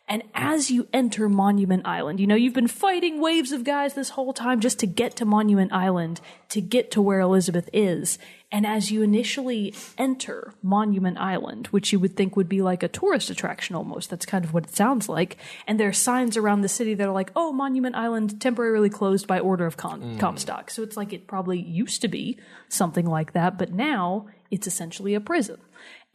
And 0.07 0.21
as 0.35 0.69
you 0.69 0.87
enter 0.93 1.27
Monument 1.27 1.85
Island, 1.85 2.19
you 2.19 2.27
know, 2.27 2.35
you've 2.35 2.53
been 2.53 2.67
fighting 2.67 3.19
waves 3.19 3.51
of 3.51 3.63
guys 3.63 3.95
this 3.95 4.09
whole 4.09 4.33
time 4.33 4.59
just 4.59 4.77
to 4.79 4.87
get 4.87 5.15
to 5.15 5.25
Monument 5.25 5.73
Island, 5.73 6.21
to 6.49 6.61
get 6.61 6.91
to 6.91 7.01
where 7.01 7.19
Elizabeth 7.19 7.67
is. 7.73 8.19
And 8.51 8.67
as 8.67 8.91
you 8.91 9.01
initially 9.01 9.73
enter 9.97 10.53
Monument 10.61 11.17
Island, 11.17 11.67
which 11.67 11.91
you 11.91 11.99
would 11.99 12.15
think 12.15 12.35
would 12.35 12.47
be 12.47 12.61
like 12.61 12.83
a 12.83 12.87
tourist 12.87 13.31
attraction 13.31 13.75
almost, 13.75 14.11
that's 14.11 14.27
kind 14.27 14.45
of 14.45 14.53
what 14.53 14.65
it 14.65 14.75
sounds 14.75 15.09
like. 15.09 15.37
And 15.65 15.79
there 15.79 15.89
are 15.89 15.93
signs 15.93 16.37
around 16.37 16.61
the 16.61 16.69
city 16.69 16.93
that 16.93 17.07
are 17.07 17.13
like, 17.13 17.31
oh, 17.35 17.51
Monument 17.51 17.95
Island 17.95 18.39
temporarily 18.39 18.91
closed 18.91 19.25
by 19.25 19.39
order 19.39 19.65
of 19.65 19.75
con- 19.75 20.01
mm. 20.01 20.19
Comstock. 20.19 20.69
So 20.69 20.83
it's 20.83 20.95
like 20.95 21.13
it 21.13 21.25
probably 21.25 21.59
used 21.59 22.01
to 22.01 22.07
be 22.07 22.37
something 22.69 23.07
like 23.07 23.33
that, 23.33 23.57
but 23.57 23.73
now 23.73 24.27
it's 24.51 24.67
essentially 24.67 25.15
a 25.15 25.19
prison. 25.19 25.57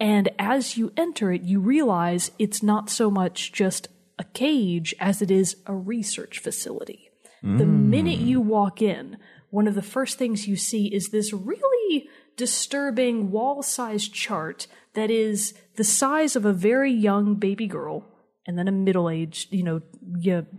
And 0.00 0.30
as 0.38 0.78
you 0.78 0.92
enter 0.96 1.30
it, 1.30 1.42
you 1.42 1.60
realize 1.60 2.30
it's 2.38 2.62
not 2.62 2.88
so 2.88 3.10
much 3.10 3.52
just 3.52 3.88
a 4.18 4.24
cage 4.24 4.94
as 4.98 5.20
it 5.20 5.30
is 5.30 5.56
a 5.66 5.74
research 5.74 6.38
facility. 6.38 7.10
The 7.42 7.64
mm. 7.64 7.84
minute 7.86 8.18
you 8.18 8.40
walk 8.40 8.82
in, 8.82 9.16
one 9.50 9.66
of 9.66 9.74
the 9.74 9.82
first 9.82 10.18
things 10.18 10.46
you 10.46 10.56
see 10.56 10.86
is 10.86 11.08
this 11.08 11.32
really 11.32 12.08
disturbing 12.36 13.30
wall 13.30 13.62
sized 13.62 14.12
chart 14.12 14.66
that 14.94 15.10
is 15.10 15.54
the 15.76 15.84
size 15.84 16.36
of 16.36 16.44
a 16.44 16.52
very 16.52 16.92
young 16.92 17.34
baby 17.34 17.66
girl 17.66 18.06
and 18.46 18.58
then 18.58 18.68
a 18.68 18.72
middle 18.72 19.08
aged, 19.08 19.52
you 19.52 19.62
know, 19.62 19.80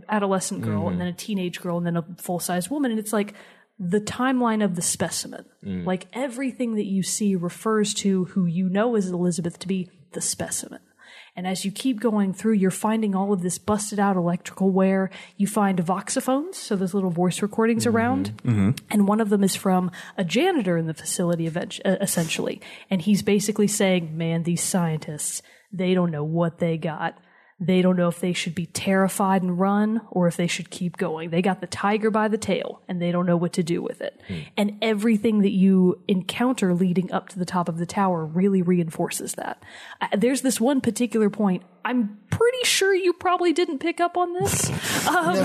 adolescent 0.10 0.62
girl 0.62 0.88
and 0.88 0.92
mm-hmm. 0.92 1.00
then 1.00 1.08
a 1.08 1.14
teenage 1.14 1.60
girl 1.62 1.78
and 1.78 1.86
then 1.86 1.98
a 1.98 2.06
full 2.18 2.39
sized 2.39 2.70
woman. 2.70 2.92
And 2.92 3.00
it's 3.00 3.14
like 3.14 3.34
the 3.82 4.00
timeline 4.00 4.64
of 4.64 4.76
the 4.76 4.82
specimen. 4.82 5.44
Mm. 5.66 5.86
Like 5.86 6.06
everything 6.14 6.76
that 6.76 6.86
you 6.86 7.02
see 7.02 7.36
refers 7.36 7.96
to 7.96 8.26
who 8.26 8.46
you 8.46 8.70
know 8.70 8.96
as 8.96 9.10
Elizabeth 9.10 9.58
to 9.60 9.68
be 9.68 9.90
the 10.12 10.22
specimen. 10.22 10.80
And 11.36 11.48
as 11.48 11.66
you 11.66 11.72
keep 11.72 12.00
going 12.00 12.34
through, 12.34 12.54
you're 12.54 12.72
finding 12.72 13.16
all 13.16 13.34
of 13.34 13.42
this 13.42 13.58
busted 13.58 14.00
out 14.00 14.18
electrical 14.18 14.70
wear. 14.70 15.10
You 15.38 15.48
find 15.48 15.80
voxophones, 15.80 16.58
so 16.58 16.76
those 16.76 16.94
little 16.94 17.10
voice 17.10 17.42
recordings 17.42 17.86
mm-hmm. 17.86 17.96
around. 17.96 18.38
Mm-hmm. 18.44 18.72
And 18.92 19.08
one 19.08 19.22
of 19.22 19.30
them 19.30 19.44
is 19.44 19.56
from 19.56 19.92
a 20.18 20.24
janitor 20.24 20.78
in 20.78 20.86
the 20.86 20.94
facility, 20.94 21.48
uh, 21.48 21.98
essentially. 22.02 22.62
And 22.90 23.02
he's 23.02 23.24
basically 23.24 23.68
saying, 23.68 24.16
man, 24.16 24.44
these 24.44 24.62
scientists, 24.62 25.42
they 25.72 25.94
don't 25.94 26.12
know 26.12 26.24
what 26.24 26.60
they 26.60 26.78
got. 26.78 27.18
They 27.64 27.84
don't 27.84 27.95
know 27.95 28.07
if 28.07 28.20
they 28.20 28.34
should 28.34 28.55
be 28.55 28.66
terrified 28.66 29.43
and 29.43 29.59
run 29.59 30.01
or 30.09 30.28
if 30.28 30.36
they 30.36 30.47
should 30.47 30.72
keep 30.72 30.97
going. 30.97 31.30
They 31.30 31.43
got 31.43 31.62
the 31.62 31.68
tiger 31.68 32.09
by 32.09 32.28
the 32.28 32.38
tail 32.39 32.82
and 32.88 32.99
they 32.99 33.12
don't 33.12 33.28
know 33.28 33.38
what 33.38 33.53
to 33.53 33.62
do 33.64 33.84
with 33.84 34.01
it. 34.01 34.20
And 34.57 34.80
everything 34.82 35.41
that 35.43 35.51
you 35.51 36.01
encounter 36.07 36.74
leading 36.74 37.12
up 37.12 37.30
to 37.30 37.38
the 37.39 37.45
top 37.45 37.70
of 37.70 37.78
the 37.78 37.86
tower 37.86 38.26
really 38.26 38.64
reinforces 38.64 39.34
that. 39.36 39.62
Uh, 40.01 40.07
there's 40.18 40.41
this 40.41 40.59
one 40.59 40.82
particular 40.82 41.30
point. 41.30 41.62
I'm 41.84 42.20
pretty 42.30 42.64
sure 42.64 42.93
you 42.93 43.12
probably 43.14 43.53
didn't 43.53 43.80
pick 43.80 43.99
up 44.01 44.18
on 44.18 44.34
this. 44.34 44.72
Um, 45.01 45.36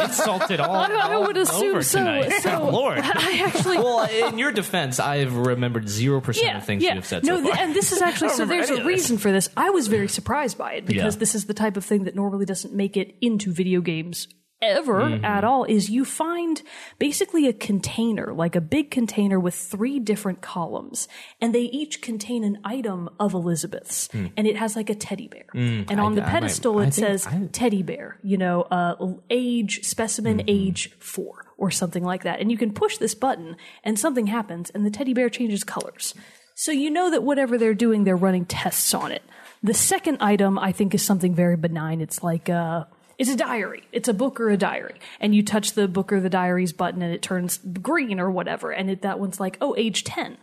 Insulted 0.00 0.58
all. 0.58 0.74
I, 0.74 0.86
I 0.88 1.16
would 1.18 1.36
assume 1.36 1.82
so. 1.84 1.98
tonight. 1.98 2.30
So 2.42 2.68
Lord. 2.72 2.98
I 3.02 3.42
actually 3.46 3.78
Well, 3.78 4.04
in 4.28 4.38
your 4.38 4.50
defense, 4.50 4.98
I've 4.98 5.34
remembered 5.36 5.88
zero 5.88 6.20
percent 6.20 6.56
of 6.56 6.64
things 6.66 6.82
you 6.82 6.90
have 6.90 7.06
said 7.06 7.24
no, 7.24 7.36
so 7.36 7.42
th- 7.44 7.56
and 7.58 7.74
this 7.74 7.92
is 7.92 8.02
actually 8.02 8.30
so. 8.30 8.44
There's 8.44 8.70
a 8.70 8.84
reason 8.84 9.18
for 9.18 9.30
this. 9.30 9.48
I 9.56 9.70
was 9.70 9.86
very 9.86 10.08
surprised 10.08 10.58
by 10.58 10.74
it 10.74 10.86
because 10.86 11.14
Yeah. 11.14 11.18
this 11.20 11.31
is 11.34 11.46
the 11.46 11.54
type 11.54 11.76
of 11.76 11.84
thing 11.84 12.04
that 12.04 12.14
normally 12.14 12.44
doesn't 12.46 12.74
make 12.74 12.96
it 12.96 13.14
into 13.20 13.52
video 13.52 13.80
games 13.80 14.28
ever 14.60 15.00
Mm-hmm. 15.00 15.24
at 15.24 15.42
all. 15.42 15.64
Is 15.64 15.90
you 15.90 16.04
find 16.04 16.62
basically 17.00 17.48
a 17.48 17.52
container, 17.52 18.32
like 18.32 18.54
a 18.54 18.60
big 18.60 18.92
container 18.92 19.40
with 19.40 19.54
three 19.56 19.98
different 19.98 20.40
columns, 20.40 21.08
and 21.40 21.52
they 21.52 21.62
each 21.62 22.00
contain 22.00 22.44
an 22.44 22.58
item 22.64 23.08
of 23.18 23.34
Elizabeth's, 23.34 24.08
and 24.12 24.46
it 24.46 24.56
has 24.56 24.76
like 24.76 24.88
a 24.88 24.94
teddy 24.94 25.26
bear, 25.26 25.46
and 25.54 25.98
on 26.00 26.14
the. 26.14 26.22
I 26.22 26.24
might- 26.26 26.30
pedestal 26.32 26.78
I 26.78 26.84
it 26.86 26.94
says 26.94 27.26
I- 27.26 27.48
teddy 27.50 27.82
bear. 27.82 28.18
You 28.22 28.36
know, 28.38 28.62
uh, 28.62 28.94
age 29.30 29.80
specimen 29.84 30.38
Mm-hmm. 30.38 30.48
age 30.48 30.92
four 31.00 31.46
or 31.58 31.72
something 31.72 32.04
like 32.04 32.22
that, 32.22 32.38
and 32.40 32.50
you 32.52 32.56
can 32.58 32.72
push 32.72 32.98
this 32.98 33.16
button, 33.16 33.56
and 33.82 33.98
something 33.98 34.28
happens, 34.28 34.70
and 34.70 34.86
the 34.86 34.90
teddy 34.90 35.12
bear 35.12 35.28
changes 35.28 35.64
colors. 35.64 36.14
So 36.54 36.70
you 36.70 36.88
know 36.90 37.10
that 37.10 37.24
whatever 37.24 37.58
they're 37.58 37.74
doing, 37.74 38.04
they're 38.04 38.14
running 38.16 38.44
tests 38.44 38.94
on 38.94 39.10
it. 39.10 39.22
The 39.62 39.74
second 39.74 40.18
item, 40.20 40.58
I 40.58 40.72
think, 40.72 40.94
is 40.94 41.02
something 41.02 41.34
very 41.34 41.56
benign. 41.56 42.00
It's 42.00 42.22
like 42.22 42.48
uh 42.48 42.84
it's 43.18 43.30
a 43.30 43.36
diary. 43.36 43.84
It's 43.92 44.08
a 44.08 44.14
book 44.14 44.40
or 44.40 44.50
a 44.50 44.56
diary, 44.56 44.98
and 45.20 45.34
you 45.34 45.44
touch 45.44 45.74
the 45.74 45.86
book 45.86 46.12
or 46.12 46.20
the 46.20 46.30
diaries 46.30 46.72
button, 46.72 47.02
and 47.02 47.14
it 47.14 47.22
turns 47.22 47.58
green 47.58 48.18
or 48.18 48.30
whatever. 48.30 48.72
And 48.72 48.90
it, 48.90 49.02
that 49.02 49.20
one's 49.20 49.38
like, 49.38 49.58
oh, 49.60 49.74
age 49.76 50.02
ten. 50.02 50.38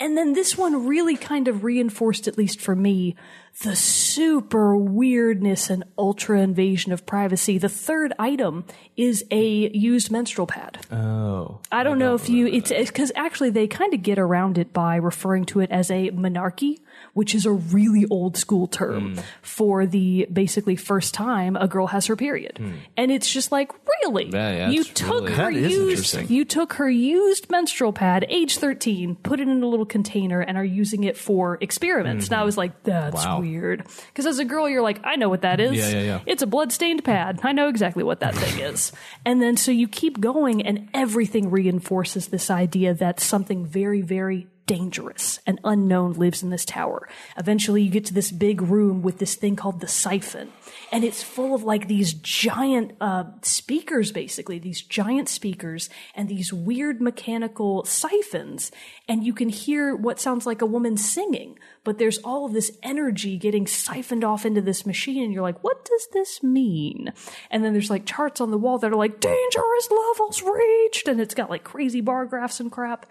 And 0.00 0.16
then 0.16 0.32
this 0.32 0.56
one 0.56 0.86
really 0.86 1.16
kind 1.16 1.48
of 1.48 1.64
reinforced, 1.64 2.28
at 2.28 2.38
least 2.38 2.60
for 2.60 2.76
me, 2.76 3.16
the 3.64 3.74
super 3.74 4.76
weirdness 4.76 5.70
and 5.70 5.82
ultra 5.96 6.40
invasion 6.40 6.92
of 6.92 7.04
privacy. 7.04 7.58
The 7.58 7.68
third 7.68 8.12
item 8.16 8.64
is 8.96 9.24
a 9.32 9.70
used 9.76 10.12
menstrual 10.12 10.46
pad. 10.46 10.78
Oh, 10.92 11.60
I 11.72 11.82
don't 11.82 11.98
know 11.98 12.14
if 12.14 12.28
you, 12.28 12.46
it's 12.46 12.70
because 12.70 13.10
actually 13.16 13.50
they 13.50 13.66
kind 13.66 13.92
of 13.92 14.02
get 14.02 14.20
around 14.20 14.56
it 14.56 14.72
by 14.72 14.94
referring 14.96 15.46
to 15.46 15.60
it 15.60 15.70
as 15.72 15.90
a 15.90 16.10
menarche, 16.10 16.78
which 17.18 17.34
is 17.34 17.44
a 17.46 17.50
really 17.52 18.04
old 18.10 18.36
school 18.36 18.66
term 18.68 19.14
Hmm. 19.14 19.20
for 19.42 19.86
the 19.86 20.26
basically 20.32 20.76
first 20.76 21.14
time 21.14 21.56
a 21.56 21.66
girl 21.66 21.88
has 21.88 22.06
her 22.06 22.14
period. 22.16 22.54
And 22.96 23.10
it's 23.10 23.28
just 23.38 23.50
like, 23.50 23.72
really? 23.94 24.26
Yeah, 24.32 24.50
yeah, 24.56 24.70
you 24.70 24.84
took 24.84 25.24
really- 25.24 25.32
her 25.34 25.50
used, 25.50 26.30
you 26.30 26.44
took 26.44 26.74
her 26.74 26.88
used 26.88 27.50
menstrual 27.50 27.92
pad, 27.92 28.24
age 28.28 28.56
13, 28.58 29.16
put 29.16 29.40
it 29.40 29.48
in 29.48 29.62
a 29.62 29.66
little 29.66 29.84
container 29.86 30.40
and 30.40 30.56
are 30.56 30.64
using 30.82 31.02
it 31.04 31.16
for 31.16 31.58
experiments. 31.60 32.28
And 32.28 32.36
I 32.40 32.44
was 32.44 32.56
like, 32.56 32.72
that's 32.84 33.24
Wow. 33.24 33.40
weird. 33.40 33.84
Because 34.08 34.26
as 34.26 34.38
a 34.38 34.44
girl, 34.44 34.68
you're 34.68 34.82
like, 34.90 35.00
I 35.04 35.16
know 35.16 35.28
what 35.28 35.42
that 35.42 35.58
is. 35.60 35.74
Yeah, 35.76 35.88
yeah, 35.90 36.02
yeah. 36.10 36.20
It's 36.26 36.42
a 36.42 36.46
blood-stained 36.46 37.02
pad. 37.04 37.40
I 37.42 37.50
know 37.52 37.68
exactly 37.68 38.04
what 38.04 38.20
that 38.20 38.34
thing 38.36 38.60
is. 38.70 38.92
And 39.26 39.42
then 39.42 39.56
so 39.56 39.70
you 39.72 39.88
keep 39.88 40.20
going 40.20 40.62
and 40.64 40.88
everything 40.94 41.50
reinforces 41.50 42.28
this 42.28 42.48
idea 42.50 42.94
that 42.94 43.18
something 43.20 43.66
very, 43.66 44.00
very 44.02 44.46
dangerous 44.68 45.40
and 45.46 45.58
unknown 45.64 46.12
lives 46.12 46.42
in 46.42 46.50
this 46.50 46.64
tower. 46.64 47.08
Eventually 47.36 47.82
you 47.82 47.90
get 47.90 48.04
to 48.04 48.14
this 48.14 48.30
big 48.30 48.60
room 48.60 49.02
with 49.02 49.18
this 49.18 49.34
thing 49.34 49.56
called 49.56 49.80
the 49.80 49.88
siphon. 49.88 50.52
And 50.92 51.02
it's 51.02 51.22
full 51.22 51.54
of 51.54 51.64
like 51.64 51.88
these 51.88 52.12
giant 52.12 52.92
uh, 53.00 53.24
speakers, 53.42 54.12
basically, 54.12 54.58
these 54.58 54.82
giant 54.82 55.28
speakers 55.28 55.88
and 56.14 56.28
these 56.28 56.52
weird 56.52 57.00
mechanical 57.00 57.84
siphons. 57.84 58.70
And 59.08 59.24
you 59.24 59.32
can 59.32 59.48
hear 59.48 59.96
what 59.96 60.20
sounds 60.20 60.46
like 60.46 60.60
a 60.60 60.66
woman 60.66 60.98
singing, 60.98 61.58
but 61.82 61.98
there's 61.98 62.18
all 62.18 62.44
of 62.44 62.52
this 62.52 62.70
energy 62.82 63.38
getting 63.38 63.66
siphoned 63.66 64.22
off 64.22 64.44
into 64.44 64.60
this 64.60 64.84
machine. 64.84 65.24
And 65.24 65.32
you're 65.32 65.42
like, 65.42 65.64
what 65.64 65.84
does 65.86 66.08
this 66.12 66.42
mean? 66.42 67.12
And 67.50 67.64
then 67.64 67.72
there's 67.72 67.90
like 67.90 68.04
charts 68.04 68.40
on 68.40 68.50
the 68.50 68.58
wall 68.58 68.78
that 68.78 68.92
are 68.92 68.96
like, 68.96 69.20
dangerous 69.20 69.90
levels 69.90 70.42
reached. 70.42 71.08
And 71.08 71.20
it's 71.20 71.34
got 71.34 71.48
like 71.48 71.64
crazy 71.64 72.02
bar 72.02 72.26
graphs 72.26 72.60
and 72.60 72.70
crap. 72.70 73.06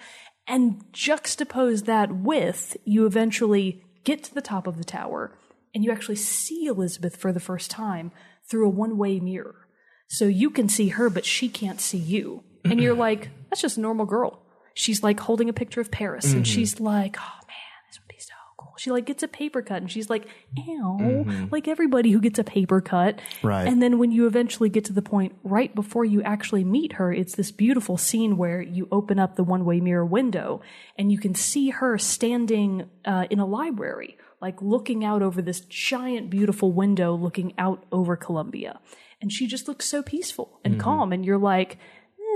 And 0.48 0.84
juxtapose 0.94 1.86
that 1.86 2.12
with 2.12 2.78
you 2.86 3.06
eventually 3.06 3.84
get 4.04 4.24
to 4.24 4.34
the 4.34 4.42
top 4.42 4.66
of 4.66 4.78
the 4.78 4.86
tower 4.86 5.38
and 5.76 5.84
you 5.84 5.92
actually 5.92 6.16
see 6.16 6.66
Elizabeth 6.66 7.18
for 7.18 7.34
the 7.34 7.40
first 7.40 7.70
time 7.70 8.12
through 8.50 8.66
a 8.66 8.70
one 8.70 8.98
way 8.98 9.20
mirror. 9.20 9.68
So 10.08 10.26
you 10.26 10.50
can 10.50 10.70
see 10.70 10.90
her, 10.90 11.10
but 11.10 11.26
she 11.26 11.50
can't 11.50 11.82
see 11.82 11.98
you. 11.98 12.44
And 12.64 12.80
you're 12.80 12.96
like, 13.08 13.30
that's 13.50 13.62
just 13.62 13.78
a 13.78 13.82
normal 13.82 14.06
girl. 14.06 14.42
She's 14.74 15.04
like 15.04 15.20
holding 15.20 15.50
a 15.50 15.54
picture 15.54 15.82
of 15.82 15.92
Paris 15.92 16.26
and 16.26 16.44
mm-hmm. 16.44 16.44
she's 16.44 16.80
like, 16.80 17.18
oh 17.20 17.40
man, 17.48 17.80
this 17.90 18.00
would 18.00 18.08
be 18.08 18.20
so 18.20 18.34
cool. 18.58 18.67
She 18.78 18.92
like 18.92 19.06
gets 19.06 19.24
a 19.24 19.28
paper 19.28 19.62
cut 19.62 19.82
and 19.82 19.92
she's 19.92 20.10
like, 20.10 20.28
ew, 20.56 21.48
like 21.52 21.68
everybody 21.68 22.12
who 22.12 22.20
gets 22.20 22.40
a 22.40 22.44
paper 22.44 22.82
cut. 22.82 23.20
Right. 23.44 23.68
And 23.68 23.82
then 23.82 23.98
when 23.98 24.12
you 24.12 24.28
eventually 24.28 24.70
get 24.70 24.86
to 24.86 24.94
the 24.94 25.02
point 25.02 25.36
right 25.44 25.74
before 25.74 26.06
you 26.06 26.22
actually 26.24 26.64
meet 26.64 26.94
her, 26.94 27.12
it's 27.12 27.36
this 27.36 27.52
beautiful 27.52 27.98
scene 27.98 28.38
where 28.38 28.62
you 28.62 28.88
open 28.92 29.20
up 29.20 29.36
the 29.36 29.44
one 29.44 29.66
way 29.66 29.80
mirror 29.80 30.06
window 30.06 30.62
and 30.98 31.12
you 31.12 31.18
can 31.18 31.36
see 31.36 31.70
her 31.70 31.98
standing 31.98 32.90
uh, 33.06 33.26
in 33.30 33.40
a 33.40 33.46
library, 33.46 34.18
like 34.42 34.62
looking 34.62 35.04
out 35.04 35.22
over 35.22 35.42
this 35.42 35.62
giant, 35.62 36.30
beautiful 36.30 36.72
window 36.72 37.16
looking 37.16 37.54
out 37.58 37.86
over 37.92 38.16
Columbia. 38.16 38.80
And 39.20 39.32
she 39.32 39.48
just 39.48 39.68
looks 39.68 39.86
so 39.86 40.04
peaceful 40.04 40.60
and 40.64 40.80
calm. 40.80 41.12
And 41.12 41.26
you're 41.26 41.40
like, 41.40 41.80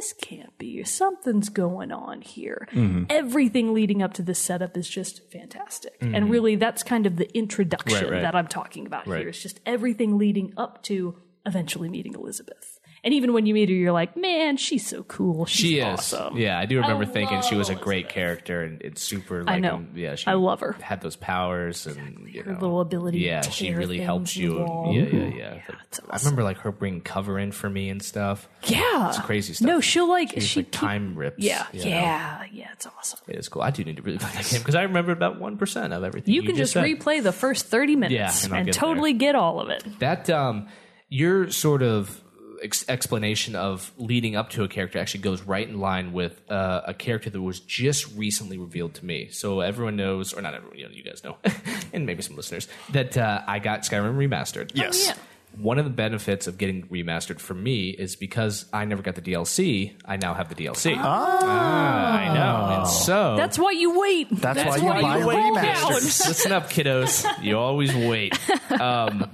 this 0.02 0.14
can't 0.14 0.58
be. 0.58 0.84
Something's 0.84 1.50
going 1.50 1.92
on 1.92 2.22
here. 2.22 2.68
Mm-hmm. 2.72 3.04
Everything 3.10 3.72
leading 3.72 4.02
up 4.02 4.14
to 4.14 4.24
this 4.24 4.40
setup 4.40 4.76
is 4.76 4.90
just 4.90 5.32
fantastic. 5.32 5.96
And 6.02 6.16
mm-hmm. 6.16 6.30
really, 6.30 6.56
that's 6.56 6.82
kind 6.82 7.06
of 7.06 7.18
the 7.18 7.32
introduction 7.38 8.06
Right, 8.06 8.14
right. 8.14 8.22
that 8.24 8.34
I'm 8.34 8.48
talking 8.48 8.88
about 8.88 9.06
Right. 9.06 9.20
here. 9.20 9.30
It's 9.30 9.42
just 9.42 9.60
everything 9.64 10.18
leading 10.18 10.54
up 10.58 10.82
to 10.84 11.18
eventually 11.46 11.88
meeting 11.88 12.16
Elizabeth. 12.16 12.80
And 13.04 13.16
even 13.16 13.34
when 13.34 13.48
you 13.48 13.56
meet 13.56 13.68
her, 13.70 13.74
you're 13.74 13.92
like, 13.92 14.16
man, 14.16 14.58
she's 14.58 14.86
so 14.86 15.02
cool. 15.02 15.48
She's 15.48 15.60
She 15.60 15.80
is. 15.80 15.86
awesome. 15.86 16.38
Yeah, 16.38 16.60
I 16.60 16.68
do 16.68 16.80
remember 16.80 17.04
I 17.06 17.08
thinking 17.08 17.42
she 17.42 17.56
was 17.56 17.70
a 17.70 17.74
great 17.74 18.06
Elizabeth. 18.06 18.14
character 18.14 18.62
and 18.62 18.80
it's 18.84 19.02
super. 19.02 19.44
Like, 19.44 19.60
know. 19.62 19.74
um, 19.78 19.90
yeah, 19.96 20.14
she 20.14 20.28
I 20.28 20.34
love 20.34 20.60
her. 20.60 20.74
Had 20.74 21.02
those 21.02 21.16
powers 21.16 21.88
and 21.88 22.28
you 22.32 22.44
Her 22.44 22.54
little 22.54 22.80
ability 22.80 23.18
to 23.18 23.26
Yeah, 23.26 23.42
she 23.42 23.74
really 23.74 23.98
things 23.98 24.06
helps 24.06 24.36
you. 24.38 24.60
wall. 24.60 24.94
Yeah, 24.94 25.06
yeah, 25.06 25.36
yeah. 25.36 25.54
Like, 25.68 25.78
it's 25.88 26.00
I 26.08 26.18
remember 26.18 26.44
like 26.44 26.58
her 26.60 26.72
bringing 26.72 27.02
cover 27.02 27.40
in 27.40 27.52
for 27.52 27.68
me 27.72 27.90
and 27.90 28.04
stuff. 28.04 28.48
Yeah. 28.66 29.10
It's 29.10 29.20
crazy 29.20 29.54
stuff. 29.54 29.66
No, 29.68 29.80
she'll 29.82 30.08
like, 30.08 30.34
She's 30.34 30.46
she 30.48 30.60
like 30.60 30.68
keep- 30.68 30.80
time 30.80 31.16
rips. 31.16 31.44
Yeah. 31.44 31.66
you 31.74 31.84
know? 31.86 31.90
Yeah. 31.90 32.44
Yeah. 32.52 32.68
It's 32.74 32.86
awesome. 32.86 33.20
It 33.28 33.38
is 33.38 33.50
cool. 33.50 33.64
I 33.64 33.72
do 33.72 33.84
need 33.84 33.98
to 33.98 34.04
really 34.04 34.18
play 34.20 34.30
that 34.36 34.46
game 34.48 34.60
because 34.60 34.76
I 34.76 34.84
remember 34.84 35.12
about 35.12 35.40
one 35.40 35.58
percent 35.58 35.92
of 35.92 36.04
everything. 36.04 36.36
You 36.36 36.44
can 36.44 36.56
just 36.56 36.74
said. 36.74 36.84
replay 36.86 37.24
the 37.24 37.32
first 37.32 37.66
30 37.66 37.96
minutes 37.96 38.14
Yeah, 38.44 38.46
and 38.46 38.56
and 38.56 38.66
get 38.68 38.76
totally 38.76 39.14
get 39.14 39.34
all 39.34 39.60
of 39.60 39.70
it. 39.70 39.84
that. 39.98 40.30
Um, 40.30 40.68
your 41.10 41.50
sort 41.50 41.82
of 41.82 42.22
ex- 42.62 42.88
explanation 42.90 43.56
of 43.56 43.92
leading 43.98 44.36
up 44.36 44.50
to 44.52 44.64
a 44.64 44.68
character 44.68 45.00
actually 45.00 45.22
goes 45.22 45.42
right 45.42 45.68
in 45.68 45.80
line 45.80 46.14
with 46.14 46.42
uh, 46.50 46.82
a 46.86 46.94
character 46.94 47.30
that 47.30 47.42
was 47.42 47.60
just 47.60 48.14
recently 48.16 48.58
revealed 48.58 48.94
to 48.96 49.06
me. 49.06 49.30
So 49.32 49.60
everyone 49.62 49.96
knows, 49.96 50.34
or 50.34 50.42
not 50.42 50.54
everyone, 50.54 50.78
you, 50.78 50.86
know, 50.86 50.92
you 50.92 51.04
guys 51.04 51.24
know, 51.24 51.38
and 51.94 52.06
maybe 52.06 52.22
some 52.22 52.36
listeners, 52.36 52.68
that 52.92 53.18
uh, 53.18 53.42
I 53.48 53.60
got 53.60 53.82
Skyrim 53.82 54.16
remastered. 54.16 54.72
Yes. 54.74 55.08
yeah. 55.08 55.16
One 55.58 55.78
of 55.80 55.84
the 55.84 55.92
benefits 55.92 56.48
of 56.48 56.58
getting 56.58 56.88
remastered 56.88 57.42
for 57.42 57.54
me 57.54 57.90
is 57.90 58.16
because 58.16 58.66
I 58.72 58.86
never 58.86 59.02
got 59.02 59.16
the 59.16 59.22
DLC. 59.22 59.94
I 60.06 60.16
now 60.16 60.34
have 60.34 60.48
the 60.48 60.56
DLC. 60.56 60.96
Ah, 60.98 62.14
I 62.14 62.34
know, 62.34 62.80
and 62.80 62.88
so 62.88 63.36
That's 63.36 63.60
why 63.60 63.72
you 63.72 64.00
wait. 64.00 64.30
That's 64.32 64.64
why 64.64 64.78
you 64.78 65.02
buy 65.02 65.20
hold 65.20 65.34
remasters. 65.34 66.26
Listen 66.26 66.54
up, 66.54 66.70
kiddos. 66.70 67.26
You 67.44 67.58
always 67.58 67.94
wait. 67.94 68.38
Um, 68.72 69.30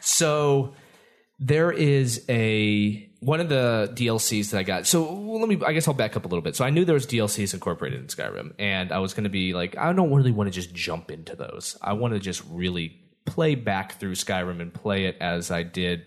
so 0.00 0.74
there 1.38 1.70
is 1.70 2.24
a 2.28 3.10
one 3.20 3.40
of 3.40 3.48
the 3.48 3.92
DLCs 3.94 4.50
that 4.50 4.58
I 4.58 4.62
got. 4.62 4.86
So 4.86 5.12
well, 5.12 5.40
let 5.40 5.48
me. 5.48 5.60
I 5.66 5.72
guess 5.72 5.88
I'll 5.88 5.94
back 5.94 6.16
up 6.16 6.24
a 6.24 6.28
little 6.28 6.42
bit. 6.42 6.56
So 6.56 6.64
I 6.64 6.70
knew 6.70 6.84
there 6.84 6.94
was 6.94 7.06
DLCs 7.06 7.54
incorporated 7.54 8.00
in 8.00 8.06
Skyrim, 8.06 8.54
and 8.58 8.92
I 8.92 8.98
was 8.98 9.14
going 9.14 9.24
to 9.24 9.30
be 9.30 9.52
like, 9.52 9.76
I 9.76 9.92
don't 9.92 10.12
really 10.12 10.32
want 10.32 10.48
to 10.48 10.52
just 10.52 10.74
jump 10.74 11.10
into 11.10 11.36
those. 11.36 11.76
I 11.82 11.94
want 11.94 12.14
to 12.14 12.20
just 12.20 12.42
really 12.50 12.98
play 13.24 13.54
back 13.54 13.98
through 13.98 14.14
Skyrim 14.14 14.60
and 14.60 14.72
play 14.72 15.06
it 15.06 15.16
as 15.20 15.50
I 15.50 15.62
did. 15.62 16.04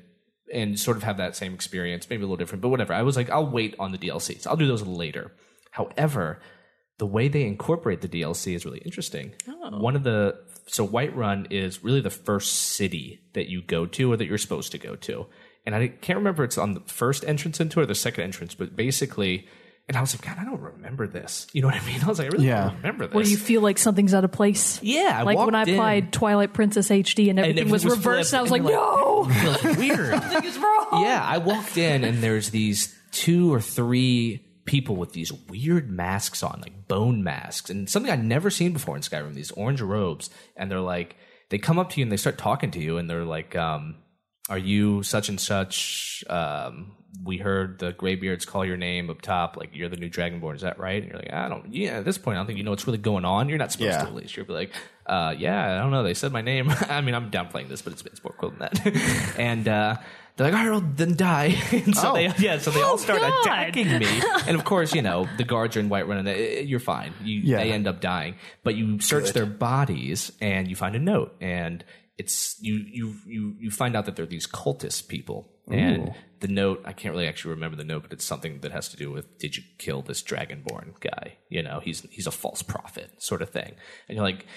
And 0.51 0.80
sort 0.80 0.97
of 0.97 1.03
have 1.03 1.17
that 1.17 1.36
same 1.36 1.53
experience, 1.53 2.09
maybe 2.09 2.23
a 2.23 2.25
little 2.25 2.36
different, 2.36 2.63
but 2.63 2.69
whatever. 2.69 2.91
I 2.91 3.03
was 3.03 3.15
like, 3.15 3.30
I'll 3.30 3.45
wait 3.45 3.75
on 3.77 3.91
the 3.91 3.99
DLCs. 3.99 4.47
I'll 4.47 4.55
do 4.55 4.65
those 4.65 4.82
later. 4.82 5.32
However, 5.69 6.39
the 6.97 7.05
way 7.05 7.27
they 7.27 7.43
incorporate 7.43 8.01
the 8.01 8.07
DLC 8.07 8.55
is 8.55 8.65
really 8.65 8.80
interesting. 8.80 9.34
Oh. 9.47 9.77
One 9.80 9.95
of 9.95 10.01
the 10.01 10.39
so 10.70 10.88
Whiterun 10.88 11.51
is 11.51 11.84
really 11.84 12.01
the 12.01 12.09
first 12.09 12.53
city 12.53 13.22
that 13.34 13.49
you 13.49 13.61
go 13.61 13.86
to 13.86 14.11
or 14.11 14.17
that 14.17 14.26
you're 14.28 14.38
supposed 14.38 14.72
to 14.74 14.78
go 14.78 14.95
to, 14.95 15.26
and 15.65 15.76
I 15.76 15.88
can't 15.88 16.17
remember 16.17 16.43
if 16.43 16.49
it's 16.49 16.57
on 16.57 16.74
the 16.74 16.82
first 16.82 17.26
entrance 17.26 17.59
into 17.59 17.80
it 17.80 17.84
or 17.84 17.86
the 17.86 17.95
second 17.95 18.24
entrance, 18.24 18.55
but 18.55 18.76
basically, 18.76 19.47
and 19.88 19.97
I 19.97 20.01
was 20.01 20.13
like, 20.15 20.24
God, 20.26 20.38
I 20.39 20.45
don't 20.45 20.61
remember 20.61 21.07
this. 21.07 21.47
You 21.51 21.61
know 21.63 21.67
what 21.70 21.82
I 21.82 21.86
mean? 21.86 21.99
I 22.03 22.07
was 22.07 22.20
like, 22.20 22.28
I 22.28 22.30
really 22.32 22.47
Yeah. 22.47 22.65
don't 22.65 22.76
remember 22.78 23.07
this. 23.07 23.15
Where 23.15 23.26
you 23.26 23.38
feel 23.38 23.61
like 23.61 23.78
something's 23.80 24.13
out 24.13 24.24
of 24.24 24.32
place. 24.32 24.80
yeah, 24.84 25.17
I 25.20 25.24
like 25.24 25.38
when 25.38 25.55
I 25.55 25.59
walked 25.59 25.67
in, 25.70 25.74
applied 25.76 26.13
Twilight 26.13 26.53
Princess 26.53 26.89
HD 26.89 27.30
and 27.30 27.39
everything 27.39 27.57
everything 27.59 27.72
was, 27.72 27.84
was 27.86 27.95
reversed, 27.97 28.30
flipped, 28.30 28.34
and 28.34 28.39
I 28.39 28.41
was 28.43 28.51
and 28.51 28.63
like, 28.65 28.72
you're 28.72 28.82
no, 28.82 29.28
it 29.30 29.59
feels 29.59 29.78
weird. 29.78 30.09
something 30.22 30.43
is 30.49 30.57
wrong. 30.57 30.88
yeah, 31.03 31.24
I 31.28 31.39
walked 31.39 31.78
in 31.78 32.03
and 32.03 32.22
there's 32.24 32.51
these 32.51 32.95
two 33.11 33.51
or 33.53 33.59
three 33.59 34.45
people 34.70 34.95
with 34.95 35.13
these 35.13 35.34
weird 35.34 35.89
masks 35.89 36.43
on, 36.43 36.61
like 36.61 36.88
bone 36.88 37.24
masks, 37.24 37.72
and 37.72 37.89
something 37.89 38.11
I'd 38.11 38.24
never 38.24 38.51
seen 38.51 38.72
before 38.72 38.95
in 38.95 39.01
Skyrim. 39.01 39.34
These 39.34 39.49
orange 39.51 39.82
robes, 39.82 40.30
and 40.55 40.70
they're 40.70 40.80
like, 40.80 41.15
they 41.49 41.57
come 41.57 41.80
up 41.80 41.89
to 41.89 41.99
you 41.99 42.03
and 42.05 42.11
they 42.11 42.17
start 42.17 42.38
talking 42.38 42.70
to 42.72 42.80
you, 42.80 42.97
and 42.99 43.09
they're 43.09 43.26
like, 43.26 43.55
um, 43.55 43.95
"Are 44.47 44.59
you 44.59 45.01
such 45.01 45.28
and 45.28 45.41
such?" 45.41 46.24
Um, 46.30 46.91
we 47.24 47.38
heard 47.38 47.80
the 47.80 47.91
Greybeards 47.93 48.45
call 48.45 48.63
your 48.63 48.78
name 48.78 49.09
up 49.09 49.22
top, 49.22 49.57
like 49.57 49.72
you're 49.74 49.89
the 49.89 49.97
new 49.97 50.09
Dragonborn. 50.11 50.53
Is 50.55 50.61
that 50.61 50.78
right? 50.80 51.01
And 51.01 51.11
you're 51.11 51.20
like, 51.20 51.34
I 51.34 51.49
don't. 51.49 51.74
Yeah, 51.74 51.97
at 51.97 52.05
this 52.05 52.20
point, 52.20 52.38
I 52.38 52.39
don't 52.39 52.45
think 52.45 52.59
you 52.59 52.63
know 52.63 52.70
what's 52.70 52.86
really 52.86 52.99
going 52.99 53.26
on. 53.26 53.49
You're 53.49 53.57
not 53.57 53.72
supposed 53.72 53.89
Yeah. 53.93 54.01
to, 54.03 54.07
at 54.07 54.13
least. 54.13 54.38
You're 54.38 54.45
like, 54.47 54.72
uh, 55.07 55.34
yeah, 55.36 55.74
I 55.74 55.82
don't 55.82 55.89
know. 55.89 56.03
They 56.03 56.13
said 56.13 56.32
my 56.32 56.41
name. 56.41 56.70
I 56.89 57.01
mean, 57.01 57.15
I'm 57.15 57.32
downplaying 57.32 57.67
this, 57.70 57.82
but 57.82 57.93
it's, 57.93 58.03
it's 58.05 58.24
more 58.24 58.36
cool 58.39 58.51
than 58.51 58.59
that. 58.59 59.34
and 59.39 59.67
uh, 59.67 59.97
they're 60.43 60.51
like, 60.51 60.59
all 60.61 60.69
right, 60.69 60.81
well, 60.81 60.91
then 60.95 61.15
die. 61.15 61.55
and 61.71 61.95
so 61.95 62.11
Oh. 62.11 62.13
they, 62.15 62.31
yeah, 62.39 62.57
so 62.57 62.71
they 62.71 62.81
all 62.81 62.93
Oh, 62.93 62.97
start 62.97 63.19
God. 63.21 63.41
attacking 63.41 63.99
me. 63.99 64.07
And 64.47 64.55
of 64.57 64.63
course, 64.65 64.93
you 64.95 65.01
know, 65.01 65.27
the 65.37 65.43
guards 65.43 65.77
are 65.77 65.79
in 65.79 65.89
Whiterun, 65.89 66.19
and 66.19 66.27
eh, 66.27 66.33
they- 66.33 66.57
eh, 66.57 66.61
you're 66.61 66.79
fine. 66.79 67.13
You, 67.23 67.41
Yeah. 67.43 67.57
They 67.57 67.71
end 67.71 67.87
up 67.87 68.01
dying, 68.01 68.35
but 68.63 68.75
you 68.75 68.99
search 68.99 69.31
their 69.33 69.45
bodies 69.45 70.31
and 70.41 70.67
you 70.69 70.75
find 70.75 70.95
a 70.95 70.99
note, 70.99 71.35
and 71.41 71.83
it's 72.17 72.57
you 72.61 72.75
you 72.75 73.15
you 73.25 73.55
you 73.59 73.71
find 73.71 73.95
out 73.95 74.05
that 74.05 74.15
they're 74.15 74.25
these 74.25 74.47
cultist 74.47 75.07
people. 75.07 75.49
And 75.71 76.15
the 76.39 76.47
note, 76.47 76.81
I 76.83 76.93
can't 76.93 77.13
really 77.13 77.27
actually 77.27 77.51
remember 77.53 77.77
the 77.77 77.83
note, 77.83 78.01
but 78.01 78.11
it's 78.11 78.25
something 78.25 78.61
that 78.61 78.71
has 78.71 78.89
to 78.89 78.97
do 78.97 79.11
with 79.11 79.37
did 79.37 79.55
you 79.55 79.61
kill 79.77 80.01
this 80.01 80.23
dragonborn 80.23 80.99
guy? 80.99 81.37
You 81.47 81.61
know, 81.61 81.79
he's 81.79 82.01
he's 82.09 82.25
a 82.25 82.31
false 82.31 82.63
prophet, 82.63 83.21
sort 83.21 83.43
of 83.43 83.51
thing. 83.51 83.73
And 84.07 84.15
you're 84.15 84.23
like, 84.25 84.47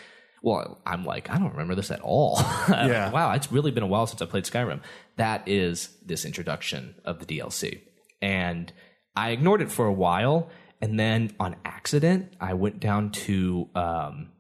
well, 0.42 0.80
I'm 0.84 1.04
like, 1.04 1.30
I 1.30 1.38
don't 1.38 1.52
remember 1.52 1.74
this 1.74 1.90
at 1.90 2.00
all. 2.00 2.40
Yeah. 2.68 3.04
like, 3.04 3.12
wow, 3.12 3.32
it's 3.32 3.50
really 3.52 3.70
been 3.70 3.82
a 3.82 3.86
while 3.86 4.06
since 4.06 4.20
I 4.20 4.26
played 4.26 4.44
Skyrim. 4.44 4.80
That 5.16 5.46
is 5.46 5.88
this 6.04 6.24
introduction 6.24 6.94
of 7.04 7.18
the 7.18 7.26
DLC. 7.26 7.80
And 8.20 8.72
I 9.14 9.30
ignored 9.30 9.62
it 9.62 9.70
for 9.70 9.86
a 9.86 9.92
while. 9.92 10.50
And 10.80 10.98
then 10.98 11.34
on 11.38 11.56
accident, 11.64 12.34
I 12.40 12.54
went 12.54 12.80
down 12.80 13.10
to, 13.12 13.68
um, 13.74 14.32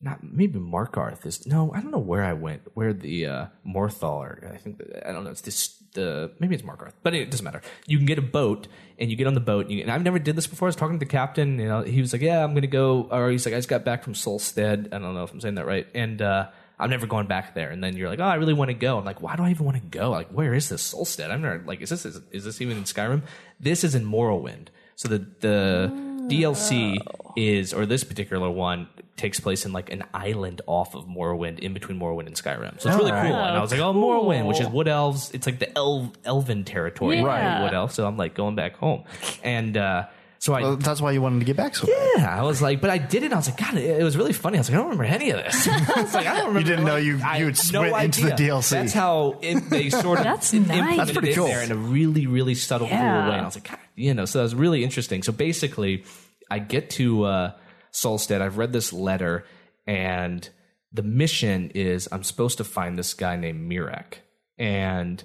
not 0.00 0.22
maybe 0.22 0.58
Markarth 0.58 1.26
is 1.26 1.46
no, 1.46 1.72
I 1.72 1.80
don't 1.80 1.90
know 1.90 1.98
where 1.98 2.24
I 2.24 2.34
went, 2.34 2.62
where 2.74 2.92
the 2.92 3.26
uh, 3.26 3.46
Morthal 3.66 4.20
or 4.20 4.50
I 4.52 4.56
think 4.56 4.80
I 5.04 5.12
don't 5.12 5.24
know. 5.24 5.30
It's 5.30 5.40
this 5.40 5.77
the 5.98 6.30
maybe 6.38 6.54
it's 6.54 6.64
Markarth, 6.64 6.94
but 7.02 7.14
it 7.14 7.30
doesn't 7.30 7.44
matter. 7.44 7.62
You 7.86 7.96
can 7.98 8.06
get 8.06 8.18
a 8.18 8.22
boat 8.40 8.68
and 8.98 9.10
you 9.10 9.16
get 9.16 9.26
on 9.26 9.34
the 9.34 9.40
boat. 9.52 9.66
And, 9.66 9.74
you, 9.74 9.82
and 9.82 9.90
I've 9.90 10.02
never 10.02 10.18
did 10.18 10.36
this 10.36 10.46
before. 10.46 10.68
I 10.68 10.70
was 10.70 10.76
talking 10.76 10.98
to 10.98 11.04
the 11.04 11.10
captain. 11.10 11.58
You 11.58 11.68
know, 11.68 11.82
he 11.82 12.00
was 12.00 12.12
like, 12.12 12.22
"Yeah, 12.22 12.42
I'm 12.44 12.54
gonna 12.54 12.66
go," 12.66 13.08
or 13.10 13.30
he's 13.30 13.44
like, 13.46 13.54
"I 13.54 13.58
just 13.58 13.68
got 13.68 13.84
back 13.84 14.02
from 14.04 14.14
Solstead." 14.14 14.86
I 14.92 14.98
don't 14.98 15.14
know 15.14 15.24
if 15.24 15.32
I'm 15.32 15.40
saying 15.40 15.56
that 15.56 15.66
right, 15.66 15.86
and. 15.94 16.22
uh 16.22 16.48
I'm 16.80 16.90
never 16.90 17.08
going 17.08 17.26
back 17.26 17.54
there. 17.54 17.70
And 17.70 17.82
then 17.82 17.96
you're 17.96 18.08
like, 18.08 18.20
oh, 18.20 18.24
I 18.24 18.36
really 18.36 18.54
want 18.54 18.68
to 18.68 18.74
go. 18.74 18.98
I'm 18.98 19.04
like, 19.04 19.20
why 19.20 19.34
do 19.34 19.42
I 19.42 19.50
even 19.50 19.66
want 19.66 19.78
to 19.82 19.98
go? 19.98 20.10
Like, 20.10 20.28
where 20.28 20.54
is 20.54 20.68
this 20.68 20.94
Solstead? 20.94 21.28
I'm 21.28 21.42
never 21.42 21.60
like, 21.66 21.80
is 21.80 21.90
this 21.90 22.06
is, 22.06 22.20
is 22.30 22.44
this 22.44 22.60
even 22.60 22.76
in 22.76 22.84
Skyrim? 22.84 23.22
This 23.58 23.82
is 23.82 23.96
in 23.96 24.04
Morrowind. 24.04 24.68
So 24.94 25.08
the 25.08 25.26
the 25.40 25.92
DLC 26.28 26.98
is, 27.36 27.72
or 27.72 27.86
this 27.86 28.04
particular 28.04 28.50
one 28.50 28.88
takes 29.16 29.40
place 29.40 29.64
in 29.66 29.72
like 29.72 29.90
an 29.92 30.04
island 30.14 30.60
off 30.66 30.94
of 30.94 31.06
Morrowind, 31.06 31.58
in 31.58 31.74
between 31.74 31.98
Morrowind 31.98 32.26
and 32.26 32.36
Skyrim. 32.36 32.80
So 32.80 32.88
it's 32.88 32.98
really 32.98 33.10
All 33.10 33.16
right. 33.16 33.26
cool. 33.30 33.36
And 33.36 33.56
I 33.56 33.60
was 33.60 33.72
like, 33.72 33.80
oh, 33.80 33.92
Cool. 33.92 34.24
Morrowind, 34.24 34.46
which 34.46 34.60
is 34.60 34.68
Wood 34.68 34.86
Elves. 34.88 35.30
It's 35.32 35.46
like 35.46 35.58
the 35.58 35.76
elf, 35.76 36.10
Elven 36.24 36.64
territory, 36.64 37.16
Yeah. 37.18 37.24
right? 37.24 37.62
Wood 37.64 37.74
Elf. 37.74 37.92
So 37.92 38.06
I'm 38.06 38.16
like 38.16 38.34
going 38.34 38.54
back 38.54 38.76
home, 38.76 39.04
and 39.42 39.76
uh, 39.76 40.06
so 40.40 40.54
I 40.54 40.62
Well, 40.62 40.76
that's 40.76 41.00
why 41.00 41.10
you 41.10 41.20
wanted 41.20 41.40
to 41.40 41.44
get 41.46 41.56
back 41.56 41.74
so 41.74 41.88
bad. 41.88 42.12
yeah, 42.18 42.38
I 42.38 42.42
was 42.44 42.62
like, 42.62 42.80
but 42.80 42.90
I 42.90 42.98
did 42.98 43.24
it. 43.24 43.26
And 43.26 43.34
I 43.34 43.38
was 43.38 43.48
like, 43.48 43.58
God, 43.58 43.74
it, 43.76 44.00
it 44.00 44.04
was 44.04 44.16
really 44.16 44.32
funny. 44.32 44.56
I 44.56 44.60
was 44.60 44.68
like, 44.70 44.74
I 44.78 44.82
don't 44.82 44.90
remember 44.90 45.04
any 45.12 45.30
of 45.30 45.38
this. 45.42 45.66
I 45.96 46.00
was 46.02 46.14
like, 46.14 46.26
I 46.28 46.36
don't 46.36 46.46
remember. 46.48 46.60
You 46.60 46.64
didn't 46.66 46.84
know 46.84 46.94
you- 46.96 47.20
I 47.24 47.38
you 47.38 47.46
had 47.46 47.56
had 47.56 47.72
no 47.72 47.80
went 47.90 48.04
into 48.16 48.26
the. 48.26 48.30
DLC. 48.44 48.70
That's 48.70 48.92
how 48.92 49.38
it, 49.42 49.68
they 49.68 49.90
sort 49.90 50.18
of 50.20 50.24
That's 50.24 50.54
im- 50.54 50.68
nice. 50.68 50.76
implemented 50.78 50.98
That's 51.00 51.12
pretty 51.12 51.30
it 51.30 51.34
cool. 51.34 51.46
there 51.48 51.62
in 51.64 51.72
a 51.72 51.76
really, 51.76 52.28
really 52.28 52.54
subtle, 52.54 52.86
Yeah. 52.86 52.98
cool 53.22 53.30
way. 53.30 53.34
And 53.36 53.40
I 53.42 53.44
was 53.46 53.56
like, 53.56 53.68
God, 53.68 53.78
you 53.98 54.14
know, 54.14 54.24
so 54.24 54.38
that 54.38 54.44
was 54.44 54.54
really 54.54 54.84
interesting. 54.84 55.22
So 55.22 55.32
basically, 55.32 56.04
I 56.50 56.58
get 56.60 56.90
to 56.90 57.24
uh, 57.24 57.52
Solstead. 57.92 58.40
I've 58.40 58.58
read 58.58 58.72
this 58.72 58.92
letter, 58.92 59.44
and 59.86 60.48
the 60.92 61.02
mission 61.02 61.70
is 61.74 62.08
I'm 62.12 62.22
supposed 62.22 62.58
to 62.58 62.64
find 62.64 62.96
this 62.96 63.12
guy 63.14 63.36
named 63.36 63.70
Miraak, 63.70 64.18
and 64.56 65.22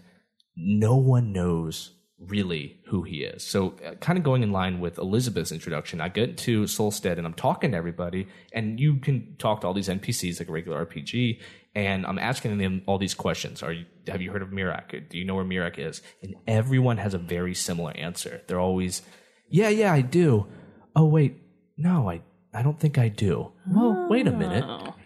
no 0.56 0.96
one 0.98 1.32
knows 1.32 1.92
really 2.20 2.80
who 2.88 3.04
he 3.04 3.24
is. 3.24 3.44
So, 3.46 3.76
uh, 3.86 3.96
kind 3.96 4.18
of 4.18 4.24
going 4.24 4.44
in 4.44 4.52
line 4.52 4.80
with 4.80 4.98
Elizabeth's 4.98 5.52
introduction, 5.52 6.02
I 6.02 6.10
get 6.10 6.38
to 6.40 6.64
Solstead 6.64 7.18
and 7.18 7.28
I'm 7.28 7.34
talking 7.34 7.72
to 7.72 7.78
everybody, 7.78 8.28
and 8.54 8.80
you 8.80 8.98
can 8.98 9.36
talk 9.38 9.62
to 9.62 9.68
all 9.68 9.74
these 9.74 9.90
NPCs 9.90 10.40
like 10.40 10.50
a 10.50 10.52
regular 10.52 10.86
RPG, 10.86 11.42
and 11.76 12.06
I'm 12.06 12.20
asking 12.20 12.58
them 12.58 12.82
all 12.86 12.98
these 12.98 13.14
questions. 13.14 13.62
Are 13.62 13.74
you 13.74 13.86
have 14.08 14.22
you 14.22 14.32
heard 14.32 14.42
of 14.42 14.50
Miraak? 14.50 15.10
Do 15.10 15.18
you 15.18 15.26
know 15.26 15.36
where 15.36 15.46
Miraak 15.46 15.78
is? 15.80 16.02
And 16.22 16.36
everyone 16.48 16.98
has 16.98 17.14
a 17.14 17.18
very 17.18 17.54
similar 17.54 17.92
answer. 17.98 18.42
They're 18.48 18.60
always, 18.60 19.02
yeah, 19.50 19.70
yeah, 19.70 19.92
I 19.94 20.02
do. 20.02 20.48
Oh 20.96 21.06
wait, 21.06 21.38
no, 21.78 22.10
I 22.10 22.22
I 22.54 22.62
don't 22.62 22.80
think 22.80 22.98
I 22.98 23.08
do. 23.10 23.52
Well, 23.68 24.08
wait 24.10 24.28
a 24.28 24.32
minute. 24.32 24.66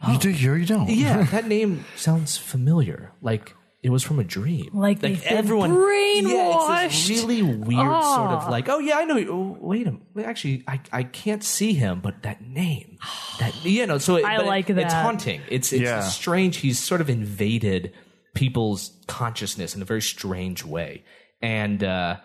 You 0.09 0.17
do, 0.19 0.29
you 0.29 0.51
or 0.51 0.57
you 0.57 0.65
don't. 0.65 0.89
Yeah, 0.89 1.23
that 1.31 1.47
name 1.47 1.85
sounds 1.95 2.35
familiar. 2.37 3.13
Like 3.21 3.53
it 3.83 3.89
was 3.89 4.03
from 4.03 4.19
a 4.19 4.23
dream. 4.23 4.69
Like 4.73 4.99
they've 4.99 5.23
been 5.23 5.47
Yeah, 5.47 6.83
it's 6.85 7.07
this 7.07 7.19
really 7.21 7.41
weird 7.43 8.03
sort 8.03 8.31
of 8.31 8.43
Ah. 8.43 8.47
like, 8.49 8.67
oh 8.69 8.79
yeah, 8.79 8.97
I 8.97 9.05
know. 9.05 9.17
Oh, 9.29 9.57
wait 9.61 9.87
a 9.87 9.91
minute. 10.13 10.27
Actually, 10.29 10.63
I, 10.67 10.79
I 10.91 11.03
can't 11.03 11.43
see 11.43 11.73
him, 11.73 12.01
but 12.01 12.23
that 12.23 12.41
name, 12.41 12.97
that 13.39 13.53
you 13.63 13.85
know. 13.85 13.97
So 13.97 14.15
it, 14.17 14.25
I 14.25 14.37
but 14.37 14.45
it- 14.45 14.47
like 14.49 14.69
It's 14.69 14.93
haunting. 14.93 15.41
It's 15.49 15.71
it's 15.71 15.83
Yeah. 15.83 16.01
strange. 16.01 16.57
He's 16.57 16.79
sort 16.79 17.01
of 17.01 17.09
invaded 17.09 17.93
people's 18.37 18.91
consciousness 19.07 19.75
in 19.75 19.81
a 19.81 19.85
very 19.85 20.01
strange 20.01 20.63
way, 20.63 21.03
and 21.41 21.83
uh, 21.83 22.17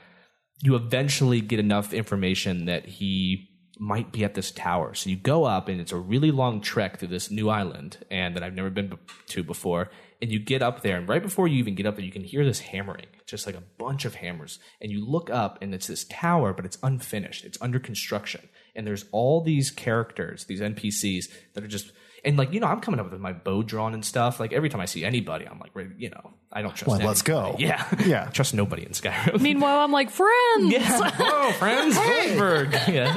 you 0.61 0.75
eventually 0.75 1.41
get 1.41 1.59
enough 1.59 1.95
information 1.95 2.67
that 2.67 2.85
he 2.85 3.49
might 3.79 4.13
be 4.13 4.23
at 4.23 4.35
this 4.35 4.51
tower. 4.51 4.93
So 4.95 5.09
you 5.09 5.17
go 5.17 5.45
up, 5.45 5.69
and 5.69 5.81
it's 5.81 5.91
a 5.91 5.97
really 5.97 6.31
long 6.31 6.61
trek 6.61 6.99
through 6.99 7.09
this 7.09 7.31
new 7.31 7.49
island, 7.49 7.97
and 8.11 8.37
that 8.37 8.43
I've 8.43 8.53
never 8.55 8.69
been 8.69 8.93
to 9.29 9.43
before. 9.43 9.91
and 10.21 10.31
you 10.31 10.39
get 10.39 10.63
up 10.63 10.83
there, 10.83 10.99
and 10.99 11.09
right 11.09 11.23
before 11.23 11.49
you 11.49 11.59
even 11.59 11.75
get 11.75 11.87
up 11.87 11.97
there, 11.97 12.05
you 12.05 12.13
can 12.13 12.23
hear 12.23 12.45
this 12.45 12.61
hammering, 12.61 13.07
just 13.27 13.47
like 13.47 13.57
a 13.57 13.63
bunch 13.79 14.05
of 14.05 14.15
hammers. 14.17 14.61
And 14.81 14.93
you 14.93 15.05
look 15.05 15.31
up, 15.31 15.59
and 15.63 15.75
it's 15.75 15.87
this 15.87 16.05
tower, 16.05 16.53
but 16.53 16.67
it's 16.67 16.79
unfinished. 16.83 17.45
It's 17.45 17.61
under 17.63 17.81
construction, 17.81 18.49
and 18.77 18.87
there's 18.87 19.07
all 19.13 19.41
these 19.41 19.71
characters, 19.71 20.45
these 20.45 20.61
NPCs 20.61 21.25
that 21.55 21.65
are 21.65 21.69
just. 21.69 21.91
And 22.25 22.37
like 22.37 22.53
you 22.53 22.61
know, 22.61 22.69
I'm 22.69 22.81
coming 22.81 23.01
up 23.01 23.11
with 23.11 23.21
my 23.21 23.33
bow 23.33 23.63
drawn 23.63 23.95
and 23.95 24.05
stuff. 24.05 24.39
Like 24.39 24.53
every 24.53 24.69
time 24.69 24.81
I 24.81 24.85
see 24.85 25.05
anybody, 25.05 25.47
I'm 25.47 25.59
like, 25.59 25.73
ready- 25.75 25.91
you 25.99 26.11
know, 26.11 26.31
I 26.53 26.63
don't 26.63 26.75
trust. 26.75 26.87
Well, 26.99 27.07
let's 27.09 27.23
go. 27.23 27.57
Yeah, 27.59 27.85
Yeah. 28.07 28.27
trust 28.33 28.55
nobody 28.55 28.83
in 28.85 28.91
Skyrim. 28.93 29.41
Meanwhile, 29.41 29.81
I'm 29.81 29.91
like, 29.93 30.09
friends. 30.11 30.73
Whoa, 31.19 31.51
friends, 31.53 31.97
Goldberg. 31.97 32.73
Yeah. 32.87 33.17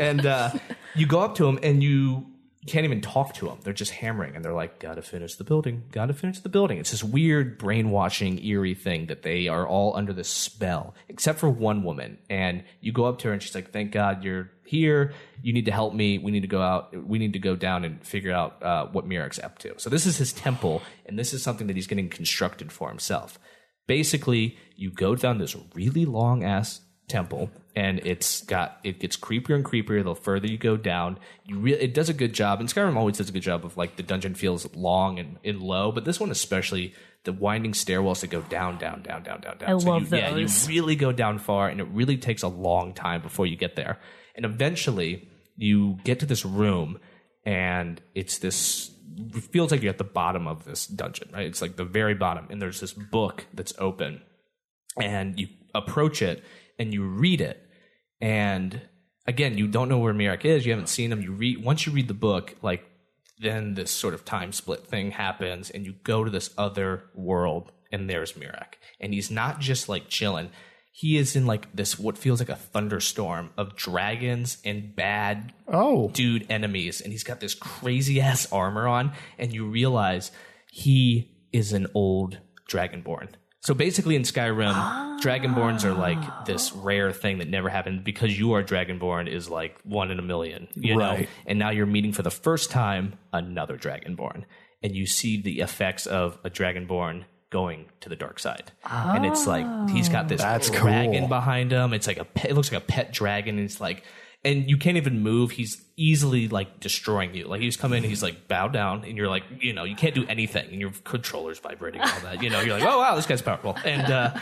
and 0.00 0.26
uh, 0.26 0.50
you 0.96 1.06
go 1.06 1.20
up 1.20 1.36
to 1.36 1.44
them 1.44 1.58
and 1.62 1.80
you 1.82 2.26
can't 2.66 2.84
even 2.84 3.00
talk 3.00 3.34
to 3.34 3.46
them. 3.46 3.58
They're 3.62 3.72
just 3.72 3.92
hammering 3.92 4.34
and 4.34 4.44
they're 4.44 4.52
like, 4.52 4.80
gotta 4.80 5.02
finish 5.02 5.36
the 5.36 5.44
building, 5.44 5.84
gotta 5.92 6.12
finish 6.12 6.40
the 6.40 6.48
building. 6.48 6.78
It's 6.78 6.90
this 6.90 7.04
weird 7.04 7.58
brainwashing, 7.58 8.44
eerie 8.44 8.74
thing 8.74 9.06
that 9.06 9.22
they 9.22 9.48
are 9.48 9.66
all 9.66 9.96
under 9.96 10.12
this 10.12 10.28
spell, 10.28 10.94
except 11.08 11.38
for 11.38 11.48
one 11.48 11.84
woman. 11.84 12.18
And 12.28 12.64
you 12.80 12.92
go 12.92 13.04
up 13.04 13.18
to 13.20 13.28
her 13.28 13.32
and 13.32 13.42
she's 13.42 13.54
like, 13.54 13.70
thank 13.70 13.92
God 13.92 14.24
you're 14.24 14.50
here. 14.64 15.12
You 15.40 15.52
need 15.52 15.66
to 15.66 15.72
help 15.72 15.94
me. 15.94 16.18
We 16.18 16.32
need 16.32 16.42
to 16.42 16.48
go 16.48 16.60
out. 16.60 16.94
We 17.06 17.18
need 17.18 17.34
to 17.34 17.38
go 17.38 17.54
down 17.54 17.84
and 17.84 18.04
figure 18.04 18.32
out 18.32 18.62
uh, 18.62 18.86
what 18.86 19.08
Miraak's 19.08 19.38
up 19.38 19.58
to. 19.60 19.74
So 19.78 19.88
this 19.88 20.04
is 20.04 20.16
his 20.18 20.32
temple, 20.32 20.82
and 21.06 21.18
this 21.18 21.32
is 21.32 21.42
something 21.42 21.68
that 21.68 21.76
he's 21.76 21.86
getting 21.86 22.08
constructed 22.08 22.72
for 22.72 22.88
himself 22.88 23.38
basically 23.88 24.56
you 24.76 24.92
go 24.92 25.16
down 25.16 25.38
this 25.38 25.56
really 25.74 26.04
long 26.04 26.44
ass 26.44 26.80
temple 27.08 27.50
and 27.78 28.00
it's 28.00 28.42
got 28.42 28.80
it 28.82 28.98
gets 28.98 29.16
creepier 29.16 29.54
and 29.54 29.64
creepier 29.64 30.02
the 30.02 30.12
further 30.12 30.48
you 30.48 30.58
go 30.58 30.76
down. 30.76 31.16
You 31.44 31.60
really 31.60 31.80
it 31.80 31.94
does 31.94 32.08
a 32.08 32.12
good 32.12 32.32
job 32.32 32.58
and 32.58 32.68
skyrim 32.68 32.96
always 32.96 33.18
does 33.18 33.28
a 33.28 33.32
good 33.32 33.42
job 33.42 33.64
of 33.64 33.76
like 33.76 33.94
the 33.94 34.02
dungeon 34.02 34.34
feels 34.34 34.74
long 34.74 35.20
and, 35.20 35.36
and 35.44 35.62
low 35.62 35.92
but 35.92 36.04
this 36.04 36.18
one 36.18 36.32
especially 36.32 36.92
the 37.22 37.32
winding 37.32 37.72
stairwells 37.72 38.20
that 38.22 38.30
go 38.30 38.42
down 38.42 38.78
down 38.78 39.02
down 39.02 39.22
down 39.22 39.40
down 39.42 39.58
down. 39.58 39.70
I 39.70 39.78
So 39.78 39.90
love 39.90 40.12
you, 40.12 40.18
yeah 40.18 40.34
you 40.34 40.48
really 40.66 40.96
go 40.96 41.12
down 41.12 41.38
far 41.38 41.68
and 41.68 41.80
it 41.80 41.86
really 41.92 42.16
takes 42.16 42.42
a 42.42 42.48
long 42.48 42.94
time 42.94 43.22
before 43.22 43.46
you 43.46 43.54
get 43.54 43.76
there. 43.76 44.00
And 44.34 44.44
eventually 44.44 45.28
you 45.54 45.98
get 46.02 46.18
to 46.18 46.26
this 46.26 46.44
room 46.44 46.98
and 47.46 48.00
it's 48.12 48.38
this 48.38 48.90
it 49.16 49.44
feels 49.44 49.70
like 49.70 49.82
you're 49.82 49.90
at 49.90 49.98
the 49.98 50.04
bottom 50.04 50.48
of 50.48 50.64
this 50.64 50.88
dungeon 50.88 51.30
right? 51.32 51.46
It's 51.46 51.62
like 51.62 51.76
the 51.76 51.84
very 51.84 52.14
bottom 52.14 52.48
and 52.50 52.60
there's 52.60 52.80
this 52.80 52.92
book 52.92 53.46
that's 53.54 53.72
open 53.78 54.20
and 55.00 55.38
you 55.38 55.46
approach 55.76 56.22
it 56.22 56.42
and 56.76 56.92
you 56.92 57.04
read 57.04 57.40
it 57.40 57.64
and 58.20 58.80
again 59.26 59.56
you 59.58 59.66
don't 59.68 59.88
know 59.88 59.98
where 59.98 60.14
Miraak 60.14 60.44
is. 60.44 60.64
You 60.66 60.72
haven't 60.72 60.88
seen 60.88 61.12
him. 61.12 61.22
You 61.22 61.32
read 61.32 61.64
once 61.64 61.86
you 61.86 61.92
read 61.92 62.08
the 62.08 62.14
book 62.14 62.54
like 62.62 62.84
then 63.40 63.74
this 63.74 63.90
sort 63.90 64.14
of 64.14 64.24
time 64.24 64.52
split 64.52 64.86
thing 64.86 65.12
happens 65.12 65.70
and 65.70 65.86
you 65.86 65.92
go 66.02 66.24
to 66.24 66.30
this 66.30 66.50
other 66.58 67.04
world 67.14 67.70
and 67.92 68.10
there's 68.10 68.32
Miraak 68.32 68.74
and 69.00 69.14
he's 69.14 69.30
not 69.30 69.60
just 69.60 69.88
like 69.88 70.08
chilling. 70.08 70.50
He 70.90 71.16
is 71.16 71.36
in 71.36 71.46
like 71.46 71.72
this 71.72 71.96
what 71.96 72.18
feels 72.18 72.40
like 72.40 72.48
a 72.48 72.56
thunderstorm 72.56 73.50
of 73.56 73.76
dragons 73.76 74.58
and 74.64 74.96
bad 74.96 75.52
Oh. 75.68 76.08
dude 76.08 76.46
enemies. 76.50 77.00
And 77.00 77.12
he's 77.12 77.22
got 77.22 77.38
this 77.38 77.54
crazy 77.54 78.20
ass 78.20 78.50
armor 78.50 78.88
on. 78.88 79.12
And 79.38 79.52
you 79.52 79.64
realize 79.66 80.32
he 80.72 81.30
is 81.52 81.72
an 81.72 81.86
old 81.94 82.38
dragonborn 82.68 83.28
so 83.62 83.74
basically 83.74 84.16
in 84.16 84.22
skyrim 84.22 84.74
dragonborns 85.20 85.84
are 85.84 85.94
like 85.94 86.18
ah. 86.18 86.42
this 86.46 86.72
rare 86.72 87.12
thing 87.12 87.38
that 87.38 87.48
never 87.48 87.68
happened 87.68 88.04
because 88.04 88.38
you 88.38 88.52
are 88.52 88.62
dragonborn 88.62 89.28
is 89.28 89.50
like 89.50 89.78
one 89.82 90.10
in 90.10 90.18
a 90.18 90.22
million 90.22 90.68
you 90.74 90.96
know? 90.96 91.24
And 91.46 91.58
now 91.58 91.70
you're 91.70 91.86
meeting 91.86 92.12
for 92.12 92.22
the 92.22 92.30
first 92.30 92.70
time 92.70 93.18
another 93.32 93.76
dragonborn 93.76 94.44
and 94.82 94.94
you 94.94 95.06
see 95.06 95.40
the 95.42 95.60
effects 95.60 96.06
of 96.06 96.38
a 96.44 96.50
dragonborn 96.50 97.24
going 97.50 97.86
to 98.00 98.08
the 98.08 98.16
dark 98.16 98.38
side. 98.38 98.70
And 98.84 99.24
it's 99.24 99.46
like 99.46 99.66
he's 99.90 100.08
got 100.08 100.28
this 100.28 100.40
That's 100.40 100.70
dragon 100.70 101.20
cool. 101.20 101.28
behind 101.28 101.72
him. 101.72 101.92
It's 101.92 102.06
like 102.06 102.18
a 102.18 102.24
pet, 102.24 102.50
it 102.50 102.54
looks 102.54 102.70
like 102.70 102.82
a 102.82 102.86
pet 102.86 103.12
dragon 103.12 103.56
and 103.56 103.64
it's 103.64 103.80
like 103.80 104.04
and 104.44 104.68
you 104.70 104.76
can't 104.76 104.96
even 104.96 105.20
move. 105.20 105.50
He's 105.50 105.82
easily 105.96 106.48
like 106.48 106.80
destroying 106.80 107.34
you. 107.34 107.46
Like 107.46 107.60
he's 107.60 107.76
come 107.76 107.92
in 107.92 108.04
he's 108.04 108.22
like 108.22 108.48
bow 108.48 108.68
down 108.68 109.04
and 109.04 109.16
you're 109.16 109.28
like 109.28 109.44
you 109.60 109.72
know 109.72 109.84
you 109.84 109.96
can't 109.96 110.14
do 110.14 110.26
anything 110.28 110.68
and 110.70 110.80
your 110.80 110.92
controller's 111.04 111.58
vibrating 111.58 112.00
all 112.00 112.20
that 112.22 112.42
you 112.42 112.50
know 112.50 112.60
you're 112.60 112.78
like 112.78 112.88
oh 112.88 112.98
wow 112.98 113.16
this 113.16 113.26
guy's 113.26 113.42
powerful. 113.42 113.76
And 113.84 114.10
uh 114.10 114.38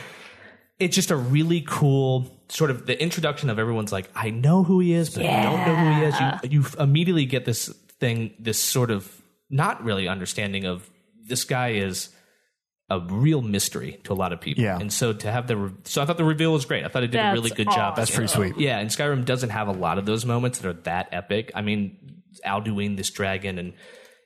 it's 0.79 0.95
just 0.95 1.11
a 1.11 1.17
really 1.17 1.63
cool 1.67 2.31
sort 2.49 2.71
of 2.71 2.87
the 2.87 3.01
introduction 3.01 3.51
of 3.51 3.59
everyone's 3.59 3.93
like, 3.93 4.11
I 4.15 4.31
know 4.31 4.63
who 4.63 4.81
he 4.81 4.93
is, 4.93 5.11
but 5.11 5.25
I 5.25 5.43
don't 5.43 5.67
know 5.67 5.75
who 5.75 6.01
he 6.01 6.05
is. 6.05 6.21
You, 6.21 6.61
you 6.61 6.67
immediately 6.79 7.25
get 7.25 7.45
this 7.45 7.69
thing, 7.99 8.35
this 8.39 8.59
sort 8.59 8.91
of 8.91 9.11
not 9.49 9.83
really 9.83 10.07
understanding 10.07 10.65
of 10.65 10.89
this 11.25 11.45
guy 11.45 11.71
is 11.71 12.11
a 12.89 13.01
real 13.01 13.43
mystery 13.43 13.99
to 14.05 14.13
a 14.13 14.15
lot 14.15 14.33
of 14.33 14.41
people. 14.41 14.63
Yeah. 14.63 14.79
And 14.79 14.93
so 14.93 15.13
to 15.13 15.33
have 15.33 15.47
the, 15.49 15.57
re- 15.57 15.73
so 15.85 16.01
I 16.03 16.05
thought 16.05 16.19
the 16.19 16.25
reveal 16.25 16.53
was 16.53 16.65
great. 16.65 16.85
I 16.85 16.89
thought 16.89 17.03
it 17.03 17.09
did 17.09 17.19
That's 17.19 17.37
a 17.39 17.43
really 17.43 17.51
good 17.55 17.69
job. 17.71 17.97
That's 17.97 18.11
pretty 18.11 18.29
sweet. 18.29 18.57
Yeah, 18.59 18.79
and 18.79 18.89
Skyrim 18.91 19.25
doesn't 19.25 19.51
have 19.51 19.67
a 19.69 19.73
lot 19.73 19.99
of 19.99 20.07
those 20.07 20.25
moments 20.25 20.59
that 20.61 20.69
are 20.69 20.81
that 20.85 21.09
epic. 21.11 21.51
I 21.55 21.63
mean, 21.63 22.23
Alduin, 22.47 22.97
this 22.97 23.11
dragon, 23.11 23.59
and 23.59 23.73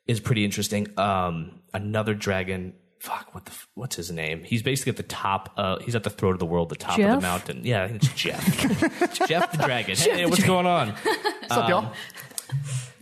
is 0.06 0.20
pretty 0.20 0.44
interesting. 0.44 0.88
Um, 0.98 1.60
another 1.72 2.14
dragon. 2.14 2.74
Fuck, 2.98 3.34
what 3.34 3.46
the? 3.46 3.52
f- 3.52 3.66
What's 3.74 3.96
his 3.96 4.10
name? 4.10 4.42
He's 4.44 4.62
basically 4.62 4.90
at 4.90 4.96
the 4.98 5.04
top. 5.04 5.54
Uh, 5.56 5.78
he's 5.78 5.94
at 5.94 6.02
the 6.02 6.10
throat 6.10 6.32
of 6.32 6.38
the 6.38 6.44
world, 6.44 6.68
the 6.68 6.76
top 6.76 6.98
of 6.98 7.04
the 7.06 7.20
mountain. 7.20 7.60
Yeah, 7.64 7.84
I 7.84 7.88
think 7.88 8.02
it's 8.04 8.12
Jeff. 8.12 8.44
Jeff 9.26 9.52
the 9.52 9.62
dragon. 9.64 9.96
Hey, 9.96 10.26
what's 10.26 10.44
going 10.44 10.66
on? 10.66 10.90
What's 10.90 11.52
up, 11.52 11.68
y'all? 11.70 11.92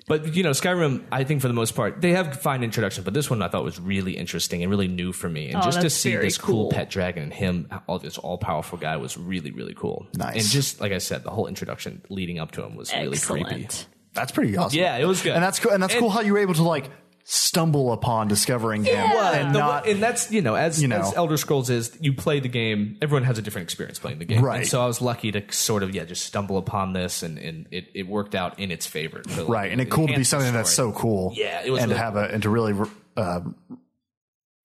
But 0.09 0.35
you 0.35 0.43
know, 0.43 0.51
Skyrim, 0.51 1.05
I 1.13 1.25
think 1.25 1.43
for 1.43 1.49
the 1.49 1.55
most 1.55 1.75
part, 1.77 2.01
they 2.01 2.13
have 2.13 2.41
fine 2.41 2.65
introduction. 2.65 3.05
But 3.05 3.15
this 3.15 3.29
one 3.31 3.43
I 3.43 3.49
thought 3.49 3.63
was 3.65 3.79
really 3.79 4.17
interesting 4.17 4.63
and 4.63 4.71
really 4.71 4.89
new 4.89 5.13
for 5.13 5.29
me. 5.29 5.49
And 5.49 5.57
Oh, 5.57 5.61
just 5.61 5.83
to 5.83 5.91
see 5.91 6.17
this 6.17 6.39
cool. 6.39 6.65
cool. 6.65 6.71
pet 6.71 6.91
dragon 6.91 7.23
and 7.25 7.33
him, 7.35 7.69
all 7.87 7.99
this 7.99 8.17
all 8.19 8.39
powerful 8.39 8.79
guy, 8.79 8.97
was 8.97 9.17
really 9.17 9.51
really 9.51 9.75
cool. 9.75 10.07
Nice. 10.15 10.35
And 10.37 10.45
just 10.45 10.81
like 10.81 10.93
I 10.93 10.99
said, 10.99 11.23
the 11.25 11.31
whole 11.31 11.47
introduction 11.47 12.03
leading 12.09 12.39
up 12.39 12.53
to 12.53 12.65
him 12.65 12.75
was 12.75 12.93
really 12.93 13.19
creepy. 13.19 13.65
Excellent. 13.65 13.87
That's 14.15 14.33
pretty 14.33 14.57
awesome. 14.57 14.79
Yeah, 14.79 14.97
it 14.97 15.05
was 15.05 15.23
good. 15.23 15.35
And 15.35 15.45
that's 15.45 15.61
cool. 15.61 15.71
And 15.73 15.83
that's 15.83 15.95
cool 15.95 16.11
how 16.11 16.21
you 16.23 16.33
were 16.33 16.39
able 16.41 16.55
to 16.55 16.63
like 16.65 16.91
stumble 17.31 17.93
upon 17.93 18.27
discovering 18.27 18.85
him 18.85 18.97
and 18.97 19.55
The- 19.55 19.59
not. 19.59 19.87
and 19.87 20.03
that's 20.03 20.31
you 20.33 20.41
know 20.41 20.55
as 20.55 20.81
you 20.81 20.89
know. 20.89 20.97
as 21.01 21.13
Elder 21.15 21.37
Scrolls 21.37 21.69
is 21.69 21.95
you 22.01 22.15
play 22.15 22.41
the 22.41 22.49
game 22.49 22.97
everyone 23.03 23.25
has 23.25 23.37
a 23.37 23.43
different 23.43 23.65
experience 23.65 23.99
playing 23.99 24.19
the 24.19 24.25
game 24.25 24.43
Right. 24.43 24.61
and 24.61 24.67
so 24.67 24.83
I 24.83 24.87
was 24.87 25.03
lucky 25.03 25.31
to 25.33 25.43
sort 25.53 25.83
of 25.83 25.95
yeah 25.95 26.05
just 26.05 26.25
stumble 26.25 26.57
upon 26.57 26.95
this 26.95 27.23
and, 27.23 27.37
and 27.39 27.67
it, 27.71 27.89
it 27.95 28.09
worked 28.09 28.35
out 28.35 28.59
in 28.59 28.71
its 28.71 28.87
favor 28.87 29.21
to, 29.21 29.41
like, 29.43 29.49
right, 29.49 29.71
and 29.71 29.79
it 29.79 29.91
cool 29.91 30.07
to 30.07 30.13
be 30.13 30.13
enhance 30.15 30.29
something 30.31 30.55
that's 30.55 30.73
so 30.73 30.91
cool. 30.93 31.33
Yeah, 31.37 31.61
it 31.63 31.71
was 31.71 31.83
and 31.83 31.91
really 31.91 31.99
to 31.99 32.03
have 32.05 32.17
a 32.17 32.33
and 32.33 32.43
to 32.45 32.49
really 32.49 32.75
uh, 33.19 33.41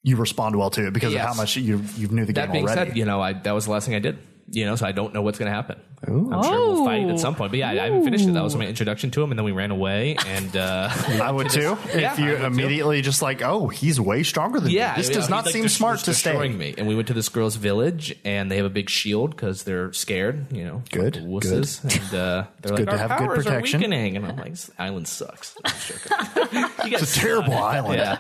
you 0.04 0.16
respond 0.16 0.56
well 0.56 0.70
to 0.70 0.88
it 0.88 0.94
because 0.94 1.14
of 1.14 1.20
how 1.20 1.34
much 1.34 1.58
you 1.58 1.84
you've 1.98 2.14
knew 2.14 2.24
the 2.24 2.32
that 2.34 2.46
game 2.46 2.52
being 2.54 2.64
already. 2.70 2.92
said 2.92 2.98
you 2.98 3.04
know 3.04 3.22
I 3.22 3.34
that 3.34 3.52
was 3.52 3.66
the 3.66 3.72
last 3.72 3.86
thing 3.88 3.96
I 3.96 4.00
did 4.00 4.20
you 4.50 4.66
know 4.66 4.78
so 4.78 4.86
I 4.86 4.94
don't 4.94 5.14
know 5.14 5.22
what's 5.22 5.38
going 5.38 5.50
to 5.50 5.56
happen 5.56 5.82
I'm 6.08 6.44
sure 6.44 6.60
we'll 6.74 6.86
fight 6.86 7.08
at 7.10 7.20
some 7.20 7.36
point 7.36 7.52
but 7.52 7.58
yeah 7.60 7.70
I, 7.70 7.74
I 7.74 7.84
haven't 7.86 8.04
finished 8.04 8.28
it 8.28 8.34
that 8.34 8.44
was 8.44 8.56
my 8.56 8.66
introduction 8.68 9.12
to 9.12 9.24
him 9.24 9.32
and 9.32 9.38
then 9.40 9.46
we 9.46 9.52
ran 9.52 9.72
away 9.72 10.16
and 10.28 10.56
uh, 10.58 10.90
I 11.22 11.32
would 11.32 11.50
too. 11.52 11.78
Yeah, 11.96 12.14
if 12.14 12.20
you 12.20 12.26
I 12.26 12.32
would 12.32 12.40
too. 12.40 12.46
immediately 12.46 13.02
just 13.02 13.22
like, 13.22 13.42
oh, 13.42 13.68
he's 13.68 14.00
way 14.00 14.24
stronger 14.24 14.60
than 14.60 14.72
Yeah, 14.72 14.92
me. 14.92 14.98
This 14.98 15.10
you 15.10 15.16
does 15.16 15.30
not 15.30 15.46
like, 15.46 15.54
seem 15.54 15.64
just 15.64 15.78
smart 15.78 16.00
to 16.00 16.14
stay. 16.14 16.32
destroying 16.32 16.58
me. 16.58 16.74
And 16.78 16.88
we 16.88 16.96
went 16.96 17.08
to 17.08 17.14
this 17.14 17.30
girl's 17.30 17.56
village, 17.56 18.16
and 18.26 18.52
they 18.52 18.58
have 18.58 18.66
a 18.66 18.70
big 18.70 18.90
shield 18.90 19.32
because 19.32 19.64
they're 19.64 19.94
scared. 19.94 20.52
You 20.52 20.66
know, 20.66 20.84
Good, 20.92 21.16
fucking 21.16 21.30
wusses. 21.30 21.82
And 21.84 22.16
uh, 22.16 22.46
they're 22.62 22.76
good 22.78 22.80
like, 22.80 22.86
to 22.86 22.92
our 22.92 22.98
have 22.98 23.10
good 23.20 23.28
powers 23.28 23.46
protection." 23.46 23.76
are 23.78 23.88
weakening. 23.88 24.18
And 24.18 24.26
I'm 24.26 24.36
like, 24.38 24.52
this 24.52 24.70
island 24.78 25.08
sucks. 25.08 25.56
I'm 25.66 25.72
just 25.72 25.88
joking. 25.90 26.62
You 26.86 26.92
guys 26.92 27.02
It's 27.04 27.16
a 27.16 27.20
terrible 27.20 27.54
island. 27.54 28.00
Yeah, 28.00 28.20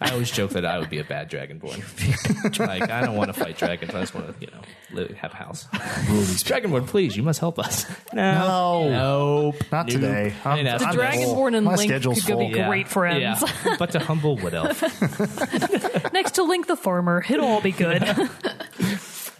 I 0.00 0.10
always 0.12 0.30
joke 0.30 0.50
that 0.52 0.64
I 0.64 0.78
would 0.78 0.90
be 0.90 0.98
a 0.98 1.04
bad 1.04 1.30
dragonborn. 1.30 2.58
like, 2.58 2.90
I 2.90 3.00
don't 3.04 3.16
want 3.16 3.34
to 3.34 3.38
fight 3.38 3.56
dragons. 3.58 3.94
I 3.94 4.00
just 4.00 4.14
want 4.14 4.28
to, 4.28 4.34
you 4.40 4.50
know, 4.52 4.60
live, 4.92 5.10
have 5.16 5.32
a 5.32 5.36
house. 5.36 5.66
Dragonborn, 5.72 6.86
please, 6.86 7.16
you 7.16 7.22
must 7.24 7.40
help 7.40 7.58
us. 7.58 7.86
No, 8.14 8.88
nope, 8.88 9.56
Not 9.72 9.86
Nope. 9.88 9.94
today. 9.94 10.32
I 10.44 10.56
didn't 10.56 10.68
I'm- 10.68 10.74
ask 10.76 10.86
I'm 10.86 10.94
for 10.94 11.00
this. 11.00 11.24
full. 11.24 11.34
Dragonborn 11.36 11.56
and 11.56 11.64
My 11.66 11.74
Link 11.74 11.90
schedule's 11.90 12.22
could 12.22 12.32
go 12.34 12.38
be 12.38 12.52
full. 12.54 12.64
great 12.66 12.86
friends. 12.88 13.42
Yeah, 13.64 13.76
but 13.78 13.90
to 13.92 13.98
humble 13.98 14.36
wood 14.36 14.54
elf. 14.54 14.80
Next 16.12 16.32
to 16.36 16.44
Link 16.44 16.66
the 16.68 16.76
farmer, 16.76 17.24
it'll 17.28 17.46
all 17.46 17.60
be 17.60 17.72
good. 17.72 18.02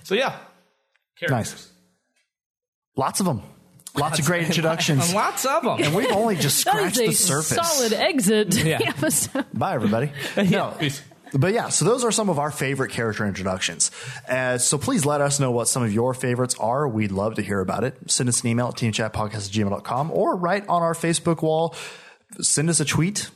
So 0.05 0.15
yeah, 0.15 0.37
Nice. 1.31 1.71
Lots 2.97 3.21
of 3.21 3.27
them. 3.27 3.43
Lots 3.97 4.19
of 4.19 4.27
great 4.27 4.45
introductions. 4.45 5.15
lots 5.15 5.47
of 5.47 5.63
them. 5.63 5.81
And 5.83 5.95
we've 5.95 6.13
only 6.13 6.37
just 6.37 6.63
that 6.67 6.73
scratched 6.73 6.97
is 7.01 7.01
a 7.01 7.07
the 7.07 7.13
surface. 7.15 7.67
solid 7.69 7.93
exit 7.95 8.55
Yeah. 8.55 8.79
the 8.79 8.89
episode. 8.89 9.47
Bye, 9.55 9.75
everybody. 9.75 10.11
No. 10.37 10.75
peace. 10.79 11.01
But 11.35 11.53
yeah, 11.53 11.69
so 11.69 11.85
those 11.85 12.05
are 12.05 12.13
some 12.13 12.29
of 12.29 12.39
our 12.39 12.51
favorite 12.51 12.93
character 12.93 13.27
introductions. 13.27 13.91
Uh, 14.29 14.57
so 14.59 14.79
please 14.79 15.05
let 15.05 15.21
us 15.21 15.41
know 15.41 15.51
what 15.51 15.67
some 15.67 15.83
of 15.83 15.93
your 15.93 16.15
favorites 16.15 16.55
are. 16.61 16.89
We'd 16.89 17.11
love 17.11 17.35
to 17.35 17.43
hear 17.43 17.61
about 17.61 17.83
it. 17.83 18.11
Send 18.11 18.29
us 18.29 18.43
an 18.43 18.49
email 18.49 18.69
at 18.69 18.75
teamchatpodcast@gmail.com 18.75 20.11
or 20.13 20.37
write 20.37 20.69
on 20.69 20.83
our 20.83 20.95
Facebook 20.95 21.43
wall. 21.43 21.75
Send 22.41 22.71
us 22.71 22.79
a 22.79 22.85
tweet. 22.85 23.31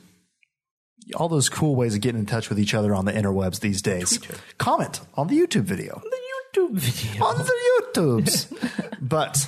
All 1.15 1.27
those 1.27 1.49
cool 1.49 1.75
ways 1.75 1.95
of 1.95 2.01
getting 2.01 2.19
in 2.19 2.25
touch 2.25 2.49
with 2.49 2.59
each 2.59 2.73
other 2.73 2.93
on 2.95 3.05
the 3.05 3.11
interwebs 3.11 3.59
these 3.59 3.81
days. 3.81 4.19
Comment 4.57 4.99
on 5.15 5.27
the 5.27 5.37
YouTube 5.37 5.63
video. 5.63 6.01
The 6.03 6.59
YouTube 6.61 6.73
video. 6.73 7.25
On 7.25 7.37
the 7.37 7.51
YouTubes. 7.93 8.97
but 9.01 9.47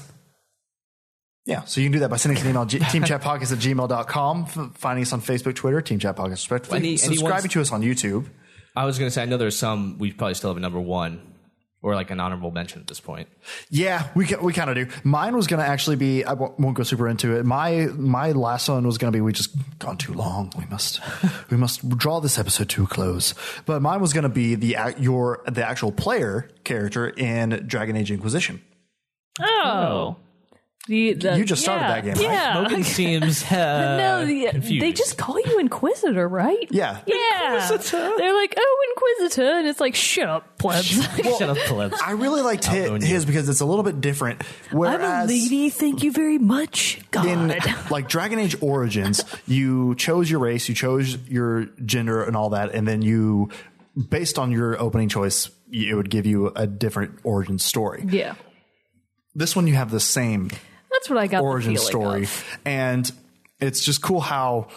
yeah, 1.46 1.64
so 1.66 1.82
you 1.82 1.86
can 1.86 1.94
do 1.94 2.00
that 2.00 2.10
by 2.10 2.18
sending 2.18 2.38
us 2.38 2.44
an 2.44 2.50
email, 2.50 2.66
g- 2.68 2.80
teamchatpodcast 2.80 3.52
at 3.52 3.58
gmail.com, 3.60 4.44
f- 4.48 4.72
finding 4.76 5.02
us 5.04 5.12
on 5.14 5.22
Facebook, 5.22 5.56
Twitter, 5.56 5.82
Team 5.82 6.00
Chat 6.00 6.16
Podcast, 6.16 6.32
respectively. 6.32 6.78
Any- 6.80 6.98
subscribing 6.98 7.32
anyone's- 7.34 7.54
to 7.54 7.62
us 7.62 7.72
on 7.72 7.82
YouTube. 7.82 8.28
I 8.76 8.86
was 8.86 8.98
gonna 8.98 9.12
say 9.12 9.22
I 9.24 9.26
know 9.26 9.38
there's 9.38 9.58
some 9.58 9.98
we 9.98 10.12
probably 10.14 10.34
still 10.36 10.50
have 10.50 10.58
a 10.58 10.62
number 10.62 10.80
one 10.80 11.22
or 11.84 11.96
like 11.96 12.12
an 12.12 12.20
honorable 12.20 12.51
mention 12.51 12.80
at 12.80 12.86
this 12.88 13.00
point. 13.00 13.28
Yeah, 13.70 14.08
we 14.16 14.28
ca- 14.28 14.39
we 14.39 14.54
kind 14.54 14.70
of 14.70 14.76
do. 14.76 14.86
Mine 15.04 15.36
was 15.36 15.47
going 15.47 15.59
to 15.62 15.68
actually 15.68 15.96
be. 15.96 16.24
I 16.24 16.34
won't 16.34 16.58
won't 16.59 16.78
go 16.78 16.84
super 16.84 17.08
into 17.09 17.36
it. 17.38 17.43
My 17.43 17.88
my 17.96 18.32
last 18.34 18.70
one 18.70 18.86
was 18.86 19.00
going 19.00 19.12
to 19.12 19.18
be. 19.18 19.20
We 19.20 19.34
just 19.34 19.50
gone 19.80 19.97
too 19.97 20.13
long. 20.13 20.54
We 20.58 20.66
must 20.68 21.01
we 21.50 21.58
must 21.58 21.89
draw 21.97 22.20
this 22.22 22.38
episode 22.38 22.70
to 22.70 22.84
a 22.84 22.88
close. 22.88 23.34
But 23.66 23.82
mine 23.82 24.00
was 24.00 24.13
going 24.13 24.24
to 24.24 24.30
be 24.30 24.54
the 24.55 24.78
your 25.00 25.42
the 25.51 25.68
actual 25.68 25.92
player 25.92 26.47
character 26.63 27.09
in 27.09 27.63
Dragon 27.68 27.97
Age 27.97 28.12
Inquisition. 28.12 28.62
Oh. 29.42 30.18
The, 30.87 31.13
the, 31.13 31.37
You 31.37 31.45
just 31.45 31.62
started 31.62 31.83
yeah, 31.83 32.01
that 32.01 32.03
game, 32.03 32.13
right? 32.13 32.33
Yeah. 32.33 32.58
Logan 32.58 32.83
seems 32.97 33.43
uh, 33.43 33.97
no, 33.97 34.25
the, 34.25 34.49
they 34.79 34.91
just 34.91 35.16
call 35.16 35.39
you 35.39 35.59
Inquisitor, 35.59 36.28
right? 36.28 36.67
Yeah. 36.71 37.01
Yeah. 37.05 37.62
Inquisitor. 37.62 38.13
They're 38.17 38.33
like, 38.33 38.55
oh, 38.58 38.93
Inquisitor. 38.95 39.59
And 39.59 39.67
it's 39.67 39.79
like, 39.79 39.93
shut 39.93 40.28
up, 40.28 40.58
plebs. 40.58 40.87
shut 40.87 41.41
up, 41.43 41.58
plebs. 41.58 42.01
I 42.03 42.12
really 42.12 42.41
liked 42.41 42.66
hi- 42.66 42.87
own 42.87 43.01
you. 43.01 43.08
his 43.08 43.25
because 43.25 43.47
it's 43.47 43.62
a 43.62 43.66
little 43.66 43.83
bit 43.83 44.01
different. 44.01 44.41
I'm 44.71 44.79
a 44.79 45.25
lady. 45.25 45.70
Thank 45.70 46.01
you 46.01 46.12
very 46.12 46.39
much. 46.39 46.99
God. 47.12 47.28
in 47.28 47.55
like 47.91 48.08
Dragon 48.08 48.39
Age 48.39 48.55
Origins, 48.59 49.24
you 49.45 49.93
chose 49.95 50.32
your 50.32 50.39
race, 50.39 50.67
you 50.67 50.74
chose 50.74 51.16
your 51.29 51.66
gender 51.86 52.24
and 52.24 52.36
all 52.36 52.49
that, 52.49 52.74
and 52.74 52.87
then 52.87 53.03
you, 53.03 53.49
based 54.09 54.39
on 54.39 54.51
your 54.51 54.82
opening 54.82 55.09
choice, 55.09 55.51
it 55.71 55.93
would 55.93 56.09
give 56.09 56.25
you 56.25 56.47
a 56.55 56.66
different 56.66 57.20
origin 57.24 57.59
story. 57.59 58.03
yeah. 58.08 58.33
This 59.33 59.55
one, 59.55 59.66
you 59.66 59.75
have 59.75 59.91
the 59.91 60.01
same 60.01 60.49
That's 60.92 61.09
what 61.09 61.18
I 61.18 61.28
got 61.28 61.43
origin 61.43 61.74
the 61.74 61.80
story, 61.80 62.24
of. 62.24 62.59
and 62.66 63.12
it's 63.59 63.84
just 63.84 64.01
cool 64.01 64.20
how 64.20 64.68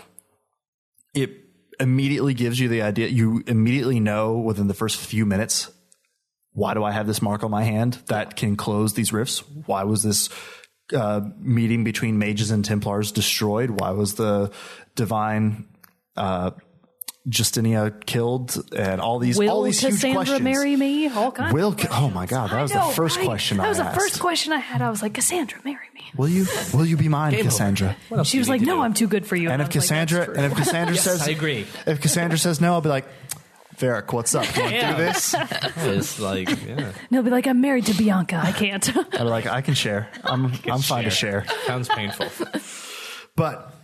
it 1.14 1.30
immediately 1.80 2.34
gives 2.34 2.58
you 2.58 2.68
the 2.68 2.82
idea. 2.82 3.08
You 3.08 3.42
immediately 3.46 4.00
know 4.00 4.38
within 4.38 4.68
the 4.68 4.74
first 4.74 4.96
few 4.96 5.26
minutes. 5.26 5.70
Why 6.52 6.74
do 6.74 6.84
I 6.84 6.92
have 6.92 7.06
this 7.08 7.20
mark 7.20 7.42
on 7.42 7.50
my 7.50 7.64
hand 7.64 7.98
that 8.06 8.36
can 8.36 8.56
close 8.56 8.94
these 8.94 9.12
rifts? 9.12 9.40
Why 9.66 9.82
was 9.82 10.04
this 10.04 10.28
uh, 10.94 11.22
meeting 11.38 11.82
between 11.82 12.18
mages 12.18 12.50
and 12.52 12.64
Templars 12.64 13.10
destroyed? 13.10 13.70
Why 13.70 13.90
was 13.90 14.14
the 14.14 14.52
divine 14.94 15.66
uh, 16.16 16.52
Justinia 17.28 18.04
killed? 18.04 18.62
And 18.76 19.00
all 19.00 19.18
these 19.18 19.38
Will 19.38 19.50
all 19.50 19.62
these 19.62 19.80
huge 19.80 19.94
Cassandra 19.94 20.16
questions. 20.24 20.40
marry 20.42 20.76
me? 20.76 21.08
All 21.08 21.32
kinds. 21.32 21.52
Will 21.54 21.68
of 21.68 21.76
Ca- 21.78 21.88
oh 21.92 22.10
my 22.10 22.26
god, 22.26 22.50
that 22.50 22.60
was 22.62 22.74
know, 22.74 22.88
the 22.88 22.94
first 22.94 23.16
right? 23.16 23.26
question 23.26 23.56
That 23.56 23.66
I 23.66 23.68
was 23.70 23.78
asked. 23.80 23.94
the 23.94 24.00
first 24.00 24.20
question 24.20 24.52
I 24.52 24.58
had. 24.58 24.82
I 24.82 24.90
was 24.90 25.00
like, 25.02 25.14
Cassandra, 25.14 25.58
marry 25.64 25.86
me. 25.94 26.02
Will 26.16 26.28
you 26.28 26.46
will 26.74 26.84
you 26.86 26.96
be 26.96 27.08
mine, 27.08 27.32
Cassandra? 27.34 27.96
She 28.24 28.38
was 28.38 28.48
like, 28.48 28.60
no, 28.60 28.82
I'm 28.82 28.94
too 28.94 29.08
good 29.08 29.26
for 29.26 29.36
you. 29.36 29.50
And 29.50 29.62
if 29.62 29.66
I 29.66 29.68
was 29.68 29.74
like, 29.76 29.82
Cassandra 30.08 30.36
and 30.36 30.52
if 30.52 30.54
Cassandra 30.56 30.96
says 30.96 31.26
I 31.26 31.30
agree. 31.30 31.66
If 31.86 32.00
Cassandra 32.00 32.38
says 32.38 32.60
no, 32.60 32.74
I'll 32.74 32.80
be 32.82 32.88
like, 32.90 33.06
Varric, 33.78 34.12
what's 34.12 34.34
up? 34.36 34.44
You 34.56 34.62
want 34.62 34.72
to 34.74 34.78
Yeah. 34.78 34.96
do 34.96 35.02
this? 35.02 35.34
It's 35.78 36.20
like 36.20 36.48
yeah, 36.64 36.92
They'll 37.10 37.22
be 37.24 37.30
like, 37.30 37.46
I'm 37.48 37.60
married 37.60 37.86
to 37.86 37.94
Bianca. 37.94 38.36
I 38.36 38.52
can't. 38.52 38.96
I'll 38.96 39.04
be 39.04 39.18
like, 39.24 39.46
I 39.46 39.62
can 39.62 39.74
share. 39.74 40.08
I'm 40.22 40.44
I'm 40.70 40.80
fine 40.80 41.04
to 41.04 41.10
share. 41.10 41.46
sounds 41.66 41.88
painful. 41.88 42.28
But 43.34 43.74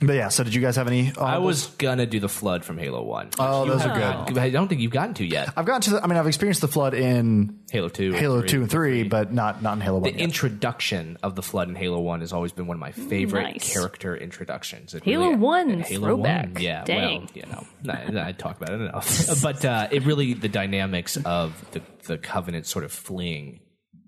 but 0.00 0.14
yeah. 0.14 0.28
So 0.28 0.44
did 0.44 0.54
you 0.54 0.60
guys 0.60 0.76
have 0.76 0.86
any? 0.86 1.12
I 1.20 1.38
was 1.38 1.66
gonna 1.78 2.06
do 2.06 2.20
the 2.20 2.28
flood 2.28 2.64
from 2.64 2.78
Halo 2.78 3.02
One. 3.02 3.30
Oh, 3.38 3.64
You 3.64 3.72
those 3.72 3.84
are 3.84 3.98
have- 3.98 4.26
good. 4.28 4.38
I 4.38 4.50
don't 4.50 4.68
think 4.68 4.80
you've 4.80 4.90
gotten 4.92 5.14
to 5.14 5.24
yet. 5.24 5.52
I've 5.56 5.66
gotten 5.66 5.82
to. 5.82 5.90
The, 5.90 6.02
I 6.04 6.06
mean, 6.06 6.18
I've 6.18 6.26
experienced 6.26 6.60
the 6.62 6.68
flood 6.68 6.94
in 6.94 7.58
Halo 7.70 7.88
Two, 7.88 8.12
Halo 8.12 8.42
two 8.42 8.62
and 8.62 8.70
three, 8.70 9.02
but 9.02 9.32
not 9.32 9.62
not 9.62 9.74
in 9.74 9.80
Halo 9.80 9.98
one. 9.98 10.04
The 10.04 10.18
yet. 10.18 10.20
introduction 10.20 11.18
of 11.22 11.34
the 11.36 11.42
flood 11.42 11.68
in 11.68 11.74
Halo 11.74 12.00
One 12.00 12.20
has 12.20 12.32
always 12.32 12.52
been 12.52 12.66
one 12.66 12.76
of 12.76 12.80
my 12.80 12.92
favorite 12.92 13.42
Nice. 13.42 13.72
character 13.72 14.16
introductions. 14.16 14.94
It 14.94 15.04
Halo 15.04 15.36
1 15.36 15.70
and 15.70 15.82
Halo 15.82 16.06
throwback. 16.08 16.54
One, 16.54 16.62
yeah. 16.62 16.84
Dang. 16.84 17.20
Well, 17.20 17.28
you 17.34 17.42
know, 17.50 17.66
I, 18.22 18.28
I 18.28 18.32
talk 18.32 18.60
about 18.60 18.70
it 18.74 18.80
enough, 18.82 19.40
but 19.42 19.64
uh, 19.64 19.88
it 19.90 20.04
really 20.04 20.34
the 20.34 20.48
dynamics 20.48 21.16
of 21.24 21.52
the 21.72 21.82
the 22.06 22.16
Covenant 22.18 22.66
sort 22.66 22.84
of 22.84 22.92
fleeing 22.92 23.60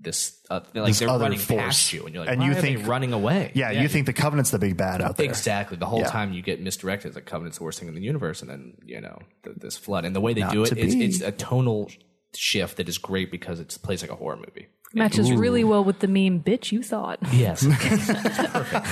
this, 0.03 0.39
uh, 0.51 0.61
like 0.75 0.87
This 0.89 0.99
they're 0.99 1.09
other 1.09 1.25
running 1.25 1.39
force. 1.39 1.61
past 1.63 1.93
you, 1.93 2.05
and 2.05 2.15
you're 2.15 2.25
like, 2.25 2.33
And 2.33 2.41
why 2.41 2.47
you 2.47 2.53
are 2.53 2.55
they 2.57 2.75
think- 2.75 2.87
running 2.89 3.13
away? 3.13 3.53
yeah, 3.55 3.71
you 3.71 3.89
think 3.89 4.07
the 4.07 4.13
Covenant's 4.13 4.51
the 4.51 4.59
big 4.59 4.77
bad 4.77 5.01
out 5.01 5.17
there? 5.17 5.27
Exactly. 5.27 5.77
The 5.77 5.87
whole 5.87 6.01
Yeah. 6.01 6.09
time 6.09 6.33
you 6.33 6.43
get 6.43 6.61
misdirected. 6.61 7.09
It's 7.09 7.17
like 7.17 7.27
Covenant's 7.27 7.59
the 7.59 7.65
worst 7.65 7.79
thing 7.79 7.89
in 7.89 7.95
the 7.95 8.01
universe, 8.03 8.41
and 8.43 8.51
then 8.51 8.75
you 8.85 9.01
know 9.01 9.19
th- 9.45 9.57
this 9.59 9.77
flood 9.77 10.05
and 10.05 10.15
the 10.17 10.21
way 10.21 10.35
they 10.35 10.41
Not 10.43 10.53
do 10.53 10.65
it 10.65 10.69
to 10.71 10.79
is 10.79 10.95
be. 10.95 11.05
it's 11.05 11.21
a 11.21 11.31
tonal 11.33 11.91
shift 12.35 12.77
that 12.79 12.89
is 12.89 12.99
great 12.99 13.31
because 13.31 13.61
it 13.61 13.77
plays 13.83 14.03
like 14.03 14.11
a 14.11 14.17
horror 14.17 14.37
movie. 14.37 14.67
Matches 14.95 15.33
really 15.33 15.65
well 15.65 15.83
with 15.85 16.01
the 16.01 16.07
meme, 16.09 16.41
bitch, 16.43 16.71
you 16.73 16.83
thought. 16.83 17.19
Yes, 17.33 17.65
perfect. 17.67 18.87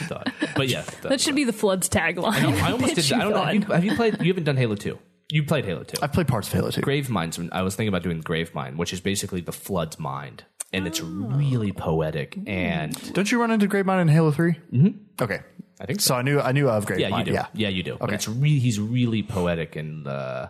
you 0.00 0.06
thought, 0.06 0.32
but 0.54 0.68
yeah, 0.68 0.82
the- 1.02 1.08
That 1.08 1.20
should 1.20 1.34
be 1.36 1.44
the 1.44 1.52
Floods 1.52 1.88
tagline. 1.88 2.34
I 2.62 2.72
almost 2.72 2.94
Bitch, 2.96 3.08
did. 3.08 3.12
I 3.14 3.18
don't 3.22 3.32
know. 3.32 3.42
Have 3.44 3.54
you, 3.54 3.60
have 3.72 3.84
you 3.84 3.94
played? 3.96 4.20
You 4.20 4.28
haven't 4.32 4.44
done 4.44 4.56
Halo 4.56 4.74
Two. 4.74 4.98
You 5.30 5.42
played 5.44 5.64
Halo 5.64 5.82
Two. 5.82 5.98
I've 6.02 6.12
played 6.12 6.28
parts 6.28 6.46
of 6.48 6.54
Halo 6.54 6.70
two. 6.70 6.80
Grave 6.82 7.10
Minds. 7.10 7.38
I 7.52 7.62
was 7.62 7.74
thinking 7.74 7.88
about 7.88 8.02
doing 8.02 8.20
Grave 8.20 8.54
Mind, 8.54 8.78
which 8.78 8.92
is 8.92 9.00
basically 9.00 9.40
the 9.40 9.52
flood's 9.52 9.98
mind, 9.98 10.44
and 10.72 10.86
it's 10.86 11.00
really 11.00 11.72
poetic. 11.72 12.38
And 12.46 12.94
Don't 13.12 13.30
you 13.32 13.40
run 13.40 13.50
into 13.50 13.66
Gravemind 13.66 14.02
in 14.02 14.08
Halo 14.08 14.30
3 14.30 14.52
Mm-hmm. 14.72 14.88
Okay, 15.22 15.40
I 15.80 15.86
think 15.86 16.00
so 16.00 16.14
I 16.14 16.22
knew 16.22 16.40
I 16.40 16.52
knew 16.52 16.68
of 16.68 16.86
Gravemind. 16.86 17.00
Yeah, 17.00 17.18
you 17.18 17.24
do. 17.24 17.32
Yeah, 17.32 17.46
Yeah, 17.54 17.68
you 17.68 17.82
do. 17.82 17.96
But 17.98 18.04
Okay. 18.06 18.14
it's 18.14 18.28
really 18.28 18.58
he's 18.60 18.78
really 18.78 19.22
poetic 19.24 19.74
and 19.74 20.06
uh, 20.06 20.48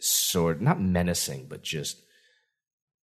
sort 0.00 0.60
not 0.62 0.80
menacing, 0.80 1.46
but 1.48 1.62
just 1.62 2.02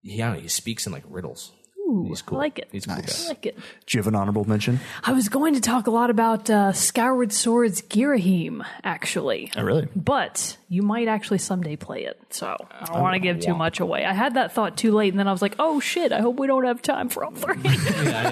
yeah, 0.02 0.34
he 0.36 0.48
speaks 0.48 0.86
in 0.86 0.92
like 0.92 1.04
riddles. 1.08 1.52
Ooh, 1.86 2.06
He's 2.08 2.22
cool. 2.22 2.38
I 2.38 2.42
like 2.42 2.58
it. 2.58 2.68
He's 2.72 2.84
a 2.84 2.88
cool 2.88 2.96
Nice. 2.96 3.24
I 3.26 3.28
like 3.28 3.46
it. 3.46 3.56
Do 3.56 3.96
you 3.96 4.00
have 4.00 4.06
an 4.06 4.14
honorable 4.14 4.44
mention? 4.46 4.80
I 5.04 5.12
was 5.12 5.28
going 5.28 5.54
to 5.54 5.60
talk 5.60 5.86
a 5.86 5.90
lot 5.90 6.08
about 6.10 6.48
uh, 6.48 6.72
Skyward 6.72 7.32
Sword's 7.32 7.82
Ghirahim, 7.82 8.64
actually. 8.82 9.50
Oh, 9.56 9.62
really? 9.62 9.88
But 9.94 10.56
you 10.70 10.82
might 10.82 11.08
actually 11.08 11.38
someday 11.38 11.76
play 11.76 12.04
it, 12.04 12.18
so 12.30 12.56
I 12.80 12.86
don't 12.86 13.00
want 13.02 13.14
to 13.14 13.20
give 13.20 13.40
too 13.40 13.54
much 13.54 13.80
away. 13.80 14.04
I 14.04 14.12
had 14.14 14.34
that 14.34 14.52
thought 14.52 14.76
too 14.76 14.92
late, 14.92 15.12
and 15.12 15.20
then 15.20 15.28
I 15.28 15.32
was 15.32 15.42
like, 15.42 15.54
"Oh 15.58 15.78
shit! 15.78 16.10
I 16.10 16.20
hope 16.20 16.38
we 16.40 16.46
don't 16.48 16.64
have 16.64 16.82
time 16.82 17.08
for 17.10 17.24
all 17.24 17.30
three. 17.32 17.54
Yeah, 17.64 18.02
yeah, 18.04 18.30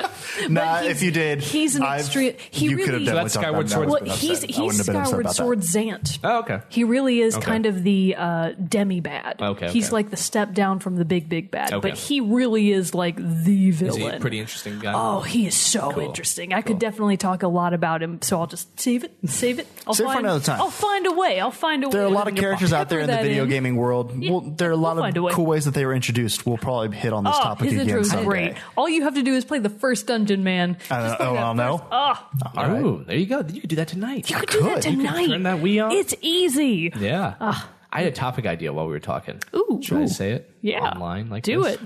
yeah. 0.00 0.08
Nah, 0.48 0.80
if 0.82 1.00
you 1.00 1.12
did, 1.12 1.40
he's 1.42 1.76
an 1.76 1.82
I've- 1.84 2.00
extreme- 2.00 2.34
he 2.50 2.66
you 2.66 2.76
could 2.76 2.86
have 2.88 2.94
really- 2.94 3.04
definitely 3.04 3.28
So 3.30 3.40
Skyward 3.40 3.66
about 3.66 3.70
Sword. 3.70 3.86
that. 3.86 3.90
well, 3.90 3.96
I 3.96 4.00
wouldn't 4.02 4.18
he's 4.18 4.28
have 4.30 4.36
upset- 4.38 4.50
he's 4.50 4.58
wouldn't 4.58 4.76
have 4.78 4.86
been 4.86 4.96
upset 4.96 5.06
Skyward 5.08 5.24
about 5.26 5.36
Sword 5.36 5.60
that. 5.60 5.66
Zant. 5.66 6.18
Oh, 6.24 6.38
okay. 6.40 6.60
He 6.70 6.84
really 6.84 7.20
is 7.20 7.36
Okay. 7.36 7.44
kind 7.44 7.66
of 7.66 7.84
the 7.84 8.16
uh, 8.18 8.52
demi 8.68 9.00
bad. 9.00 9.40
Okay, 9.40 9.70
He's 9.70 9.92
like 9.92 10.10
the 10.10 10.16
step 10.16 10.52
down 10.52 10.80
from 10.80 10.96
the 10.96 11.04
big 11.04 11.28
big 11.28 11.50
bad, 11.52 11.72
Okay. 11.72 11.88
but 11.90 11.98
he 11.98 12.20
really 12.20 12.72
is 12.72 12.93
like 12.94 13.16
the 13.16 13.68
Is 13.68 13.80
villain. 13.80 14.00
he 14.00 14.06
a 14.08 14.20
pretty 14.20 14.38
interesting 14.40 14.78
guy? 14.78 14.92
Oh, 14.94 15.20
he 15.20 15.46
is 15.46 15.56
so 15.56 16.00
interesting. 16.00 16.52
I 16.52 16.62
could 16.62 16.78
definitely 16.78 17.16
talk 17.16 17.42
a 17.42 17.48
lot 17.48 17.74
about 17.74 18.02
him, 18.02 18.22
so 18.22 18.40
I'll 18.40 18.46
just 18.46 18.78
save 18.78 19.04
it. 19.04 19.12
Save 19.26 19.58
it. 19.58 19.66
I'll 19.86 19.94
Save 19.94 20.08
it 20.08 20.12
for 20.12 20.18
another 20.20 20.40
time. 20.44 20.60
I'll 20.60 20.70
find 20.70 21.06
a 21.06 21.12
way. 21.12 21.40
I'll 21.40 21.50
find 21.50 21.84
a 21.84 21.88
way. 21.88 21.92
There 21.92 22.02
are 22.02 22.06
a 22.06 22.10
lot 22.10 22.28
of 22.28 22.34
characters 22.36 22.72
out 22.72 22.88
there 22.88 23.00
in 23.00 23.06
the 23.08 23.16
video 23.16 23.44
in. 23.44 23.50
gaming 23.50 23.76
world. 23.76 24.12
Yeah, 24.22 24.30
well, 24.30 24.40
there 24.40 24.68
are 24.68 24.72
a 24.72 24.76
lot 24.76 24.96
we'll 24.96 25.04
find 25.04 25.16
a 25.16 25.26
of 25.26 25.32
cool 25.32 25.46
ways 25.46 25.64
that 25.66 25.74
they 25.74 25.84
were 25.84 25.94
introduced. 25.94 26.46
We'll 26.46 26.56
probably 26.58 26.96
hit 26.96 27.12
on 27.12 27.24
this 27.24 27.34
Oh, 27.36 27.42
topic 27.42 27.64
his 27.64 27.72
again 27.74 27.86
intro 27.88 28.00
is 28.00 28.10
someday. 28.10 28.24
great. 28.26 28.54
All 28.76 28.88
you 28.88 29.02
have 29.02 29.14
to 29.14 29.22
do 29.22 29.34
is 29.34 29.44
play 29.44 29.58
the 29.58 29.68
first 29.70 30.06
dungeon, 30.06 30.44
man. 30.44 30.76
I 30.90 30.96
don't 31.00 31.08
Just 31.08 31.20
know. 31.20 31.26
play 31.32 31.38
Oh, 31.38 31.42
I'll 31.42 31.54
know. 31.54 31.86
Oh, 31.90 32.28
All 32.56 32.68
right. 32.68 32.82
Oh, 32.84 33.02
there 33.06 33.16
you 33.16 33.26
go. 33.26 33.38
You 33.46 33.60
could 33.60 33.70
do 33.70 33.76
that 33.76 33.88
tonight. 33.88 34.30
you 34.30 34.36
could 34.36 34.48
do 34.48 34.60
that 34.62 34.82
could. 34.82 34.84
You 34.92 34.96
could 34.98 35.06
tonight. 35.08 35.28
turn 35.28 35.42
that 35.44 35.60
Wii 35.60 35.84
on. 35.84 35.92
It's 35.92 36.14
easy. 36.20 36.92
Yeah. 36.98 37.34
Ah. 37.40 37.70
I 37.92 37.98
had 38.02 38.08
a 38.12 38.16
topic 38.16 38.44
idea 38.46 38.72
while 38.72 38.86
we 38.86 38.92
were 38.92 38.98
talking. 39.00 39.40
Ooh. 39.54 39.78
Should 39.82 39.98
I 39.98 40.06
say 40.06 40.32
it? 40.32 40.50
Yeah. 40.62 40.80
Online 40.80 41.30
like 41.30 41.44
do 41.44 41.62
this? 41.62 41.74
it. 41.74 41.80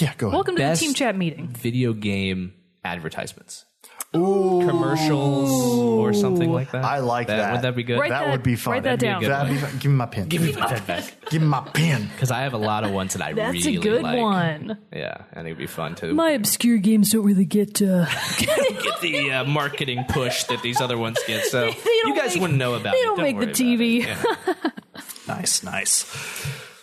Yeah, 0.00 0.14
go 0.16 0.28
ahead. 0.28 0.34
Welcome 0.34 0.56
to 0.56 0.62
Best- 0.62 0.80
the 0.80 0.86
team 0.86 0.94
chat 0.94 1.16
meeting. 1.16 1.48
Video 1.48 1.92
game 1.92 2.54
advertisements. 2.84 3.64
Commercials 4.12 5.50
or 5.98 6.12
something 6.12 6.50
like 6.52 6.72
that. 6.72 6.84
I 6.84 6.98
like 6.98 7.28
that. 7.28 7.52
Would 7.52 7.62
that 7.62 7.76
be 7.76 7.84
good? 7.84 7.98
Write 8.00 8.10
That 8.10 8.30
would 8.30 8.42
be 8.42 8.56
fun. 8.56 8.72
Write 8.72 8.82
that 8.82 8.98
That'd 8.98 9.00
be 9.00 9.06
a 9.06 9.10
down. 9.10 9.20
good 9.20 9.30
That'd 9.30 9.52
be 9.52 9.58
fun. 9.58 9.78
Give 9.78 9.90
me 9.92 9.96
my 9.98 10.06
pen. 10.06 10.28
Give 10.28 10.42
me 10.42 10.52
that 10.52 10.86
back. 10.86 11.14
Give 11.30 11.42
me 11.42 11.46
my 11.48 11.60
pen. 11.60 12.08
Because 12.12 12.30
I 12.32 12.40
have 12.42 12.52
a 12.54 12.58
lot 12.58 12.82
of 12.82 12.90
ones 12.90 13.12
that 13.14 13.22
I 13.22 13.32
That's 13.34 13.52
really 13.64 13.76
a 13.76 13.80
good 13.80 14.02
like. 14.02 14.18
one. 14.18 14.78
Yeah, 14.92 15.22
and 15.32 15.46
it'd 15.46 15.58
be 15.58 15.66
fun 15.66 15.94
to 15.96 16.12
My 16.12 16.30
obscure 16.30 16.78
games 16.78 17.10
don't 17.10 17.24
really 17.24 17.44
get. 17.44 17.80
Uh, 17.80 18.06
get 18.38 19.00
the 19.00 19.30
uh, 19.32 19.44
marketing 19.44 20.04
push 20.08 20.42
that 20.44 20.60
these 20.62 20.80
other 20.80 20.98
ones 20.98 21.18
get. 21.28 21.44
So 21.44 21.66
don't 21.70 21.76
you 22.06 22.16
guys 22.16 22.34
make- 22.34 22.40
wouldn't 22.42 22.58
know 22.58 22.74
about 22.74 22.92
they 22.94 22.98
it. 22.98 23.04
don't 23.04 23.18
make 23.22 23.38
the 23.38 23.46
worry 23.46 23.54
TV. 23.54 24.04
about 24.12 24.24
it. 24.24 24.56
Yeah. 24.64 24.70
Nice, 25.28 25.62
nice. 25.62 26.12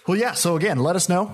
Well, 0.07 0.15
yeah. 0.17 0.31
So 0.31 0.55
again, 0.55 0.77
let 0.77 0.95
us 0.95 1.09
know 1.09 1.33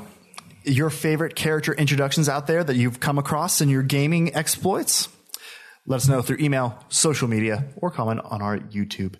your 0.66 0.90
favorite 0.90 1.36
character 1.36 1.74
introductions 1.74 2.30
out 2.30 2.48
there 2.48 2.64
that 2.64 2.76
you've 2.76 3.00
come 3.00 3.18
across 3.18 3.62
in 3.62 3.70
your 3.70 3.84
gaming 3.84 4.34
exploits. 4.36 5.10
Let 5.86 5.98
us 5.98 6.08
know 6.08 6.22
through 6.22 6.38
email, 6.40 6.78
social 6.90 7.28
media, 7.28 7.66
or 7.78 7.92
comment 7.92 8.22
on 8.24 8.42
our 8.42 8.58
YouTube. 8.58 9.16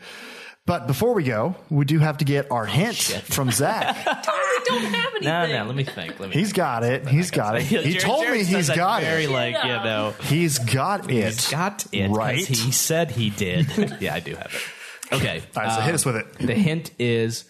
But 0.66 0.88
before 0.88 1.14
we 1.14 1.24
go, 1.24 1.56
we 1.70 1.84
do 1.84 2.00
have 2.00 2.20
to 2.20 2.26
get 2.26 2.50
our 2.50 2.66
hint 2.66 2.96
from 2.96 3.52
Zach. 3.52 3.98
I 4.08 4.64
don't 4.66 4.82
have 4.86 5.06
anything. 5.16 5.24
No, 5.24 5.46
no. 5.46 5.66
Let 5.66 5.76
me 5.76 5.84
think. 5.84 6.18
Let 6.22 6.30
me. 6.30 6.36
He's 6.36 6.54
got 6.54 6.84
it. 6.86 7.06
He's 7.06 7.32
got 7.32 7.58
it. 7.58 7.64
He 7.64 7.76
Jared- 7.76 8.00
told 8.00 8.24
Jared 8.24 8.38
me 8.40 8.44
says 8.46 8.56
he's 8.56 8.68
that 8.68 8.78
got 8.78 9.02
very 9.02 9.26
it. 9.26 9.30
like 9.30 9.56
you 9.62 9.70
know. 9.72 10.14
He's 10.22 10.60
got 10.60 11.10
it. 11.12 11.26
He's 11.26 11.52
got 11.52 11.86
it. 11.92 12.08
'cause 12.08 12.18
Right. 12.18 12.46
He 12.46 12.72
said 12.72 13.12
he 13.12 13.30
did. 13.30 13.68
yeah, 14.00 14.14
I 14.16 14.22
do 14.22 14.36
have 14.36 14.54
it. 14.54 15.14
Okay. 15.16 15.44
All 15.58 15.64
right, 15.64 15.76
so 15.76 15.82
hit 15.82 15.96
us 15.96 16.06
um, 16.06 16.14
with 16.14 16.22
it. 16.26 16.48
The 16.48 16.56
hint 16.56 16.92
is 16.98 17.44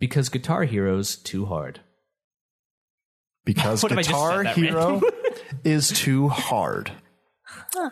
because 0.00 0.28
Guitar 0.28 0.64
Hero's 0.64 1.14
too 1.16 1.46
hard. 1.46 1.78
Because 3.48 3.82
What 3.82 3.92
if 3.92 3.98
I 3.98 4.02
just 4.02 4.10
Guitar 4.10 4.44
that 4.44 4.56
Hero 4.56 5.00
is 5.64 5.88
too 5.88 6.28
hard. 6.28 6.92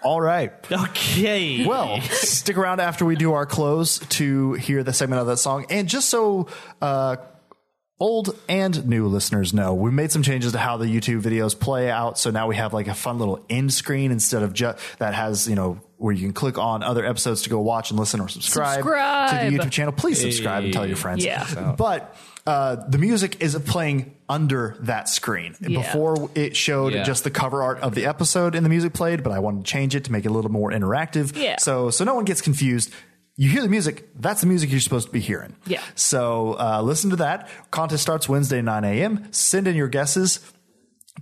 All 0.03 0.21
right. 0.21 0.53
Okay. 0.71 1.65
Well, 1.65 2.03
stick 2.03 2.59
around 2.59 2.81
after 2.81 3.07
we 3.07 3.17
do 3.17 3.33
our 3.33 3.47
close 3.47 3.99
to 3.99 4.53
hear 4.53 4.83
the 4.83 4.93
segment 4.93 5.21
of 5.23 5.29
that 5.29 5.39
song. 5.39 5.65
And 5.71 5.89
just 5.89 6.11
so 6.11 6.49
uh, 6.83 7.17
old 7.99 8.37
and 8.51 8.87
new 8.87 9.07
listeners 9.07 9.55
know, 9.55 9.73
we 9.73 9.91
made 9.91 10.13
some 10.13 10.23
changes 10.23 10.53
to 10.53 10.59
how 10.59 10.77
the 10.77 10.85
YouTube 10.85 11.23
videos 11.23 11.59
play 11.59 11.91
out. 11.91 12.19
So 12.19 12.31
now 12.31 12.49
we 12.49 12.57
have 12.57 12.75
like 12.75 12.89
a 12.89 12.95
fun 12.95 13.19
little 13.19 13.43
end 13.49 13.73
screen 13.73 14.13
instead 14.13 14.43
of 14.43 14.53
just 14.53 14.79
that 14.99 15.15
has, 15.15 15.49
you 15.49 15.55
know, 15.55 15.81
where 15.99 16.13
you 16.15 16.21
can 16.23 16.33
click 16.33 16.59
on 16.59 16.83
other 16.83 17.05
episodes 17.05 17.43
to 17.43 17.51
go 17.51 17.61
watch 17.61 17.91
and 17.91 17.99
listen 17.99 18.21
or 18.21 18.29
subscribe, 18.29 18.75
Subscribe. 18.77 19.31
to 19.51 19.51
the 19.51 19.59
YouTube 19.65 19.71
channel. 19.71 19.93
Please 19.93 20.21
subscribe 20.21 20.65
and 20.65 20.73
tell 20.73 20.87
your 20.87 20.97
friends. 20.97 21.25
Yeah. 21.25 21.75
But 21.77 22.15
uh, 22.47 22.77
the 22.89 22.99
music 22.99 23.41
is 23.41 23.57
playing 23.67 24.15
under 24.29 24.77
that 24.81 25.09
screen. 25.09 25.57
Yeah. 25.61 25.81
Before 25.81 26.31
it 26.35 26.55
showed 26.57 26.93
Yeah. 26.93 27.03
just 27.03 27.25
the 27.25 27.31
cover 27.31 27.63
art 27.63 27.81
of 27.81 27.95
the 27.95 28.07
episode 28.07 28.55
and 28.55 28.65
the 28.65 28.71
music 28.71 28.93
played, 28.93 29.23
but 29.23 29.33
I 29.33 29.39
wanted 29.39 29.65
to 29.65 29.71
change 29.71 29.95
it 29.97 30.05
to 30.05 30.13
make 30.13 30.25
it 30.25 30.29
a 30.29 30.33
little 30.33 30.51
more 30.53 30.71
interactive. 30.71 31.37
Yeah. 31.37 31.57
So 31.59 31.91
so 31.91 32.05
no 32.05 32.15
one 32.15 32.25
gets 32.25 32.41
confused. 32.43 32.93
You 33.39 33.51
hear 33.51 33.61
the 33.63 33.69
music, 33.69 34.09
that's 34.19 34.41
the 34.41 34.47
music 34.47 34.71
you're 34.71 34.81
supposed 34.81 35.09
to 35.09 35.13
be 35.13 35.21
hearing. 35.21 35.57
Yeah. 35.67 35.83
So 35.95 36.57
uh, 36.59 36.81
listen 36.83 37.11
to 37.11 37.17
that. 37.17 37.49
Contest 37.71 38.03
starts 38.03 38.29
Wednesday, 38.29 38.63
9 38.63 38.85
a.m. 38.85 39.29
Send 39.31 39.67
in 39.69 39.77
your 39.77 39.89
guesses 39.89 40.41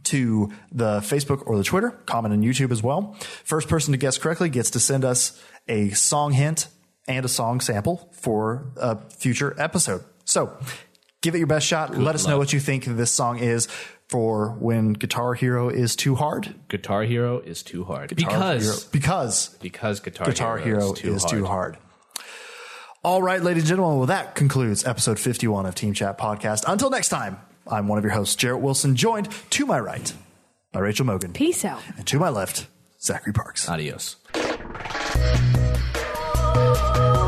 to 0.05 0.51
the 0.73 1.01
Facebook 1.01 1.43
or 1.47 1.57
the 1.57 1.65
Twitter, 1.65 1.91
comment 2.07 2.35
on 2.35 2.43
YouTube 2.43 2.71
as 2.71 2.83
well. 2.83 3.16
First 3.45 3.69
person 3.69 3.93
to 3.93 3.99
guess 3.99 4.19
correctly 4.19 4.51
gets 4.51 4.71
to 4.71 4.81
send 4.81 5.05
us 5.05 5.41
a 5.69 5.91
song 5.91 6.33
hint 6.33 6.69
and 7.07 7.25
a 7.25 7.29
song 7.29 7.61
sample 7.61 8.11
for 8.12 8.73
a 8.77 8.99
future 9.11 9.55
episode. 9.59 10.05
So 10.25 10.57
give 11.23 11.35
it 11.35 11.39
your 11.39 11.47
best 11.47 11.66
shot. 11.66 11.97
Let 11.97 12.15
us 12.15 12.27
know 12.27 12.39
what 12.39 12.53
you 12.53 12.61
think 12.61 12.85
this 12.85 13.11
song 13.11 13.39
is 13.39 13.69
for 14.09 14.51
when 14.59 14.93
Guitar 14.93 15.35
Hero 15.35 15.69
is 15.71 15.97
too 15.97 16.15
hard. 16.15 16.55
Guitar 16.69 17.03
Hero 17.05 17.39
is 17.41 17.62
too 17.62 17.85
hard 17.85 18.15
Guitar 18.15 18.31
because 18.31 18.65
Hero, 18.65 18.77
because 18.93 19.57
because 19.61 20.01
Guitar, 20.01 20.27
Guitar 20.27 20.59
Hero, 20.59 20.81
Hero 20.81 20.93
is, 20.93 20.99
too, 20.99 21.15
is 21.15 21.23
hard. 21.23 21.31
too 21.33 21.47
hard. 21.47 21.79
All 23.03 23.23
right, 23.23 23.43
ladies 23.43 23.65
and 23.65 23.69
gentlemen, 23.69 23.99
well, 23.99 24.07
that 24.07 24.35
concludes 24.35 24.87
episode 24.87 25.19
51 25.19 25.66
of 25.66 25.75
Team 25.75 25.93
Chat 25.93 26.16
Podcast. 26.16 26.65
Until 26.66 26.89
next 26.89 27.11
time, 27.11 27.39
I'm 27.66 27.89
one 27.89 27.99
of 27.99 28.05
your 28.05 28.12
hosts, 28.12 28.36
Jarrett 28.36 28.61
Wilson, 28.61 28.97
joined 28.97 29.28
to 29.51 29.66
my 29.66 29.78
right 29.81 30.12
by 30.73 30.81
Rachel 30.81 31.07
Mogan. 31.07 31.32
Peace 31.32 31.65
out. 31.65 31.81
And 31.97 32.07
to 32.07 32.19
my 32.19 32.28
left, 32.28 32.66
Zachary 33.01 33.32
Parks. 33.32 33.69
Adios. 33.69 34.16
Oh, 36.57 37.23